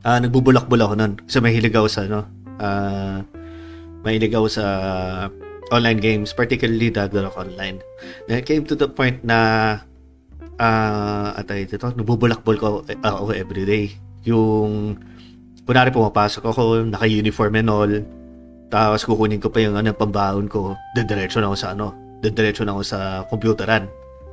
ah 0.00 0.16
nagbubulak-bulak 0.16 0.88
ako 0.88 0.96
noon 0.96 1.12
kasi 1.28 1.38
mahilig 1.44 1.76
ako 1.76 1.88
sa 1.92 2.08
ano, 2.08 2.24
ah 2.56 3.20
mahilig 4.00 4.32
ako 4.32 4.48
sa 4.48 4.64
online 5.70 6.02
games, 6.02 6.34
particularly 6.34 6.90
Ragnarok 6.90 7.38
Online. 7.38 7.78
And 8.28 8.38
it 8.38 8.46
came 8.46 8.66
to 8.66 8.74
the 8.74 8.90
point 8.90 9.22
na 9.22 9.38
ah 10.60 11.32
atay 11.40 11.64
dito, 11.64 11.88
nabubulak-bul 11.96 12.56
ko 12.60 12.84
eh, 12.86 12.98
ako 13.00 13.32
everyday. 13.32 13.88
Yung 14.28 15.00
kunwari 15.64 15.88
pumapasok 15.88 16.44
ako, 16.44 16.84
naka-uniform 16.90 17.54
and 17.56 17.70
all, 17.72 17.92
tapos 18.70 19.02
kukunin 19.02 19.42
ko 19.42 19.48
pa 19.50 19.64
yung 19.64 19.74
ano, 19.74 19.90
pambaon 19.90 20.46
ko, 20.46 20.78
didiretso 20.94 21.42
na 21.42 21.50
ako 21.50 21.56
sa 21.56 21.68
ano, 21.72 21.94
didiretso 22.20 22.62
na 22.62 22.76
ako 22.76 22.82
sa 22.84 22.98
computeran. 23.26 23.90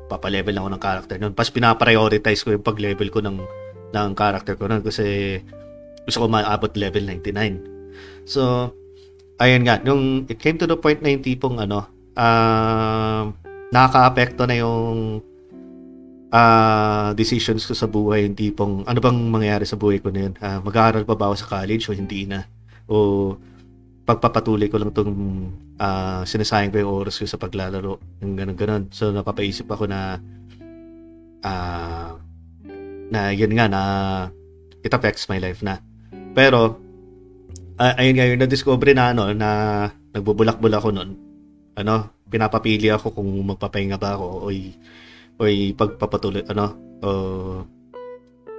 Papalevel 0.08 0.56
na 0.56 0.62
ako 0.64 0.70
ng 0.76 0.84
character 0.84 1.16
nun. 1.20 1.34
Pas 1.36 1.50
pinaprioritize 1.52 2.46
ko 2.46 2.56
yung 2.56 2.64
pag-level 2.64 3.08
ko 3.12 3.20
ng, 3.20 3.38
ng 3.92 4.10
character 4.16 4.56
ko 4.56 4.68
nun 4.68 4.86
kasi 4.86 5.40
gusto 6.08 6.24
ko 6.24 6.28
maabot 6.32 6.72
level 6.80 7.04
99. 7.04 8.24
So, 8.24 8.72
ayun 9.38 9.64
nga, 9.66 9.82
nung 9.86 10.26
it 10.30 10.38
came 10.42 10.58
to 10.58 10.66
the 10.66 10.78
point 10.78 11.02
na 11.02 11.14
yung 11.14 11.24
tipong 11.24 11.58
ano, 11.62 11.86
ah 12.18 13.30
nakaka-apekto 13.72 14.48
na 14.48 14.56
yung 14.58 15.22
ah 16.34 17.16
decisions 17.16 17.64
ko 17.64 17.74
sa 17.78 17.88
buhay, 17.88 18.28
yung 18.28 18.36
tipong 18.36 18.84
ano 18.84 19.00
bang 19.00 19.20
mangyayari 19.32 19.64
sa 19.64 19.80
buhay 19.80 20.04
ko 20.04 20.12
na 20.12 20.28
yun? 20.28 20.34
Ah, 20.44 20.60
mag-aaral 20.60 21.08
pa 21.08 21.16
ba 21.16 21.32
ako 21.32 21.36
sa 21.40 21.50
college 21.62 21.88
o 21.88 21.96
hindi 21.96 22.28
na? 22.28 22.44
O 22.90 23.36
pagpapatuloy 24.08 24.68
ko 24.72 24.80
lang 24.80 24.92
itong 24.92 25.14
ah 25.78 26.24
sinasayang 26.26 26.74
ko 26.74 26.78
yung 26.82 26.94
oras 27.06 27.16
ko 27.20 27.28
sa 27.30 27.40
paglalaro, 27.40 28.00
yung 28.24 28.34
ganun 28.36 28.58
ganon 28.58 28.84
So, 28.90 29.14
napapaisip 29.14 29.70
ako 29.70 29.88
na 29.88 30.20
ah 31.46 32.18
na 33.08 33.32
yun 33.32 33.54
nga 33.56 33.72
na 33.72 33.82
it 34.84 34.92
affects 34.92 35.30
my 35.32 35.40
life 35.40 35.64
na. 35.64 35.80
Pero 36.36 36.87
ah, 37.78 37.94
ayun 37.98 38.16
nga 38.18 38.28
yung 38.28 38.42
na-discover 38.42 38.94
na 38.94 39.14
ano 39.14 39.32
na 39.34 39.50
nagbubulak-bulak 40.14 40.82
ako 40.82 40.90
noon. 40.94 41.12
Ano, 41.78 42.26
pinapapili 42.28 42.90
ako 42.90 43.14
kung 43.14 43.30
magpapahinga 43.48 44.02
ba 44.02 44.18
ako 44.18 44.28
o 44.46 44.48
o 45.38 45.42
pagpapatuloy 45.78 46.44
ano 46.50 46.66
o 47.06 47.10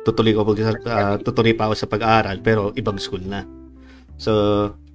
tutuloy 0.07 0.33
ko 0.33 0.47
pag 0.47 0.59
ah, 0.89 1.17
tutuloy 1.19 1.53
pa 1.53 1.69
ako 1.69 1.75
sa 1.75 1.91
pag-aaral 1.91 2.39
pero 2.41 2.73
ibang 2.79 2.97
school 2.97 3.23
na. 3.27 3.45
So, 4.19 4.33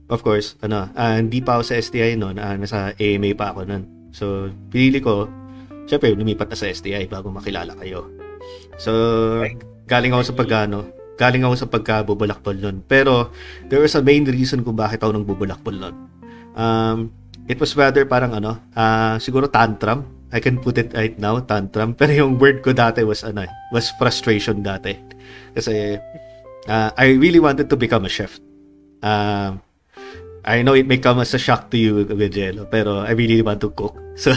of 0.10 0.20
course, 0.24 0.56
ano, 0.66 0.90
ah, 0.96 1.20
hindi 1.20 1.44
pa 1.44 1.60
ako 1.60 1.64
sa 1.64 1.76
STI 1.80 2.18
noon, 2.18 2.40
ah, 2.40 2.56
nasa 2.58 2.96
AMA 2.98 3.36
pa 3.38 3.54
ako 3.54 3.68
noon. 3.68 3.84
So, 4.16 4.50
pinili 4.72 5.04
ko 5.04 5.28
syempre 5.86 6.16
lumipat 6.16 6.48
na 6.48 6.58
sa 6.58 6.72
STI 6.72 7.06
bago 7.12 7.30
makilala 7.30 7.76
kayo. 7.78 8.08
So, 8.80 8.92
galing 9.86 10.16
ako 10.16 10.24
sa 10.34 10.38
pagano, 10.38 10.88
galing 11.20 11.46
ako 11.46 11.56
sa 11.56 11.68
pagkabubulakbol 11.70 12.58
nun. 12.58 12.82
Pero, 12.86 13.30
there 13.70 13.82
was 13.82 13.94
a 13.94 14.02
main 14.02 14.26
reason 14.26 14.66
kung 14.66 14.78
bakit 14.78 15.02
ako 15.02 15.14
nang 15.14 15.28
bubulakbol 15.28 15.76
nun. 15.76 15.96
Um, 16.54 17.14
it 17.50 17.60
was 17.60 17.76
rather 17.76 18.06
parang 18.06 18.38
ano, 18.38 18.62
ah 18.78 19.18
siguro 19.18 19.50
tantrum. 19.50 20.06
I 20.34 20.42
can 20.42 20.58
put 20.58 20.82
it 20.82 20.90
right 20.98 21.14
now, 21.22 21.38
tantrum. 21.46 21.94
Pero 22.00 22.10
yung 22.14 22.42
word 22.42 22.66
ko 22.66 22.74
dati 22.74 23.06
was 23.06 23.22
ano, 23.22 23.46
eh, 23.46 23.52
was 23.70 23.94
frustration 24.02 24.66
dati. 24.66 24.98
Kasi, 25.54 25.98
ah, 26.66 26.90
I 26.98 27.14
really 27.18 27.40
wanted 27.40 27.70
to 27.70 27.78
become 27.78 28.06
a 28.06 28.12
chef. 28.12 28.42
Um, 29.04 29.62
I 30.44 30.60
know 30.60 30.76
it 30.76 30.88
may 30.88 31.00
come 31.00 31.24
as 31.24 31.32
a 31.34 31.40
shock 31.40 31.72
to 31.72 31.78
you, 31.80 32.04
Jello, 32.28 32.68
pero 32.68 33.00
I 33.00 33.16
really 33.16 33.40
want 33.42 33.64
to 33.64 33.72
cook. 33.72 33.96
So, 34.14 34.30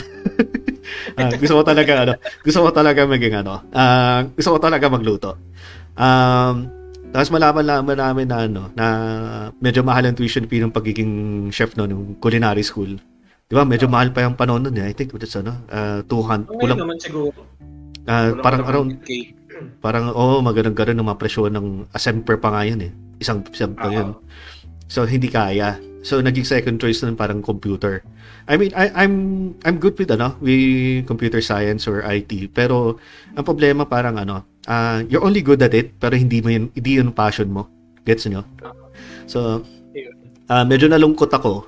ah, 1.19 1.35
gusto 1.37 1.61
ko 1.61 1.63
talaga 1.67 1.93
ano, 2.07 2.15
gusto 2.41 2.65
ko 2.65 2.71
talaga 2.73 3.05
maging 3.05 3.45
ano, 3.45 3.67
ah, 3.77 4.25
gusto 4.33 4.57
ko 4.57 4.59
talaga 4.63 4.87
magluto. 4.89 5.37
Um, 5.97 6.69
tapos 7.11 7.33
malaman-laman 7.33 7.97
namin 7.97 8.27
na 8.29 8.39
ano, 8.45 8.63
na 8.77 8.87
medyo 9.59 9.81
mahal 9.81 10.05
ang 10.05 10.17
tuition 10.17 10.45
fee 10.45 10.61
ng 10.61 10.75
pagiging 10.75 11.13
chef 11.49 11.73
no, 11.81 11.89
ng 11.89 12.21
culinary 12.21 12.61
school. 12.61 13.01
Di 13.47 13.55
ba? 13.55 13.65
Medyo 13.65 13.89
mahal 13.89 14.13
pa 14.13 14.27
yung 14.27 14.37
panahon 14.37 14.69
nun 14.69 14.77
eh. 14.77 14.91
I 14.91 14.93
think 14.93 15.17
it's 15.17 15.39
ano, 15.39 15.57
uh, 15.73 16.05
200, 16.05 16.51
Ngayon 16.51 16.61
kulang, 16.61 16.79
naman 16.79 16.97
siguro. 17.01 17.41
Kulang 17.41 18.43
parang 18.45 18.61
naman 18.63 18.71
around, 18.71 18.91
100K. 19.03 19.11
parang, 19.81 20.05
oh, 20.13 20.45
magandang 20.45 20.77
ganun 20.77 20.97
ng 21.01 21.09
mga 21.09 21.19
presyo 21.19 21.49
ng 21.49 21.89
asemper 21.97 22.37
pa 22.37 22.53
nga 22.53 22.63
yun 22.69 22.81
eh. 22.85 22.93
Isang, 23.17 23.41
isang 23.49 23.73
pa 23.73 23.89
yun. 23.89 24.13
So 24.87 25.03
hindi 25.07 25.27
kaya. 25.31 25.79
So 26.07 26.23
naging 26.23 26.47
second 26.47 26.79
choice 26.79 27.03
nun 27.03 27.19
parang 27.19 27.43
computer. 27.43 28.07
I 28.47 28.55
mean, 28.55 28.71
I, 28.79 28.95
I'm 28.95 29.15
I'm 29.67 29.83
good 29.83 29.99
with 29.99 30.15
ano, 30.15 30.39
with 30.39 31.03
computer 31.11 31.43
science 31.43 31.91
or 31.91 32.07
IT, 32.07 32.55
pero 32.55 33.03
ang 33.35 33.43
problema 33.43 33.91
parang 33.91 34.15
ano, 34.23 34.47
ah 34.67 35.03
you're 35.07 35.23
only 35.23 35.41
good 35.41 35.63
at 35.63 35.73
it 35.73 35.95
pero 35.97 36.19
hindi 36.19 36.43
mo 36.43 36.51
yun, 36.51 36.69
hindi 36.75 36.99
yun 36.99 37.15
passion 37.15 37.51
mo. 37.51 37.71
Gets 38.07 38.31
nyo? 38.31 38.43
So 39.31 39.63
ah 40.51 40.63
medyo 40.67 40.91
nalungkot 40.91 41.31
ako. 41.31 41.67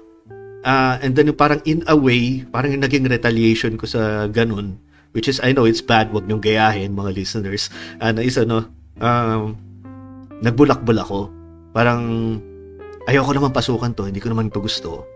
Ah 0.66 0.98
and 1.02 1.14
then 1.14 1.30
yung 1.30 1.38
parang 1.38 1.62
in 1.64 1.86
a 1.86 1.94
way, 1.94 2.42
parang 2.50 2.74
yung 2.74 2.84
naging 2.84 3.06
retaliation 3.06 3.78
ko 3.78 3.86
sa 3.86 4.26
ganun, 4.30 4.78
which 5.14 5.30
is 5.30 5.38
I 5.42 5.54
know 5.54 5.66
it's 5.66 5.82
bad, 5.82 6.10
wag 6.10 6.26
niyong 6.26 6.42
gayahin 6.42 6.94
mga 6.94 7.14
listeners. 7.14 7.70
Ah 8.02 8.10
na 8.10 8.22
is 8.22 8.38
ano, 8.38 8.66
um, 8.98 9.54
nagbulak-bulak 10.42 11.06
ako. 11.06 11.30
Parang 11.74 12.02
ayoko 13.06 13.30
naman 13.34 13.54
pasukan 13.54 13.94
to, 13.94 14.06
hindi 14.06 14.22
ko 14.22 14.30
naman 14.30 14.50
to 14.50 14.62
gusto. 14.62 15.06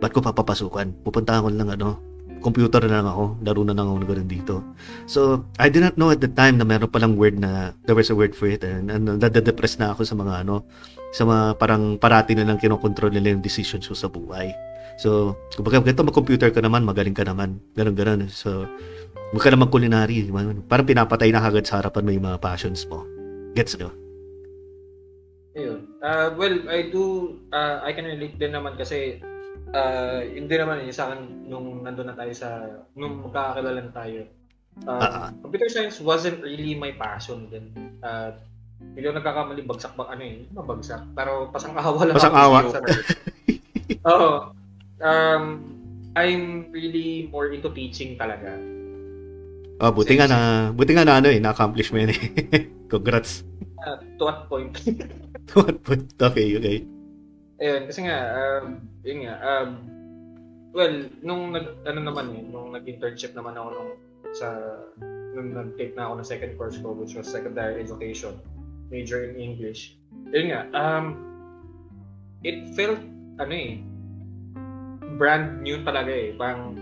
Ba't 0.00 0.12
ko 0.12 0.20
papapasukan? 0.20 1.06
Pupunta 1.06 1.38
ako 1.38 1.54
lang 1.54 1.70
ano, 1.70 2.13
computer 2.44 2.84
na 2.84 3.00
lang 3.00 3.08
ako, 3.08 3.40
laro 3.40 3.64
na 3.64 3.72
lang 3.72 3.88
ako 3.88 3.96
na 4.04 4.06
ganun 4.12 4.28
dito. 4.28 4.54
So, 5.08 5.48
I 5.56 5.72
did 5.72 5.80
not 5.80 5.96
know 5.96 6.12
at 6.12 6.20
the 6.20 6.28
time 6.28 6.60
na 6.60 6.68
meron 6.68 6.92
palang 6.92 7.16
word 7.16 7.40
na, 7.40 7.72
there 7.88 7.96
was 7.96 8.12
a 8.12 8.16
word 8.16 8.36
for 8.36 8.44
it, 8.44 8.60
and, 8.60 8.92
and 8.92 9.08
nadadepress 9.16 9.80
na 9.80 9.96
ako 9.96 10.04
sa 10.04 10.12
mga 10.12 10.44
ano, 10.44 10.68
sa 11.16 11.24
mga 11.24 11.56
parang 11.56 11.96
parati 11.96 12.36
na 12.36 12.44
lang 12.44 12.60
kinokontrol 12.60 13.08
nila 13.08 13.32
yung 13.32 13.40
decisions 13.40 13.88
ko 13.88 13.96
sa 13.96 14.12
buhay. 14.12 14.52
So, 15.00 15.34
kumbaga, 15.56 15.80
ganito 15.80 16.04
mag-computer 16.04 16.52
ka 16.52 16.60
naman, 16.60 16.84
magaling 16.84 17.16
ka 17.16 17.24
naman, 17.24 17.58
ganun 17.72 17.96
ganun. 17.96 18.20
So, 18.28 18.68
huwag 19.32 19.42
ka 19.42 19.50
naman 19.50 19.72
culinary, 19.72 20.28
parang 20.68 20.86
pinapatay 20.86 21.32
na 21.32 21.42
kagad 21.42 21.64
sa 21.64 21.80
harapan 21.80 22.04
mo 22.04 22.10
yung 22.12 22.26
mga 22.28 22.38
passions 22.44 22.84
mo. 22.86 23.02
Gets 23.56 23.80
nyo? 23.80 23.90
Ayun. 25.54 25.80
Uh, 26.02 26.28
well, 26.34 26.56
I 26.66 26.90
do, 26.90 27.38
uh, 27.54 27.82
I 27.82 27.94
can 27.94 28.06
relate 28.06 28.38
din 28.38 28.54
naman 28.54 28.74
kasi 28.74 29.22
uh, 29.74 30.20
hindi 30.22 30.54
naman 30.54 30.86
eh, 30.86 30.94
sa 30.94 31.10
akin 31.10 31.50
nung 31.50 31.82
nandun 31.82 32.08
na 32.08 32.16
tayo 32.16 32.32
sa, 32.32 32.48
nung 32.94 33.26
magkakakilala 33.26 33.80
na 33.82 33.92
tayo. 33.92 34.20
Uh, 34.86 34.90
Ah, 34.90 35.06
ah. 35.06 35.28
computer 35.38 35.70
science 35.70 36.02
wasn't 36.02 36.42
really 36.42 36.74
my 36.74 36.90
passion 36.94 37.46
din. 37.46 37.70
Uh, 38.02 38.34
hindi 38.94 39.06
ako 39.06 39.16
nagkakamali, 39.22 39.62
bagsak 39.66 39.92
ba, 39.94 40.10
ano 40.10 40.22
eh, 40.22 40.32
hindi 40.42 40.50
naman 40.50 40.78
bagsak. 40.78 41.02
Pero 41.14 41.50
pasang-awa 41.50 42.00
lang 42.06 42.14
Pasang-awa. 42.18 42.56
ako 42.62 42.70
sa 42.70 42.80
Oo. 44.14 44.30
Um, 44.98 45.44
I'm 46.14 46.70
really 46.70 47.26
more 47.30 47.50
into 47.50 47.70
teaching 47.74 48.14
talaga. 48.14 48.54
Oh, 49.82 49.90
buti 49.90 50.14
nga 50.14 50.30
na, 50.30 50.70
buti 50.70 50.94
nga 50.94 51.02
na 51.02 51.18
ano 51.18 51.28
eh, 51.30 51.42
na-accomplish 51.42 51.90
mo 51.90 51.98
yan 51.98 52.14
eh. 52.14 52.20
Congrats. 52.92 53.42
Uh, 53.82 53.98
to 54.18 54.22
what 54.30 54.46
point? 54.46 54.74
okay, 56.18 56.46
okay. 56.54 56.76
Ayun, 57.64 57.88
kasi 57.88 58.04
nga, 58.04 58.18
um, 58.36 58.84
yun 59.00 59.24
nga, 59.24 59.40
um, 59.40 59.68
well, 60.76 60.94
nung 61.24 61.56
nag, 61.56 61.80
ano 61.88 62.00
naman 62.04 62.36
eh, 62.36 62.44
nung 62.44 62.76
nag-internship 62.76 63.32
naman 63.32 63.56
ako 63.56 63.68
nung 63.72 63.90
sa, 64.36 64.48
nung 65.32 65.56
nag-take 65.56 65.96
na 65.96 66.12
ako 66.12 66.20
ng 66.20 66.28
second 66.28 66.52
course 66.60 66.76
ko, 66.76 66.92
which 66.92 67.16
was 67.16 67.24
secondary 67.24 67.80
education, 67.80 68.36
major 68.92 69.24
in 69.24 69.40
English. 69.40 69.96
Yun 70.28 70.52
nga, 70.52 70.68
um, 70.76 71.24
it 72.44 72.68
felt, 72.76 73.00
ano 73.40 73.54
eh, 73.56 73.80
brand 75.16 75.64
new 75.64 75.80
talaga 75.88 76.12
eh. 76.12 76.36
Parang, 76.36 76.76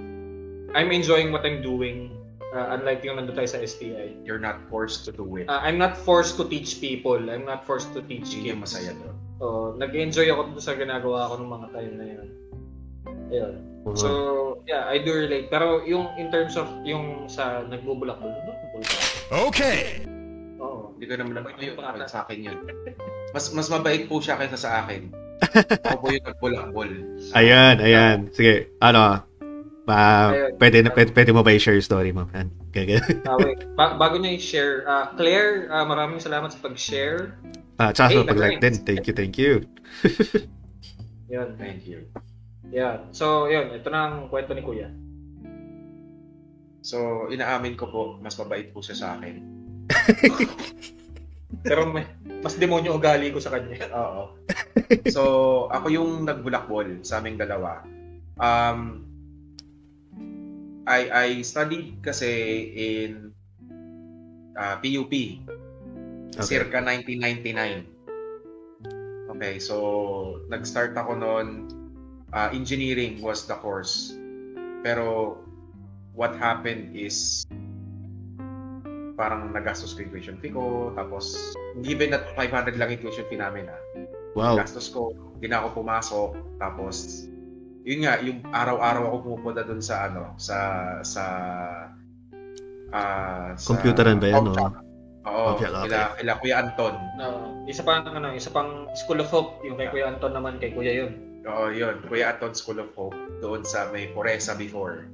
I'm 0.74 0.90
enjoying 0.90 1.30
what 1.30 1.46
I'm 1.46 1.62
doing. 1.62 2.10
Uh, 2.52 2.76
unlike 2.76 3.06
yung 3.06 3.22
nandun 3.22 3.38
tayo 3.38 3.48
sa 3.48 3.62
STI. 3.62 4.18
You're 4.26 4.42
not 4.42 4.60
forced 4.66 5.08
to 5.08 5.12
do 5.14 5.24
it. 5.40 5.48
Uh, 5.48 5.62
I'm 5.62 5.78
not 5.78 5.96
forced 5.96 6.36
to 6.36 6.44
teach 6.44 6.82
people. 6.84 7.16
I'm 7.16 7.46
not 7.46 7.64
forced 7.64 7.94
to 7.94 8.04
teach 8.04 8.34
yung 8.34 8.60
kids. 8.60 8.76
masaya 8.76 8.92
doon. 8.92 9.21
So, 9.42 9.74
nag-enjoy 9.74 10.30
ako 10.30 10.54
dun 10.54 10.62
sa 10.62 10.78
ginagawa 10.78 11.26
ko 11.26 11.42
ng 11.42 11.50
mga 11.50 11.66
time 11.74 11.94
na 11.98 12.06
yun. 12.06 12.28
Ayun. 13.34 13.54
Uh-huh. 13.82 13.98
So, 13.98 14.08
yeah, 14.70 14.86
I 14.86 15.02
do 15.02 15.10
relate. 15.10 15.50
Pero 15.50 15.82
yung 15.82 16.14
in 16.14 16.30
terms 16.30 16.54
of 16.54 16.70
yung 16.86 17.26
sa 17.26 17.66
nagbubulak-bulak, 17.66 18.38
nagbubulak. 18.38 19.02
Okay. 19.50 20.06
Oo. 20.62 20.94
Hindi 20.94 21.10
ko 21.10 21.14
naman 21.18 21.42
Mabait 21.42 21.58
yun. 21.58 21.74
yung 21.74 21.78
bata. 21.82 22.06
Sa 22.06 22.22
akin 22.22 22.38
yun. 22.38 22.58
Mas 23.34 23.50
mas 23.50 23.66
mabait 23.66 24.06
po 24.06 24.22
siya 24.22 24.38
kaysa 24.38 24.54
sa 24.54 24.86
akin. 24.86 25.10
Ako 25.90 25.98
po 25.98 26.06
yung 26.14 26.26
nagbulakbol. 26.30 26.90
Ayan, 27.34 27.82
ayan. 27.82 28.30
Sige, 28.30 28.70
ano, 28.78 29.26
pa, 29.82 30.30
Ayun. 30.30 30.54
pwede, 30.62 30.86
na, 30.86 30.94
pwede, 30.94 31.10
pwede 31.10 31.30
mo 31.34 31.42
ba 31.42 31.50
i-share 31.50 31.74
yung 31.74 31.90
story 31.90 32.14
mo? 32.14 32.30
Ah, 32.30 32.46
wait. 33.42 33.58
Ba- 33.74 33.98
bago 33.98 34.22
niya 34.22 34.38
i-share, 34.38 34.86
ah, 34.86 35.10
Claire, 35.18 35.66
ah, 35.66 35.82
maraming 35.82 36.22
salamat 36.22 36.54
sa 36.54 36.62
pag-share. 36.62 37.34
Ah, 37.82 37.90
tsaka 37.90 38.14
Hey, 38.14 38.18
sa 38.22 38.30
pag-like 38.30 38.62
din. 38.62 38.74
Thank 38.86 39.10
you, 39.10 39.14
thank 39.18 39.34
you. 39.42 39.52
Yun. 41.34 41.58
Thank 41.58 41.82
you. 41.90 42.06
Yeah. 42.70 43.10
So, 43.10 43.50
yun. 43.50 43.74
Ito 43.74 43.90
na 43.90 44.00
ang 44.06 44.16
kwento 44.30 44.54
ni 44.54 44.62
Kuya. 44.62 44.86
So, 46.84 47.26
inaamin 47.26 47.74
ko 47.74 47.90
po, 47.90 48.02
mas 48.22 48.38
mabait 48.38 48.70
po 48.70 48.84
siya 48.84 48.94
sa 48.94 49.06
akin. 49.18 49.42
Pero 51.66 51.90
may, 51.90 52.06
mas 52.44 52.54
demonyo 52.54 52.94
ugali 52.94 53.34
ko 53.34 53.42
sa 53.42 53.50
kanya. 53.50 53.90
Oo. 53.98 54.38
So, 55.10 55.22
ako 55.72 55.86
yung 55.90 56.10
nagbulakbol 56.28 57.02
sa 57.02 57.18
aming 57.18 57.40
dalawa. 57.40 57.82
Um, 58.38 59.08
I, 60.86 61.00
I 61.10 61.28
studied 61.42 61.98
kasi 62.04 62.30
in 62.76 63.32
uh, 64.54 64.76
PUP, 64.78 65.12
Okay. 66.32 66.58
circa 66.58 66.80
1999. 66.80 67.84
Okay, 69.36 69.58
so 69.58 69.76
nag-start 70.48 70.96
ako 70.96 71.12
noon, 71.18 71.68
uh, 72.32 72.48
engineering 72.52 73.20
was 73.20 73.44
the 73.44 73.56
course. 73.60 74.16
Pero 74.80 75.36
what 76.16 76.32
happened 76.36 76.96
is 76.96 77.44
parang 79.12 79.52
nagastos 79.52 79.92
ko 79.92 80.08
yung 80.08 80.12
tuition 80.12 80.38
fee 80.40 80.52
ko, 80.52 80.92
tapos 80.96 81.52
given 81.84 82.16
that 82.16 82.24
500 82.34 82.80
lang 82.80 82.96
yung 82.96 83.02
tuition 83.04 83.26
fee 83.28 83.40
namin 83.40 83.68
ah. 83.68 83.80
Wow. 84.32 84.56
Gastos 84.56 84.88
ko, 84.88 85.12
hindi 85.36 85.52
na 85.52 85.60
ako 85.60 85.84
pumasok, 85.84 86.30
tapos 86.56 87.28
yun 87.84 88.06
nga, 88.06 88.22
yung 88.22 88.40
araw-araw 88.54 89.10
ako 89.10 89.16
pumupunta 89.26 89.66
dun 89.66 89.82
sa 89.82 90.06
ano, 90.08 90.32
sa 90.38 90.56
sa 91.02 91.24
sa 92.92 93.68
Computeran 93.68 94.22
ba 94.22 94.30
yan, 94.30 94.36
Home 94.38 94.52
o? 94.52 94.56
shop. 94.56 94.91
Oo, 95.22 95.54
Okay, 95.54 95.70
okay. 95.70 95.86
kila, 95.86 96.00
kila 96.18 96.32
Kuya 96.42 96.54
Anton. 96.58 96.94
No, 97.14 97.26
isa 97.70 97.86
pang 97.86 98.02
ano, 98.02 98.34
isa 98.34 98.50
pang 98.50 98.90
School 98.98 99.22
of 99.22 99.30
Hope, 99.30 99.62
yung 99.62 99.78
kay 99.78 99.86
Kuya 99.88 100.10
Anton 100.10 100.34
naman 100.34 100.58
kay 100.58 100.74
Kuya 100.74 100.92
yun. 100.98 101.12
Oo, 101.46 101.70
yun. 101.70 102.02
Kuya 102.06 102.34
Anton 102.34 102.54
School 102.54 102.82
of 102.82 102.90
Hope 102.94 103.14
doon 103.38 103.62
sa 103.62 103.90
may 103.90 104.10
Poresa 104.10 104.54
before. 104.54 105.06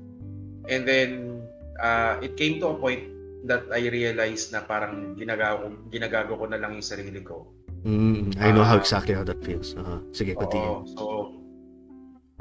And 0.69 0.85
then, 0.85 1.41
uh, 1.77 2.17
it 2.21 2.37
came 2.37 2.57
to 2.61 2.73
a 2.73 2.77
point 2.77 3.05
that 3.45 3.69
I 3.69 3.85
realized 3.87 4.51
na 4.51 4.61
parang 4.61 5.15
ginagago, 5.15 5.73
ginagago 5.89 6.37
ko 6.37 6.45
na 6.49 6.57
lang 6.57 6.77
yung 6.77 6.85
sarili 6.85 7.21
ko. 7.21 7.49
Mm, 7.85 8.35
I 8.37 8.51
know 8.51 8.65
how 8.65 8.77
Ah. 8.77 8.83
exactly 8.83 9.13
how 9.13 9.23
that 9.23 9.39
feels. 9.41 9.73
Uh, 9.73 10.01
sige, 10.11 10.35
continue. 10.35 10.83
Oo. 10.83 10.89
So, 10.89 11.05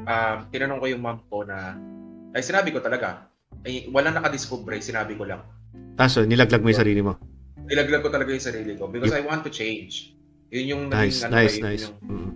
um, 0.02 0.38
tinanong 0.49 0.80
ko 0.80 0.88
yung 0.88 1.03
mom 1.03 1.19
ko 1.27 1.44
na, 1.44 1.76
ay 2.31 2.41
sinabi 2.41 2.72
ko 2.72 2.80
talaga, 2.80 3.27
ay, 3.64 3.91
wala 3.91 4.10
nakadiscover, 4.10 4.72
sinabi 4.80 5.15
ko 5.15 5.27
lang. 5.27 5.44
Ah, 5.98 6.07
so 6.07 6.23
nilaglag 6.23 6.61
mo 6.61 6.69
yung 6.69 6.81
sarili 6.81 7.02
mo. 7.02 7.15
Nilaglag 7.68 8.02
ko 8.02 8.10
talaga 8.10 8.31
yung 8.31 8.44
sarili 8.44 8.73
ko 8.73 8.88
because 8.88 9.11
I 9.11 9.22
want 9.22 9.44
to 9.44 9.52
change. 9.52 10.15
Yun 10.49 10.65
yung 10.68 10.84
Nice, 10.88 11.22
naging, 11.22 11.27
ano, 11.27 11.35
nice, 11.35 11.56
yun 11.56 11.64
nice. 11.68 11.84
Yung, 11.84 11.95
Mm. 11.99 12.30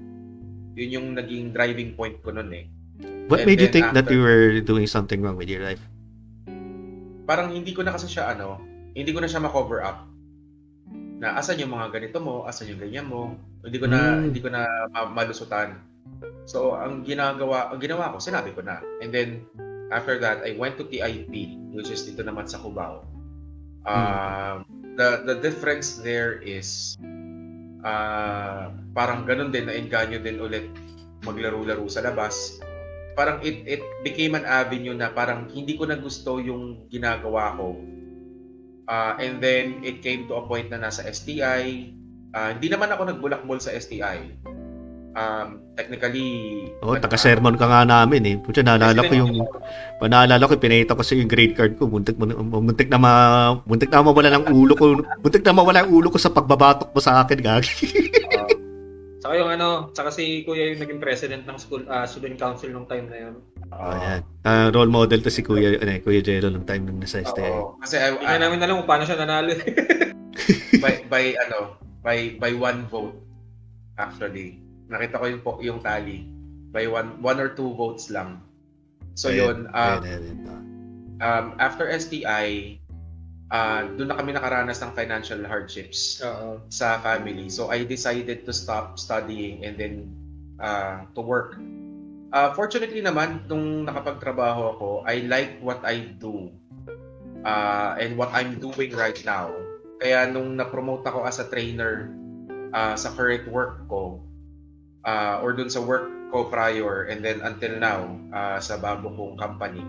yun 0.75 0.89
yung 0.91 1.07
naging 1.15 1.45
driving 1.55 1.95
point 1.95 2.19
ko 2.19 2.35
nun 2.35 2.51
eh. 2.51 2.67
What 3.31 3.43
And 3.43 3.47
made 3.47 3.63
you 3.63 3.71
think 3.71 3.95
that 3.95 4.03
after- 4.05 4.11
you 4.11 4.19
were 4.19 4.59
doing 4.59 4.85
something 4.85 5.23
wrong 5.23 5.39
with 5.39 5.47
your 5.47 5.63
life? 5.63 5.79
parang 7.21 7.55
hindi 7.55 7.71
ko 7.71 7.79
na 7.79 7.95
kasi 7.95 8.11
siya 8.11 8.35
ano, 8.35 8.59
hindi 8.91 9.15
ko 9.15 9.23
na 9.23 9.29
siya 9.31 9.39
ma-cover 9.39 9.79
up. 9.79 10.03
Na 10.91 11.39
asan 11.39 11.63
yung 11.63 11.71
mga 11.71 11.95
ganito 11.95 12.19
mo, 12.19 12.43
asan 12.43 12.75
yung 12.75 12.81
ganyan 12.83 13.07
mo. 13.07 13.39
Hindi 13.63 13.79
ko 13.79 13.87
na 13.87 14.19
Mm. 14.19 14.21
hindi 14.27 14.39
ko 14.43 14.49
na 14.51 14.67
ma- 14.91 15.07
malusutan. 15.07 15.79
So 16.43 16.75
ang 16.75 17.07
ginagawa, 17.07 17.71
ang 17.71 17.79
ginawa 17.79 18.11
ko, 18.11 18.19
sinabi 18.19 18.51
ko 18.51 18.59
na. 18.65 18.83
And 18.99 19.15
then 19.15 19.47
after 19.95 20.19
that, 20.19 20.43
I 20.43 20.59
went 20.59 20.75
to 20.75 20.83
TIP, 20.83 21.31
which 21.71 21.87
is 21.87 22.03
dito 22.03 22.19
naman 22.19 22.51
sa 22.51 22.59
Cubao. 22.59 23.07
Um, 23.87 24.67
the 24.99 25.23
the 25.27 25.35
difference 25.39 25.99
there 26.03 26.39
is 26.43 26.97
uh, 27.85 28.72
parang 28.91 29.23
ganun 29.23 29.51
din 29.51 29.68
na 29.69 29.73
engganyo 29.76 30.19
din 30.19 30.38
ulit 30.41 30.68
maglaro-laro 31.22 31.85
sa 31.85 32.01
labas 32.01 32.59
parang 33.13 33.43
it 33.43 33.63
it 33.68 33.84
became 34.03 34.35
an 34.35 34.47
avenue 34.47 34.95
na 34.95 35.11
parang 35.11 35.47
hindi 35.51 35.76
ko 35.76 35.88
na 35.88 35.99
gusto 35.99 36.39
yung 36.39 36.88
ginagawa 36.88 37.55
ko. 37.59 37.77
Ah, 38.89 39.15
and 39.22 39.39
then 39.39 39.80
it 39.85 40.03
came 40.03 40.27
to 40.27 40.35
a 40.35 40.43
point 40.43 40.68
na 40.68 40.81
nasa 40.81 41.05
STI. 41.07 41.93
Ah, 42.35 42.55
hindi 42.55 42.68
naman 42.72 42.91
ako 42.91 43.13
nagbulakbol 43.13 43.59
sa 43.59 43.72
STI. 43.76 44.35
Um, 45.11 45.59
technically, 45.75 46.27
Oh, 46.79 46.95
nag- 46.95 47.03
taka-sermon 47.03 47.59
ka 47.59 47.67
nga 47.67 47.83
namin 47.83 48.23
eh. 48.23 48.35
Pucha, 48.39 48.63
naalala 48.63 49.03
ko 49.03 49.11
yung, 49.11 49.43
naalala 49.99 50.47
ko, 50.47 50.55
pinahita 50.55 50.95
ko 50.95 51.03
sa 51.03 51.19
yung 51.19 51.27
grade 51.27 51.51
card 51.51 51.75
ko. 51.75 51.83
Muntik, 51.85 52.15
muntik 52.15 52.88
na 52.88 52.95
ma, 52.95 53.11
muntik 53.67 53.91
na 53.91 53.99
mawala 53.99 54.31
ng 54.31 54.47
ulo 54.49 54.73
ko. 54.73 54.85
Muntik 55.19 55.43
na 55.43 55.51
mawala 55.51 55.83
ang 55.83 55.91
ulo 55.91 56.07
ko 56.07 56.15
sa 56.15 56.31
pagbabatok 56.31 56.95
mo 56.95 56.99
sa 57.03 57.19
akin, 57.19 57.43
gagi. 57.43 57.91
ah, 58.39 58.47
Saka 59.21 59.38
yung 59.38 59.51
ano, 59.51 59.93
saka 59.93 60.09
si 60.09 60.41
Kuya 60.41 60.73
yung 60.73 60.81
naging 60.81 60.97
president 60.97 61.43
ng 61.45 61.53
school 61.59 61.85
ah, 61.85 62.07
student 62.07 62.39
council 62.39 62.71
nung 62.71 62.88
time 62.88 63.05
na 63.05 63.17
yun. 63.27 63.35
Oh, 63.69 63.93
yan. 63.93 64.25
Ah, 64.41 64.71
role 64.71 64.89
model 64.89 65.19
to 65.19 65.29
si 65.29 65.43
Kuya, 65.43 65.75
ano, 65.77 65.91
eh, 65.91 65.99
Kuya 65.99 66.23
Jero 66.23 66.49
nung 66.49 66.65
time 66.65 66.88
nung 66.88 66.97
nasa 66.97 67.19
STI. 67.19 67.45
oo. 67.45 67.75
kasi 67.77 67.99
I, 67.99 68.15
Hindi 68.15 68.25
na 68.25 68.41
namin 68.41 68.63
alam 68.63 68.79
kung 68.79 68.89
paano 68.89 69.03
siya 69.03 69.19
nanalo. 69.19 69.53
by, 70.83 70.93
by 71.05 71.23
ano, 71.38 71.57
by 71.99 72.17
by 72.39 72.51
one 72.55 72.88
vote 72.88 73.13
actually. 73.93 74.57
Nakita 74.91 75.15
ko 75.18 75.26
yung 75.26 75.41
po- 75.41 75.61
yung 75.63 75.80
tally 75.80 76.27
by 76.76 76.85
one 76.85 77.23
one 77.23 77.39
or 77.39 77.55
two 77.55 77.72
votes 77.73 78.11
lang. 78.11 78.43
So 79.15 79.31
yun, 79.31 79.68
um, 79.72 79.99
Ayan, 80.03 80.07
ayan, 80.07 80.22
ayan. 80.23 80.39
Ah. 80.47 80.61
um, 81.19 81.45
after 81.59 81.88
STI, 81.91 82.80
uh, 83.51 83.81
doon 83.99 84.07
na 84.09 84.15
kami 84.15 84.31
nakaranas 84.31 84.80
ng 84.80 84.91
financial 84.95 85.43
hardships 85.43 86.23
Oo. 86.23 86.63
sa 86.72 86.97
family. 87.03 87.51
So 87.51 87.69
I 87.69 87.84
decided 87.84 88.47
to 88.47 88.53
stop 88.55 88.95
studying 88.97 89.68
and 89.68 89.76
then 89.76 89.95
uh, 90.57 91.03
to 91.13 91.22
work. 91.22 91.59
Uh, 92.31 92.55
fortunately 92.55 93.03
naman, 93.03 93.43
nung 93.51 93.84
nakapagtrabaho 93.84 94.80
ako, 94.80 94.89
I 95.03 95.27
like 95.27 95.59
what 95.59 95.84
I 95.84 96.15
do 96.15 96.47
uh, 97.43 97.99
and 97.99 98.15
what 98.15 98.31
I'm 98.31 98.55
doing 98.55 98.95
right 98.95 99.19
now. 99.27 99.51
Kaya 99.99 100.31
nung 100.31 100.55
na-promote 100.55 101.03
ako 101.03 101.27
as 101.27 101.43
a 101.43 101.45
trainer 101.51 102.09
uh, 102.72 102.95
sa 102.95 103.11
current 103.13 103.45
work 103.51 103.84
ko, 103.91 104.23
uh, 105.06 105.41
or 105.41 105.53
dun 105.53 105.69
sa 105.69 105.82
work 105.82 106.07
ko 106.32 106.48
prior 106.48 107.11
and 107.11 107.19
then 107.19 107.44
until 107.44 107.76
now 107.76 108.07
uh, 108.32 108.57
sa 108.57 108.80
bago 108.80 109.11
kong 109.11 109.36
company, 109.36 109.84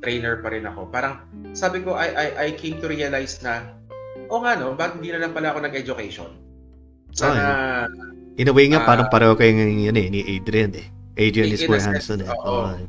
trainer 0.00 0.40
pa 0.40 0.48
rin 0.52 0.64
ako. 0.64 0.88
Parang 0.88 1.20
sabi 1.52 1.84
ko, 1.84 1.92
I, 1.96 2.08
I, 2.12 2.26
I 2.36 2.48
came 2.56 2.80
to 2.80 2.88
realize 2.88 3.40
na, 3.44 3.76
o 4.32 4.40
nga 4.40 4.56
no, 4.56 4.72
bakit 4.72 5.00
hindi 5.00 5.12
na 5.12 5.24
lang 5.28 5.32
pala 5.36 5.52
ako 5.52 5.64
nag-education? 5.64 6.30
Sana, 7.16 7.88
In 8.36 8.48
a 8.48 8.52
way 8.52 8.68
nga, 8.68 8.84
Ah. 8.84 8.88
parang 8.88 9.08
pareho 9.08 9.32
kayo 9.32 9.56
ng 9.56 9.88
yan 9.88 9.96
eh, 9.96 10.06
ni 10.12 10.20
Adrian 10.36 10.68
eh. 10.76 10.84
Adrian 11.16 11.48
is 11.48 11.64
sense, 11.64 11.88
Hanson 11.88 12.20
eh. 12.20 12.28
oo. 12.28 12.44
Oo. 12.44 12.84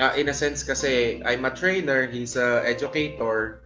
uh, 0.00 0.12
in 0.16 0.28
a 0.28 0.36
sense 0.36 0.60
kasi 0.64 1.20
I'm 1.24 1.44
a 1.48 1.52
trainer, 1.52 2.04
he's 2.08 2.36
a 2.36 2.60
educator. 2.68 3.64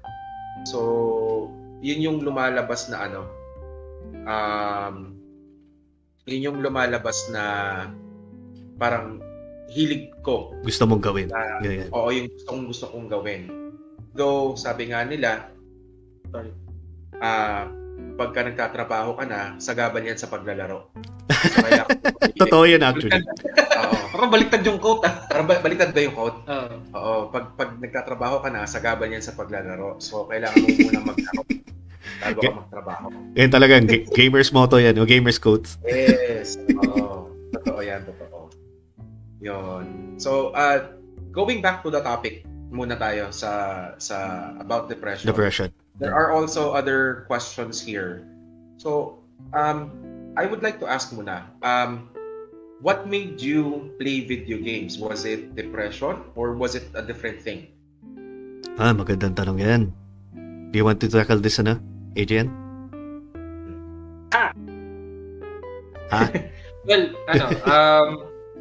So, 0.70 1.50
yun 1.82 1.98
yung 2.02 2.18
lumalabas 2.22 2.86
na 2.90 3.10
ano, 3.10 3.22
um, 4.26 5.13
yun 6.24 6.40
yung 6.42 6.58
lumalabas 6.64 7.28
na 7.28 7.44
parang 8.74 9.20
hilig 9.68 10.08
ko 10.20 10.56
gusto 10.64 10.84
mong 10.88 11.02
gawin. 11.02 11.28
na. 11.28 11.60
Oo, 11.92 12.08
yung 12.08 12.28
gustong 12.28 12.62
gusto 12.64 12.84
kong 12.88 13.08
gawin. 13.08 13.42
Though, 14.14 14.54
sabi 14.54 14.88
nga 14.88 15.04
nila, 15.04 15.50
Sorry. 16.30 16.50
ah, 17.18 17.66
pagka 18.14 18.40
nagtatrabaho 18.42 19.18
ka 19.18 19.24
na, 19.26 19.58
sagabal 19.58 20.00
yan 20.00 20.16
sa 20.16 20.30
paglalaro. 20.30 20.88
So, 21.28 21.60
kaya, 21.66 21.84
Totoo 22.34 22.64
yan 22.64 22.80
actually. 22.80 23.20
Oo. 23.84 23.96
Parang 24.14 24.30
baliktad 24.30 24.62
yung 24.62 24.78
quote 24.78 25.02
ah. 25.04 25.26
Parang 25.26 25.44
ba- 25.44 25.60
baliktad 25.60 25.90
ba 25.90 26.00
yung 26.00 26.14
quote? 26.14 26.38
Oo. 26.46 26.74
Oo. 26.94 27.16
Pag, 27.28 27.58
pag 27.58 27.70
nagtatrabaho 27.76 28.40
ka 28.40 28.48
na, 28.48 28.64
sagabal 28.64 29.10
yan 29.10 29.20
sa 29.20 29.34
paglalaro. 29.34 29.98
So, 29.98 30.24
kailangan 30.24 30.56
mo 30.56 30.68
muna 30.70 31.00
maglaro 31.04 31.42
bago 32.20 32.40
ka 32.40 32.52
magtrabaho. 32.52 33.06
Yan 33.34 33.50
talaga, 33.50 33.80
ga- 33.82 34.06
gamers 34.12 34.50
motto 34.50 34.76
yan, 34.80 34.96
o 34.98 35.06
gamers 35.06 35.38
quotes. 35.40 35.76
Yes. 35.84 36.56
Oo. 36.72 37.30
Totoo 37.54 37.80
yan, 37.80 38.04
totoo. 38.04 38.50
Yon. 39.44 40.16
So, 40.16 40.52
uh, 40.56 40.94
going 41.34 41.60
back 41.60 41.84
to 41.84 41.90
the 41.90 42.00
topic 42.00 42.44
muna 42.74 42.98
tayo 42.98 43.30
sa 43.30 43.94
sa 44.02 44.50
about 44.58 44.90
depression. 44.90 45.30
Depression. 45.30 45.70
There 46.02 46.10
are 46.10 46.34
also 46.34 46.74
other 46.74 47.22
questions 47.30 47.78
here. 47.78 48.26
So, 48.82 49.22
um, 49.54 49.94
I 50.34 50.50
would 50.50 50.66
like 50.66 50.82
to 50.82 50.90
ask 50.90 51.14
muna, 51.14 51.46
um, 51.62 52.10
what 52.82 53.06
made 53.06 53.38
you 53.38 53.94
play 54.02 54.26
video 54.26 54.58
games? 54.58 54.98
Was 54.98 55.22
it 55.22 55.54
depression 55.54 56.18
or 56.34 56.58
was 56.58 56.74
it 56.74 56.90
a 56.98 57.02
different 57.02 57.38
thing? 57.38 57.70
Ah, 58.74 58.90
magandang 58.90 59.38
tanong 59.38 59.62
yan. 59.62 59.82
Do 60.74 60.74
you 60.74 60.82
want 60.82 60.98
to 60.98 61.06
tackle 61.06 61.38
this, 61.38 61.62
ano? 61.62 61.78
Adrian? 62.14 62.48
Ah. 64.34 64.50
Ha? 66.10 66.22
Well, 66.84 67.16
ano, 67.32 67.48
um, 67.64 68.08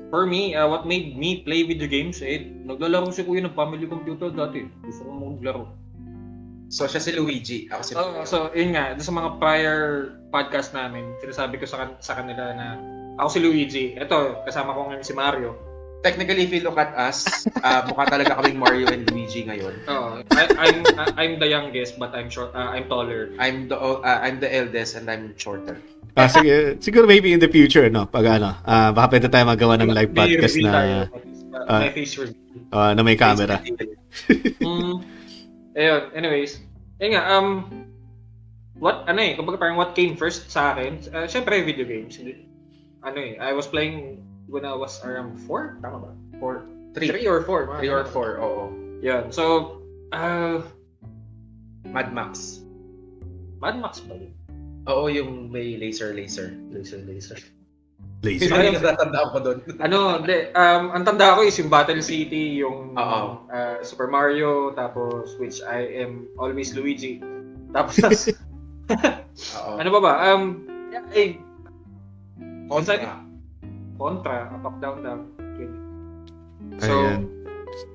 for 0.07 0.23
me, 0.23 0.55
uh, 0.55 0.63
what 0.63 0.87
made 0.87 1.19
me 1.19 1.43
play 1.43 1.67
video 1.67 1.91
games, 1.91 2.23
eh, 2.23 2.39
naglalaro 2.63 3.11
si 3.11 3.19
kuya 3.27 3.43
ng 3.43 3.51
family 3.51 3.83
computer 3.83 4.31
dati. 4.31 4.63
Gusto 4.79 5.03
ko 5.03 5.11
maglaro. 5.11 5.67
So, 6.71 6.87
siya 6.87 7.03
si 7.03 7.11
Luigi. 7.11 7.67
Ako 7.67 7.81
si 7.83 7.91
Oh, 7.99 8.23
so, 8.23 8.47
yun 8.55 8.79
nga, 8.79 8.95
sa 8.95 9.11
mga 9.11 9.43
prior 9.43 10.15
podcast 10.31 10.71
namin, 10.71 11.03
sinasabi 11.19 11.59
ko 11.59 11.67
sa, 11.67 11.83
kan- 11.83 11.99
sa 11.99 12.15
kanila 12.15 12.55
na 12.55 12.79
ako 13.19 13.27
si 13.27 13.39
Luigi. 13.43 13.85
Ito, 13.99 14.47
kasama 14.47 14.71
ko 14.71 14.87
ngayon 14.87 15.03
si 15.03 15.11
Mario. 15.11 15.51
Technically, 16.03 16.43
if 16.43 16.51
you 16.51 16.59
look 16.67 16.75
at 16.75 16.91
us, 16.99 17.47
uh, 17.63 17.87
mukha 17.87 18.03
talaga 18.11 18.35
kaming 18.35 18.59
Mario 18.59 18.91
and 18.91 19.07
Luigi 19.07 19.47
ngayon. 19.47 19.87
Oh, 19.87 20.19
I, 20.35 20.43
I'm 20.59 20.77
I'm 21.15 21.33
the 21.39 21.47
youngest 21.47 21.95
but 21.95 22.11
I'm 22.11 22.27
short 22.27 22.51
uh, 22.51 22.75
I'm 22.75 22.91
taller. 22.91 23.31
I'm 23.39 23.71
the 23.71 23.79
uh, 23.79 24.03
I'm 24.03 24.43
the 24.43 24.51
eldest 24.51 24.99
and 24.99 25.07
I'm 25.07 25.31
shorter. 25.39 25.79
Ah, 26.13 26.27
sige, 26.29 26.77
siguro 26.77 27.07
maybe 27.07 27.31
in 27.31 27.39
the 27.39 27.49
future, 27.49 27.89
no? 27.89 28.05
Pag 28.05 28.37
ano, 28.37 28.53
ah, 28.67 28.93
baka 28.93 29.17
pwede 29.17 29.31
tayo 29.31 29.49
magawa 29.49 29.79
ng 29.81 29.95
live 29.95 30.13
podcast 30.13 30.59
na, 30.61 30.69
tayo. 30.69 30.97
Uh, 31.55 31.79
may 31.87 31.91
face 31.95 32.13
reveal. 32.19 32.37
ah, 32.69 32.91
na 32.93 33.01
may 33.01 33.17
camera. 33.17 33.57
mm, 34.61 34.95
ayun, 35.73 36.01
anyways. 36.13 36.61
Ayun 37.01 37.17
nga, 37.17 37.23
um, 37.33 37.47
what, 38.77 39.07
ano 39.09 39.19
eh, 39.25 39.33
kumbaga 39.33 39.57
parang 39.57 39.79
what 39.79 39.97
came 39.97 40.13
first 40.13 40.53
sa 40.53 40.77
akin, 40.77 41.01
uh, 41.15 41.25
syempre 41.25 41.65
video 41.65 41.87
games. 41.87 42.19
Ano 43.01 43.17
eh, 43.17 43.39
I 43.41 43.55
was 43.57 43.65
playing 43.65 44.21
when 44.53 44.69
I 44.69 44.77
was 44.77 45.01
around 45.01 45.41
4, 45.49 45.81
tama 45.81 45.97
ba? 45.97 46.11
Four, 46.37 46.69
three, 46.93 47.09
3 47.09 47.25
or 47.25 47.41
4. 47.41 47.81
three 47.81 47.89
or 47.89 48.05
four. 48.05 48.37
Oo. 48.37 48.69
Yun, 49.01 49.33
so, 49.33 49.81
uh, 50.13 50.61
Mad 51.89 52.13
Max. 52.13 52.61
Mad 53.57 53.81
Max 53.81 54.05
ba 54.05 54.13
yun? 54.13 54.31
Oo, 54.85 55.09
yung 55.09 55.49
may 55.49 55.75
laser, 55.81 56.13
laser. 56.13 56.53
Laser, 56.69 57.01
laser. 57.01 57.41
Lazy. 58.23 58.47
Sino 58.47 58.61
yung 58.61 58.79
natatandaan 58.79 59.27
ko 59.33 59.39
doon? 59.41 59.59
ano, 59.89 60.21
de, 60.21 60.53
um, 60.55 60.93
ang 60.95 61.03
tanda 61.03 61.35
ko 61.35 61.43
is 61.43 61.57
yung 61.59 61.67
Battle 61.67 61.99
City, 61.99 62.61
yung 62.61 62.95
Oo. 62.95 63.49
uh, 63.49 63.77
Super 63.81 64.07
Mario, 64.07 64.71
tapos 64.77 65.35
which 65.41 65.59
I 65.65 66.05
am 66.05 66.29
always 66.37 66.71
Luigi. 66.77 67.19
Tapos, 67.75 67.99
ano 69.81 69.89
ba 69.89 69.99
ba? 69.99 70.13
Um, 70.29 70.67
yeah, 70.93 71.03
eh, 71.11 71.41
Contra. 72.69 73.22
Contra, 73.97 74.49
up, 74.63 74.75
down, 74.81 75.03
down. 75.03 75.21
So, 76.81 76.89
Ayan. 76.89 77.21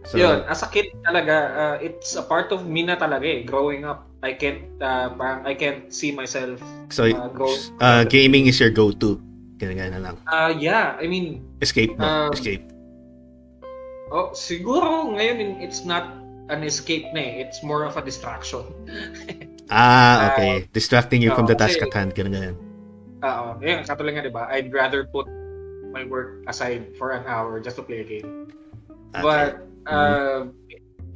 So, 0.07 0.19
yun, 0.19 0.43
as 0.51 0.63
a 0.63 0.69
kid 0.71 0.91
talaga, 1.07 1.37
uh, 1.55 1.77
it's 1.79 2.17
a 2.19 2.23
part 2.23 2.51
of 2.51 2.67
me 2.67 2.83
na 2.83 2.97
talaga 2.99 3.27
eh. 3.27 3.43
Growing 3.47 3.85
up, 3.85 4.07
I 4.23 4.35
can't, 4.35 4.67
uh, 4.83 5.15
parang 5.15 5.47
I 5.47 5.55
can't 5.55 5.95
see 5.95 6.11
myself 6.11 6.59
so 6.91 7.07
uh, 7.07 7.29
grow. 7.31 7.55
uh, 7.79 8.03
gaming 8.03 8.47
is 8.47 8.59
your 8.59 8.71
go-to. 8.71 9.23
Ganyan 9.59 9.95
na 9.95 10.01
lang. 10.03 10.17
Uh, 10.27 10.55
yeah, 10.55 10.99
I 10.99 11.07
mean, 11.07 11.43
Escape 11.63 11.99
mo. 11.99 12.03
Um, 12.03 12.31
Escape. 12.35 12.63
oh, 14.11 14.31
siguro 14.33 15.15
ngayon 15.15 15.61
it's 15.61 15.85
not 15.85 16.15
an 16.49 16.65
escape 16.65 17.07
na 17.13 17.21
eh. 17.21 17.45
It's 17.45 17.63
more 17.63 17.85
of 17.85 17.95
a 17.99 18.03
distraction. 18.03 18.65
Ah, 19.69 20.33
okay. 20.33 20.65
Distracting 20.73 21.21
you 21.21 21.29
from 21.37 21.45
the 21.45 21.53
oo, 21.53 21.61
task 21.61 21.77
at 21.85 21.93
hand. 21.93 22.17
Ganun, 22.17 22.33
ganun. 22.33 22.57
Oo, 23.21 23.61
yun, 23.61 23.85
katulad 23.85 24.17
nga, 24.17 24.25
di 24.25 24.33
ba? 24.33 24.49
I'd 24.49 24.73
rather 24.73 25.05
put 25.05 25.29
my 25.93 26.05
work 26.05 26.45
aside 26.47 26.95
for 26.97 27.13
an 27.13 27.25
hour 27.27 27.61
just 27.61 27.77
to 27.77 27.83
play 27.83 28.01
a 28.01 28.07
game. 28.07 28.53
Okay. 29.15 29.23
But, 29.25 29.65
uh, 29.89 30.53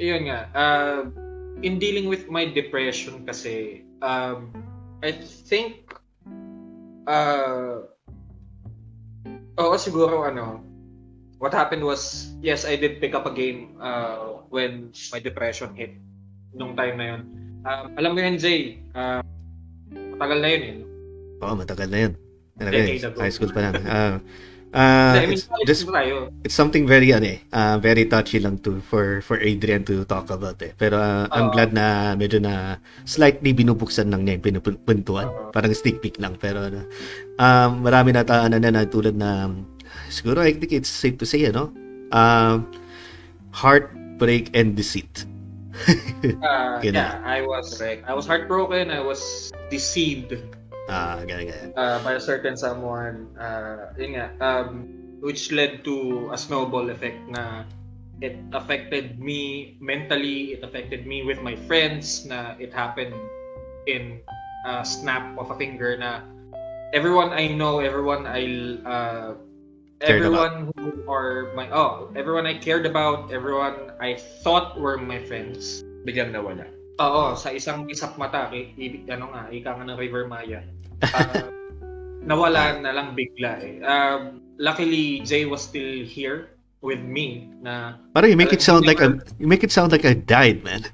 yun 0.00 0.32
nga, 0.32 0.48
uh, 0.56 1.00
in 1.62 1.78
dealing 1.78 2.08
with 2.08 2.28
my 2.32 2.48
depression 2.48 3.22
kasi, 3.28 3.84
um, 4.00 4.50
I 5.04 5.12
think, 5.20 5.92
uh, 7.06 7.84
oo, 9.60 9.74
siguro, 9.76 10.24
ano, 10.26 10.64
what 11.38 11.52
happened 11.52 11.84
was, 11.84 12.32
yes, 12.40 12.64
I 12.64 12.78
did 12.78 13.02
pick 13.02 13.14
up 13.14 13.26
a 13.26 13.34
game 13.34 13.76
uh, 13.82 14.42
when 14.48 14.94
my 15.12 15.20
depression 15.20 15.74
hit 15.74 15.92
nung 16.54 16.76
time 16.78 16.96
na 16.96 17.06
yun. 17.16 17.22
Um, 17.62 17.86
alam 17.98 18.10
mo 18.14 18.20
yun, 18.22 18.38
Jay, 18.38 18.82
uh, 18.94 19.22
matagal 19.92 20.38
na 20.38 20.48
yun 20.48 20.62
eh. 20.62 20.78
Oo, 21.42 21.54
matagal 21.58 21.88
na 21.90 21.98
yun. 22.08 22.12
Talaga, 22.52 22.78
high 23.18 23.34
school 23.34 23.50
pa 23.50 23.60
lang. 23.64 23.74
Ah, 23.88 24.16
ah, 24.72 25.16
I 25.16 25.28
mean, 25.28 25.38
it's, 25.38 25.84
tayo. 25.84 26.32
it's 26.44 26.56
something 26.56 26.88
very, 26.88 27.12
ano 27.12 27.36
eh, 27.36 27.38
ah, 27.52 27.76
very 27.76 28.08
touchy 28.08 28.40
lang 28.40 28.58
to 28.64 28.80
for 28.84 29.20
for 29.20 29.36
Adrian 29.38 29.84
to 29.84 30.04
talk 30.04 30.32
about 30.32 30.60
eh. 30.64 30.72
Pero 30.76 30.96
ah, 31.00 31.28
I'm 31.32 31.48
Oo. 31.48 31.54
glad 31.54 31.76
na 31.76 32.16
medyo 32.16 32.40
na 32.40 32.80
slightly 33.04 33.52
binubuksan 33.52 34.08
lang 34.08 34.24
niya 34.24 34.40
yung 34.40 34.44
pinupuntuan. 34.62 35.28
Oo. 35.28 35.52
Parang 35.52 35.72
sneak 35.72 36.00
peek 36.00 36.16
lang. 36.18 36.40
Pero 36.40 36.68
ano, 36.68 36.88
um, 37.36 37.84
marami 37.84 38.16
na 38.16 38.24
taanan 38.24 38.64
na 38.64 38.72
na 38.72 38.82
tulad 38.88 39.16
na, 39.16 39.52
siguro 40.08 40.40
I 40.40 40.56
think 40.56 40.72
it's 40.72 40.90
safe 40.90 41.20
to 41.20 41.26
say, 41.28 41.44
ano, 41.46 41.72
um, 42.12 42.68
heartbreak 43.52 44.52
and 44.56 44.76
deceit. 44.76 45.28
Uh, 46.22 46.78
yeah, 46.84 47.18
I 47.26 47.42
was 47.42 47.74
Correct. 47.74 48.06
I 48.06 48.14
was 48.14 48.30
heartbroken. 48.30 48.94
I 48.94 49.02
was 49.02 49.50
deceived 49.74 50.38
Ah, 50.90 51.22
uh, 51.22 51.98
by 52.02 52.18
a 52.18 52.22
certain 52.22 52.56
someone. 52.58 53.30
Uh, 53.38 53.94
yun 53.94 54.18
nga, 54.18 54.26
um, 54.42 54.90
which 55.22 55.54
led 55.54 55.86
to 55.86 56.28
a 56.34 56.38
snowball 56.38 56.90
effect 56.90 57.22
na 57.30 57.62
it 58.18 58.34
affected 58.50 59.22
me 59.22 59.74
mentally. 59.78 60.58
It 60.58 60.66
affected 60.66 61.06
me 61.06 61.22
with 61.22 61.38
my 61.38 61.54
friends. 61.70 62.26
Na 62.26 62.58
it 62.58 62.74
happened 62.74 63.14
in 63.86 64.18
a 64.66 64.82
snap 64.82 65.38
of 65.38 65.54
a 65.54 65.56
finger. 65.56 65.94
Na 65.94 66.26
everyone 66.90 67.30
I 67.30 67.46
know, 67.54 67.78
everyone 67.78 68.26
I 68.26 68.42
uh, 68.82 69.38
everyone 70.02 70.74
who 70.74 71.06
are 71.06 71.54
my 71.54 71.70
oh 71.70 72.10
everyone 72.18 72.46
I 72.46 72.58
cared 72.58 72.90
about, 72.90 73.30
everyone 73.30 73.94
I 74.02 74.18
thought 74.42 74.74
were 74.74 74.98
my 74.98 75.22
friends. 75.22 75.86
Biglang 76.02 76.34
nawala. 76.34 76.81
Oo, 77.00 77.32
sa 77.34 77.48
isang 77.54 77.88
isap 77.88 78.20
mata, 78.20 78.52
i, 78.52 78.72
i- 78.76 79.04
ano 79.08 79.32
nga, 79.32 79.48
ika 79.48 79.72
nga 79.72 79.84
ng 79.88 79.96
River 79.96 80.28
Maya. 80.28 80.60
Ah, 81.14 81.48
nawala 82.28 82.78
na 82.78 82.92
lang 82.92 83.16
bigla 83.16 83.58
eh. 83.64 83.80
Um, 83.82 84.44
luckily, 84.60 85.24
Jay 85.24 85.48
was 85.48 85.64
still 85.64 86.04
here 86.04 86.52
with 86.82 87.00
me 87.00 87.48
na 87.62 87.96
Parang 88.12 88.30
you 88.30 88.36
make 88.36 88.52
it 88.52 88.62
sound 88.62 88.84
like 88.86 89.00
I, 89.00 89.14
you 89.38 89.46
make 89.48 89.64
it 89.64 89.72
sound 89.72 89.90
like 89.90 90.04
I 90.04 90.14
died, 90.14 90.62
man. 90.62 90.84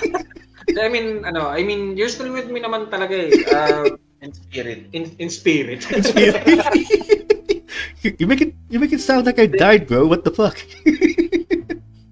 I 0.80 0.88
mean, 0.88 1.24
ano, 1.24 1.46
I 1.50 1.62
mean, 1.62 1.96
you're 1.96 2.08
still 2.12 2.32
with 2.32 2.48
me 2.50 2.60
naman 2.60 2.90
talaga 2.90 3.14
eh. 3.14 3.30
Uh, 3.48 3.96
In 4.20 4.36
spirit. 4.36 4.84
in, 4.92 5.08
in 5.16 5.32
spirit. 5.32 5.80
you, 8.04 8.12
you 8.20 8.26
make 8.28 8.44
it 8.44 8.52
you 8.68 8.76
make 8.76 8.92
it 8.92 9.00
sound 9.00 9.24
like 9.24 9.40
I 9.40 9.48
died, 9.48 9.88
bro. 9.88 10.04
What 10.04 10.28
the 10.28 10.30
fuck? 10.30 10.60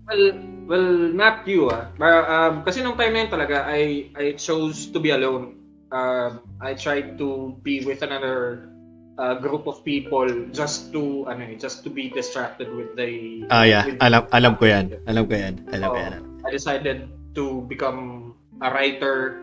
well, 0.08 0.24
well, 0.68 0.84
not 1.16 1.48
you 1.48 1.72
ah. 1.72 1.88
But, 1.96 2.28
um, 2.28 2.54
kasi 2.62 2.84
nung 2.84 2.94
time 2.94 3.16
na 3.16 3.24
yun 3.24 3.30
talaga, 3.32 3.64
I, 3.64 4.12
I 4.14 4.36
chose 4.36 4.92
to 4.92 5.00
be 5.00 5.10
alone. 5.10 5.56
Um, 5.88 6.44
I 6.60 6.76
tried 6.76 7.16
to 7.16 7.56
be 7.64 7.80
with 7.80 8.04
another 8.04 8.68
uh, 9.16 9.40
group 9.40 9.66
of 9.66 9.80
people 9.82 10.28
just 10.52 10.92
to 10.92 11.24
ano 11.26 11.48
eh, 11.48 11.56
just 11.56 11.82
to 11.82 11.90
be 11.90 12.12
distracted 12.12 12.68
with 12.68 12.92
the 12.94 13.42
Ah, 13.48 13.64
yeah. 13.64 13.88
with- 13.88 13.98
Alam 14.04 14.28
alam 14.30 14.52
ko 14.60 14.68
'yan. 14.68 15.00
Alam 15.08 15.24
ko 15.24 15.34
'yan. 15.34 15.54
Alam 15.72 15.88
ko. 15.88 15.96
'yan. 15.96 16.12
I 16.44 16.50
decided 16.52 17.08
to 17.34 17.64
become 17.66 18.30
a 18.60 18.68
writer. 18.68 19.40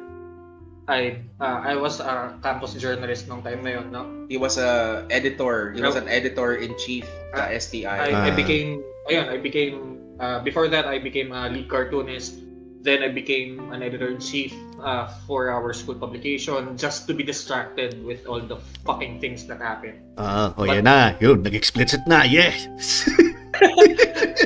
I 0.85 1.25
uh, 1.41 1.65
I 1.65 1.73
was 1.81 1.97
a 1.97 2.37
campus 2.45 2.77
journalist 2.77 3.25
nung 3.25 3.41
time 3.41 3.65
na 3.65 3.81
yun, 3.81 3.89
no? 3.89 4.05
He 4.29 4.37
was 4.37 4.61
a 4.61 5.01
editor. 5.09 5.73
He 5.73 5.81
was 5.81 5.97
No. 5.97 6.05
an 6.05 6.07
editor 6.07 6.53
in 6.61 6.77
chief 6.77 7.09
sa 7.33 7.49
STI. 7.49 7.89
I, 7.89 8.09
I 8.13 8.29
Ah. 8.29 8.35
became 8.37 8.85
ayun, 9.09 9.25
I 9.33 9.41
became 9.41 9.94
uh, 10.19 10.39
before 10.43 10.67
that 10.69 10.85
I 10.85 10.99
became 10.99 11.31
a 11.31 11.49
lead 11.49 11.69
cartoonist. 11.69 12.41
Then 12.85 13.01
I 13.01 13.09
became 13.09 13.73
an 13.73 13.81
editor 13.81 14.13
in 14.13 14.21
chief 14.21 14.53
uh, 14.77 15.09
for 15.25 15.49
our 15.49 15.73
school 15.73 15.97
publication 15.97 16.77
just 16.77 17.09
to 17.09 17.17
be 17.17 17.25
distracted 17.25 17.97
with 18.05 18.29
all 18.29 18.37
the 18.37 18.61
fucking 18.85 19.17
things 19.17 19.49
that 19.49 19.57
happened. 19.57 20.05
Ah, 20.21 20.53
oh, 20.53 20.69
yan 20.69 20.85
na. 20.85 21.17
Yun, 21.17 21.41
nag-explicit 21.41 22.05
na. 22.05 22.29
Yes. 22.29 22.69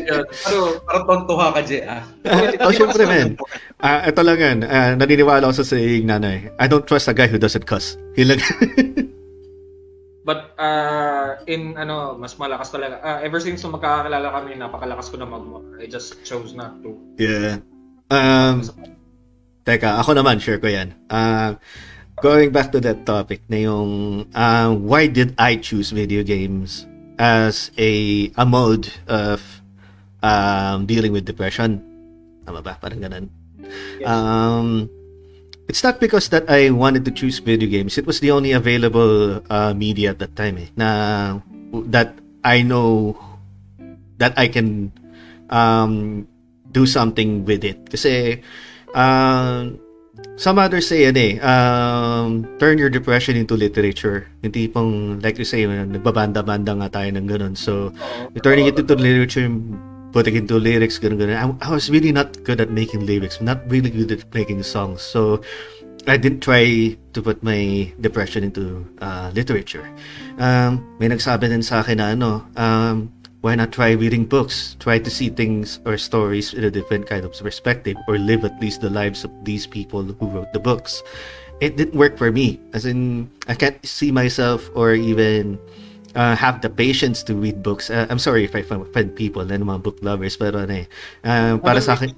Yun. 0.07 0.23
Pero 0.23 0.79
Parang 0.87 1.03
tontuha 1.03 1.51
ka, 1.51 1.61
Jay, 1.67 1.83
ah. 1.83 2.07
oh, 2.63 2.71
syempre, 2.71 3.03
man. 3.03 3.35
Ah, 3.83 4.07
ito 4.07 4.23
lang 4.23 4.39
yan. 4.39 4.57
Ah, 4.63 4.95
naniniwala 4.95 5.43
ako 5.51 5.59
sa 5.59 5.75
saying 5.75 6.07
nanay. 6.07 6.47
I 6.55 6.71
don't 6.71 6.87
trust 6.87 7.11
a 7.11 7.13
guy 7.13 7.27
who 7.27 7.35
doesn't 7.35 7.67
cuss. 7.67 7.99
Yun 8.15 8.39
lang. 8.39 8.41
But 10.29 10.53
uh, 10.61 11.41
in 11.49 11.73
ano, 11.73 12.13
mas 12.13 12.37
malakas 12.37 12.69
talaga. 12.69 13.01
Uh, 13.01 13.25
ever 13.25 13.41
since 13.41 13.65
nung 13.65 13.73
magkakakilala 13.73 14.29
kami, 14.29 14.53
napakalakas 14.61 15.09
ko 15.09 15.17
na 15.17 15.25
mag 15.25 15.41
I 15.81 15.89
just 15.89 16.21
chose 16.21 16.53
not 16.53 16.77
to. 16.85 16.93
Yeah. 17.17 17.65
Um, 18.13 18.61
teka, 19.65 19.97
ako 19.97 20.21
naman, 20.21 20.37
share 20.37 20.61
ko 20.61 20.69
yan. 20.69 20.93
Uh, 21.09 21.57
going 22.21 22.53
back 22.53 22.69
to 22.77 22.79
that 22.85 23.09
topic 23.09 23.41
na 23.49 23.73
yung 23.73 24.29
uh, 24.37 24.69
why 24.77 25.09
did 25.09 25.33
I 25.41 25.57
choose 25.57 25.89
video 25.89 26.21
games 26.21 26.85
as 27.17 27.73
a, 27.81 28.29
a 28.37 28.45
mode 28.45 28.85
of 29.09 29.41
um, 30.21 30.85
dealing 30.85 31.09
with 31.09 31.25
depression? 31.25 31.81
Tama 32.45 32.61
ba? 32.61 32.77
Parang 32.77 33.01
ganun. 33.01 33.33
Yes. 33.97 34.05
Um, 34.05 34.93
it's 35.69 35.85
not 35.85 36.01
because 36.01 36.33
that 36.33 36.49
I 36.49 36.73
wanted 36.73 37.05
to 37.05 37.11
choose 37.13 37.37
video 37.37 37.69
games. 37.69 37.97
It 37.97 38.09
was 38.09 38.19
the 38.19 38.31
only 38.33 38.51
available 38.51 39.45
uh, 39.49 39.73
media 39.77 40.11
at 40.11 40.19
that 40.19 40.35
time. 40.35 40.57
Eh, 40.57 40.73
na 40.75 41.39
that 41.93 42.17
I 42.43 42.65
know 42.65 43.13
that 44.17 44.33
I 44.33 44.49
can 44.49 44.91
um, 45.53 46.27
do 46.73 46.89
something 46.89 47.45
with 47.45 47.63
it. 47.63 47.85
Kasi 47.85 48.41
uh, 48.97 49.69
some 50.35 50.57
others 50.57 50.89
say 50.89 51.05
ano 51.05 51.21
eh, 51.21 51.37
um, 51.45 52.49
turn 52.57 52.81
your 52.81 52.89
depression 52.89 53.37
into 53.37 53.53
literature. 53.53 54.25
Yung 54.41 54.51
tipong, 54.51 55.21
like 55.21 55.37
you 55.37 55.45
say, 55.45 55.69
nagbabanda-banda 55.69 56.81
nga 56.81 56.89
tayo 56.89 57.13
ng 57.13 57.29
ganun. 57.29 57.53
So, 57.53 57.93
turning 58.41 58.65
it 58.65 58.79
into 58.79 58.97
literature 58.97 59.45
putting 60.11 60.35
into 60.35 60.57
lyrics, 60.57 60.99
ganun, 60.99 61.17
ganun. 61.17 61.37
I, 61.37 61.67
I 61.67 61.71
was 61.71 61.89
really 61.89 62.11
not 62.11 62.43
good 62.43 62.61
at 62.61 62.71
making 62.71 63.05
lyrics, 63.05 63.41
not 63.41 63.61
really 63.69 63.89
good 63.89 64.11
at 64.11 64.33
making 64.33 64.63
songs. 64.63 65.01
So, 65.01 65.41
I 66.07 66.17
didn't 66.17 66.41
try 66.41 66.95
to 67.13 67.21
put 67.21 67.43
my 67.43 67.91
depression 67.99 68.43
into 68.43 68.87
uh, 69.01 69.31
literature. 69.35 69.85
Um, 70.39 70.81
may 70.97 71.09
nagsabi 71.09 71.51
din 71.51 71.61
sa 71.61 71.83
akin 71.83 71.99
na 71.99 72.15
ano, 72.15 72.45
um, 72.55 73.11
why 73.41 73.55
not 73.55 73.71
try 73.71 73.91
reading 73.91 74.25
books? 74.25 74.75
Try 74.79 74.99
to 74.99 75.11
see 75.11 75.29
things 75.29 75.79
or 75.85 75.97
stories 75.97 76.53
in 76.53 76.63
a 76.63 76.71
different 76.71 77.07
kind 77.07 77.25
of 77.25 77.35
perspective 77.35 77.95
or 78.07 78.17
live 78.17 78.43
at 78.43 78.55
least 78.59 78.81
the 78.81 78.89
lives 78.89 79.23
of 79.23 79.31
these 79.43 79.67
people 79.67 80.03
who 80.03 80.25
wrote 80.27 80.51
the 80.53 80.59
books. 80.59 81.03
It 81.59 81.75
didn't 81.75 81.95
work 81.95 82.17
for 82.17 82.31
me. 82.31 82.59
As 82.73 82.85
in, 82.85 83.29
I 83.47 83.55
can't 83.55 83.79
see 83.85 84.11
myself 84.11 84.69
or 84.75 84.93
even 84.93 85.59
uh, 86.15 86.35
have 86.35 86.61
the 86.61 86.69
patience 86.69 87.23
to 87.23 87.35
read 87.35 87.61
books. 87.61 87.89
Uh, 87.89 88.07
I'm 88.09 88.19
sorry 88.19 88.45
if 88.45 88.55
I 88.55 88.59
offend 88.59 89.15
people 89.15 89.45
na 89.45 89.57
mga 89.57 89.83
book 89.83 89.97
lovers, 90.01 90.37
pero 90.37 90.65
ano 90.65 90.83
eh, 90.83 90.87
uh, 91.23 91.57
para 91.57 91.81
sa 91.81 91.93
akin... 91.93 92.13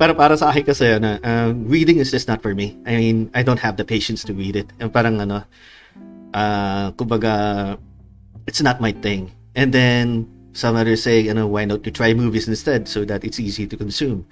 para 0.00 0.14
para 0.14 0.36
sa 0.36 0.50
akin 0.50 0.64
kasi, 0.64 0.98
ano, 0.98 1.18
uh, 1.22 1.52
reading 1.66 1.98
is 1.98 2.10
just 2.10 2.28
not 2.28 2.42
for 2.42 2.54
me. 2.54 2.76
I 2.86 2.96
mean, 2.96 3.30
I 3.34 3.42
don't 3.42 3.60
have 3.60 3.76
the 3.76 3.84
patience 3.84 4.24
to 4.26 4.34
read 4.34 4.56
it. 4.56 4.66
And 4.80 4.92
parang 4.92 5.20
ano, 5.20 5.44
uh, 6.34 6.90
kumbaga, 6.98 7.78
it's 8.46 8.62
not 8.62 8.80
my 8.80 8.92
thing. 8.92 9.30
And 9.54 9.72
then, 9.72 10.28
some 10.56 10.76
others 10.76 11.02
say, 11.02 11.20
you 11.20 11.34
know, 11.34 11.46
why 11.46 11.64
not 11.64 11.84
to 11.84 11.90
try 11.90 12.14
movies 12.14 12.48
instead 12.48 12.88
so 12.88 13.04
that 13.04 13.24
it's 13.24 13.38
easy 13.38 13.66
to 13.66 13.76
consume. 13.76 14.26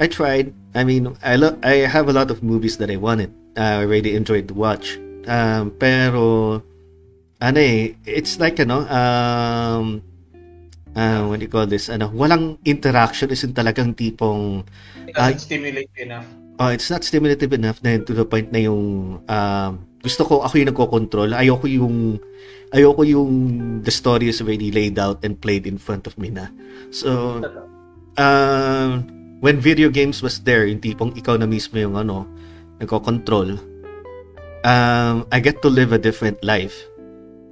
I 0.00 0.08
tried. 0.08 0.52
I 0.74 0.84
mean, 0.84 1.16
I 1.22 1.36
lo- 1.36 1.58
I 1.62 1.84
have 1.84 2.08
a 2.08 2.12
lot 2.12 2.30
of 2.30 2.42
movies 2.42 2.78
that 2.78 2.90
I 2.90 2.96
wanted. 2.96 3.32
I 3.56 3.82
really 3.82 4.16
enjoyed 4.16 4.48
to 4.48 4.54
watch. 4.54 4.98
Um, 5.26 5.74
pero, 5.76 6.22
ano 7.40 7.58
eh, 7.58 7.96
it's 8.04 8.38
like, 8.40 8.60
ano, 8.60 8.84
um, 8.88 10.00
uh, 10.96 11.26
what 11.26 11.40
do 11.40 11.44
you 11.44 11.52
call 11.52 11.66
this, 11.66 11.88
ano, 11.88 12.08
walang 12.12 12.60
interaction, 12.64 13.30
isn't 13.30 13.56
talagang 13.56 13.96
tipong, 13.96 14.64
it 15.06 15.14
doesn't 15.14 15.36
uh, 15.36 15.38
stimulate 15.38 15.90
enough. 15.96 16.26
Oh, 16.60 16.68
it's 16.68 16.92
not 16.92 17.00
stimulative 17.04 17.56
enough 17.56 17.80
na 17.80 17.96
to 17.96 18.12
the 18.12 18.28
point 18.28 18.52
na 18.52 18.60
yung 18.60 19.16
um, 19.24 19.72
gusto 20.04 20.28
ko 20.28 20.44
ako 20.44 20.60
yung 20.60 20.68
nagko-control. 20.68 21.32
Ayoko 21.32 21.64
yung 21.64 22.20
ayoko 22.76 23.00
yung 23.08 23.32
the 23.80 23.88
story 23.88 24.28
is 24.28 24.44
already 24.44 24.68
laid 24.68 25.00
out 25.00 25.24
and 25.24 25.40
played 25.40 25.64
in 25.64 25.80
front 25.80 26.04
of 26.04 26.16
me 26.20 26.28
na. 26.28 26.52
So 26.92 27.40
uh, 28.20 29.00
when 29.40 29.56
video 29.56 29.88
games 29.88 30.20
was 30.20 30.44
there, 30.44 30.68
yung 30.68 30.84
tipong 30.84 31.16
ikaw 31.16 31.40
na 31.40 31.48
mismo 31.48 31.80
yung 31.80 31.96
ano, 31.96 32.28
nagko-control 32.76 33.56
um, 34.64 35.26
I 35.32 35.40
get 35.40 35.62
to 35.62 35.68
live 35.68 35.92
a 35.92 35.98
different 35.98 36.42
life. 36.44 36.76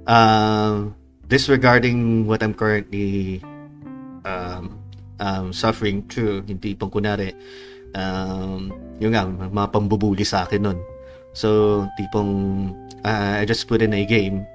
Um, 0.09 0.95
disregarding 1.29 2.25
what 2.25 2.41
I'm 2.41 2.53
currently 2.53 3.41
um, 4.25 4.79
um, 5.19 5.53
suffering 5.53 6.05
through, 6.09 6.43
hindi 6.49 6.73
pang 6.73 6.89
kunari, 6.89 7.33
um, 7.93 8.73
yung 8.97 9.13
nga, 9.13 9.25
mga 9.29 9.69
pambubuli 9.69 10.25
sa 10.25 10.45
akin 10.45 10.61
nun. 10.65 10.79
So, 11.33 11.85
tipong, 11.95 12.31
uh, 13.05 13.37
I 13.37 13.45
just 13.45 13.69
put 13.69 13.85
in 13.85 13.93
a 13.93 14.03
game, 14.05 14.45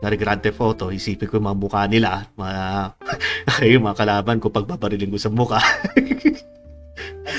na 0.00 0.12
Grand 0.16 0.40
Theft 0.40 0.60
Auto, 0.60 0.88
isipin 0.88 1.28
ko 1.28 1.36
yung 1.36 1.48
mga 1.48 1.60
mukha 1.60 1.82
nila, 1.84 2.24
mga, 2.36 2.60
yung 3.72 3.84
mga 3.84 3.98
kalaban 4.00 4.40
ko, 4.40 4.48
pagbabarilin 4.48 5.12
ko 5.12 5.20
sa 5.20 5.32
mukha. 5.32 5.60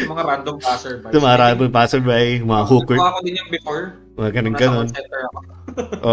yung 0.01 0.11
mga 0.13 0.23
random 0.25 0.57
passerby. 0.61 1.09
Yung 1.13 1.25
mga 1.25 1.38
random 1.41 1.69
passerby, 1.73 2.41
mga 2.41 2.63
hooker. 2.69 2.97
Nagawa 2.97 3.17
ko 3.17 3.21
din 3.25 3.35
yung 3.38 3.49
before. 3.49 3.85
Mga 4.22 4.31
ganun 4.38 4.53
ganun. 4.53 4.88
o 6.06 6.11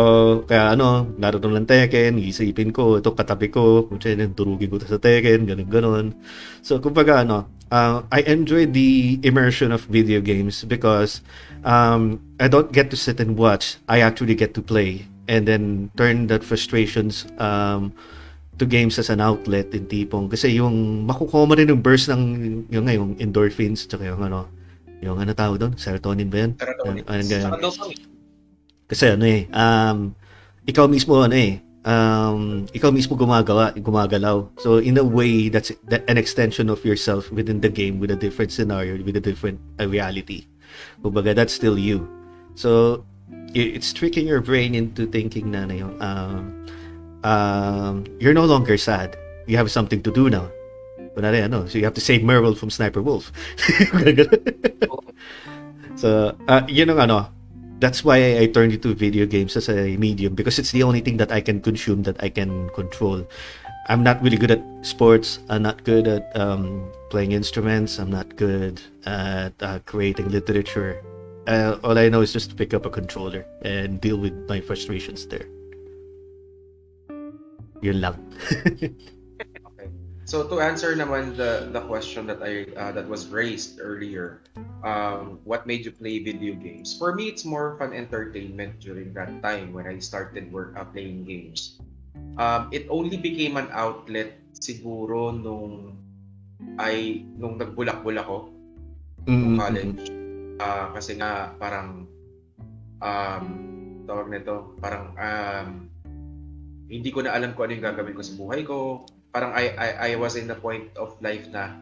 kaya 0.48 0.72
ano, 0.72 1.12
laro 1.20 1.36
lang 1.44 1.68
Tekken, 1.68 2.16
isipin 2.16 2.72
ko, 2.72 2.96
ito 2.96 3.12
katabi 3.12 3.52
ko, 3.52 3.84
kung 3.84 4.00
siya 4.00 4.16
turugin 4.32 4.72
ko 4.72 4.80
sa 4.80 4.96
Tekken, 4.96 5.44
ganun 5.44 5.68
ganun. 5.68 6.06
So, 6.64 6.80
kumbaga 6.80 7.20
ano, 7.20 7.44
uh, 7.68 8.00
I 8.08 8.24
enjoy 8.24 8.64
the 8.64 9.20
immersion 9.20 9.68
of 9.68 9.84
video 9.92 10.24
games 10.24 10.64
because 10.64 11.20
um, 11.68 12.16
I 12.40 12.48
don't 12.48 12.72
get 12.72 12.88
to 12.90 12.96
sit 12.96 13.20
and 13.20 13.36
watch. 13.36 13.76
I 13.84 14.00
actually 14.00 14.34
get 14.40 14.56
to 14.56 14.64
play 14.64 15.04
and 15.28 15.44
then 15.44 15.92
turn 16.00 16.32
that 16.32 16.40
frustrations 16.40 17.28
um, 17.36 17.92
to 18.56 18.64
games 18.64 18.98
as 18.98 19.12
an 19.12 19.20
outlet 19.20 19.70
in 19.76 19.86
tipong 19.86 20.26
kasi 20.26 20.56
yung 20.58 21.06
makukuha 21.06 21.46
mo 21.46 21.54
rin 21.54 21.70
yung 21.70 21.84
burst 21.84 22.10
ng 22.10 22.66
yung, 22.72 22.88
yung 22.88 23.10
endorphins 23.20 23.86
tsaka 23.86 24.08
yung 24.08 24.24
ano 24.24 24.50
yung 25.02 25.18
ano 25.18 25.32
tawag 25.34 25.58
doon? 25.62 25.72
Serotonin 25.78 26.28
ba 26.30 26.46
yan 26.46 26.52
serotonin. 26.58 27.02
Ano, 27.06 27.22
ano, 27.22 27.68
kasi 28.88 29.04
ano 29.12 29.24
eh 29.28 29.44
um, 29.52 30.16
ikaw 30.64 30.88
mismo 30.88 31.20
ano 31.22 31.36
eh 31.36 31.60
um, 31.84 32.66
ikaw 32.74 32.90
mismo 32.90 33.14
gumagawa 33.14 33.72
gumagalaw. 33.78 34.48
So 34.58 34.82
in 34.82 34.98
a 34.98 35.04
way 35.04 35.48
that's 35.48 35.70
that, 35.88 36.02
an 36.10 36.18
extension 36.18 36.68
of 36.68 36.82
yourself 36.84 37.30
within 37.30 37.60
the 37.60 37.70
game 37.70 38.00
with 38.00 38.10
a 38.10 38.18
different 38.18 38.50
scenario 38.50 38.98
with 39.00 39.16
a 39.16 39.22
different 39.22 39.60
uh, 39.78 39.86
reality. 39.86 40.48
Kumbaga 41.04 41.36
that's 41.36 41.52
still 41.52 41.78
you. 41.78 42.08
So 42.58 43.04
it's 43.54 43.92
tricking 43.92 44.26
your 44.26 44.40
brain 44.40 44.74
into 44.74 45.06
thinking 45.06 45.52
na, 45.52 45.64
na 45.64 45.74
yung 45.74 45.94
um, 46.02 46.42
um, 47.24 47.94
you're 48.20 48.34
no 48.34 48.44
longer 48.44 48.76
sad. 48.76 49.16
You 49.46 49.56
have 49.56 49.70
something 49.70 50.02
to 50.02 50.12
do 50.12 50.28
now. 50.28 50.50
Kunwari, 51.18 51.42
ano, 51.42 51.66
so 51.66 51.78
you 51.78 51.84
have 51.84 51.94
to 51.94 52.00
save 52.00 52.22
Merle 52.22 52.54
from 52.54 52.70
Sniper 52.70 53.02
Wolf. 53.02 53.32
so, 55.96 56.38
uh, 56.46 56.62
yun 56.70 56.94
ang 56.94 57.10
ano, 57.10 57.26
that's 57.82 58.04
why 58.04 58.38
I 58.38 58.46
turned 58.46 58.72
into 58.72 58.94
video 58.94 59.26
games 59.26 59.56
as 59.56 59.68
a 59.68 59.96
medium 59.96 60.38
because 60.38 60.60
it's 60.60 60.70
the 60.70 60.84
only 60.84 61.00
thing 61.00 61.16
that 61.16 61.32
I 61.32 61.40
can 61.40 61.60
consume 61.60 62.04
that 62.04 62.22
I 62.22 62.28
can 62.28 62.70
control. 62.70 63.26
I'm 63.88 64.04
not 64.04 64.22
really 64.22 64.36
good 64.36 64.52
at 64.52 64.62
sports. 64.82 65.40
I'm 65.50 65.62
not 65.62 65.82
good 65.82 66.06
at 66.06 66.30
um, 66.38 66.86
playing 67.10 67.32
instruments. 67.32 67.98
I'm 67.98 68.10
not 68.10 68.36
good 68.36 68.80
at 69.04 69.54
uh, 69.58 69.80
creating 69.86 70.28
literature. 70.28 71.02
Uh, 71.48 71.78
all 71.82 71.98
I 71.98 72.08
know 72.10 72.20
is 72.20 72.32
just 72.32 72.50
to 72.50 72.54
pick 72.54 72.74
up 72.74 72.86
a 72.86 72.90
controller 72.90 73.44
and 73.62 74.00
deal 74.00 74.18
with 74.18 74.34
my 74.46 74.60
frustrations 74.60 75.26
there. 75.26 75.48
Yun 77.82 78.00
lang. 78.00 78.22
So 80.28 80.44
to 80.44 80.60
answer 80.60 80.92
naman 80.92 81.40
the 81.40 81.72
the 81.72 81.80
question 81.88 82.28
that 82.28 82.44
I 82.44 82.68
uh, 82.76 82.92
that 82.92 83.08
was 83.08 83.32
raised 83.32 83.80
earlier, 83.80 84.44
um, 84.84 85.40
what 85.48 85.64
made 85.64 85.88
you 85.88 85.92
play 85.96 86.20
video 86.20 86.52
games? 86.52 86.92
For 86.92 87.16
me, 87.16 87.32
it's 87.32 87.48
more 87.48 87.80
fun 87.80 87.96
entertainment 87.96 88.76
during 88.76 89.16
that 89.16 89.32
time 89.40 89.72
when 89.72 89.88
I 89.88 89.96
started 90.04 90.52
work 90.52 90.76
uh, 90.76 90.84
playing 90.84 91.24
games. 91.24 91.80
Um, 92.36 92.68
it 92.76 92.84
only 92.92 93.16
became 93.16 93.56
an 93.56 93.72
outlet 93.72 94.36
siguro 94.52 95.32
nung 95.32 95.96
ay 96.76 97.24
nung 97.40 97.56
nagbulak-bulak 97.56 98.28
ako 98.28 98.52
mm-hmm. 99.24 99.56
college. 99.56 100.12
Uh, 100.60 100.92
kasi 100.92 101.16
nga 101.16 101.56
parang 101.56 102.04
um, 103.00 103.46
tawag 104.04 104.28
nito, 104.28 104.76
parang 104.76 105.16
um, 105.16 105.88
hindi 106.84 107.08
ko 107.16 107.24
na 107.24 107.32
alam 107.32 107.56
kung 107.56 107.72
ano 107.72 107.80
yung 107.80 107.86
gagawin 107.88 108.12
ko 108.12 108.20
sa 108.20 108.36
buhay 108.36 108.60
ko. 108.68 109.08
Parang 109.38 109.54
I, 109.54 109.70
I, 109.78 109.88
I 109.94 110.10
was 110.18 110.34
in 110.34 110.50
the 110.50 110.58
point 110.58 110.90
of 110.98 111.14
life 111.22 111.46
na, 111.54 111.78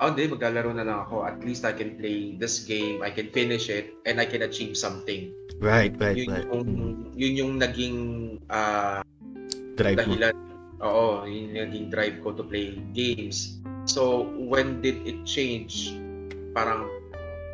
oh 0.00 0.08
hindi, 0.08 0.32
maglalaro 0.32 0.72
na 0.72 0.80
lang 0.80 1.04
ako. 1.04 1.28
At 1.28 1.44
least 1.44 1.68
I 1.68 1.76
can 1.76 2.00
play 2.00 2.40
this 2.40 2.64
game, 2.64 3.04
I 3.04 3.12
can 3.12 3.28
finish 3.36 3.68
it, 3.68 3.92
and 4.08 4.16
I 4.16 4.24
can 4.24 4.48
achieve 4.48 4.80
something. 4.80 5.28
Right, 5.60 5.92
right, 6.00 6.16
yun 6.16 6.32
right. 6.32 6.48
Yung. 6.48 7.12
Yun 7.12 7.32
yung 7.36 7.52
naging 7.60 7.98
uh, 8.48 9.04
drive 9.76 10.00
dahilan. 10.00 10.32
Mo. 10.32 10.88
Oo, 10.88 11.28
yun 11.28 11.52
yung 11.52 11.68
naging 11.68 11.86
drive 11.92 12.16
ko 12.24 12.32
to 12.32 12.40
play 12.40 12.80
games. 12.96 13.60
So, 13.84 14.32
when 14.40 14.80
did 14.80 15.04
it 15.04 15.28
change? 15.28 15.92
Parang, 16.56 16.88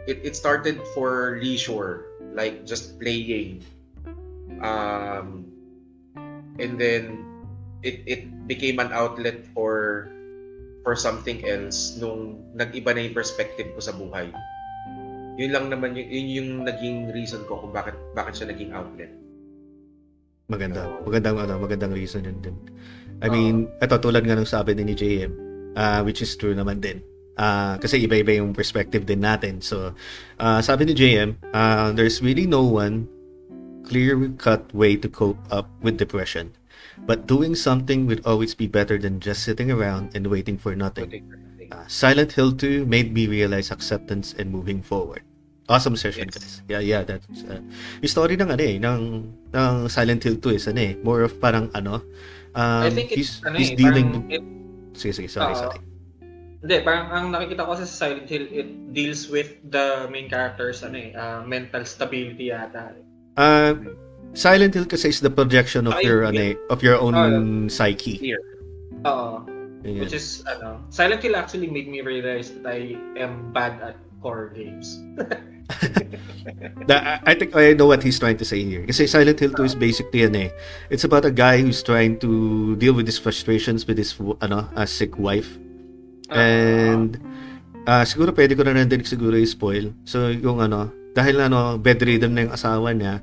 it, 0.07 0.23
it 0.23 0.39
started 0.39 0.79
for 0.95 1.43
leisure, 1.43 2.15
like 2.31 2.63
just 2.63 2.95
playing 3.03 3.67
Um, 4.63 5.51
and 6.63 6.79
then 6.79 7.32
it 7.83 8.03
it 8.07 8.23
became 8.47 8.79
an 8.79 8.95
outlet 8.95 9.43
for 9.55 10.07
for 10.83 10.99
something 10.99 11.43
else 11.47 11.99
nung 11.99 12.43
nag-iba 12.59 12.91
na 12.95 13.07
yung 13.07 13.15
perspective 13.15 13.71
ko 13.75 13.81
sa 13.83 13.95
buhay. 13.95 14.31
Yun 15.39 15.51
lang 15.55 15.67
naman 15.71 15.95
yun, 15.95 16.09
yun 16.11 16.27
yung 16.33 16.51
naging 16.67 17.15
reason 17.15 17.43
ko 17.47 17.63
kung 17.63 17.71
bakit 17.75 17.95
bakit 18.15 18.39
siya 18.39 18.51
naging 18.51 18.75
outlet. 18.75 19.11
Maganda. 20.51 20.85
Magandang 21.07 21.39
ano, 21.39 21.55
magandang 21.63 21.95
reason 21.95 22.27
yun 22.27 22.39
din. 22.43 22.57
I 23.23 23.31
mean, 23.31 23.71
ito 23.79 23.95
tulad 24.03 24.27
nga 24.27 24.35
ng 24.35 24.49
sabi 24.49 24.75
din 24.75 24.91
ni 24.91 24.99
JM, 24.99 25.33
uh, 25.79 26.03
which 26.03 26.19
is 26.21 26.35
true 26.35 26.59
naman 26.59 26.83
din. 26.83 26.99
Uh, 27.39 27.79
kasi 27.79 28.03
iba-iba 28.03 28.37
yung 28.37 28.53
perspective 28.53 29.07
din 29.07 29.23
natin. 29.23 29.63
So, 29.63 29.95
uh, 30.43 30.61
sabi 30.61 30.91
ni 30.91 30.93
JM, 30.99 31.39
uh, 31.55 31.95
there's 31.95 32.19
really 32.19 32.51
no 32.51 32.67
one 32.67 33.07
clear-cut 33.87 34.69
way 34.75 34.99
to 34.99 35.07
cope 35.07 35.39
up 35.55 35.71
with 35.81 35.97
depression. 35.97 36.51
But 37.03 37.27
doing 37.27 37.55
something 37.55 38.07
would 38.07 38.23
always 38.23 38.55
be 38.55 38.71
better 38.71 38.97
than 38.97 39.19
just 39.19 39.43
sitting 39.43 39.71
around 39.71 40.15
and 40.15 40.27
waiting 40.31 40.57
for 40.57 40.77
nothing. 40.79 41.27
Uh, 41.73 41.89
Silent 41.89 42.33
Hill 42.33 42.53
2 42.53 42.87
made 42.87 43.13
me 43.13 43.27
realize 43.27 43.73
acceptance 43.73 44.35
and 44.39 44.53
moving 44.53 44.83
forward. 44.83 45.23
Awesome 45.69 45.97
session, 45.97 46.29
Yes. 46.29 46.37
guys. 46.37 46.55
Yeah, 46.69 46.83
yeah, 46.83 47.03
that's 47.03 47.47
uh, 47.49 47.63
yung 48.03 48.13
story 48.13 48.35
ng 48.37 48.51
ano 48.51 48.63
eh, 48.63 48.77
ng 48.77 49.01
ng 49.55 49.73
Silent 49.89 50.21
Hill 50.21 50.37
2 50.37 50.59
is 50.59 50.67
ano 50.69 50.81
eh, 50.83 50.93
more 51.01 51.23
of 51.23 51.39
parang 51.39 51.71
ano, 51.73 52.03
um, 52.53 52.83
I 52.83 52.91
think 52.91 53.15
he's, 53.15 53.39
it's, 53.41 53.47
ano 53.47 53.57
he's 53.57 53.73
eh, 53.73 53.79
dealing 53.79 54.09
parang, 54.11 54.31
it, 54.31 54.43
Sige, 54.93 55.13
sige, 55.17 55.29
sorry, 55.33 55.57
Oo. 55.57 55.63
sorry. 55.65 55.81
Hindi, 56.63 56.77
parang 56.87 57.07
ang 57.11 57.27
nakikita 57.33 57.67
ko 57.67 57.73
sa 57.75 57.87
Silent 57.89 58.29
Hill, 58.29 58.47
it 58.53 58.69
deals 58.95 59.27
with 59.33 59.59
the 59.73 60.07
main 60.13 60.29
character's 60.29 60.85
ano 60.85 60.99
eh, 60.99 61.11
uh, 61.17 61.41
mental 61.43 61.83
stability 61.83 62.53
yata. 62.53 62.95
Uh, 63.35 63.73
Silent 64.33 64.73
Hill 64.73 64.89
kasi 64.89 65.13
is 65.13 65.21
the 65.21 65.31
projection 65.33 65.85
of 65.87 65.97
Saka 66.01 66.07
your 66.07 66.21
ano 66.25 66.57
of 66.73 66.81
your 66.81 66.97
own 66.97 67.15
Ah, 67.15 67.29
psyche. 67.69 68.17
Fear. 68.19 68.41
Oo. 69.05 69.45
Yeah. 69.83 70.07
Which 70.07 70.15
is, 70.15 70.47
ano, 70.47 70.79
Silent 70.95 71.27
Hill 71.27 71.35
actually 71.35 71.67
made 71.67 71.91
me 71.91 72.07
realize 72.07 72.55
that 72.55 72.63
I 72.71 72.95
am 73.19 73.51
bad 73.51 73.83
at 73.83 73.99
horror 74.23 74.55
games. 74.55 74.95
I 76.87 77.19
I 77.27 77.35
think 77.35 77.51
I 77.59 77.75
know 77.75 77.91
what 77.91 77.99
he's 78.07 78.19
trying 78.19 78.39
to 78.39 78.47
say 78.47 78.63
here. 78.63 78.87
Kasi 78.87 79.11
Silent 79.11 79.43
Hill 79.43 79.51
2 79.59 79.67
is 79.67 79.75
basically 79.75 80.23
ano 80.23 80.47
eh, 80.47 80.51
it's 80.87 81.03
about 81.03 81.27
a 81.27 81.35
guy 81.35 81.59
who's 81.59 81.83
trying 81.83 82.23
to 82.23 82.31
deal 82.79 82.95
with 82.95 83.11
his 83.11 83.19
frustrations 83.19 83.83
with 83.83 83.99
his 83.99 84.15
ano, 84.39 84.71
a 84.79 84.87
sick 84.87 85.19
wife. 85.19 85.59
And 86.31 87.19
ah 87.85 88.07
siguro 88.07 88.31
pwede 88.31 88.55
ko 88.55 88.63
na 88.63 88.79
rin 88.79 88.87
din 88.87 89.03
siguro 89.03 89.35
i-spoil. 89.35 89.91
So 90.07 90.31
yung 90.31 90.63
ano, 90.63 90.95
dahil 91.19 91.43
ano 91.43 91.75
bedridden 91.75 92.39
na 92.39 92.47
yung 92.47 92.55
asawa 92.55 92.95
niya, 92.95 93.19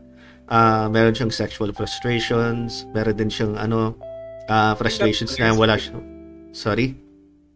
ah 0.49 0.89
meron 0.89 1.13
siyang 1.13 1.33
sexual 1.33 1.71
frustrations, 1.71 2.89
meron 2.91 3.15
din 3.15 3.31
siyang 3.31 3.55
ano 3.55 3.93
ah 4.49 4.73
frustrations 4.73 5.37
na 5.37 5.53
wala 5.53 5.77
siya. 5.77 5.97
Sorry? 6.51 6.97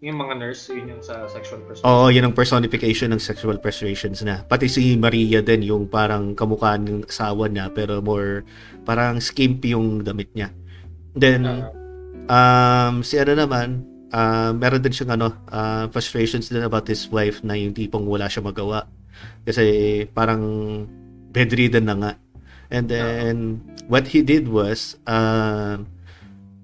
yung 0.04 0.20
mga 0.20 0.36
nurse, 0.36 0.68
yun 0.68 0.92
yung 0.92 1.00
sa 1.00 1.24
sexual 1.32 1.64
perspective. 1.64 1.88
Oo, 1.88 2.12
yun 2.12 2.28
ang 2.28 2.36
personification 2.36 3.16
ng 3.16 3.24
sexual 3.24 3.56
frustrations 3.64 4.20
na. 4.20 4.44
Pati 4.44 4.68
si 4.68 5.00
Maria 5.00 5.40
din, 5.40 5.64
yung 5.64 5.88
parang 5.88 6.36
kamukha 6.36 6.76
ng 6.76 7.08
asawa 7.08 7.48
niya, 7.48 7.72
pero 7.72 8.04
more, 8.04 8.44
parang 8.84 9.24
skimpy 9.24 9.72
yung 9.72 10.04
damit 10.04 10.28
niya. 10.36 10.52
Then, 11.16 11.48
um, 12.28 13.00
si 13.00 13.16
ano 13.16 13.48
naman, 13.48 13.88
uh, 14.12 14.52
meron 14.52 14.84
din 14.84 14.92
siyang 14.92 15.16
ano, 15.16 15.40
uh, 15.48 15.88
frustrations 15.88 16.52
din 16.52 16.68
about 16.68 16.84
his 16.84 17.08
wife 17.08 17.40
na 17.40 17.56
yung 17.56 17.72
tipong 17.72 18.04
wala 18.04 18.28
siya 18.28 18.44
magawa. 18.44 18.84
Kasi 19.48 20.04
parang 20.12 20.44
bedridden 21.32 21.88
na 21.88 21.96
nga. 21.96 22.12
And 22.72 22.88
then, 22.88 23.62
what 23.88 24.12
he 24.12 24.24
did 24.24 24.48
was, 24.48 24.96
um, 25.08 25.88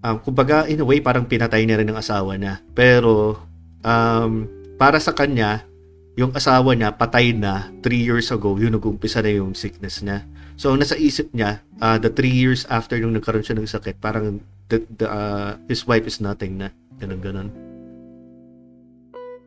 um, 0.03 0.17
kumbaga, 0.23 0.67
in 0.67 0.80
a 0.80 0.85
way, 0.88 0.99
parang 1.03 1.27
pinatay 1.27 1.63
niya 1.63 1.80
rin 1.80 1.89
ng 1.89 1.99
asawa 1.99 2.35
niya. 2.39 2.63
Pero, 2.76 3.39
um, 3.84 4.31
para 4.80 4.97
sa 4.99 5.11
kanya, 5.11 5.67
yung 6.15 6.35
asawa 6.35 6.76
niya, 6.76 6.95
patay 6.95 7.31
na 7.35 7.71
3 7.84 7.95
years 7.95 8.27
ago, 8.31 8.55
yun 8.59 8.76
nag-umpisa 8.76 9.23
na 9.23 9.31
yung 9.31 9.55
sickness 9.55 10.03
niya. 10.03 10.27
So, 10.59 10.76
nasa 10.76 10.99
isip 10.99 11.31
niya, 11.31 11.63
uh, 11.80 11.95
the 11.95 12.11
3 12.11 12.27
years 12.27 12.67
after 12.67 12.99
nung 12.99 13.15
nagkaroon 13.15 13.45
siya 13.45 13.55
ng 13.55 13.69
sakit, 13.69 14.03
parang 14.03 14.43
the, 14.67 14.84
the, 14.99 15.07
uh, 15.07 15.55
his 15.71 15.88
wife 15.88 16.03
is 16.03 16.19
nothing 16.19 16.59
na. 16.59 16.76
Ganun, 16.99 17.23
ganun. 17.23 17.69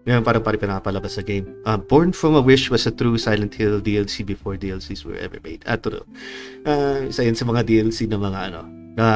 Ngayon, 0.03 0.27
parang 0.27 0.43
parang 0.43 0.59
pinapalabas 0.59 1.15
sa 1.15 1.23
game. 1.23 1.47
Uh, 1.63 1.79
Born 1.79 2.11
from 2.11 2.35
a 2.35 2.43
Wish 2.43 2.75
was 2.75 2.91
a 2.91 2.95
true 2.95 3.15
Silent 3.15 3.55
Hill 3.55 3.79
DLC 3.79 4.27
before 4.27 4.59
DLCs 4.59 5.07
were 5.07 5.15
ever 5.15 5.39
made. 5.47 5.63
Ah, 5.63 5.79
true. 5.79 6.03
Uh, 6.67 7.07
isa 7.07 7.23
yun 7.23 7.39
sa 7.39 7.47
mga 7.47 7.63
DLC 7.63 8.11
na 8.11 8.19
mga 8.19 8.51
ano, 8.51 8.67
na 8.99 9.07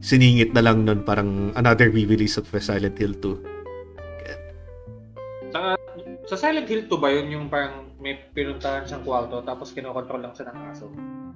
siningit 0.00 0.56
na 0.56 0.64
lang 0.64 0.88
nun 0.88 1.04
parang 1.04 1.52
another 1.52 1.92
re-release 1.92 2.40
of 2.40 2.48
Silent 2.48 2.96
Hill 2.96 3.12
2. 3.20 5.52
Sa, 5.52 5.76
sa 6.24 6.36
Silent 6.48 6.64
Hill 6.64 6.88
2 6.88 6.96
ba 6.96 7.12
yun 7.12 7.28
yung 7.28 7.46
parang 7.52 7.92
may 8.00 8.16
pinuntahan 8.32 8.88
siyang 8.88 9.04
kwarto 9.04 9.44
tapos 9.44 9.76
kinokontrol 9.76 10.24
lang 10.24 10.32
siya 10.32 10.48
ng 10.48 10.58
aso? 10.72 10.88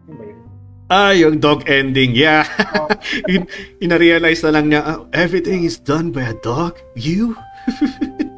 Yun 0.08 0.16
ba 0.16 0.24
yun? 0.24 0.40
Ah, 0.88 1.12
yung 1.16 1.40
dog 1.40 1.64
ending, 1.68 2.12
yeah. 2.12 2.44
Oh. 2.76 2.88
In, 3.32 3.48
ina-realize 3.80 4.44
na 4.44 4.52
lang 4.52 4.68
niya, 4.68 4.84
"Ah, 4.84 5.00
everything 5.16 5.64
is 5.64 5.80
done 5.80 6.12
by 6.12 6.28
a 6.28 6.36
dog? 6.44 6.76
You? 6.92 7.40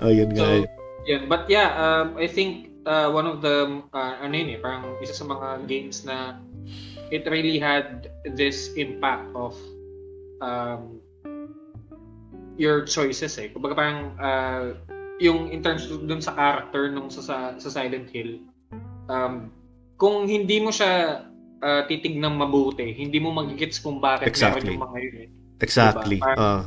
oh, 0.00 0.12
yun 0.12 0.30
nga. 0.34 0.64
So, 0.64 0.66
yun. 1.08 1.22
But 1.26 1.48
yeah, 1.48 1.72
um, 1.74 2.18
I 2.20 2.28
think 2.28 2.70
uh, 2.86 3.10
one 3.10 3.26
of 3.26 3.40
the, 3.40 3.82
uh, 3.92 4.14
ano 4.20 4.34
yun 4.34 4.56
eh, 4.56 4.58
parang 4.60 4.96
isa 5.02 5.14
sa 5.14 5.24
mga 5.24 5.66
games 5.66 6.04
na 6.04 6.38
it 7.10 7.24
really 7.28 7.58
had 7.58 8.12
this 8.36 8.72
impact 8.76 9.28
of 9.32 9.56
um, 10.44 11.00
your 12.60 12.84
choices 12.84 13.38
eh. 13.38 13.48
Kumbaga 13.48 13.74
parang 13.74 13.98
uh, 14.20 14.66
yung 15.18 15.50
in 15.50 15.62
terms 15.62 15.88
of 15.88 16.04
dun 16.06 16.20
sa 16.20 16.34
character 16.34 16.90
nung 16.90 17.08
sa, 17.08 17.22
sa, 17.22 17.36
sa 17.56 17.68
Silent 17.70 18.10
Hill, 18.10 18.44
um, 19.08 19.50
kung 19.98 20.28
hindi 20.30 20.62
mo 20.62 20.70
siya 20.70 21.24
uh, 21.62 21.82
titignan 21.90 22.38
mabuti, 22.38 22.94
hindi 22.94 23.18
mo 23.18 23.34
magigets 23.34 23.82
kung 23.82 23.98
bakit 23.98 24.30
Exactly. 24.30 24.62
meron 24.62 24.74
yung 24.74 24.84
mga 24.84 24.98
yun 25.02 25.16
eh. 25.18 25.28
exactly. 25.58 26.18
diba? 26.22 26.34
Oh. 26.38 26.62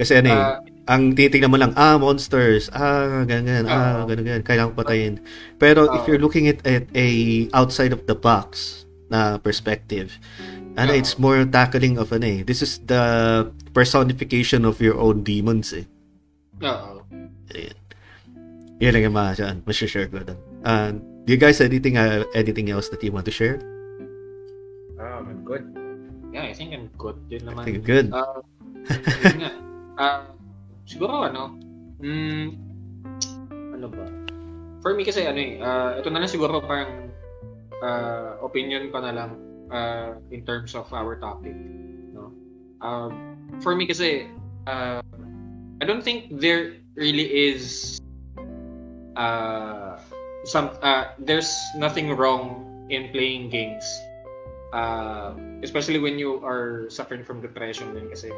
Kasi 0.00 0.12
ano 0.16 0.28
eh, 0.32 0.40
Uh, 0.40 0.56
ang 0.90 1.14
titignan 1.14 1.54
mo 1.54 1.56
lang, 1.56 1.70
ah, 1.78 1.94
monsters, 2.02 2.66
ah, 2.74 3.22
ganyan, 3.22 3.70
ah, 3.70 4.02
Oo. 4.02 4.10
ganyan, 4.10 4.26
ganyan, 4.26 4.42
kailangan 4.42 4.74
patayin. 4.74 5.14
Pero 5.62 5.86
if 5.94 6.02
Oo. 6.02 6.06
you're 6.10 6.22
looking 6.22 6.50
at, 6.50 6.58
at 6.66 6.90
a 6.98 7.46
outside 7.54 7.94
of 7.94 8.02
the 8.10 8.16
box 8.18 8.82
na 9.06 9.38
perspective, 9.38 10.18
ano, 10.74 10.90
Oo. 10.90 10.98
it's 10.98 11.14
more 11.14 11.46
tackling 11.46 11.94
of 11.94 12.10
ano 12.10 12.26
eh, 12.26 12.40
this 12.42 12.58
is 12.58 12.82
the 12.90 13.02
personification 13.70 14.66
of 14.66 14.82
your 14.82 14.98
own 14.98 15.22
demons 15.22 15.70
eh. 15.70 15.86
oo. 16.58 17.06
Yun 18.80 18.90
lang 18.96 19.02
yung 19.06 19.16
mga 19.16 19.30
dyan, 19.38 19.56
share 19.70 20.08
ko 20.10 20.24
doon. 20.24 20.40
Uh, 20.64 20.90
do 21.24 21.28
you 21.30 21.38
guys 21.38 21.60
anything 21.60 22.00
uh, 22.00 22.24
anything 22.32 22.72
else 22.72 22.88
that 22.88 23.04
you 23.04 23.12
want 23.12 23.28
to 23.28 23.34
share? 23.34 23.60
Ah, 24.96 25.20
I'm 25.22 25.44
good. 25.44 25.68
Yeah, 26.32 26.48
I 26.48 26.52
think 26.56 26.72
I'm 26.72 26.88
good 26.96 27.20
din 27.28 27.44
I 27.44 27.52
naman. 27.52 27.64
think 27.68 27.84
good. 27.84 28.08
Ah, 28.10 28.40
yun 29.20 29.36
nga. 29.38 29.52
Ah, 30.00 30.20
siguro 30.90 31.22
ano, 31.22 31.54
mm, 32.02 32.46
ano 33.78 33.86
ba? 33.86 34.06
For 34.82 34.98
me 34.98 35.06
kasi 35.06 35.22
ano 35.22 35.38
eh, 35.38 35.62
ah, 35.62 35.94
ito 35.94 36.10
na 36.10 36.18
lang 36.18 36.30
siguro 36.30 36.58
parang 36.58 37.14
ah, 37.78 38.34
opinion 38.42 38.90
ko 38.90 38.98
na 38.98 39.14
lang 39.14 39.30
ah, 39.70 40.18
in 40.34 40.42
terms 40.42 40.74
of 40.74 40.90
our 40.90 41.14
topic, 41.22 41.54
no? 42.10 42.34
Um, 42.82 43.38
for 43.62 43.78
me 43.78 43.86
kasi 43.86 44.26
ah, 44.66 44.98
I 45.78 45.84
don't 45.86 46.02
think 46.02 46.42
there 46.42 46.74
really 46.98 47.30
is 47.30 47.96
uh, 49.14 49.94
some 50.42 50.74
uh, 50.82 51.14
there's 51.22 51.54
nothing 51.78 52.10
wrong 52.18 52.66
in 52.90 53.14
playing 53.14 53.48
games 53.48 53.86
uh, 54.74 55.32
especially 55.62 55.98
when 55.98 56.18
you 56.18 56.42
are 56.44 56.90
suffering 56.90 57.24
from 57.24 57.40
depression 57.40 57.94
din 57.94 58.10
kasi 58.10 58.28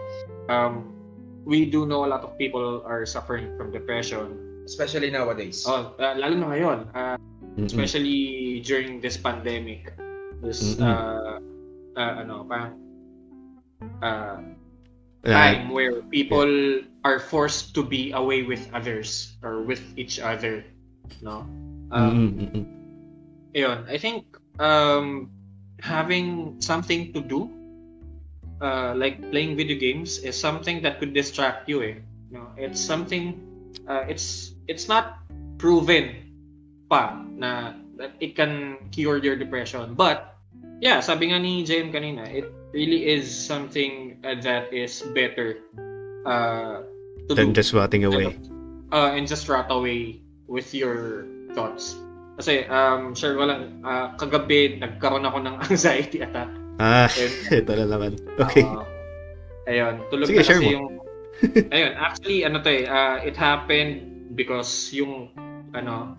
um, 0.52 1.01
we 1.44 1.64
do 1.66 1.86
know 1.86 2.04
a 2.04 2.08
lot 2.10 2.22
of 2.22 2.36
people 2.38 2.82
are 2.86 3.06
suffering 3.06 3.56
from 3.56 3.72
depression 3.72 4.38
Especially 4.64 5.10
nowadays. 5.10 5.66
oh, 5.66 5.90
uh, 5.98 6.14
lalo 6.14 6.34
na 6.38 6.46
ngayon 6.54 6.78
uh, 6.94 7.18
Mm-mm. 7.58 7.66
especially 7.66 8.62
during 8.62 9.02
this 9.02 9.18
pandemic 9.18 9.90
this 10.40 10.78
Mm-mm. 10.78 10.86
uh, 10.86 11.38
uh, 11.98 12.12
ano 12.22 12.46
parang 12.46 12.74
uh, 14.02 14.38
Uh, 15.22 15.30
time 15.30 15.70
where 15.70 16.02
people 16.10 16.82
are 17.06 17.22
forced 17.22 17.78
to 17.78 17.82
be 17.86 18.10
away 18.10 18.42
with 18.42 18.66
others 18.74 19.38
or 19.46 19.62
with 19.62 19.78
each 19.94 20.18
other 20.18 20.66
no 21.22 21.46
um, 21.94 22.34
mm-mm, 22.34 22.50
mm-mm. 22.50 22.66
I 23.86 23.98
think 23.98 24.26
um, 24.58 25.30
having 25.78 26.58
something 26.60 27.12
to 27.12 27.20
do, 27.20 27.50
uh, 28.62 28.94
like 28.94 29.18
playing 29.34 29.58
video 29.58 29.76
games, 29.76 30.22
is 30.22 30.38
something 30.38 30.80
that 30.86 31.02
could 31.02 31.12
distract 31.12 31.68
you. 31.68 31.82
Eh. 31.82 31.94
No, 32.30 32.48
it's 32.56 32.80
something. 32.80 33.36
Uh, 33.84 34.06
it's 34.06 34.54
it's 34.70 34.86
not 34.86 35.18
proven 35.58 36.14
pa 36.86 37.20
na 37.34 37.74
that 37.98 38.14
it 38.22 38.38
can 38.38 38.78
cure 38.94 39.18
your 39.18 39.36
depression, 39.36 39.92
but 39.98 40.38
yeah, 40.80 41.02
sabi 41.02 41.34
nga 41.34 41.42
ni 41.42 41.66
JM 41.66 41.92
kanina, 41.92 42.24
it 42.30 42.48
really 42.72 43.04
is 43.10 43.28
something 43.28 44.16
uh, 44.24 44.38
that 44.40 44.72
is 44.72 45.02
better 45.12 45.60
uh, 46.24 46.82
to 47.28 47.32
Then 47.34 47.52
do. 47.52 47.60
just 47.60 47.72
rotting 47.72 48.04
away. 48.04 48.38
Uh, 48.92 49.16
and 49.16 49.24
just 49.24 49.48
rot 49.48 49.72
away 49.72 50.20
with 50.48 50.74
your 50.74 51.24
thoughts. 51.56 51.96
Kasi, 52.36 52.64
um, 52.68 53.14
share 53.16 53.36
ko 53.36 53.44
lang, 53.48 53.80
uh, 53.84 54.12
kagabi, 54.16 54.80
nagkaroon 54.80 55.24
ako 55.24 55.38
ng 55.44 55.54
anxiety 55.68 56.20
attack. 56.20 56.48
Ah, 56.82 57.06
ito 57.54 57.72
na 57.78 57.86
naman. 57.86 58.18
Okay. 58.42 58.66
uh, 58.66 58.82
ayun, 59.70 60.02
tulog 60.10 60.26
Sige, 60.26 60.42
na 60.42 60.46
kasi 60.50 60.66
mo. 60.66 60.70
yung... 60.74 60.86
ayun, 61.74 61.92
actually, 61.94 62.42
ano 62.42 62.58
to 62.58 62.70
eh, 62.74 62.90
uh, 62.90 63.22
it 63.22 63.38
happened 63.38 64.02
because 64.34 64.90
yung, 64.90 65.30
ano, 65.78 66.18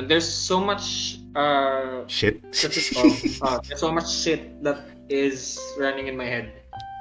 and 0.00 0.08
there's 0.08 0.24
so 0.24 0.56
much 0.56 1.20
uh, 1.36 2.08
Shit. 2.08 2.40
Shit 2.48 2.72
is 2.80 2.88
all. 2.96 3.12
Uh, 3.44 3.58
there's 3.68 3.80
so 3.84 3.92
much 3.92 4.08
shit 4.08 4.62
that 4.64 4.88
is 5.12 5.60
running 5.76 6.08
in 6.08 6.16
my 6.16 6.24
head. 6.24 6.48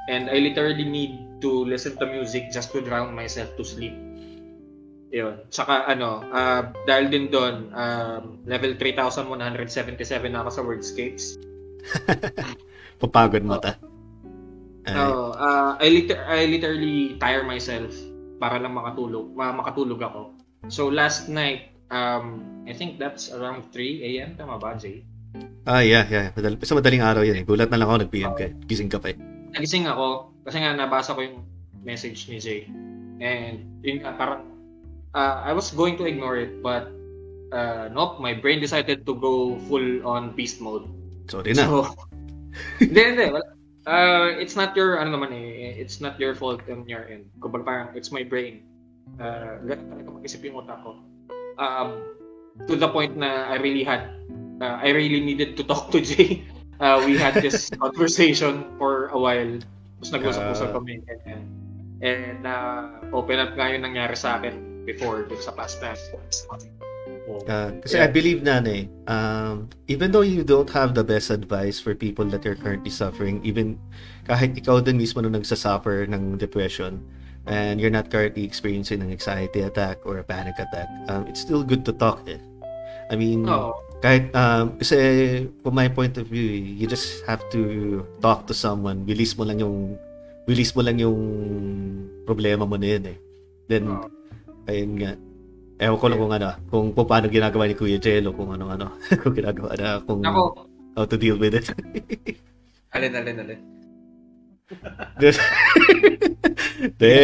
And 0.09 0.27
I 0.27 0.41
literally 0.41 0.83
need 0.83 1.39
to 1.41 1.63
listen 1.63 1.95
to 2.01 2.05
music 2.05 2.51
just 2.51 2.73
to 2.73 2.81
drown 2.81 3.13
myself 3.15 3.55
to 3.55 3.63
sleep. 3.63 3.93
Yun. 5.13 5.45
Tsaka 5.53 5.85
ano, 5.87 6.25
uh, 6.33 6.73
dahil 6.85 7.09
din 7.13 7.25
doon, 7.29 7.69
um, 7.73 8.41
level 8.45 8.73
3,177 8.75 10.33
na 10.33 10.43
ako 10.43 10.49
sa 10.49 10.61
Wordscapes. 10.65 11.37
Papagod 12.99 13.43
mata. 13.43 13.79
Ay, 14.83 14.95
So, 14.95 15.31
uh, 15.35 15.75
I, 15.77 15.87
liter- 15.87 16.25
I 16.25 16.45
literally 16.45 17.15
tire 17.19 17.43
myself 17.43 17.91
para 18.39 18.59
lang 18.59 18.75
makatulog, 18.75 19.31
ma- 19.35 19.55
makatulog 19.55 19.99
ako. 19.99 20.21
So 20.67 20.87
last 20.87 21.27
night, 21.27 21.71
um, 21.89 22.39
I 22.67 22.73
think 22.73 22.99
that's 22.99 23.31
around 23.31 23.71
3 23.71 24.03
a.m. 24.03 24.35
Tama 24.35 24.59
ba, 24.59 24.75
Jay? 24.75 25.03
ah, 25.63 25.79
yeah, 25.79 26.03
yeah. 26.09 26.33
Madal 26.33 26.57
sa 26.65 26.73
madaling 26.73 27.03
araw 27.05 27.21
yan 27.21 27.39
eh. 27.39 27.45
Gulat 27.45 27.69
na 27.69 27.77
lang 27.77 27.87
ako 27.87 28.07
nag-PM 28.07 28.33
ka. 28.33 28.49
Gising 28.65 28.89
ka 28.89 28.97
pa 28.97 29.13
eh. 29.13 29.17
nagising 29.49 29.89
ako 29.89 30.29
kasi 30.45 30.61
nga 30.61 30.77
nabasa 30.77 31.17
ko 31.17 31.25
yung 31.25 31.41
message 31.81 32.29
ni 32.29 32.37
Jay. 32.37 32.69
And 33.19 33.81
yun 33.81 34.01
nga, 34.01 34.13
parang 34.13 34.45
uh, 35.13 35.41
I 35.41 35.53
was 35.53 35.73
going 35.73 35.97
to 35.97 36.05
ignore 36.05 36.37
it 36.37 36.61
but 36.61 36.89
uh, 37.49 37.89
nope, 37.89 38.21
my 38.21 38.33
brain 38.33 38.61
decided 38.61 39.05
to 39.05 39.13
go 39.17 39.57
full 39.65 40.05
on 40.05 40.33
beast 40.33 40.61
mode. 40.61 40.85
Sorry 41.29 41.53
na. 41.53 41.65
So, 41.65 41.85
hindi, 42.79 43.01
hindi. 43.01 43.25
Wala. 43.31 43.47
Uh, 43.89 44.37
it's 44.37 44.53
not 44.53 44.75
your, 44.77 45.01
ano 45.01 45.17
naman 45.17 45.33
eh, 45.33 45.73
it's 45.73 45.97
not 45.97 46.19
your 46.19 46.35
fault 46.35 46.61
on 46.69 46.85
your 46.85 47.09
end. 47.09 47.25
Kumbaga 47.41 47.65
parang, 47.65 47.87
it's 47.97 48.11
my 48.11 48.21
brain. 48.21 48.61
Uh, 49.17 49.57
ganun 49.65 49.89
talaga 49.89 50.09
mag-isip 50.13 50.45
yung 50.45 50.61
utak 50.61 50.77
ko. 50.85 51.01
Um, 51.57 52.05
to 52.69 52.77
the 52.77 52.87
point 52.87 53.17
na 53.17 53.49
I 53.49 53.57
really 53.57 53.81
had, 53.81 54.13
uh, 54.61 54.77
I 54.77 54.93
really 54.93 55.23
needed 55.23 55.57
to 55.57 55.63
talk 55.65 55.89
to 55.95 56.01
Jay. 56.05 56.45
Uh, 56.79 57.01
we 57.03 57.17
had 57.17 57.41
this 57.41 57.69
conversation 57.81 58.69
for 58.77 59.09
a 59.09 59.17
while. 59.17 59.57
Tapos 59.99 60.11
nag-usap-usap 60.13 60.69
kami. 60.75 61.01
And, 61.25 61.43
and 62.05 62.41
uh, 62.45 63.09
open 63.11 63.41
up 63.41 63.57
nga 63.57 63.73
yung 63.73 63.83
nangyari 63.83 64.15
sa 64.15 64.37
akin 64.37 64.85
before 64.85 65.25
dun 65.25 65.41
sa 65.41 65.51
past 65.51 65.81
time. 65.81 65.97
Oh. 67.29 67.45
Ah, 67.45 67.69
kasi 67.85 68.01
Yeah. 68.01 68.05
I 68.05 68.09
believe 68.09 68.41
na 68.41 68.57
eh, 68.65 68.89
um, 69.05 69.69
even 69.85 70.09
though 70.09 70.25
you 70.25 70.41
don't 70.41 70.69
have 70.73 70.97
the 70.97 71.05
best 71.05 71.29
advice 71.29 71.77
for 71.77 71.93
people 71.93 72.25
that 72.33 72.41
are 72.49 72.57
currently 72.57 72.89
suffering, 72.89 73.37
even 73.45 73.77
kahit 74.25 74.57
ikaw 74.57 74.81
din 74.81 74.97
mismo 74.97 75.21
nung 75.21 75.37
nagsasuffer 75.37 76.09
ng 76.09 76.41
depression, 76.41 76.97
and 77.45 77.77
you're 77.77 77.93
not 77.93 78.09
currently 78.09 78.41
experiencing 78.41 79.05
an 79.05 79.13
anxiety 79.13 79.61
attack 79.61 80.01
or 80.09 80.17
a 80.17 80.25
panic 80.25 80.57
attack, 80.57 80.89
um, 81.05 81.29
it's 81.29 81.41
still 81.45 81.61
good 81.61 81.85
to 81.85 81.93
talk 81.93 82.25
eh. 82.25 82.41
I 83.09 83.17
mean, 83.17 83.45
Oo. 83.45 83.77
kahit, 84.01 84.33
um, 84.33 84.77
kasi 84.81 84.97
from 85.61 85.77
my 85.77 85.85
point 85.85 86.17
of 86.17 86.25
view, 86.29 86.49
you 86.49 86.89
just 86.89 87.21
have 87.29 87.45
to 87.53 88.01
talk 88.25 88.49
to 88.49 88.57
someone, 88.57 89.05
release 89.05 89.37
mo 89.37 89.45
lang 89.45 89.61
yung, 89.61 89.97
release 90.49 90.73
mo 90.73 90.81
lang 90.81 90.97
yung 90.97 91.17
problema 92.25 92.65
mo 92.65 92.73
na 92.73 92.97
yun 92.97 93.05
eh. 93.13 93.17
Then, 93.69 93.85
Oo. 93.85 94.09
ayun 94.65 94.93
nga. 94.97 95.13
Ewan 95.79 95.95
ko 95.95 96.05
lang 96.11 96.19
kung 96.19 96.33
ano, 96.35 96.47
kung, 96.67 96.85
kung 96.91 97.07
paano 97.07 97.31
ginagawa 97.31 97.63
ni 97.63 97.75
Kuya 97.79 97.95
Jello, 98.03 98.35
kung 98.35 98.51
ano 98.51 98.67
ano, 98.67 98.99
kung 99.23 99.31
ginagawa 99.31 99.71
na, 99.79 100.03
kung 100.03 100.19
Ako, 100.19 100.67
how 100.99 101.07
to 101.07 101.15
deal 101.15 101.39
with 101.39 101.55
it. 101.55 101.71
Alin, 102.95 103.15
alin, 103.15 103.37
alin. 103.39 103.59
De, 106.99 107.15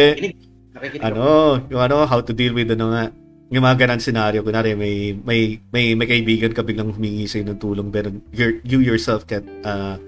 ano, 1.04 1.58
yung 1.68 1.82
ano, 1.84 2.06
how 2.08 2.24
to 2.24 2.32
deal 2.32 2.56
with 2.56 2.72
ano 2.72 2.96
nga, 2.96 3.12
yung 3.52 3.66
mga 3.66 3.76
ganang 3.84 4.00
scenario, 4.00 4.40
kunwari 4.40 4.72
may, 4.72 5.12
may, 5.12 5.60
may, 5.68 5.92
may 5.92 6.08
kaibigan 6.08 6.56
ka 6.56 6.64
biglang 6.64 6.96
humingi 6.96 7.28
sa'yo 7.28 7.44
ng 7.50 7.60
tulong, 7.60 7.88
pero 7.92 8.08
you're, 8.32 8.62
you 8.62 8.80
yourself 8.80 9.26
can, 9.28 9.44
uh, 9.66 9.98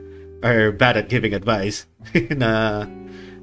are 0.41 0.73
bad 0.73 0.97
at 0.97 1.11
giving 1.11 1.35
advice, 1.35 1.85
na, 2.33 2.87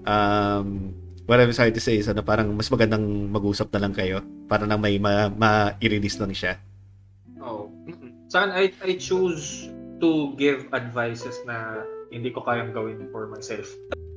um, 0.08 0.96
what 1.26 1.42
I'm 1.42 1.54
trying 1.54 1.74
to 1.74 1.84
say 1.84 1.98
is, 1.98 2.08
ano, 2.08 2.22
parang 2.22 2.54
mas 2.54 2.70
magandang 2.70 3.30
mag-usap 3.34 3.74
na 3.74 3.82
lang 3.82 3.94
kayo, 3.94 4.22
para 4.46 4.66
na 4.66 4.78
may 4.78 5.02
ma, 5.02 5.30
ma-release 5.30 6.22
lang 6.22 6.34
siya. 6.34 6.58
Oh. 7.42 7.70
Saan 8.30 8.54
I, 8.54 8.74
I 8.82 8.98
choose 8.98 9.70
to 10.02 10.34
give 10.38 10.70
advices 10.74 11.42
na 11.46 11.86
hindi 12.14 12.30
ko 12.30 12.42
kayang 12.46 12.74
gawin 12.74 13.10
for 13.10 13.30
myself. 13.30 13.70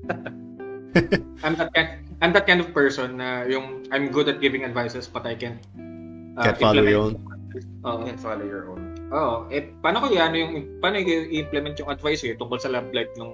I'm 1.44 1.54
that 1.60 1.70
kind 1.76 1.88
I'm 2.18 2.32
that 2.32 2.48
kind 2.48 2.58
of 2.64 2.72
person 2.72 3.20
na 3.20 3.44
yung 3.46 3.86
I'm 3.92 4.08
good 4.08 4.26
at 4.26 4.40
giving 4.40 4.64
advices 4.64 5.06
but 5.06 5.28
I 5.28 5.36
can 5.36 5.60
uh, 6.34 6.48
Can't 6.50 6.58
follow 6.58 6.82
your 6.82 7.12
own. 7.12 7.14
Oo. 7.84 8.02
You 8.02 8.06
can 8.12 8.18
follow 8.18 8.46
your 8.46 8.64
own. 8.72 8.82
Oo. 9.12 9.46
Eh, 9.52 9.70
paano 9.84 10.02
ko 10.02 10.06
yan 10.10 10.32
yung 10.34 10.52
paano 10.80 10.98
ko 11.04 11.12
i-implement 11.12 11.76
yung 11.78 11.92
advice 11.92 12.24
ko 12.24 12.32
eh, 12.32 12.36
tungkol 12.40 12.58
sa 12.58 12.72
love 12.72 12.90
life 12.90 13.12
ng 13.20 13.30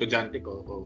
estudyante 0.00 0.40
ko. 0.40 0.64
Oh. 0.64 0.82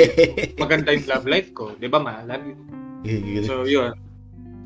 Maganda 0.62 0.94
yung 0.94 1.10
love 1.10 1.26
life 1.26 1.50
ko, 1.50 1.74
'di 1.74 1.90
ba 1.90 1.98
ma? 1.98 2.22
Love 2.22 2.54
you. 3.02 3.42
So, 3.42 3.66
yun. 3.66 3.98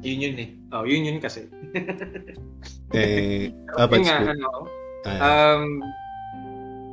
Yun 0.05 0.19
yun 0.21 0.37
eh. 0.37 0.51
Oh, 0.77 0.85
yun 0.85 1.09
yun 1.09 1.19
kasi. 1.19 1.49
eh, 2.95 3.49
ah, 3.75 3.89
but 3.89 4.05
Yun 4.05 4.05
nga, 4.05 4.17
school. 4.21 4.31
ano, 4.37 4.49
Ah, 5.09 5.57
Um, 5.57 5.81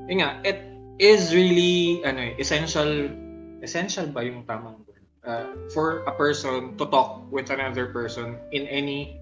yun 0.08 0.24
nga, 0.24 0.40
it 0.48 0.64
is 1.04 1.36
really 1.36 2.00
ano 2.08 2.32
eh, 2.32 2.34
essential 2.40 3.12
essential 3.60 4.08
ba 4.08 4.24
yung 4.24 4.48
tamang 4.48 4.80
word? 4.88 5.04
Uh, 5.26 5.52
for 5.74 6.06
a 6.06 6.14
person 6.16 6.78
to 6.80 6.86
talk 6.94 7.26
with 7.34 7.50
another 7.52 7.90
person 7.92 8.38
in 8.56 8.64
any 8.72 9.20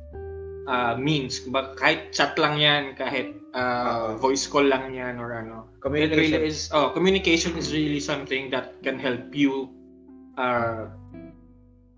uh, 0.69 0.93
means. 0.99 1.41
Kahit 1.79 2.11
chat 2.13 2.35
lang 2.37 2.59
yan, 2.59 2.93
kahit 2.99 3.35
uh, 3.53 4.17
voice 4.17 4.45
call 4.45 4.65
lang 4.65 4.93
yan 4.93 5.17
or 5.17 5.33
ano. 5.33 5.69
It 5.77 5.81
Communication. 5.81 6.17
really 6.41 6.47
is, 6.47 6.69
oh, 6.73 6.89
communication 6.91 7.57
is 7.57 7.71
really 7.73 7.99
something 7.99 8.49
that 8.51 8.81
can 8.83 8.97
help 8.99 9.33
you 9.33 9.69
uh, 10.37 10.89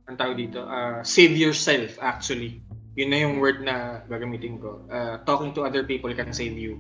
ang 0.06 0.16
tawag 0.22 0.38
dito, 0.38 0.62
uh, 0.62 1.02
save 1.02 1.34
yourself 1.34 1.98
actually. 2.02 2.62
Yun 2.96 3.10
na 3.12 3.18
yung 3.26 3.36
word 3.42 3.60
na 3.66 4.06
gagamitin 4.08 4.62
ko. 4.62 4.86
Uh, 4.88 5.18
talking 5.26 5.52
to 5.52 5.66
other 5.66 5.84
people 5.84 6.14
can 6.14 6.32
save 6.32 6.54
you. 6.56 6.78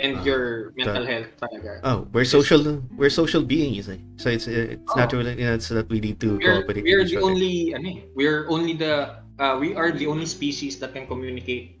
And 0.00 0.18
Ah, 0.18 0.24
your 0.24 0.72
mental 0.74 1.04
health 1.04 1.28
talaga. 1.36 1.78
Oh, 1.84 2.08
we're 2.10 2.24
social. 2.26 2.80
We're 2.96 3.12
social 3.12 3.44
beings. 3.44 3.86
Eh. 3.92 4.00
So 4.16 4.32
it's 4.32 4.48
it's 4.48 4.80
Oh. 4.88 4.96
natural. 4.96 5.28
You 5.28 5.44
know, 5.46 5.54
it's 5.54 5.68
that 5.68 5.86
we 5.92 6.00
need 6.00 6.16
to 6.24 6.40
We're, 6.40 6.64
cooperate. 6.64 6.82
we're 6.82 7.04
the 7.04 7.20
other. 7.20 7.28
only, 7.28 7.76
ano 7.76 7.86
eh, 7.86 7.98
we're 8.16 8.48
only 8.48 8.72
the, 8.72 9.20
uh, 9.36 9.54
we 9.60 9.76
are 9.76 9.92
the 9.92 10.08
only 10.08 10.24
species 10.26 10.80
that 10.80 10.96
can 10.96 11.04
communicate 11.06 11.76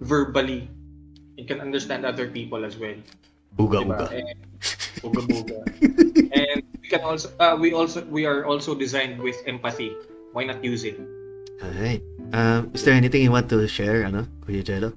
verbally 0.00 0.70
and 1.38 1.46
can 1.46 1.62
understand 1.62 2.04
other 2.04 2.26
people 2.26 2.66
as 2.66 2.76
well. 2.76 2.98
Buga 3.54 3.86
Diba? 3.86 3.94
buga. 3.94 4.06
And, 4.10 4.38
buga 5.00 5.22
buga. 5.24 5.58
and 6.34 6.58
we 6.82 6.86
can 6.90 7.00
also, 7.00 7.30
uh, 7.38 7.56
we 7.56 7.72
also, 7.72 8.04
we 8.10 8.26
are 8.26 8.44
also 8.44 8.74
designed 8.74 9.22
with 9.22 9.38
empathy. 9.46 9.94
Why 10.34 10.44
not 10.44 10.60
use 10.60 10.84
it? 10.84 10.98
Alright. 11.62 12.02
Um, 12.34 12.70
is 12.74 12.84
there 12.84 12.92
anything 12.92 13.22
you 13.22 13.32
want 13.32 13.48
to 13.54 13.66
share, 13.70 14.04
ano, 14.04 14.26
Kuya 14.44 14.66
Jello? 14.66 14.92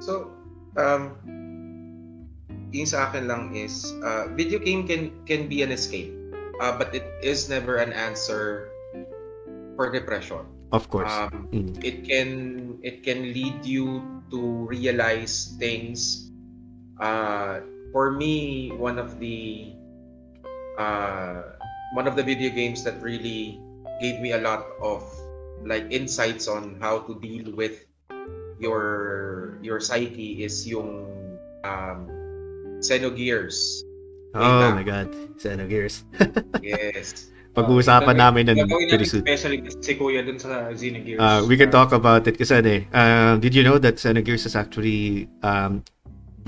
So, 0.00 0.32
um, 0.74 1.14
yung 2.72 2.88
sa 2.88 3.06
akin 3.12 3.28
lang 3.28 3.54
is, 3.54 3.94
uh, 4.02 4.32
video 4.34 4.58
game 4.58 4.88
can 4.88 5.12
can 5.28 5.46
be 5.46 5.62
an 5.62 5.70
escape, 5.70 6.10
uh, 6.58 6.74
but 6.74 6.90
it 6.90 7.06
is 7.22 7.46
never 7.46 7.78
an 7.78 7.94
answer 7.94 8.72
for 9.76 9.90
depression. 9.90 10.44
Of 10.72 10.88
course. 10.88 11.12
Um, 11.12 11.48
Mm. 11.52 11.76
it 11.84 12.04
can 12.08 12.28
it 12.80 13.04
can 13.04 13.28
lead 13.32 13.60
you 13.64 14.00
to 14.32 14.40
realize 14.68 15.52
things. 15.60 16.30
Uh, 16.96 17.60
for 17.92 18.12
me, 18.12 18.70
one 18.72 18.96
of 18.96 19.20
the 19.20 19.72
uh, 20.80 21.56
one 21.92 22.08
of 22.08 22.16
the 22.16 22.24
video 22.24 22.48
games 22.48 22.80
that 22.84 22.96
really 23.04 23.60
gave 24.00 24.20
me 24.20 24.32
a 24.32 24.40
lot 24.40 24.64
of 24.80 25.04
like 25.62 25.84
insights 25.92 26.48
on 26.48 26.80
how 26.80 27.04
to 27.04 27.20
deal 27.20 27.52
with 27.54 27.84
your 28.58 29.58
your 29.60 29.78
psyche 29.80 30.42
is 30.42 30.64
yung 30.66 31.04
um, 31.64 32.08
Xenogears. 32.80 33.82
oh 34.34 34.72
my 34.72 34.82
God. 34.82 35.12
Xenogears. 35.36 36.02
Yes. 36.62 37.28
Pag-uusapan 37.52 38.16
Uh, 38.16 38.20
namin 38.24 38.42
ng 38.48 38.56
Gagawin 38.64 38.88
pretty 38.88 39.04
soon. 39.04 39.20
especially 39.22 39.60
si 39.84 39.92
Kuya 39.92 40.24
dun 40.24 40.40
sa 40.40 40.72
Xenogears. 40.72 41.20
Uh, 41.20 41.40
we 41.44 41.54
can 41.54 41.68
talk 41.68 41.92
about 41.92 42.24
it 42.24 42.40
kasi 42.40 42.56
ano 42.56 42.80
eh, 42.80 42.82
uh, 42.90 43.36
did 43.36 43.52
you 43.52 43.60
know 43.60 43.76
that 43.76 44.00
Xenogears 44.00 44.48
is 44.48 44.56
actually 44.56 45.28
um, 45.44 45.84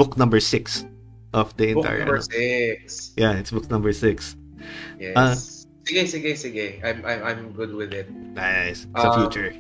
book 0.00 0.16
number 0.16 0.40
six 0.40 0.88
of 1.36 1.52
the 1.60 1.76
Book 1.76 1.84
entire. 1.84 2.08
number 2.08 2.24
ano. 2.24 2.30
six. 2.32 3.12
Yeah, 3.20 3.36
it's 3.36 3.52
book 3.52 3.68
number 3.68 3.92
six. 3.92 4.32
Yes. 4.96 5.12
Ah. 5.14 5.36
sige, 5.84 6.08
sige, 6.08 6.30
sige. 6.40 6.80
I'm, 6.80 7.04
I'm, 7.04 7.20
I'm 7.20 7.40
good 7.52 7.76
with 7.76 7.92
it. 7.92 8.08
Nice. 8.32 8.88
Sa 8.96 9.12
Ah. 9.12 9.14
future. 9.20 9.52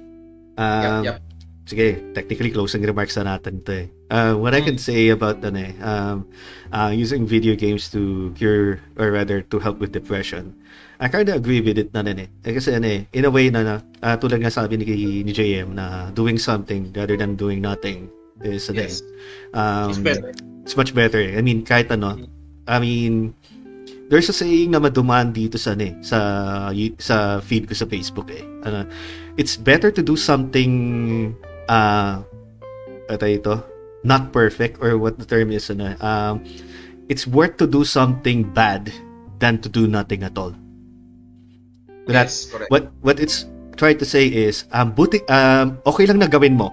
Um, 0.56 1.04
yep, 1.04 1.04
yep. 1.04 1.16
Sige, 1.64 1.88
technically 2.12 2.52
closing 2.52 2.80
remarks 2.80 3.16
na 3.16 3.36
natin 3.36 3.60
to 3.64 3.84
eh. 3.84 3.86
Uh, 4.08 4.32
what 4.36 4.52
I 4.52 4.60
can 4.60 4.76
say 4.76 5.12
about 5.12 5.44
ano 5.44 5.60
eh, 5.60 5.72
um, 5.80 6.24
uh, 6.72 6.88
using 6.88 7.28
video 7.28 7.52
games 7.52 7.92
to 7.92 8.32
cure 8.32 8.80
or 8.96 9.12
rather 9.12 9.44
to 9.44 9.56
help 9.60 9.76
with 9.76 9.92
depression. 9.92 10.56
I 11.00 11.10
kind 11.10 11.26
of 11.26 11.36
agree 11.42 11.58
with 11.58 11.74
it 11.78 11.90
na 11.90 12.06
rin 12.06 12.22
eh. 12.22 12.28
eh. 12.46 12.52
Kasi 12.54 12.70
ano 12.74 12.86
eh, 12.86 13.06
in 13.10 13.26
a 13.26 13.32
way 13.32 13.50
na, 13.50 13.60
na 13.66 13.74
uh, 14.02 14.14
tulad 14.14 14.38
nga 14.38 14.52
sabi 14.52 14.78
ni, 14.78 14.86
ni 15.26 15.32
JM 15.34 15.74
na 15.74 16.10
doing 16.14 16.38
something 16.38 16.94
rather 16.94 17.18
than 17.18 17.34
doing 17.34 17.58
nothing 17.58 18.06
is 18.46 18.70
ano 18.70 18.86
Yes. 18.86 19.02
eh. 19.02 19.58
Um, 19.58 19.90
It's 19.90 20.02
better. 20.02 20.30
it's 20.62 20.76
much 20.78 20.92
better. 20.94 21.18
I 21.20 21.42
mean, 21.42 21.66
kahit 21.66 21.90
ano, 21.90 22.24
I 22.70 22.78
mean, 22.78 23.34
there's 24.08 24.30
a 24.30 24.36
saying 24.36 24.70
na 24.70 24.78
madumaan 24.78 25.34
dito 25.34 25.58
sa 25.58 25.74
ano 25.74 25.90
eh, 25.90 25.94
sa 26.00 26.18
sa 27.02 27.16
feed 27.42 27.66
ko 27.66 27.74
sa 27.74 27.86
Facebook 27.90 28.30
eh. 28.30 28.44
Ano, 28.62 28.86
it's 29.34 29.58
better 29.58 29.90
to 29.90 30.02
do 30.02 30.14
something 30.14 30.72
uh 31.66 32.22
ano 33.10 33.26
ito, 33.28 33.60
not 34.06 34.30
perfect 34.32 34.78
or 34.78 34.96
what 34.96 35.18
the 35.18 35.26
term 35.26 35.50
is 35.50 35.68
ano, 35.74 35.98
um 36.00 36.40
it's 37.10 37.26
worth 37.28 37.58
to 37.60 37.66
do 37.66 37.82
something 37.84 38.46
bad 38.54 38.88
than 39.42 39.58
to 39.60 39.68
do 39.68 39.84
nothing 39.90 40.22
at 40.24 40.38
all. 40.38 40.54
That's 42.06 42.44
yes, 42.44 42.52
correct. 42.52 42.70
what 42.70 42.84
what 43.00 43.16
it's 43.16 43.48
trying 43.74 43.96
to 43.98 44.06
say 44.06 44.28
is 44.28 44.68
um 44.70 44.92
buti 44.92 45.24
um 45.26 45.80
okay 45.84 46.04
lang 46.04 46.20
na 46.20 46.28
gawin 46.28 46.54
mo. 46.54 46.68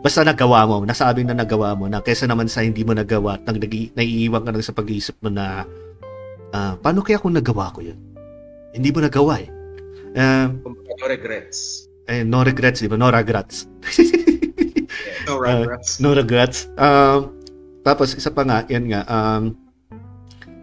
Basta 0.00 0.22
nagawa 0.22 0.62
mo 0.64 0.86
nasabi 0.86 1.26
na 1.26 1.34
nagawa 1.34 1.74
mo 1.74 1.90
na 1.90 1.98
kaysa 1.98 2.30
naman 2.30 2.46
sa 2.46 2.62
hindi 2.62 2.86
mo 2.86 2.94
nagawa 2.94 3.36
at 3.36 3.50
nag 3.50 3.58
naiiwan 3.98 4.46
ka 4.46 4.54
lang 4.54 4.62
sa 4.62 4.70
pag-iisip 4.70 5.18
mo 5.18 5.28
na 5.28 5.66
ah, 6.54 6.78
paano 6.78 7.02
kaya 7.02 7.18
kung 7.18 7.34
nagawa 7.34 7.74
ko 7.74 7.82
yun? 7.82 7.98
Hindi 8.70 8.94
mo 8.94 9.02
nagawa 9.02 9.42
eh. 9.42 9.50
Um, 10.14 10.62
no 10.62 11.06
regrets. 11.10 11.90
eh, 12.06 12.22
no 12.22 12.46
regrets 12.46 12.80
di 12.80 12.88
ba? 12.88 12.94
No 12.94 13.10
regrets. 13.10 13.66
No 15.26 15.42
Ah, 15.42 15.58
regrets. 15.66 15.98
no 15.98 16.14
regrets. 16.14 16.70
Um, 16.78 17.34
tapos 17.82 18.14
isa 18.14 18.30
pa 18.30 18.46
nga 18.46 18.62
yan 18.70 18.86
nga 18.86 19.02
um, 19.10 19.58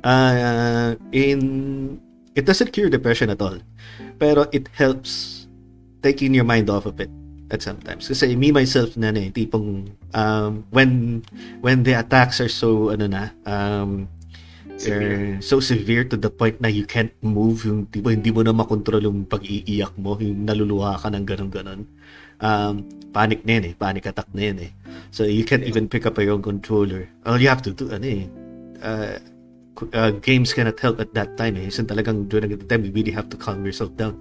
uh, 0.07 0.95
in 1.11 1.39
it 2.33 2.47
doesn't 2.47 2.71
cure 2.71 2.87
depression 2.87 3.27
at 3.27 3.43
all 3.43 3.59
pero 4.17 4.47
it 4.51 4.69
helps 4.75 5.45
taking 6.03 6.35
your 6.35 6.45
mind 6.45 6.69
off 6.69 6.85
of 6.85 6.99
it 6.99 7.09
at 7.53 7.61
sometimes. 7.61 8.09
Kasi 8.09 8.33
me 8.33 8.49
myself 8.49 8.97
na 8.97 9.13
na 9.13 9.27
eh, 9.27 9.31
tipong 9.31 9.93
um, 10.17 10.51
when 10.73 11.21
when 11.61 11.85
the 11.85 11.93
attacks 11.93 12.41
are 12.41 12.51
so 12.51 12.89
ano 12.89 13.05
na 13.05 13.29
um, 13.45 14.09
Severe. 14.73 15.37
are 15.37 15.41
so 15.41 15.61
severe 15.61 16.03
to 16.03 16.17
the 16.17 16.33
point 16.33 16.57
na 16.57 16.67
you 16.67 16.83
can't 16.83 17.13
move 17.21 17.61
yung 17.63 17.85
tipo 17.93 18.09
hindi 18.09 18.33
mo 18.33 18.41
na 18.41 18.51
makontrol 18.51 19.05
yung 19.05 19.29
pag-iiyak 19.29 19.93
mo 20.01 20.17
yung 20.17 20.49
naluluha 20.49 20.97
ka 20.97 21.13
ng 21.13 21.23
ganun 21.29 21.51
ganon 21.53 21.81
um, 22.41 22.81
panic 23.13 23.45
na 23.45 23.61
yun 23.61 23.65
eh 23.69 23.73
panic 23.77 24.09
attack 24.09 24.27
na 24.33 24.49
yun 24.49 24.57
eh. 24.67 24.71
So 25.13 25.29
you 25.29 25.45
can't 25.45 25.63
even 25.63 25.85
pick 25.85 26.09
up 26.09 26.17
your 26.17 26.33
own 26.33 26.41
controller. 26.41 27.05
All 27.29 27.37
you 27.37 27.53
have 27.53 27.61
to 27.69 27.71
do 27.71 27.93
ano 27.93 28.07
eh 28.07 28.25
uh, 28.81 29.21
uh, 29.93 30.11
games 30.21 30.53
cannot 30.53 30.77
help 30.79 30.99
at 30.99 31.13
that 31.13 31.33
time 31.37 31.57
eh 31.57 31.69
so 31.69 31.81
talagang 31.83 32.29
during 32.29 32.49
the 32.53 32.67
time 32.67 32.85
you 32.85 32.93
really 32.93 33.13
have 33.13 33.29
to 33.29 33.37
calm 33.37 33.65
yourself 33.65 33.89
down 33.97 34.15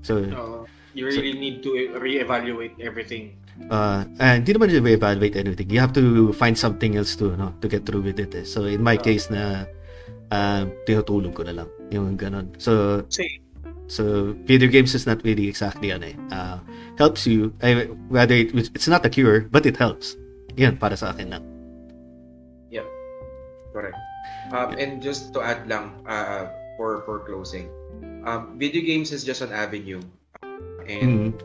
so 0.00 0.20
Uh, 0.24 0.62
you 0.94 1.06
really 1.10 1.34
need 1.34 1.62
to 1.62 1.90
re-evaluate 1.98 2.78
everything. 2.78 3.34
uh, 3.70 4.06
uh, 4.18 4.34
hindi 4.38 4.54
naman 4.54 4.70
yung 4.70 4.86
evaluate 4.86 5.34
anything. 5.34 5.66
You 5.70 5.82
have 5.82 5.94
to 5.98 6.30
find 6.34 6.54
something 6.58 6.94
else 6.94 7.14
to, 7.18 7.34
no, 7.34 7.54
to 7.62 7.66
get 7.66 7.86
through 7.86 8.02
with 8.06 8.18
it. 8.18 8.34
Eh. 8.34 8.46
So, 8.46 8.66
in 8.70 8.82
my 8.82 8.94
Ah. 8.94 9.02
case 9.02 9.26
na, 9.26 9.66
uh, 10.30 10.70
tinutulog 10.86 11.34
ko 11.34 11.42
na 11.42 11.62
lang. 11.62 11.68
Yung 11.90 12.14
ganun. 12.14 12.54
So, 12.62 13.02
Same. 13.10 13.42
so 13.90 14.34
video 14.46 14.70
games 14.70 14.94
is 14.94 15.02
not 15.06 15.22
really 15.26 15.50
exactly 15.50 15.90
ano 15.90 16.14
eh. 16.14 16.16
Uh, 16.30 16.58
helps 16.94 17.26
you, 17.26 17.50
eh, 17.58 17.90
whether 18.06 18.34
it, 18.34 18.54
it's 18.74 18.86
not 18.86 19.02
a 19.02 19.10
cure, 19.10 19.50
but 19.50 19.66
it 19.66 19.78
helps. 19.78 20.14
Yan, 20.54 20.78
para 20.78 20.94
sa 20.94 21.10
akin 21.10 21.34
lang. 21.34 21.44
Correct. 23.74 23.98
Um, 24.54 24.78
and 24.78 25.02
just 25.02 25.34
to 25.34 25.42
add 25.42 25.66
lang 25.66 26.06
uh, 26.06 26.46
for 26.78 27.02
for 27.02 27.26
closing, 27.26 27.66
um, 28.22 28.54
video 28.54 28.86
games 28.86 29.10
is 29.10 29.26
just 29.26 29.42
an 29.42 29.50
avenue, 29.50 29.98
and 30.86 31.34
Mm. 31.34 31.42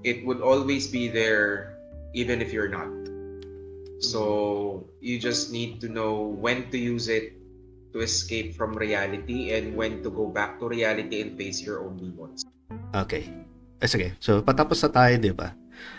it 0.00 0.24
would 0.24 0.40
always 0.40 0.88
be 0.88 1.12
there 1.12 1.76
even 2.16 2.40
if 2.40 2.48
you're 2.48 2.72
not. 2.72 2.88
So 4.00 4.88
you 5.04 5.20
just 5.20 5.52
need 5.52 5.84
to 5.84 5.92
know 5.92 6.32
when 6.40 6.72
to 6.72 6.80
use 6.80 7.12
it 7.12 7.36
to 7.92 8.00
escape 8.00 8.56
from 8.56 8.72
reality 8.72 9.52
and 9.52 9.76
when 9.76 10.00
to 10.00 10.08
go 10.08 10.32
back 10.32 10.56
to 10.64 10.72
reality 10.72 11.20
and 11.20 11.36
face 11.36 11.60
your 11.60 11.84
own 11.84 12.00
demons. 12.00 12.48
Okay. 12.96 13.28
Eh, 13.84 13.88
sige. 13.88 14.16
So, 14.16 14.40
patapos 14.40 14.80
na 14.80 14.88
tayo, 14.88 15.14
di 15.20 15.32
ba? 15.36 15.52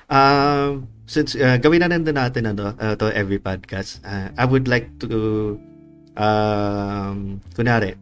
Um, 0.09 0.89
since 1.05 1.33
uh, 1.37 1.57
gawin 1.61 1.81
na 1.81 1.89
nandun 1.89 2.17
natin 2.17 2.49
ano, 2.49 2.73
uh, 2.77 2.93
to 2.97 3.09
every 3.13 3.37
podcast, 3.37 4.01
uh, 4.05 4.29
I 4.37 4.45
would 4.45 4.65
like 4.69 4.89
to, 5.05 5.57
um, 6.17 7.41
kunwari, 7.55 7.95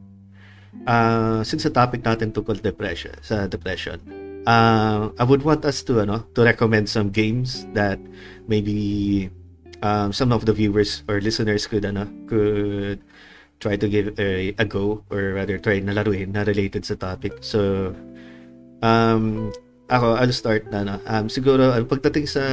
uh, 0.88 1.44
since 1.44 1.64
the 1.64 1.73
topic 1.73 2.03
natin 2.03 2.31
tungkol 2.31 2.61
depression, 2.61 3.14
sa 3.22 3.48
depression, 3.48 3.99
uh, 4.48 5.10
I 5.19 5.23
would 5.23 5.44
want 5.44 5.65
us 5.65 5.84
to, 5.90 6.02
ano, 6.02 6.26
to 6.36 6.41
recommend 6.44 6.90
some 6.90 7.10
games 7.10 7.65
that 7.73 7.99
maybe 8.48 9.30
um, 9.81 10.14
some 10.14 10.31
of 10.31 10.45
the 10.45 10.53
viewers 10.53 11.03
or 11.07 11.22
listeners 11.22 11.68
could, 11.68 11.86
ano, 11.86 12.07
could 12.27 13.02
try 13.60 13.76
to 13.76 13.88
give 13.88 14.15
a, 14.19 14.56
a 14.57 14.65
go 14.65 15.03
or 15.11 15.36
rather 15.36 15.60
try 15.60 15.80
na 15.80 15.91
laruin 15.91 16.31
na 16.31 16.48
related 16.48 16.86
sa 16.86 16.95
topic. 16.95 17.44
So, 17.44 17.91
um, 18.81 19.52
ako, 19.90 20.15
I'll 20.15 20.31
start 20.31 20.72
na, 20.72 20.84
no? 20.84 20.95
Um, 21.06 21.27
siguro, 21.27 21.73
uh, 21.76 21.84
pagdating 21.84 22.30
sa 22.30 22.44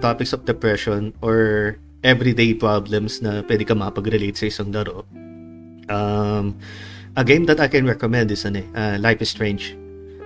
topics 0.00 0.32
of 0.32 0.46
depression 0.46 1.12
or 1.20 1.76
everyday 2.04 2.52
problems 2.52 3.24
na 3.24 3.40
pwede 3.48 3.64
ka 3.64 3.72
makapag-relate 3.72 4.36
sa 4.36 4.46
isang 4.46 4.68
laro, 4.70 5.08
um, 5.88 6.52
a 7.16 7.24
game 7.24 7.48
that 7.48 7.58
I 7.58 7.66
can 7.66 7.88
recommend 7.88 8.30
is 8.30 8.44
ano, 8.44 8.60
eh, 8.60 8.66
uh, 8.76 8.96
Life 9.00 9.24
is 9.24 9.32
Strange. 9.32 9.72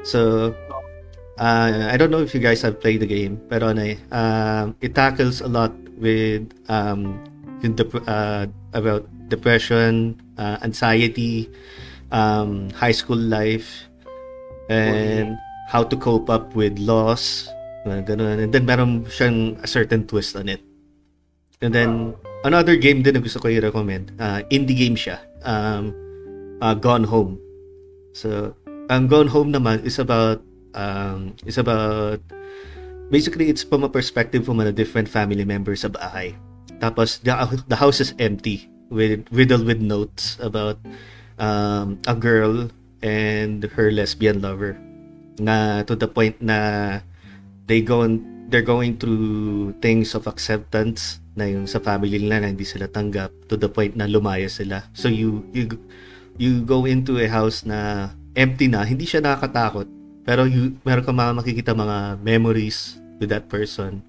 So, 0.02 0.52
uh, 1.38 1.88
I 1.88 1.96
don't 1.96 2.10
know 2.10 2.20
if 2.20 2.34
you 2.34 2.42
guys 2.42 2.60
have 2.66 2.82
played 2.82 3.00
the 3.00 3.08
game, 3.08 3.38
pero 3.46 3.70
ano, 3.70 3.94
um, 4.10 4.74
it 4.82 4.98
tackles 4.98 5.40
a 5.40 5.48
lot 5.48 5.72
with 6.02 6.50
um, 6.66 7.14
yung 7.62 7.78
dep- 7.78 8.06
uh, 8.06 8.50
about 8.74 9.06
depression, 9.30 10.18
uh, 10.36 10.58
anxiety, 10.66 11.46
um, 12.10 12.70
high 12.74 12.94
school 12.94 13.18
life, 13.18 13.86
and 14.68 15.38
how 15.70 15.84
to 15.84 15.96
cope 15.96 16.30
up 16.30 16.56
with 16.58 16.78
loss, 16.78 17.46
ganun. 17.86 18.42
And 18.42 18.50
then 18.50 18.66
meron 18.66 19.04
siyang 19.06 19.62
a 19.62 19.68
certain 19.68 20.06
twist 20.06 20.34
on 20.34 20.48
it. 20.48 20.67
And 21.60 21.74
then 21.74 22.14
another 22.44 22.78
game 22.78 23.02
din 23.02 23.18
na 23.18 23.22
gusto 23.22 23.42
ko 23.42 23.50
i-recommend, 23.50 24.14
uh, 24.22 24.46
indie 24.50 24.78
game 24.78 24.94
siya, 24.94 25.18
um, 25.42 25.90
uh, 26.62 26.74
Gone 26.74 27.04
Home. 27.04 27.38
So, 28.14 28.54
ang 28.88 29.10
Gone 29.10 29.28
Home 29.28 29.50
naman 29.50 29.82
is 29.82 29.98
about 29.98 30.42
um, 30.74 31.34
is 31.44 31.58
about 31.58 32.22
basically 33.10 33.50
it's 33.50 33.66
from 33.66 33.82
a 33.82 33.90
perspective 33.90 34.46
from 34.46 34.60
a 34.60 34.72
different 34.72 35.08
family 35.10 35.44
member 35.44 35.74
sa 35.74 35.88
bahay. 35.88 36.38
Tapos 36.78 37.18
the, 37.26 37.34
the 37.66 37.76
house 37.76 37.98
is 38.00 38.14
empty 38.22 38.70
with 38.88 39.26
riddled 39.34 39.66
with 39.66 39.82
notes 39.82 40.38
about 40.40 40.78
um, 41.42 41.98
a 42.06 42.14
girl 42.14 42.70
and 43.02 43.64
her 43.74 43.90
lesbian 43.90 44.40
lover 44.42 44.78
na 45.38 45.82
to 45.86 45.94
the 45.94 46.08
point 46.08 46.38
na 46.42 46.98
they 47.66 47.82
go 47.82 48.02
they're 48.48 48.64
going 48.64 48.96
through 48.96 49.76
things 49.84 50.16
of 50.16 50.24
acceptance 50.24 51.20
na 51.36 51.46
yung 51.46 51.68
sa 51.68 51.78
family 51.78 52.16
nila 52.16 52.42
na 52.42 52.48
hindi 52.50 52.64
sila 52.64 52.88
tanggap 52.88 53.30
to 53.46 53.54
the 53.54 53.68
point 53.68 53.94
na 53.94 54.08
lumaya 54.08 54.48
sila. 54.48 54.88
So 54.96 55.12
you 55.12 55.44
you 55.52 55.68
you 56.40 56.64
go 56.64 56.88
into 56.88 57.20
a 57.20 57.28
house 57.28 57.62
na 57.62 58.10
empty 58.34 58.66
na 58.72 58.82
hindi 58.88 59.04
siya 59.04 59.22
nakakatakot 59.22 59.86
pero 60.24 60.48
you 60.48 60.76
meron 60.82 61.04
ka 61.04 61.12
mga 61.12 61.32
makikita 61.36 61.72
mga 61.76 62.20
memories 62.24 62.98
with 63.20 63.28
that 63.30 63.46
person. 63.52 64.02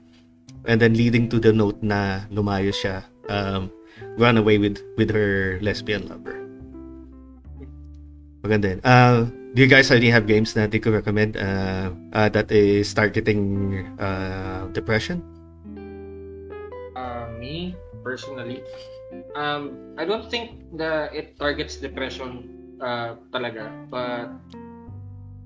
And 0.68 0.80
then 0.80 0.96
leading 0.96 1.32
to 1.32 1.40
the 1.40 1.56
note 1.56 1.80
na 1.80 2.28
lumayo 2.28 2.76
siya 2.76 3.08
um, 3.32 3.72
run 4.20 4.36
away 4.36 4.60
with 4.60 4.84
with 5.00 5.12
her 5.16 5.60
lesbian 5.64 6.08
lover. 6.08 6.36
Maganda 8.44 8.76
yun. 8.76 8.82
Uh, 8.84 9.28
do 9.54 9.62
you 9.62 9.68
guys 9.68 9.90
already 9.90 10.10
have 10.10 10.28
games 10.28 10.54
that 10.54 10.74
you 10.74 10.80
could 10.80 10.94
recommend 10.94 11.38
uh, 11.38 11.92
uh, 12.14 12.30
that 12.30 12.52
is 12.52 12.94
targeting 12.94 13.86
uh, 14.00 14.68
depression? 14.74 15.24
Uh, 16.96 17.28
me 17.40 17.76
personally, 18.04 18.62
um, 19.36 19.96
I 19.98 20.06
don't 20.06 20.30
think 20.30 20.78
that 20.78 21.16
it 21.16 21.40
targets 21.40 21.78
depression 21.78 22.78
uh, 22.82 23.16
talaga, 23.34 23.72
but 23.90 24.30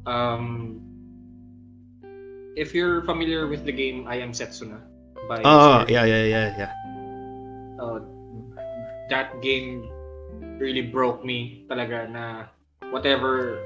um, 0.06 0.82
if 2.56 2.76
you're 2.76 3.02
familiar 3.04 3.48
with 3.48 3.66
the 3.66 3.72
game 3.72 4.06
I 4.08 4.18
Am 4.20 4.32
Setsuna 4.32 4.82
by 5.30 5.42
Oh, 5.46 5.84
Square, 5.84 5.92
yeah, 5.92 6.06
yeah, 6.06 6.24
yeah, 6.24 6.48
yeah. 6.58 6.72
uh, 7.80 8.00
that 9.10 9.42
game 9.42 9.88
really 10.60 10.82
broke 10.82 11.24
me 11.26 11.66
talaga 11.70 12.08
na 12.10 12.26
whatever 12.92 13.58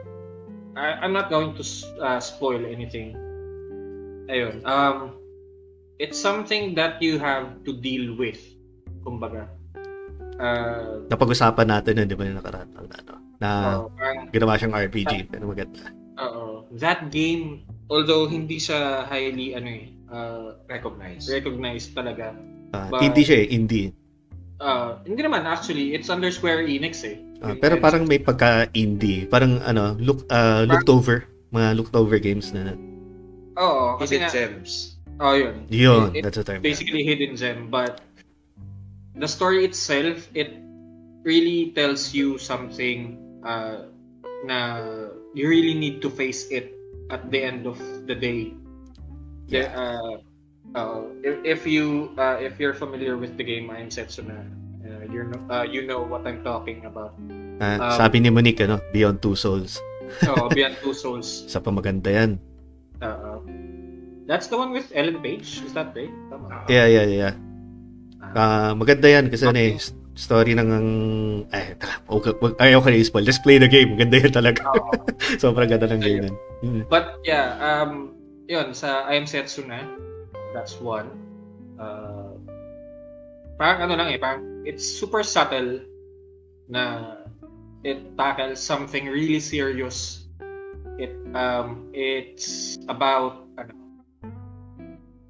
I, 0.78 1.02
I'm 1.02 1.12
not 1.12 1.34
going 1.34 1.58
to 1.58 1.64
uh, 1.98 2.22
spoil 2.22 2.62
anything. 2.62 3.18
Ayun. 4.30 4.62
Um, 4.62 5.18
it's 5.98 6.22
something 6.22 6.78
that 6.78 7.02
you 7.02 7.18
have 7.18 7.66
to 7.66 7.74
deal 7.74 8.14
with. 8.14 8.38
Kumbaga. 9.02 9.50
Uh, 10.38 11.02
Napag-usapan 11.10 11.66
natin 11.66 11.98
yun, 11.98 12.08
di 12.08 12.14
ba 12.14 12.24
yung 12.30 12.38
nakaraan 12.38 12.70
na, 12.70 12.80
ano, 12.86 13.14
na 13.42 13.50
parang- 13.98 14.30
ginawa 14.30 14.54
siyang 14.62 14.76
RPG. 14.78 15.34
Pero 15.34 15.50
maganda. 15.50 15.90
oo. 16.18 16.66
that 16.78 17.10
game, 17.14 17.62
although 17.90 18.26
hindi 18.30 18.58
siya 18.58 19.06
highly 19.06 19.54
ano 19.58 19.70
eh, 19.70 19.86
uh, 20.14 20.58
Recognize. 20.70 21.26
recognized 21.30 21.98
talaga. 21.98 22.38
Ah, 22.78 22.90
But- 22.94 23.02
indie 23.02 23.26
siya 23.26 23.38
eh, 23.46 23.54
indie. 23.54 23.90
Uh, 24.58 24.98
hindi 25.06 25.22
naman 25.22 25.46
actually, 25.46 25.94
it's 25.94 26.10
under 26.10 26.30
Square 26.34 26.66
Enix 26.66 27.06
eh. 27.06 27.22
Ah, 27.38 27.54
pero 27.54 27.78
parang 27.78 28.04
may 28.10 28.18
pagka-indie. 28.18 29.30
Parang 29.30 29.62
ano, 29.62 29.94
look, 30.02 30.26
ah, 30.30 30.66
looked 30.66 30.90
over. 30.90 31.26
Mga 31.54 31.68
looked 31.78 31.96
over 31.96 32.18
games 32.18 32.50
na. 32.52 32.74
Oo, 33.58 33.98
kasi 33.98 34.18
Hidden 34.18 34.26
nga, 34.26 34.34
gems. 34.34 34.72
oh 35.18 35.34
yun. 35.34 35.56
Yun, 35.70 36.14
It- 36.14 36.22
that's 36.22 36.38
the 36.38 36.46
term. 36.46 36.62
basically 36.62 37.02
hidden 37.02 37.34
gem 37.34 37.74
but 37.74 38.06
the 39.18 39.26
story 39.26 39.66
itself 39.66 40.30
it 40.38 40.54
really 41.26 41.74
tells 41.74 42.14
you 42.14 42.38
something 42.38 43.18
uh, 43.42 43.90
na 44.46 44.78
you 45.34 45.50
really 45.50 45.74
need 45.74 46.06
to 46.06 46.10
face 46.14 46.46
it 46.54 46.70
at 47.10 47.34
the 47.34 47.42
end 47.42 47.66
of 47.66 47.82
the 48.06 48.14
day 48.14 48.54
the, 49.50 49.66
uh, 49.74 50.22
uh, 50.78 51.02
if, 51.26 51.36
if 51.42 51.62
you 51.66 52.14
uh, 52.22 52.38
if 52.38 52.62
you're 52.62 52.78
familiar 52.78 53.18
with 53.18 53.34
the 53.42 53.44
game 53.44 53.74
I'm 53.74 53.90
Setsuna 53.90 54.38
uh, 54.38 54.46
you 55.10 55.24
know 55.24 55.40
uh, 55.48 55.64
you 55.64 55.84
know 55.84 56.02
what 56.02 56.24
I'm 56.24 56.42
talking 56.42 56.84
about 56.84 57.16
Ah, 57.58 57.82
um, 57.82 57.98
sabi 57.98 58.22
ni 58.22 58.30
Monique, 58.30 58.62
ano, 58.62 58.78
Beyond 58.94 59.18
Two 59.18 59.34
Souls. 59.34 59.82
so 60.22 60.46
Beyond 60.48 60.78
Two 60.86 60.94
Souls 60.94 61.26
Sa 61.50 61.58
pamaganda 61.58 62.14
yan. 62.14 62.32
uh, 63.02 63.42
that's 64.26 64.46
the 64.46 64.56
one 64.56 64.70
with 64.72 64.86
Ellen 64.94 65.18
Page 65.20 65.66
is 65.66 65.74
that 65.74 65.90
right 65.98 66.14
Tama. 66.30 66.70
Yeah, 66.70 66.86
yeah, 66.86 67.08
yeah. 67.08 67.34
Ah, 68.38 68.78
maganda 68.78 69.08
yan 69.08 69.32
kasi 69.32 69.48
ano 69.48 69.58
eh, 69.58 69.74
Okay. 69.74 69.82
s- 69.82 69.96
story 70.14 70.54
ng 70.54 70.70
ay, 71.50 71.78
tara, 71.78 72.02
okay, 72.10 72.34
ayaw 72.60 72.82
ka 72.82 72.90
na 72.90 72.98
i-spoil. 72.98 73.22
Just 73.22 73.42
play 73.42 73.58
the 73.58 73.70
game. 73.70 73.94
Maganda 73.94 74.18
yan 74.18 74.34
talaga. 74.34 74.66
Oo. 74.74 74.94
Sobrang 75.42 75.70
ganda 75.70 75.86
ng 75.88 76.02
game. 76.02 76.34
Mm. 76.62 76.90
But 76.90 77.22
yeah, 77.22 77.54
um, 77.58 78.18
yun, 78.50 78.74
sa 78.74 79.06
I 79.06 79.18
Am 79.18 79.26
Setsuna, 79.26 79.86
that's 80.58 80.78
one. 80.82 81.08
Uh, 81.78 82.34
parang 83.58 83.86
ano 83.86 83.94
lang 83.94 84.10
eh, 84.10 84.18
parang 84.18 84.42
it's 84.68 84.84
super 84.84 85.24
subtle 85.24 85.80
na 86.68 87.16
it 87.88 88.04
tackles 88.20 88.60
something 88.60 89.08
really 89.08 89.40
serious. 89.40 90.28
It 91.00 91.16
um 91.32 91.88
it's 91.96 92.76
about 92.92 93.48
ano 93.56 93.74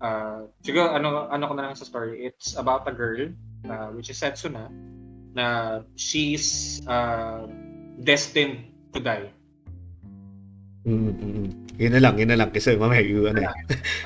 uh 0.02 0.40
siguro 0.66 0.90
ano 0.98 1.30
ano 1.30 1.44
ko 1.46 1.54
na 1.54 1.70
lang 1.70 1.78
sa 1.78 1.86
story. 1.86 2.26
It's 2.26 2.58
about 2.58 2.90
a 2.90 2.94
girl 2.98 3.30
uh, 3.70 3.94
which 3.94 4.10
is 4.10 4.18
Setsuna 4.18 4.74
na 5.38 5.86
she's 5.94 6.82
uh, 6.90 7.46
destined 8.02 8.74
to 8.98 9.00
die. 9.00 9.30
Mm, 10.88 11.14
mm, 11.14 11.20
mm. 11.20 11.50
Yun 11.78 11.92
na 11.94 12.02
lang, 12.02 12.16
yun 12.18 12.32
na 12.34 12.40
lang. 12.42 12.50
Kasi 12.50 12.74
mamaya 12.74 13.06
yung 13.06 13.38
ano 13.38 13.46
eh. 13.46 13.54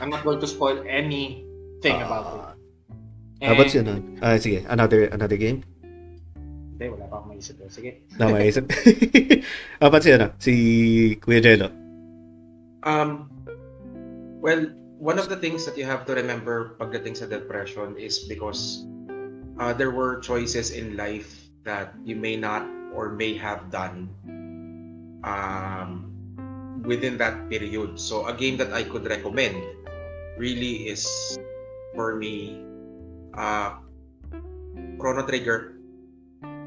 I'm 0.01 0.11
not 0.11 0.27
going 0.27 0.43
to 0.43 0.49
spoil 0.49 0.83
anything 0.83 1.97
about 2.03 2.25
it. 2.35 2.60
Ah, 3.41 3.51
How 3.51 3.53
about 3.57 3.73
yun? 3.73 3.89
ah? 3.89 3.99
Ah, 4.21 4.37
sige, 4.37 4.61
another 4.69 5.09
another 5.09 5.33
game? 5.33 5.65
Hindi, 6.77 6.85
wala 6.93 7.09
pa 7.09 7.17
akong 7.21 7.33
maisip. 7.33 7.57
eh. 7.61 7.69
Sige. 7.73 7.91
Na 8.21 8.29
maisip. 8.29 8.69
How 9.81 9.89
about 9.89 10.05
si, 10.05 10.13
ano, 10.13 10.29
si 10.37 10.53
Kuya 11.17 11.41
Jello? 11.41 11.73
Um, 12.85 13.29
well, 14.41 14.69
one 15.01 15.17
of 15.17 15.25
the 15.29 15.37
things 15.37 15.65
that 15.65 15.73
you 15.73 15.85
have 15.85 16.05
to 16.05 16.13
remember 16.13 16.77
pagdating 16.77 17.17
sa 17.17 17.25
depression 17.25 17.97
is 17.97 18.25
because 18.29 18.85
uh, 19.57 19.73
there 19.73 19.89
were 19.89 20.21
choices 20.21 20.69
in 20.69 20.93
life 20.97 21.49
that 21.65 21.93
you 22.05 22.13
may 22.17 22.37
not 22.37 22.65
or 22.93 23.09
may 23.13 23.33
have 23.33 23.69
done 23.73 24.09
um, 25.25 26.09
within 26.85 27.17
that 27.17 27.49
period. 27.49 27.97
So 27.97 28.25
a 28.25 28.33
game 28.33 28.57
that 28.57 28.73
I 28.73 28.85
could 28.85 29.05
recommend 29.05 29.57
really 30.37 30.89
is 30.89 31.05
for 31.93 32.17
me 32.17 32.57
uh, 33.35 33.79
Chrono 34.99 35.23
Trigger 35.25 35.77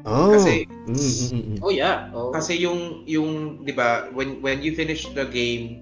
Oh. 0.05 0.37
Kasi- 0.37 0.69
mm, 0.85 0.93
mm, 0.93 1.29
mm, 1.33 1.43
mm. 1.57 1.59
Oh, 1.65 1.73
yeah. 1.73 2.13
Oh. 2.13 2.29
Kasi 2.29 2.61
yung 2.61 3.01
yung 3.09 3.65
'di 3.65 3.73
ba 3.73 4.05
when 4.13 4.37
when 4.45 4.61
you 4.61 4.77
finish 4.77 5.09
the 5.17 5.25
game 5.25 5.81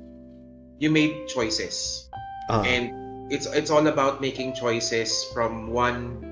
you 0.80 0.88
made 0.88 1.28
choices 1.28 2.08
Ah, 2.48 2.64
and 2.64 2.88
it's 3.28 3.48
it's 3.52 3.68
all 3.68 3.84
about 3.88 4.24
making 4.24 4.56
choices 4.56 5.12
from 5.36 5.68
one 5.76 6.24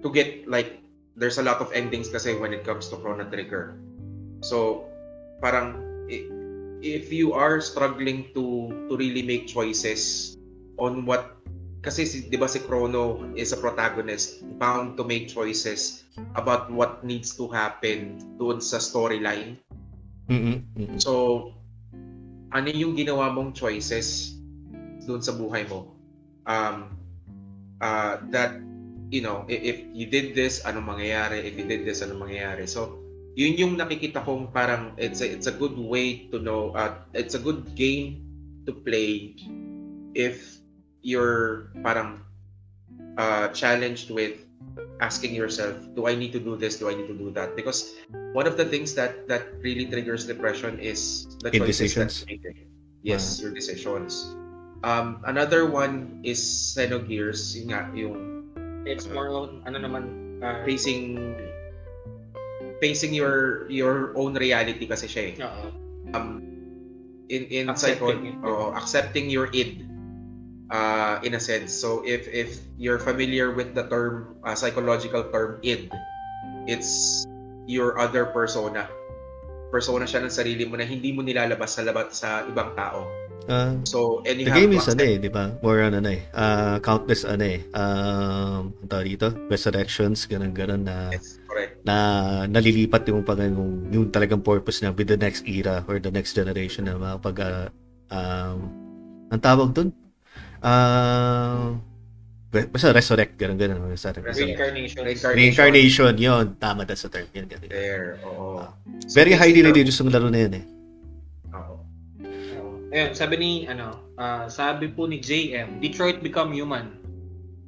to 0.00 0.08
get 0.08 0.48
like 0.48 0.80
there's 1.16 1.36
a 1.36 1.44
lot 1.44 1.60
of 1.60 1.68
endings 1.76 2.08
kasi 2.08 2.32
when 2.36 2.56
it 2.56 2.64
comes 2.64 2.88
to 2.88 2.96
Chrono 3.00 3.28
Trigger. 3.28 3.76
So 4.40 4.88
parang 5.44 5.76
i- 6.08 6.28
if 6.80 7.12
you 7.12 7.36
are 7.36 7.60
struggling 7.60 8.32
to 8.32 8.72
to 8.88 8.96
really 8.96 9.24
make 9.24 9.44
choices 9.44 10.32
on 10.80 11.04
what 11.04 11.35
kasi 11.86 12.02
si, 12.02 12.26
'di 12.26 12.34
ba 12.34 12.50
si 12.50 12.58
Chrono 12.66 13.30
is 13.38 13.54
a 13.54 13.58
protagonist 13.62 14.42
bound 14.58 14.98
to 14.98 15.06
make 15.06 15.30
choices 15.30 16.02
about 16.34 16.66
what 16.66 17.06
needs 17.06 17.38
to 17.38 17.46
happen 17.46 18.18
doon 18.42 18.58
sa 18.58 18.82
storyline. 18.82 19.54
mm, 20.26 20.34
mm, 20.34 20.58
mm. 20.74 20.98
So, 20.98 21.54
ano 22.50 22.68
yung 22.74 22.98
ginawa 22.98 23.30
mong 23.30 23.54
choices 23.54 24.34
doon 25.06 25.22
sa 25.22 25.30
buhay 25.38 25.62
mo? 25.70 25.94
Um, 26.50 26.98
uh, 27.78 28.18
that, 28.34 28.58
you 29.14 29.22
know, 29.22 29.46
if, 29.46 29.62
if 29.62 29.76
you 29.94 30.10
did 30.10 30.34
this, 30.34 30.66
ano 30.66 30.82
mangyayari? 30.82 31.46
If 31.46 31.54
you 31.54 31.70
did 31.70 31.86
this, 31.86 32.02
ano 32.02 32.18
mangyayari? 32.18 32.66
So, 32.66 32.98
yun 33.38 33.54
yung 33.54 33.72
nakikita 33.78 34.26
kong 34.26 34.50
parang 34.50 34.98
it's 34.98 35.22
a, 35.22 35.28
it's 35.28 35.46
a 35.46 35.54
good 35.54 35.78
way 35.78 36.26
to 36.34 36.42
know, 36.42 36.74
uh, 36.74 36.98
it's 37.14 37.38
a 37.38 37.42
good 37.42 37.78
game 37.78 38.26
to 38.66 38.74
play 38.74 39.38
if 40.16 40.58
you're 41.06 41.70
parang 41.86 42.18
uh, 43.14 43.46
challenged 43.54 44.10
with 44.10 44.42
asking 44.98 45.38
yourself, 45.38 45.78
do 45.94 46.10
I 46.10 46.18
need 46.18 46.34
to 46.34 46.42
do 46.42 46.58
this? 46.58 46.82
Do 46.82 46.90
I 46.90 46.98
need 46.98 47.06
to 47.06 47.14
do 47.14 47.30
that? 47.38 47.54
Because 47.54 47.94
one 48.34 48.50
of 48.50 48.58
the 48.58 48.66
things 48.66 48.92
that 48.98 49.30
that 49.30 49.54
really 49.62 49.86
triggers 49.86 50.26
depression 50.26 50.82
is 50.82 51.30
the 51.46 51.54
choices 51.54 51.94
that 51.94 52.10
Indecisions. 52.10 52.14
you 52.26 52.42
make. 52.42 52.66
Yes, 53.06 53.38
your 53.38 53.54
decisions. 53.54 54.34
Um, 54.82 55.22
another 55.30 55.70
one 55.70 56.18
is 56.26 56.42
Xenogears, 56.74 57.54
yun 57.54 57.70
nga, 57.70 57.86
yung 57.94 58.42
It's 58.86 59.06
more 59.10 59.30
on, 59.30 59.62
ano 59.66 59.82
naman, 59.82 60.04
uh, 60.42 60.62
facing 60.66 61.18
facing 62.82 63.14
your 63.14 63.66
your 63.70 64.14
own 64.14 64.34
reality 64.38 64.86
kasi 64.86 65.06
siya 65.10 65.22
eh. 65.30 65.34
Oo. 65.42 65.66
Um, 66.14 66.28
in 67.30 67.46
in 67.50 67.64
Accepting 67.66 68.38
psycho, 68.38 68.42
it. 68.42 68.46
oo, 68.46 68.64
accepting 68.78 69.26
your 69.26 69.50
id 69.54 69.86
uh, 70.70 71.18
in 71.22 71.34
a 71.34 71.42
sense. 71.42 71.72
So 71.74 72.02
if 72.06 72.26
if 72.30 72.58
you're 72.78 72.98
familiar 72.98 73.52
with 73.54 73.74
the 73.74 73.86
term 73.86 74.38
uh, 74.42 74.54
psychological 74.54 75.28
term 75.30 75.60
id, 75.62 75.90
it's 76.66 77.24
your 77.66 77.98
other 77.98 78.30
persona. 78.30 78.86
Persona 79.70 80.06
siya 80.06 80.22
ng 80.22 80.32
sarili 80.32 80.62
mo 80.64 80.78
na 80.78 80.86
hindi 80.86 81.10
mo 81.10 81.20
nilalabas 81.26 81.74
sa 81.76 81.82
labas 81.82 82.14
sa 82.14 82.46
ibang 82.46 82.72
tao. 82.78 83.06
Ah, 83.46 83.78
So 83.86 84.26
and 84.26 84.42
the 84.42 84.50
game 84.50 84.74
is 84.74 84.90
ano 84.90 85.06
eh, 85.06 85.22
di 85.22 85.30
ba? 85.30 85.54
More 85.62 85.78
on 85.86 85.94
ano 85.94 86.10
eh. 86.10 86.22
ah, 86.34 86.82
countless 86.82 87.22
ano 87.22 87.46
eh. 87.46 87.62
Um, 87.74 88.74
ang 88.82 88.88
tawag 88.90 89.06
dito? 89.06 89.30
Resurrections, 89.46 90.26
ganun-ganun 90.26 90.82
na 90.82 91.14
Yes, 91.14 91.38
correct. 91.46 91.78
na 91.86 91.94
nalilipat 92.50 93.06
yung 93.06 93.22
pag 93.22 93.38
yung, 93.38 93.86
yung 93.94 94.10
talagang 94.10 94.42
purpose 94.42 94.82
niya 94.82 94.90
with 94.90 95.06
the 95.06 95.18
next 95.18 95.46
era 95.46 95.86
or 95.86 96.02
the 96.02 96.10
next 96.10 96.34
generation 96.34 96.90
na 96.90 96.98
makapag 96.98 97.38
uh, 97.38 97.66
um, 98.10 98.66
ang 99.30 99.38
tawag 99.42 99.70
doon 99.70 99.94
uh, 100.66 101.78
basta 102.50 102.90
resurrect 102.90 103.38
ganun 103.38 103.54
ganun 103.54 103.86
basta 103.86 104.10
Reincarnation. 104.18 105.06
Reincarnation. 105.06 105.32
reincarnation 105.38 106.12
yun 106.18 106.44
tama 106.58 106.82
that's 106.82 107.06
the 107.06 107.10
term 107.12 107.28
yun, 107.30 107.46
ganun. 107.46 107.70
There, 107.70 108.18
oo. 108.26 108.58
Ah. 108.66 108.74
So, 109.06 109.14
very 109.14 109.38
highly 109.38 109.62
religious 109.62 110.00
yung 110.02 110.10
laro 110.10 110.26
na 110.26 110.42
yun 110.42 110.54
eh 110.58 110.64
oo. 111.54 111.78
Oo. 112.58 112.72
Ayun, 112.90 113.12
sabi 113.14 113.34
ni, 113.36 113.50
ano, 113.70 114.00
ah, 114.18 114.48
sabi 114.50 114.90
po 114.90 115.06
ni 115.06 115.20
JM, 115.20 115.78
Detroit 115.84 116.24
Become 116.24 116.54
Human 116.56 116.96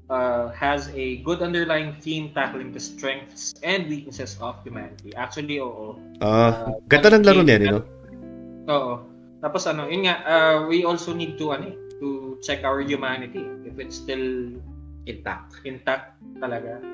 uh, 0.08 0.48
has 0.56 0.88
a 0.96 1.20
good 1.22 1.44
underlying 1.44 1.92
theme 2.00 2.32
tackling 2.32 2.72
the 2.72 2.80
strengths 2.80 3.54
and 3.60 3.86
weaknesses 3.92 4.40
of 4.40 4.56
humanity. 4.64 5.12
Actually, 5.14 5.60
oo. 5.60 6.00
ah 6.24 6.72
Uh, 6.72 6.80
ganda 6.88 7.12
ng 7.14 7.24
laro 7.24 7.44
niya 7.44 7.60
you 7.60 7.72
know 7.76 7.84
Oo. 8.68 8.94
Tapos 9.40 9.64
ano, 9.64 9.88
yun 9.88 10.04
nga, 10.04 10.20
uh, 10.28 10.56
we 10.68 10.84
also 10.84 11.16
need 11.16 11.40
to, 11.40 11.56
ano, 11.56 11.72
eh, 11.72 11.76
to 11.98 12.38
check 12.42 12.62
our 12.62 12.80
humanity 12.80 13.42
if 13.66 13.78
it's 13.78 13.98
still 13.98 14.54
Intact. 15.08 15.64
intact 15.64 16.20
talaga. 16.36 16.84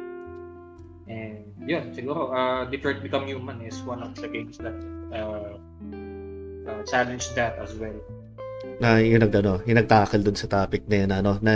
And 1.10 1.50
yun, 1.66 1.90
siguro, 1.90 2.30
uh, 2.30 2.62
Detroit 2.70 3.02
Become 3.02 3.26
Human 3.26 3.58
is 3.66 3.82
one 3.82 4.00
of 4.00 4.14
the 4.14 4.30
games 4.30 4.56
that 4.62 4.78
uh, 5.10 5.58
uh, 6.64 6.80
challenge 6.86 7.34
that 7.34 7.58
as 7.58 7.74
well. 7.74 7.98
Na 8.78 9.02
yung 9.02 9.20
nag 9.20 9.34
ano, 9.34 9.60
yung 9.66 9.82
nagtackle 9.82 10.22
dun 10.22 10.38
sa 10.38 10.46
topic 10.46 10.86
na 10.86 10.96
yun, 11.04 11.10
ano, 11.10 11.32
na 11.42 11.54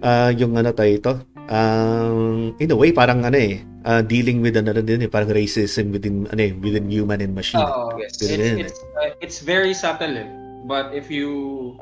ah, 0.00 0.30
yung 0.30 0.54
ano 0.54 0.70
tayo 0.70 0.92
ito, 0.94 1.12
um, 1.50 2.54
in 2.56 2.70
a 2.70 2.78
way, 2.78 2.94
parang 2.94 3.26
ano 3.26 3.36
eh, 3.36 3.60
ah, 3.84 4.00
dealing 4.00 4.40
with 4.40 4.56
ano 4.56 4.72
din 4.78 5.04
eh, 5.04 5.10
parang 5.10 5.34
racism 5.34 5.92
within, 5.92 6.24
ano 6.30 6.40
eh, 6.40 6.54
within 6.56 6.88
human 6.88 7.20
and 7.20 7.34
machine. 7.34 7.60
Oo. 7.60 7.98
Yes. 8.00 8.16
it's, 8.22 8.30
eh. 8.30 8.62
it's, 8.62 8.78
uh, 8.96 9.10
it's 9.20 9.38
very 9.42 9.74
subtle 9.74 10.14
eh. 10.14 10.30
But 10.64 10.96
if 10.96 11.12
you 11.12 11.76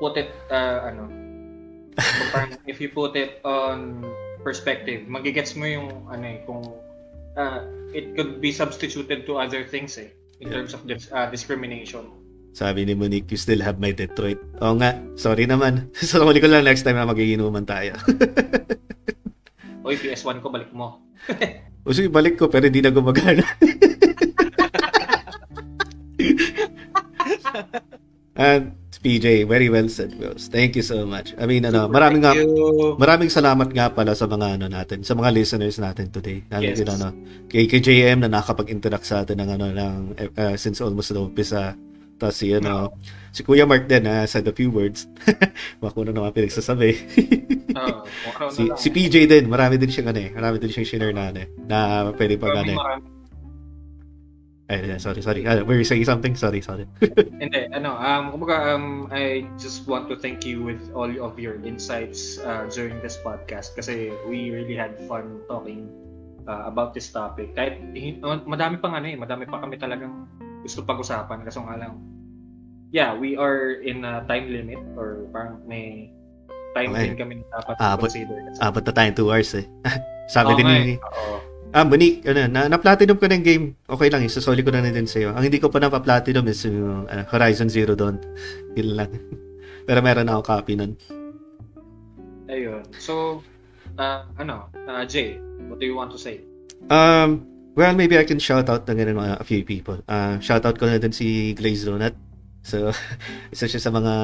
put 0.00 0.16
it, 0.16 0.32
uh, 0.48 0.88
ano, 0.88 1.04
if 2.64 2.80
you 2.80 2.88
put 2.88 3.12
it 3.14 3.44
on 3.44 4.00
perspective, 4.40 5.04
magigets 5.04 5.52
mo 5.52 5.68
yung, 5.68 6.08
ano 6.08 6.24
eh, 6.24 6.40
kung 6.48 6.64
uh, 7.36 7.60
it 7.92 8.16
could 8.16 8.40
be 8.40 8.48
substituted 8.50 9.28
to 9.28 9.36
other 9.36 9.62
things 9.62 10.00
eh, 10.00 10.08
in 10.40 10.48
Yeah. 10.48 10.64
terms 10.64 10.72
of 10.72 10.88
dis- 10.88 11.12
uh, 11.12 11.28
discrimination. 11.28 12.08
Sabi 12.50 12.82
ni 12.82 12.98
Monique, 12.98 13.30
you 13.30 13.38
still 13.38 13.62
have 13.62 13.78
my 13.78 13.94
Detroit. 13.94 14.40
Oo 14.58 14.74
nga, 14.80 14.98
sorry 15.14 15.46
naman. 15.46 15.92
so, 16.00 16.24
huli 16.24 16.42
ko 16.42 16.48
lang 16.50 16.66
next 16.66 16.82
time 16.82 16.98
na 16.98 17.06
magiinuman 17.06 17.68
tayo. 17.68 17.94
Oy, 19.86 19.94
PS1 20.00 20.42
ko, 20.42 20.50
balik 20.50 20.72
mo. 20.74 20.98
o 21.86 21.94
sige, 21.94 22.10
balik 22.10 22.40
ko, 22.40 22.48
pero 22.48 22.66
hindi 22.66 22.82
na 22.82 22.90
gumagana. 22.90 23.44
And 28.40 28.72
PJ, 29.00 29.48
very 29.48 29.72
well 29.72 29.88
said, 29.88 30.12
Wills. 30.20 30.52
Thank 30.52 30.76
you 30.76 30.84
so 30.84 31.08
much. 31.08 31.32
I 31.40 31.48
mean, 31.48 31.64
ano, 31.64 31.88
maraming 31.88 32.20
nga, 32.20 32.36
maraming 32.96 33.32
salamat 33.32 33.72
nga 33.72 33.88
pala 33.88 34.12
sa 34.12 34.28
mga 34.28 34.60
ano 34.60 34.68
natin, 34.68 35.00
sa 35.00 35.16
mga 35.16 35.32
listeners 35.32 35.80
natin 35.80 36.12
today. 36.12 36.44
Lalo 36.52 36.68
Yes. 36.68 36.76
din 36.78 36.88
ano, 36.92 37.08
kay, 37.48 37.64
kay 37.64 37.80
JM 37.80 38.20
na 38.20 38.28
nakapag-interact 38.28 39.08
sa 39.08 39.24
atin 39.24 39.40
ng 39.40 39.50
ano 39.56 39.66
ng 39.72 39.94
uh, 40.36 40.52
since 40.54 40.84
almost 40.84 41.10
the 41.10 41.18
umpisa. 41.18 41.72
Tapos 42.20 42.36
si 42.36 42.52
ano, 42.52 42.92
si 43.32 43.40
Kuya 43.40 43.64
Mark 43.64 43.88
din 43.88 44.04
na 44.04 44.28
said 44.28 44.44
a 44.44 44.52
few 44.52 44.68
words. 44.68 45.08
Baka 45.80 45.96
na 46.04 46.12
naman 46.12 46.36
pinagsasabi. 46.36 46.90
Uh, 47.70 48.02
si, 48.50 48.66
si 48.74 48.88
PJ 48.90 49.30
din, 49.30 49.46
marami 49.46 49.78
din 49.78 49.86
siyang 49.86 50.10
ano 50.10 50.18
eh, 50.18 50.34
marami 50.34 50.58
din 50.58 50.74
siyang 50.74 50.90
share 50.90 51.14
na 51.14 51.30
ano 51.30 51.38
eh, 51.38 51.48
na 51.64 51.78
pwede 52.18 52.34
pag 52.34 52.50
ano 52.58 52.74
eh. 52.74 52.74
maraming- 52.74 53.09
Ay, 54.70 54.86
sorry, 55.02 55.18
sorry. 55.18 55.42
Uh, 55.42 55.66
were 55.66 55.74
you 55.74 55.82
saying 55.82 56.06
something? 56.06 56.38
Sorry, 56.38 56.62
sorry. 56.62 56.86
Hindi, 57.42 57.66
ano, 57.74 57.98
um, 57.98 58.30
kumbaga, 58.30 58.70
um, 58.70 59.10
I 59.10 59.42
just 59.58 59.82
want 59.90 60.06
to 60.06 60.14
thank 60.14 60.46
you 60.46 60.62
with 60.62 60.78
all 60.94 61.10
of 61.10 61.34
your 61.42 61.58
insights 61.66 62.38
uh, 62.46 62.70
during 62.70 63.02
this 63.02 63.18
podcast 63.26 63.74
kasi 63.74 64.14
we 64.30 64.54
really 64.54 64.78
had 64.78 64.94
fun 65.10 65.42
talking 65.50 65.90
uh, 66.46 66.70
about 66.70 66.94
this 66.94 67.10
topic. 67.10 67.50
Kahit 67.58 67.82
hi- 67.98 68.22
uh, 68.22 68.38
madami 68.46 68.78
pang 68.78 68.94
ano 68.94 69.10
eh, 69.10 69.18
madami 69.18 69.50
pa 69.50 69.58
kami 69.58 69.74
talagang 69.74 70.30
gusto 70.62 70.86
pag-usapan 70.86 71.42
kaso 71.42 71.66
nga 71.66 71.74
lang, 71.74 71.98
yeah, 72.94 73.10
we 73.10 73.34
are 73.34 73.82
in 73.82 74.06
a 74.06 74.22
time 74.30 74.54
limit 74.54 74.78
or 74.94 75.26
parang 75.34 75.58
may 75.66 76.14
time 76.78 76.94
Okay. 76.94 77.10
din 77.10 77.18
kami 77.18 77.32
na 77.42 77.58
dapat 77.58 77.74
Ah, 77.82 77.98
consider. 77.98 78.38
Kasi, 78.54 78.62
Abot 78.62 78.86
na 78.86 78.92
tayo 78.94 79.10
2 79.18 79.34
hours 79.34 79.50
eh. 79.58 79.66
Sabi 80.30 80.54
Oo 80.54 80.58
din 80.62 80.66
ni... 80.70 80.78
eh. 80.94 80.98
Ah, 81.70 81.86
Monique, 81.86 82.26
ano, 82.26 82.50
na, 82.50 82.66
na-platinum 82.66 83.14
ko 83.14 83.30
ng 83.30 83.46
game. 83.46 83.78
Okay 83.86 84.10
lang, 84.10 84.26
isasoli 84.26 84.66
ko 84.66 84.74
na 84.74 84.82
din 84.82 85.06
sa'yo. 85.06 85.30
Ang 85.30 85.46
hindi 85.46 85.62
ko 85.62 85.70
pa 85.70 85.78
na-platinum 85.78 86.42
is 86.50 86.66
yung 86.66 87.06
uh, 87.06 87.22
Horizon 87.30 87.70
Zero 87.70 87.94
Dawn. 87.94 88.18
Yun 88.78 88.98
lang. 88.98 89.10
Pero 89.86 90.02
meron 90.02 90.26
na 90.26 90.34
ako 90.34 90.42
copy 90.50 90.74
nun. 90.74 90.98
Ayun. 92.50 92.82
So, 92.98 93.38
uh, 94.02 94.26
ano, 94.34 94.66
uh, 94.90 95.06
Jay, 95.06 95.38
what 95.70 95.78
do 95.78 95.86
you 95.86 95.94
want 95.94 96.10
to 96.10 96.18
say? 96.18 96.42
Um, 96.90 97.46
well, 97.78 97.94
maybe 97.94 98.18
I 98.18 98.26
can 98.26 98.42
shout 98.42 98.66
out 98.66 98.82
na 98.90 98.98
ganun 98.98 99.22
mga 99.22 99.38
a 99.38 99.46
few 99.46 99.62
people. 99.62 100.02
Uh, 100.10 100.42
shout 100.42 100.66
out 100.66 100.74
ko 100.74 100.90
na 100.90 100.98
din 100.98 101.14
si 101.14 101.54
Glaze 101.54 101.86
Donut. 101.86 102.18
So, 102.66 102.90
isa 103.54 103.70
siya 103.70 103.78
sa 103.78 103.94
mga, 103.94 104.14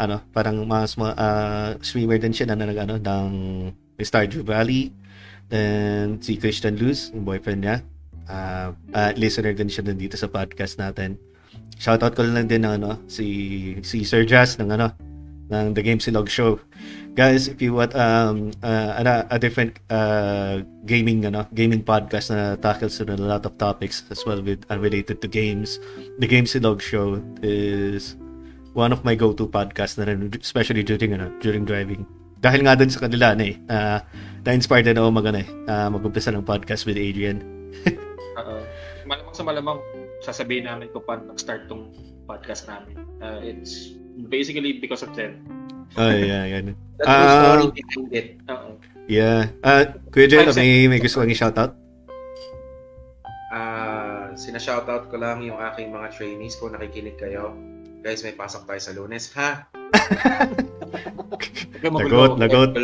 ano, 0.00 0.16
parang 0.32 0.64
mga 0.64 0.84
sma- 0.88 1.18
uh, 1.20 1.76
streamer 1.84 2.16
din 2.16 2.32
siya 2.32 2.48
na 2.48 2.56
nag, 2.56 2.88
ano, 2.88 2.96
ng 2.96 3.28
Stardew 4.00 4.40
Valley. 4.48 5.03
Then, 5.54 6.18
si 6.18 6.34
Christian 6.34 6.74
Luz, 6.74 7.14
yung 7.14 7.22
boyfriend 7.22 7.62
niya. 7.62 7.86
Uh, 8.26 8.74
uh, 8.90 9.14
listener 9.14 9.54
din 9.54 9.70
siya 9.70 9.86
dito 9.86 10.18
sa 10.18 10.26
podcast 10.26 10.82
natin. 10.82 11.14
Shout 11.78 12.02
out 12.02 12.18
ko 12.18 12.26
lang 12.26 12.50
din 12.50 12.66
ng, 12.66 12.82
ano, 12.82 12.98
si, 13.06 13.78
si 13.86 14.02
Sir 14.02 14.26
Jazz 14.26 14.58
ng, 14.58 14.74
ano, 14.74 14.90
ng 15.54 15.78
The 15.78 15.82
Game 15.86 16.02
Silog 16.02 16.26
Show. 16.26 16.58
Guys, 17.14 17.46
if 17.46 17.62
you 17.62 17.78
want 17.78 17.94
um, 17.94 18.50
uh, 18.66 18.98
ano, 18.98 19.22
a 19.30 19.38
different 19.38 19.78
uh, 19.86 20.66
gaming 20.90 21.22
ano, 21.22 21.46
gaming 21.54 21.86
podcast 21.86 22.34
na 22.34 22.58
tackles 22.58 22.98
on 22.98 23.14
a 23.14 23.14
lot 23.14 23.46
of 23.46 23.54
topics 23.54 24.02
as 24.10 24.26
well 24.26 24.42
with 24.42 24.66
unrelated 24.66 25.22
to 25.22 25.30
games, 25.30 25.78
The 26.18 26.26
Game 26.26 26.50
Silog 26.50 26.82
Show 26.82 27.22
is 27.46 28.18
one 28.74 28.90
of 28.90 29.06
my 29.06 29.14
go-to 29.14 29.46
podcasts 29.46 29.94
na 30.02 30.10
rin, 30.10 30.34
especially 30.34 30.82
during 30.82 31.14
ano, 31.14 31.30
during 31.38 31.62
driving. 31.62 32.02
Dahil 32.44 32.60
nga 32.60 32.76
dun 32.76 32.92
sa 32.92 33.00
kanila 33.00 33.32
ano 33.32 33.48
eh, 33.48 33.56
uh, 33.72 34.04
na-inspired 34.44 34.84
din 34.84 35.00
ako 35.00 35.08
mag 35.08 35.24
ano 35.24 35.40
eh, 35.40 35.48
uh, 35.64 35.88
mag-umpisa 35.88 36.28
ng 36.28 36.44
podcast 36.44 36.84
with 36.84 37.00
Adrian. 37.00 37.40
Oo. 38.44 38.60
malamang 39.08 39.32
sa 39.32 39.44
malamang 39.44 39.78
sasabihin 40.20 40.68
namin 40.68 40.92
kung 40.92 41.00
paano 41.08 41.32
nag-start 41.32 41.64
tong 41.72 41.88
podcast 42.28 42.68
namin. 42.68 43.00
Uh, 43.24 43.40
it's 43.40 43.96
basically 44.28 44.76
because 44.76 45.00
of 45.00 45.16
them. 45.16 45.40
Oh, 45.96 46.12
yeah, 46.12 46.44
yan. 46.44 46.76
That's 47.00 47.08
the 47.08 47.16
Ah. 47.16 47.40
story 47.56 47.64
behind 47.72 48.08
it. 48.12 48.26
Oo. 48.52 48.68
Yeah. 49.08 49.48
Uh, 49.64 49.96
Kuya 50.12 50.44
Five 50.44 50.56
may, 50.56 50.84
may 50.84 51.00
gusto 51.00 51.24
kang 51.24 51.32
i-shoutout? 51.32 51.72
Ah, 53.52 54.32
sina-shoutout 54.36 55.08
ko 55.08 55.16
lang 55.16 55.40
yung 55.40 55.56
aking 55.62 55.92
mga 55.92 56.12
trainees 56.12 56.56
kung 56.60 56.76
nakikinig 56.76 57.16
kayo. 57.16 57.56
Guys, 58.04 58.20
may 58.20 58.36
pasok 58.36 58.68
tayo 58.68 58.80
sa 58.84 58.92
lunes, 58.92 59.32
ha? 59.32 59.64
Lagot, 61.80 62.36
lagot. 62.36 62.76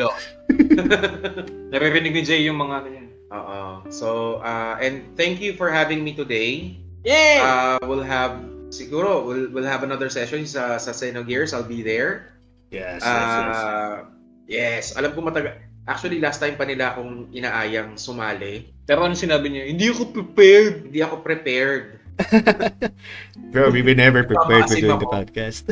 Naririnig 1.72 2.16
ni 2.16 2.24
Jay 2.24 2.48
yung 2.48 2.56
mga 2.56 2.74
ano 2.80 2.88
yan. 2.88 3.08
Oo. 3.28 3.60
So, 3.92 4.40
uh, 4.40 4.80
and 4.80 5.04
thank 5.20 5.44
you 5.44 5.52
for 5.60 5.68
having 5.68 6.00
me 6.00 6.16
today. 6.16 6.72
Yay! 7.04 7.36
Uh, 7.36 7.76
we'll 7.84 8.00
have, 8.00 8.40
siguro, 8.72 9.20
we'll, 9.20 9.52
we'll 9.52 9.68
have 9.68 9.84
another 9.84 10.08
session 10.08 10.48
sa, 10.48 10.80
sa 10.80 10.96
Seno 10.96 11.20
Gears. 11.20 11.52
I'll 11.52 11.68
be 11.68 11.84
there. 11.84 12.40
Yes, 12.72 13.04
Ah, 13.04 14.08
yes. 14.48 14.96
Alam 14.96 15.12
ko 15.12 15.20
matagal. 15.20 15.52
Actually, 15.84 16.16
last 16.16 16.40
time 16.40 16.56
pa 16.56 16.64
nila 16.64 16.96
akong 16.96 17.28
inaayang 17.28 18.00
sumali. 18.00 18.72
Pero 18.88 19.04
ano 19.04 19.12
sinabi 19.12 19.52
niya? 19.52 19.68
Hindi 19.68 19.84
ako 19.92 20.16
prepared. 20.16 20.88
Hindi 20.88 21.04
ako 21.04 21.20
prepared. 21.20 21.99
Bro, 23.52 23.70
we 23.70 23.82
were 23.82 23.94
never 23.94 24.24
prepared 24.24 24.68
for 24.68 24.76
doing 24.76 24.98
the 24.98 25.08
ako. 25.08 25.14
podcast. 25.14 25.62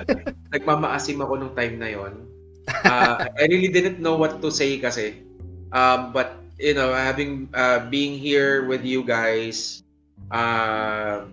Nagmamaasim 0.54 1.20
ako 1.20 1.32
nung 1.36 1.54
time 1.54 1.78
na 1.78 1.88
yon. 1.92 2.26
Uh, 2.66 3.30
I 3.38 3.46
really 3.46 3.70
didn't 3.70 4.00
know 4.00 4.16
what 4.16 4.42
to 4.42 4.50
say 4.50 4.78
kasi. 4.78 5.22
Um, 5.70 6.12
but, 6.12 6.38
you 6.58 6.74
know, 6.74 6.94
having, 6.94 7.48
uh, 7.54 7.86
being 7.90 8.18
here 8.18 8.66
with 8.66 8.84
you 8.84 9.04
guys, 9.04 9.82
uh, 10.30 11.26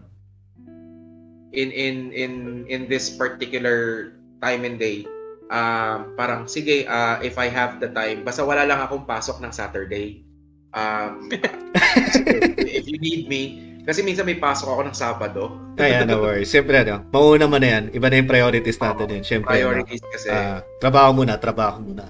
in, 1.54 1.70
in, 1.72 2.12
in, 2.12 2.66
in 2.68 2.82
this 2.90 3.10
particular 3.10 4.14
time 4.42 4.66
and 4.66 4.78
day, 4.78 5.06
um, 5.50 6.14
parang, 6.18 6.46
sige, 6.46 6.86
uh, 6.90 7.22
if 7.22 7.38
I 7.38 7.48
have 7.48 7.80
the 7.80 7.90
time, 7.90 8.26
basta 8.26 8.46
wala 8.46 8.66
lang 8.66 8.82
akong 8.82 9.06
pasok 9.06 9.42
ng 9.42 9.54
Saturday. 9.54 10.26
Um, 10.74 11.30
if 12.58 12.90
you 12.90 12.98
need 12.98 13.30
me, 13.30 13.73
kasi 13.84 14.00
minsan 14.02 14.24
may 14.24 14.40
pasok 14.40 14.68
ako 14.72 14.82
ng 14.88 14.96
Sabado. 14.96 15.44
Kaya 15.76 16.08
no 16.08 16.24
worries. 16.24 16.48
Siyempre, 16.48 16.80
ano, 16.80 17.04
mauna 17.12 17.46
mo 17.46 17.60
na 17.60 17.68
yan. 17.68 17.84
Iba 17.92 18.08
na 18.08 18.24
yung 18.24 18.30
priorities 18.32 18.80
natin 18.80 19.06
din. 19.12 19.22
Siyempre, 19.22 19.60
ano, 19.60 19.84
Priorities 19.84 20.04
kasi. 20.08 20.28
ah, 20.32 20.64
trabaho 20.80 21.12
muna, 21.12 21.36
trabaho 21.36 21.84
muna. 21.84 22.08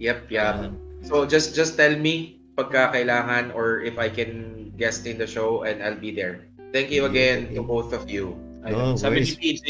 Yep, 0.00 0.32
yeah. 0.32 0.66
Yan. 0.66 0.74
So 1.04 1.28
just 1.28 1.52
just 1.52 1.76
tell 1.76 1.92
me 1.94 2.40
pagka 2.54 2.94
kailangan 2.94 3.52
or 3.52 3.82
if 3.82 3.98
I 4.00 4.08
can 4.08 4.70
guest 4.76 5.04
in 5.04 5.18
the 5.20 5.28
show 5.28 5.68
and 5.68 5.82
I'll 5.84 5.98
be 5.98 6.10
there. 6.14 6.48
Thank 6.72 6.88
you 6.88 7.04
again 7.04 7.52
to 7.52 7.60
both 7.60 7.92
of 7.92 8.08
you. 8.08 8.32
No 8.64 8.94
Ayun. 8.94 8.94
sabi 8.96 9.20
worries. 9.20 9.36
ni 9.36 9.58
PJ, 9.58 9.66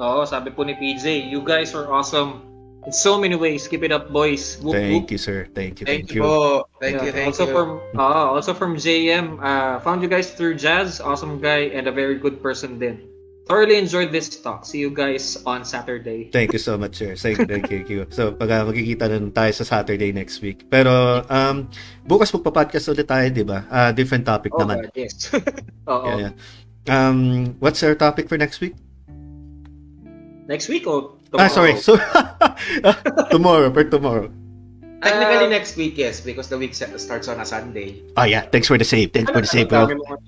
oo, 0.00 0.24
sabi 0.26 0.50
po 0.50 0.66
ni 0.66 0.74
PJ, 0.74 1.30
you 1.30 1.44
guys 1.44 1.76
are 1.76 1.86
awesome 1.88 2.51
in 2.86 2.92
so 2.92 3.18
many 3.18 3.34
ways. 3.36 3.68
Keep 3.68 3.82
it 3.84 3.92
up, 3.92 4.10
boys. 4.10 4.56
Whoop, 4.58 4.74
whoop. 4.74 4.82
Thank 4.82 5.10
you, 5.10 5.18
sir. 5.18 5.46
Thank 5.54 5.80
you, 5.80 5.86
Thank, 5.86 6.08
thank, 6.08 6.14
you 6.14 6.22
po. 6.22 6.66
Thank 6.80 6.98
Yeah, 6.98 7.04
you, 7.06 7.12
thank 7.12 7.26
also 7.30 7.46
you. 7.46 7.52
from 7.52 7.68
uh, 7.94 8.26
also 8.34 8.52
from 8.54 8.76
JM, 8.76 9.38
uh, 9.38 9.78
found 9.80 10.02
you 10.02 10.10
guys 10.10 10.32
through 10.34 10.56
Jazz, 10.56 11.00
awesome 11.00 11.40
guy 11.40 11.70
and 11.70 11.86
a 11.86 11.94
very 11.94 12.16
good 12.18 12.42
person 12.42 12.78
din. 12.78 13.08
Thoroughly 13.42 13.74
enjoyed 13.74 14.14
this 14.14 14.30
talk. 14.38 14.62
See 14.62 14.78
you 14.78 14.94
guys 14.94 15.34
on 15.42 15.66
Saturday. 15.66 16.30
Thank 16.30 16.54
you 16.54 16.62
so 16.62 16.78
much, 16.78 16.94
sir. 16.94 17.18
Thank 17.18 17.42
you, 17.42 17.46
thank 17.50 17.90
you. 17.90 18.06
So, 18.14 18.30
pag 18.30 18.46
uh, 18.54 18.70
magkikita 18.70 19.10
na 19.10 19.18
tayo 19.34 19.50
sa 19.50 19.66
Saturday 19.66 20.14
next 20.14 20.38
week. 20.46 20.70
Pero, 20.70 21.26
um, 21.26 21.66
bukas 22.06 22.30
magpa-podcast 22.30 22.94
ulit 22.94 23.10
tayo, 23.10 23.26
di 23.34 23.42
ba? 23.42 23.66
Ah, 23.66 23.90
different 23.90 24.22
topic 24.22 24.54
Oh, 24.54 24.62
naman. 24.62 24.86
God, 24.86 24.94
yes. 24.94 25.26
Oo. 25.90 26.06
Yeah, 26.06 26.30
yeah. 26.30 26.32
Um, 26.86 27.54
what's 27.58 27.82
our 27.82 27.98
topic 27.98 28.30
for 28.30 28.38
next 28.38 28.62
week? 28.62 28.78
Next 30.52 30.68
week 30.68 30.84
or 30.84 31.16
Ah, 31.32 31.48
tomorrow? 31.48 31.48
sorry. 31.48 31.74
So, 31.80 31.96
tomorrow, 33.32 33.72
for 33.72 33.88
tomorrow. 33.88 34.28
Technically 35.00 35.48
Uh, 35.48 35.56
next 35.56 35.80
week, 35.80 35.96
yes, 35.96 36.20
because 36.20 36.46
the 36.52 36.60
week 36.60 36.76
starts 36.76 37.26
on 37.26 37.40
a 37.40 37.46
Sunday. 37.48 38.04
Oh 38.20 38.28
yeah, 38.28 38.44
thanks 38.52 38.68
for 38.68 38.76
the 38.76 38.84
save. 38.84 39.10
Thanks 39.16 39.32
for 39.32 39.40
the 39.40 39.48
save, 39.48 39.66
Dami 39.72 39.96
bro. 39.96 39.98
mong, 39.98 40.22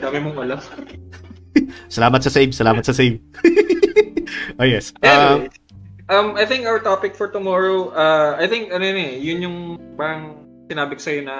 dami 0.00 0.18
mong 0.22 0.38
alam. 0.38 0.60
Salamat 1.92 2.22
sa 2.22 2.30
save. 2.30 2.54
Salamat 2.54 2.86
sa 2.86 2.94
save. 2.94 3.18
oh 4.62 4.64
yes. 4.64 4.94
Anyway, 5.02 5.50
Um, 6.08 6.30
um, 6.32 6.38
I 6.38 6.46
think 6.46 6.64
our 6.70 6.78
topic 6.78 7.18
for 7.18 7.26
tomorrow, 7.28 7.90
uh, 7.92 8.38
I 8.38 8.46
think, 8.46 8.70
ano 8.70 8.80
yun 8.86 8.96
eh, 8.96 9.12
yun 9.18 9.38
yung 9.42 9.58
parang 9.98 10.46
sinabi 10.70 10.96
ko 10.96 11.02
sa'yo 11.02 11.20
na 11.26 11.36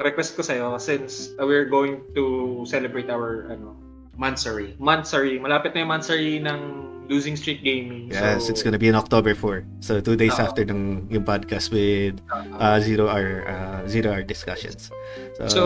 request 0.00 0.34
ko 0.34 0.42
sa'yo 0.42 0.80
since 0.80 1.30
we're 1.38 1.68
going 1.68 2.00
to 2.16 2.64
celebrate 2.66 3.06
our, 3.12 3.52
ano, 3.52 3.76
Mansari. 4.16 4.72
Mansari. 4.80 5.36
Malapit 5.38 5.76
na 5.76 5.84
yung 5.84 5.92
Mansari 5.92 6.40
ng 6.40 6.60
Losing 7.08 7.36
Streak 7.36 7.62
Gaming. 7.62 8.10
yes, 8.10 8.46
so, 8.46 8.50
it's 8.50 8.62
gonna 8.62 8.78
be 8.78 8.88
on 8.88 8.96
October 8.98 9.34
4. 9.34 9.64
So 9.80 10.00
two 10.00 10.16
days 10.16 10.34
Oo. 10.38 10.44
after 10.46 10.66
ng 10.66 11.06
yung 11.10 11.24
podcast 11.24 11.70
with 11.70 12.18
uh, 12.30 12.78
zero 12.82 13.06
hour 13.08 13.46
uh, 13.46 13.86
zero 13.86 14.12
hour 14.12 14.22
discussions. 14.26 14.90
So, 15.38 15.48
So, 15.48 15.62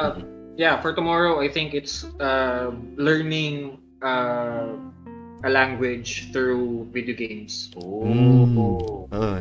uh, 0.00 0.18
yeah, 0.58 0.80
for 0.82 0.92
tomorrow, 0.92 1.38
I 1.40 1.48
think 1.48 1.74
it's 1.74 2.04
uh, 2.18 2.74
learning 2.98 3.78
uh, 4.02 4.74
a 5.44 5.50
language 5.50 6.28
through 6.32 6.88
video 6.92 7.16
games. 7.16 7.70
Mm. 7.76 8.56
Oh. 8.58 9.08
oh, 9.12 9.38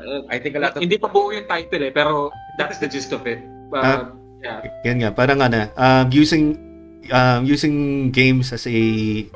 Uh, 0.00 0.26
I 0.32 0.40
think 0.40 0.56
a 0.56 0.60
lot 0.60 0.74
of 0.74 0.80
hindi 0.82 0.96
pa 0.98 1.06
buo 1.06 1.30
yung 1.30 1.46
title 1.46 1.86
eh, 1.86 1.92
pero 1.92 2.32
that's 2.58 2.80
the 2.80 2.88
gist 2.88 3.12
of 3.12 3.24
it. 3.28 3.38
Uh, 3.70 4.10
yeah. 4.42 4.64
yan 4.82 5.04
nga 5.04 5.14
parang 5.14 5.38
ano, 5.38 5.70
um, 5.78 6.10
using 6.10 6.58
um, 7.12 7.44
using 7.46 8.08
games 8.10 8.50
as 8.52 8.66
a 8.66 8.78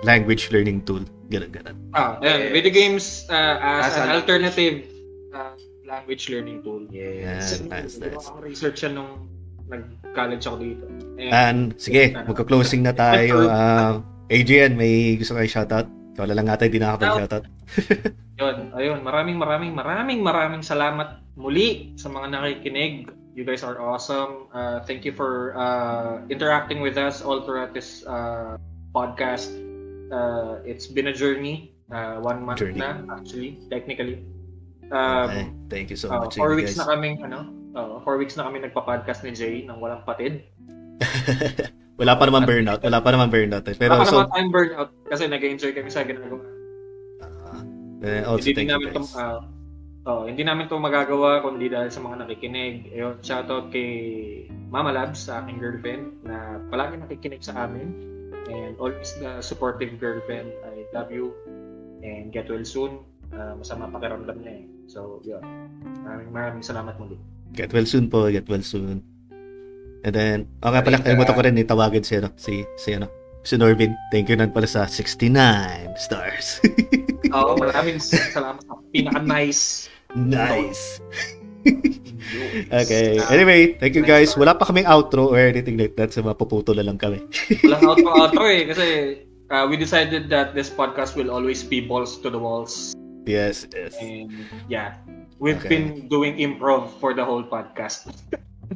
language 0.02 0.50
learning 0.50 0.82
tool. 0.82 1.04
Ganun, 1.32 1.50
ganun. 1.50 1.76
Ah, 1.96 2.20
yeah. 2.20 2.52
Video 2.52 2.72
games 2.72 3.24
uh, 3.32 3.56
as, 3.60 3.94
As 3.94 4.04
an 4.04 4.08
a- 4.12 4.14
alternative 4.20 4.84
uh, 5.32 5.56
language 5.88 6.28
learning 6.28 6.60
tool. 6.60 6.84
Yes. 6.92 7.60
Yan, 7.60 7.72
nice, 7.72 7.96
nice. 8.00 8.16
ako 8.28 8.44
research 8.44 8.84
yan 8.84 9.00
nung 9.00 9.28
nag-college 9.68 10.44
ako 10.44 10.56
dito. 10.60 10.84
And, 11.16 11.32
And 11.32 11.60
sige, 11.80 12.12
magka-closing 12.12 12.84
na 12.84 12.92
tayo. 12.92 13.48
Uh, 13.48 14.04
Adrian, 14.28 14.76
may 14.76 15.16
gusto 15.16 15.36
kayo 15.36 15.48
shoutout? 15.48 15.88
Ikaw 16.14 16.24
lang 16.30 16.48
ata 16.48 16.68
hindi 16.68 16.80
nakakapag-shoutout. 16.80 17.44
Yun, 18.40 18.74
ayun, 18.74 18.98
maraming 19.06 19.38
maraming 19.38 19.72
maraming 19.72 20.20
maraming 20.20 20.62
salamat 20.62 21.22
muli 21.38 21.94
sa 21.94 22.10
mga 22.10 22.34
nakikinig. 22.34 23.08
You 23.34 23.42
guys 23.42 23.66
are 23.66 23.82
awesome. 23.82 24.46
Uh, 24.54 24.78
thank 24.86 25.02
you 25.02 25.10
for 25.10 25.58
uh, 25.58 26.22
interacting 26.30 26.78
with 26.78 26.94
us 26.94 27.18
all 27.18 27.42
throughout 27.42 27.74
this 27.74 28.06
uh, 28.06 28.54
podcast. 28.94 29.50
Uh, 30.10 30.60
it's 30.64 30.86
been 30.86 31.08
a 31.08 31.14
journey. 31.14 31.72
Uh, 31.92 32.16
one 32.18 32.40
month 32.40 32.58
Journey. 32.64 32.80
na, 32.80 33.04
actually, 33.12 33.60
technically. 33.68 34.24
Um, 34.88 35.28
Okay, 35.28 35.44
thank 35.68 35.86
you 35.92 35.98
so 36.00 36.08
uh, 36.08 36.24
much. 36.24 36.40
four 36.40 36.56
weeks 36.56 36.76
guys. 36.76 36.80
na 36.80 36.96
kaming, 36.96 37.20
ano, 37.20 37.52
uh, 37.76 38.00
four 38.00 38.16
weeks 38.16 38.36
na 38.40 38.48
kami 38.48 38.64
nagpa-podcast 38.64 39.20
ni 39.24 39.36
Jay 39.36 39.54
ng 39.68 39.76
walang 39.80 40.00
patid. 40.08 40.48
Wala 42.00 42.18
pa 42.18 42.26
naman 42.26 42.42
burnout. 42.42 42.82
Wala 42.82 42.98
pa 42.98 43.10
naman 43.14 43.28
burnout. 43.30 43.64
Eh. 43.70 43.76
Pero 43.78 43.94
Baka 43.94 44.10
so, 44.10 44.16
naman 44.18 44.30
time 44.34 44.50
burnout 44.50 44.90
kasi 45.06 45.30
nag-enjoy 45.30 45.70
kami 45.76 45.90
sa 45.92 46.02
ginagawa. 46.02 46.42
uh, 48.02 48.22
also 48.26 48.42
hindi 48.42 48.52
thank 48.52 48.66
din 48.66 48.66
you 48.66 48.74
namin 48.74 48.88
guys. 48.90 49.12
to, 49.12 49.20
ah, 49.20 49.40
oh, 50.08 50.22
hindi 50.26 50.42
namin 50.42 50.66
to 50.66 50.76
magagawa 50.76 51.44
kundi 51.44 51.70
dahil 51.70 51.92
sa 51.94 52.02
mga 52.02 52.26
nakikinig. 52.26 52.90
Ayun, 52.90 53.14
shoutout 53.22 53.70
kay 53.70 53.90
Mama 54.72 54.90
Labs, 54.90 55.22
sa 55.22 55.44
aking 55.44 55.62
girlfriend, 55.62 56.18
na 56.26 56.58
palagi 56.72 56.98
nakikinig 56.98 57.44
sa 57.44 57.68
amin. 57.68 58.13
And 58.50 58.76
always 58.76 59.14
the 59.16 59.40
supportive 59.40 59.96
girlfriend. 59.98 60.52
I 60.64 60.84
love 60.92 61.10
you. 61.10 61.32
And 62.04 62.30
get 62.32 62.50
well 62.50 62.64
soon. 62.64 63.02
Ah, 63.34 63.56
masama 63.56 63.90
pakiramdam 63.90 64.38
niya 64.44 64.54
eh. 64.60 64.64
So, 64.86 65.24
yun. 65.24 65.42
Maraming 66.04 66.30
maraming 66.30 66.64
salamat 66.64 67.00
muli. 67.00 67.16
Get 67.56 67.72
well 67.72 67.88
soon 67.88 68.12
po. 68.12 68.28
Get 68.28 68.46
well 68.46 68.62
soon. 68.62 69.00
And 70.04 70.12
then, 70.12 70.38
okay 70.60 70.84
pala, 70.84 71.00
Thank 71.00 71.16
kalimutan 71.16 71.32
ko 71.32 71.40
rin 71.40 71.56
itawagan 71.56 72.04
si, 72.04 72.20
ano, 72.20 72.28
si, 72.36 72.68
si, 72.76 72.92
ano, 72.92 73.08
si 73.40 73.56
Norvin. 73.56 73.96
Thank 74.12 74.28
you 74.28 74.36
nan 74.36 74.52
pala 74.52 74.68
sa 74.68 74.84
69 74.84 75.32
stars. 75.96 76.60
Oo, 77.36 77.56
maraming 77.56 77.96
salamat. 77.98 78.60
Pinaka-nice. 78.92 79.88
nice. 80.12 81.00
Okay. 82.72 83.20
Anyway, 83.30 83.76
thank 83.78 83.94
you 83.94 84.02
guys. 84.04 84.36
Wala 84.36 84.56
pa 84.56 84.66
kaming 84.66 84.88
outro 84.88 85.30
or 85.30 85.38
anything 85.38 85.76
like 85.76 85.94
that. 85.96 86.12
So, 86.12 86.24
mapuputo 86.24 86.74
na 86.74 86.82
lang 86.82 86.98
kami. 86.98 87.22
Walang 87.62 87.84
outro 87.90 88.08
outro 88.16 88.44
eh. 88.48 88.64
Kasi 88.68 88.86
uh, 89.52 89.64
we 89.68 89.76
decided 89.76 90.28
that 90.32 90.52
this 90.56 90.68
podcast 90.68 91.14
will 91.16 91.30
always 91.30 91.62
be 91.62 91.80
balls 91.80 92.16
to 92.24 92.28
the 92.32 92.38
walls. 92.40 92.92
Yes, 93.24 93.68
yes. 93.72 93.96
And 94.00 94.32
yeah, 94.68 95.00
we've 95.40 95.60
Okay. 95.60 95.68
been 95.68 96.08
doing 96.08 96.36
improv 96.36 96.92
for 97.00 97.14
the 97.16 97.24
whole 97.24 97.44
podcast. 97.44 98.12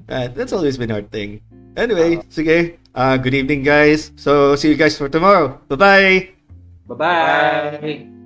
Uh, 0.09 0.29
that's 0.37 0.53
always 0.53 0.77
been 0.77 0.93
our 0.93 1.05
thing. 1.05 1.41
Anyway, 1.77 2.25
sige. 2.33 2.79
Uh, 2.95 3.17
good 3.17 3.35
evening, 3.35 3.63
guys. 3.63 4.11
So, 4.17 4.57
see 4.57 4.73
you 4.73 4.79
guys 4.79 4.97
for 4.99 5.09
tomorrow. 5.09 5.61
Bye-bye! 5.69 6.35
Bye-bye! 6.89 8.18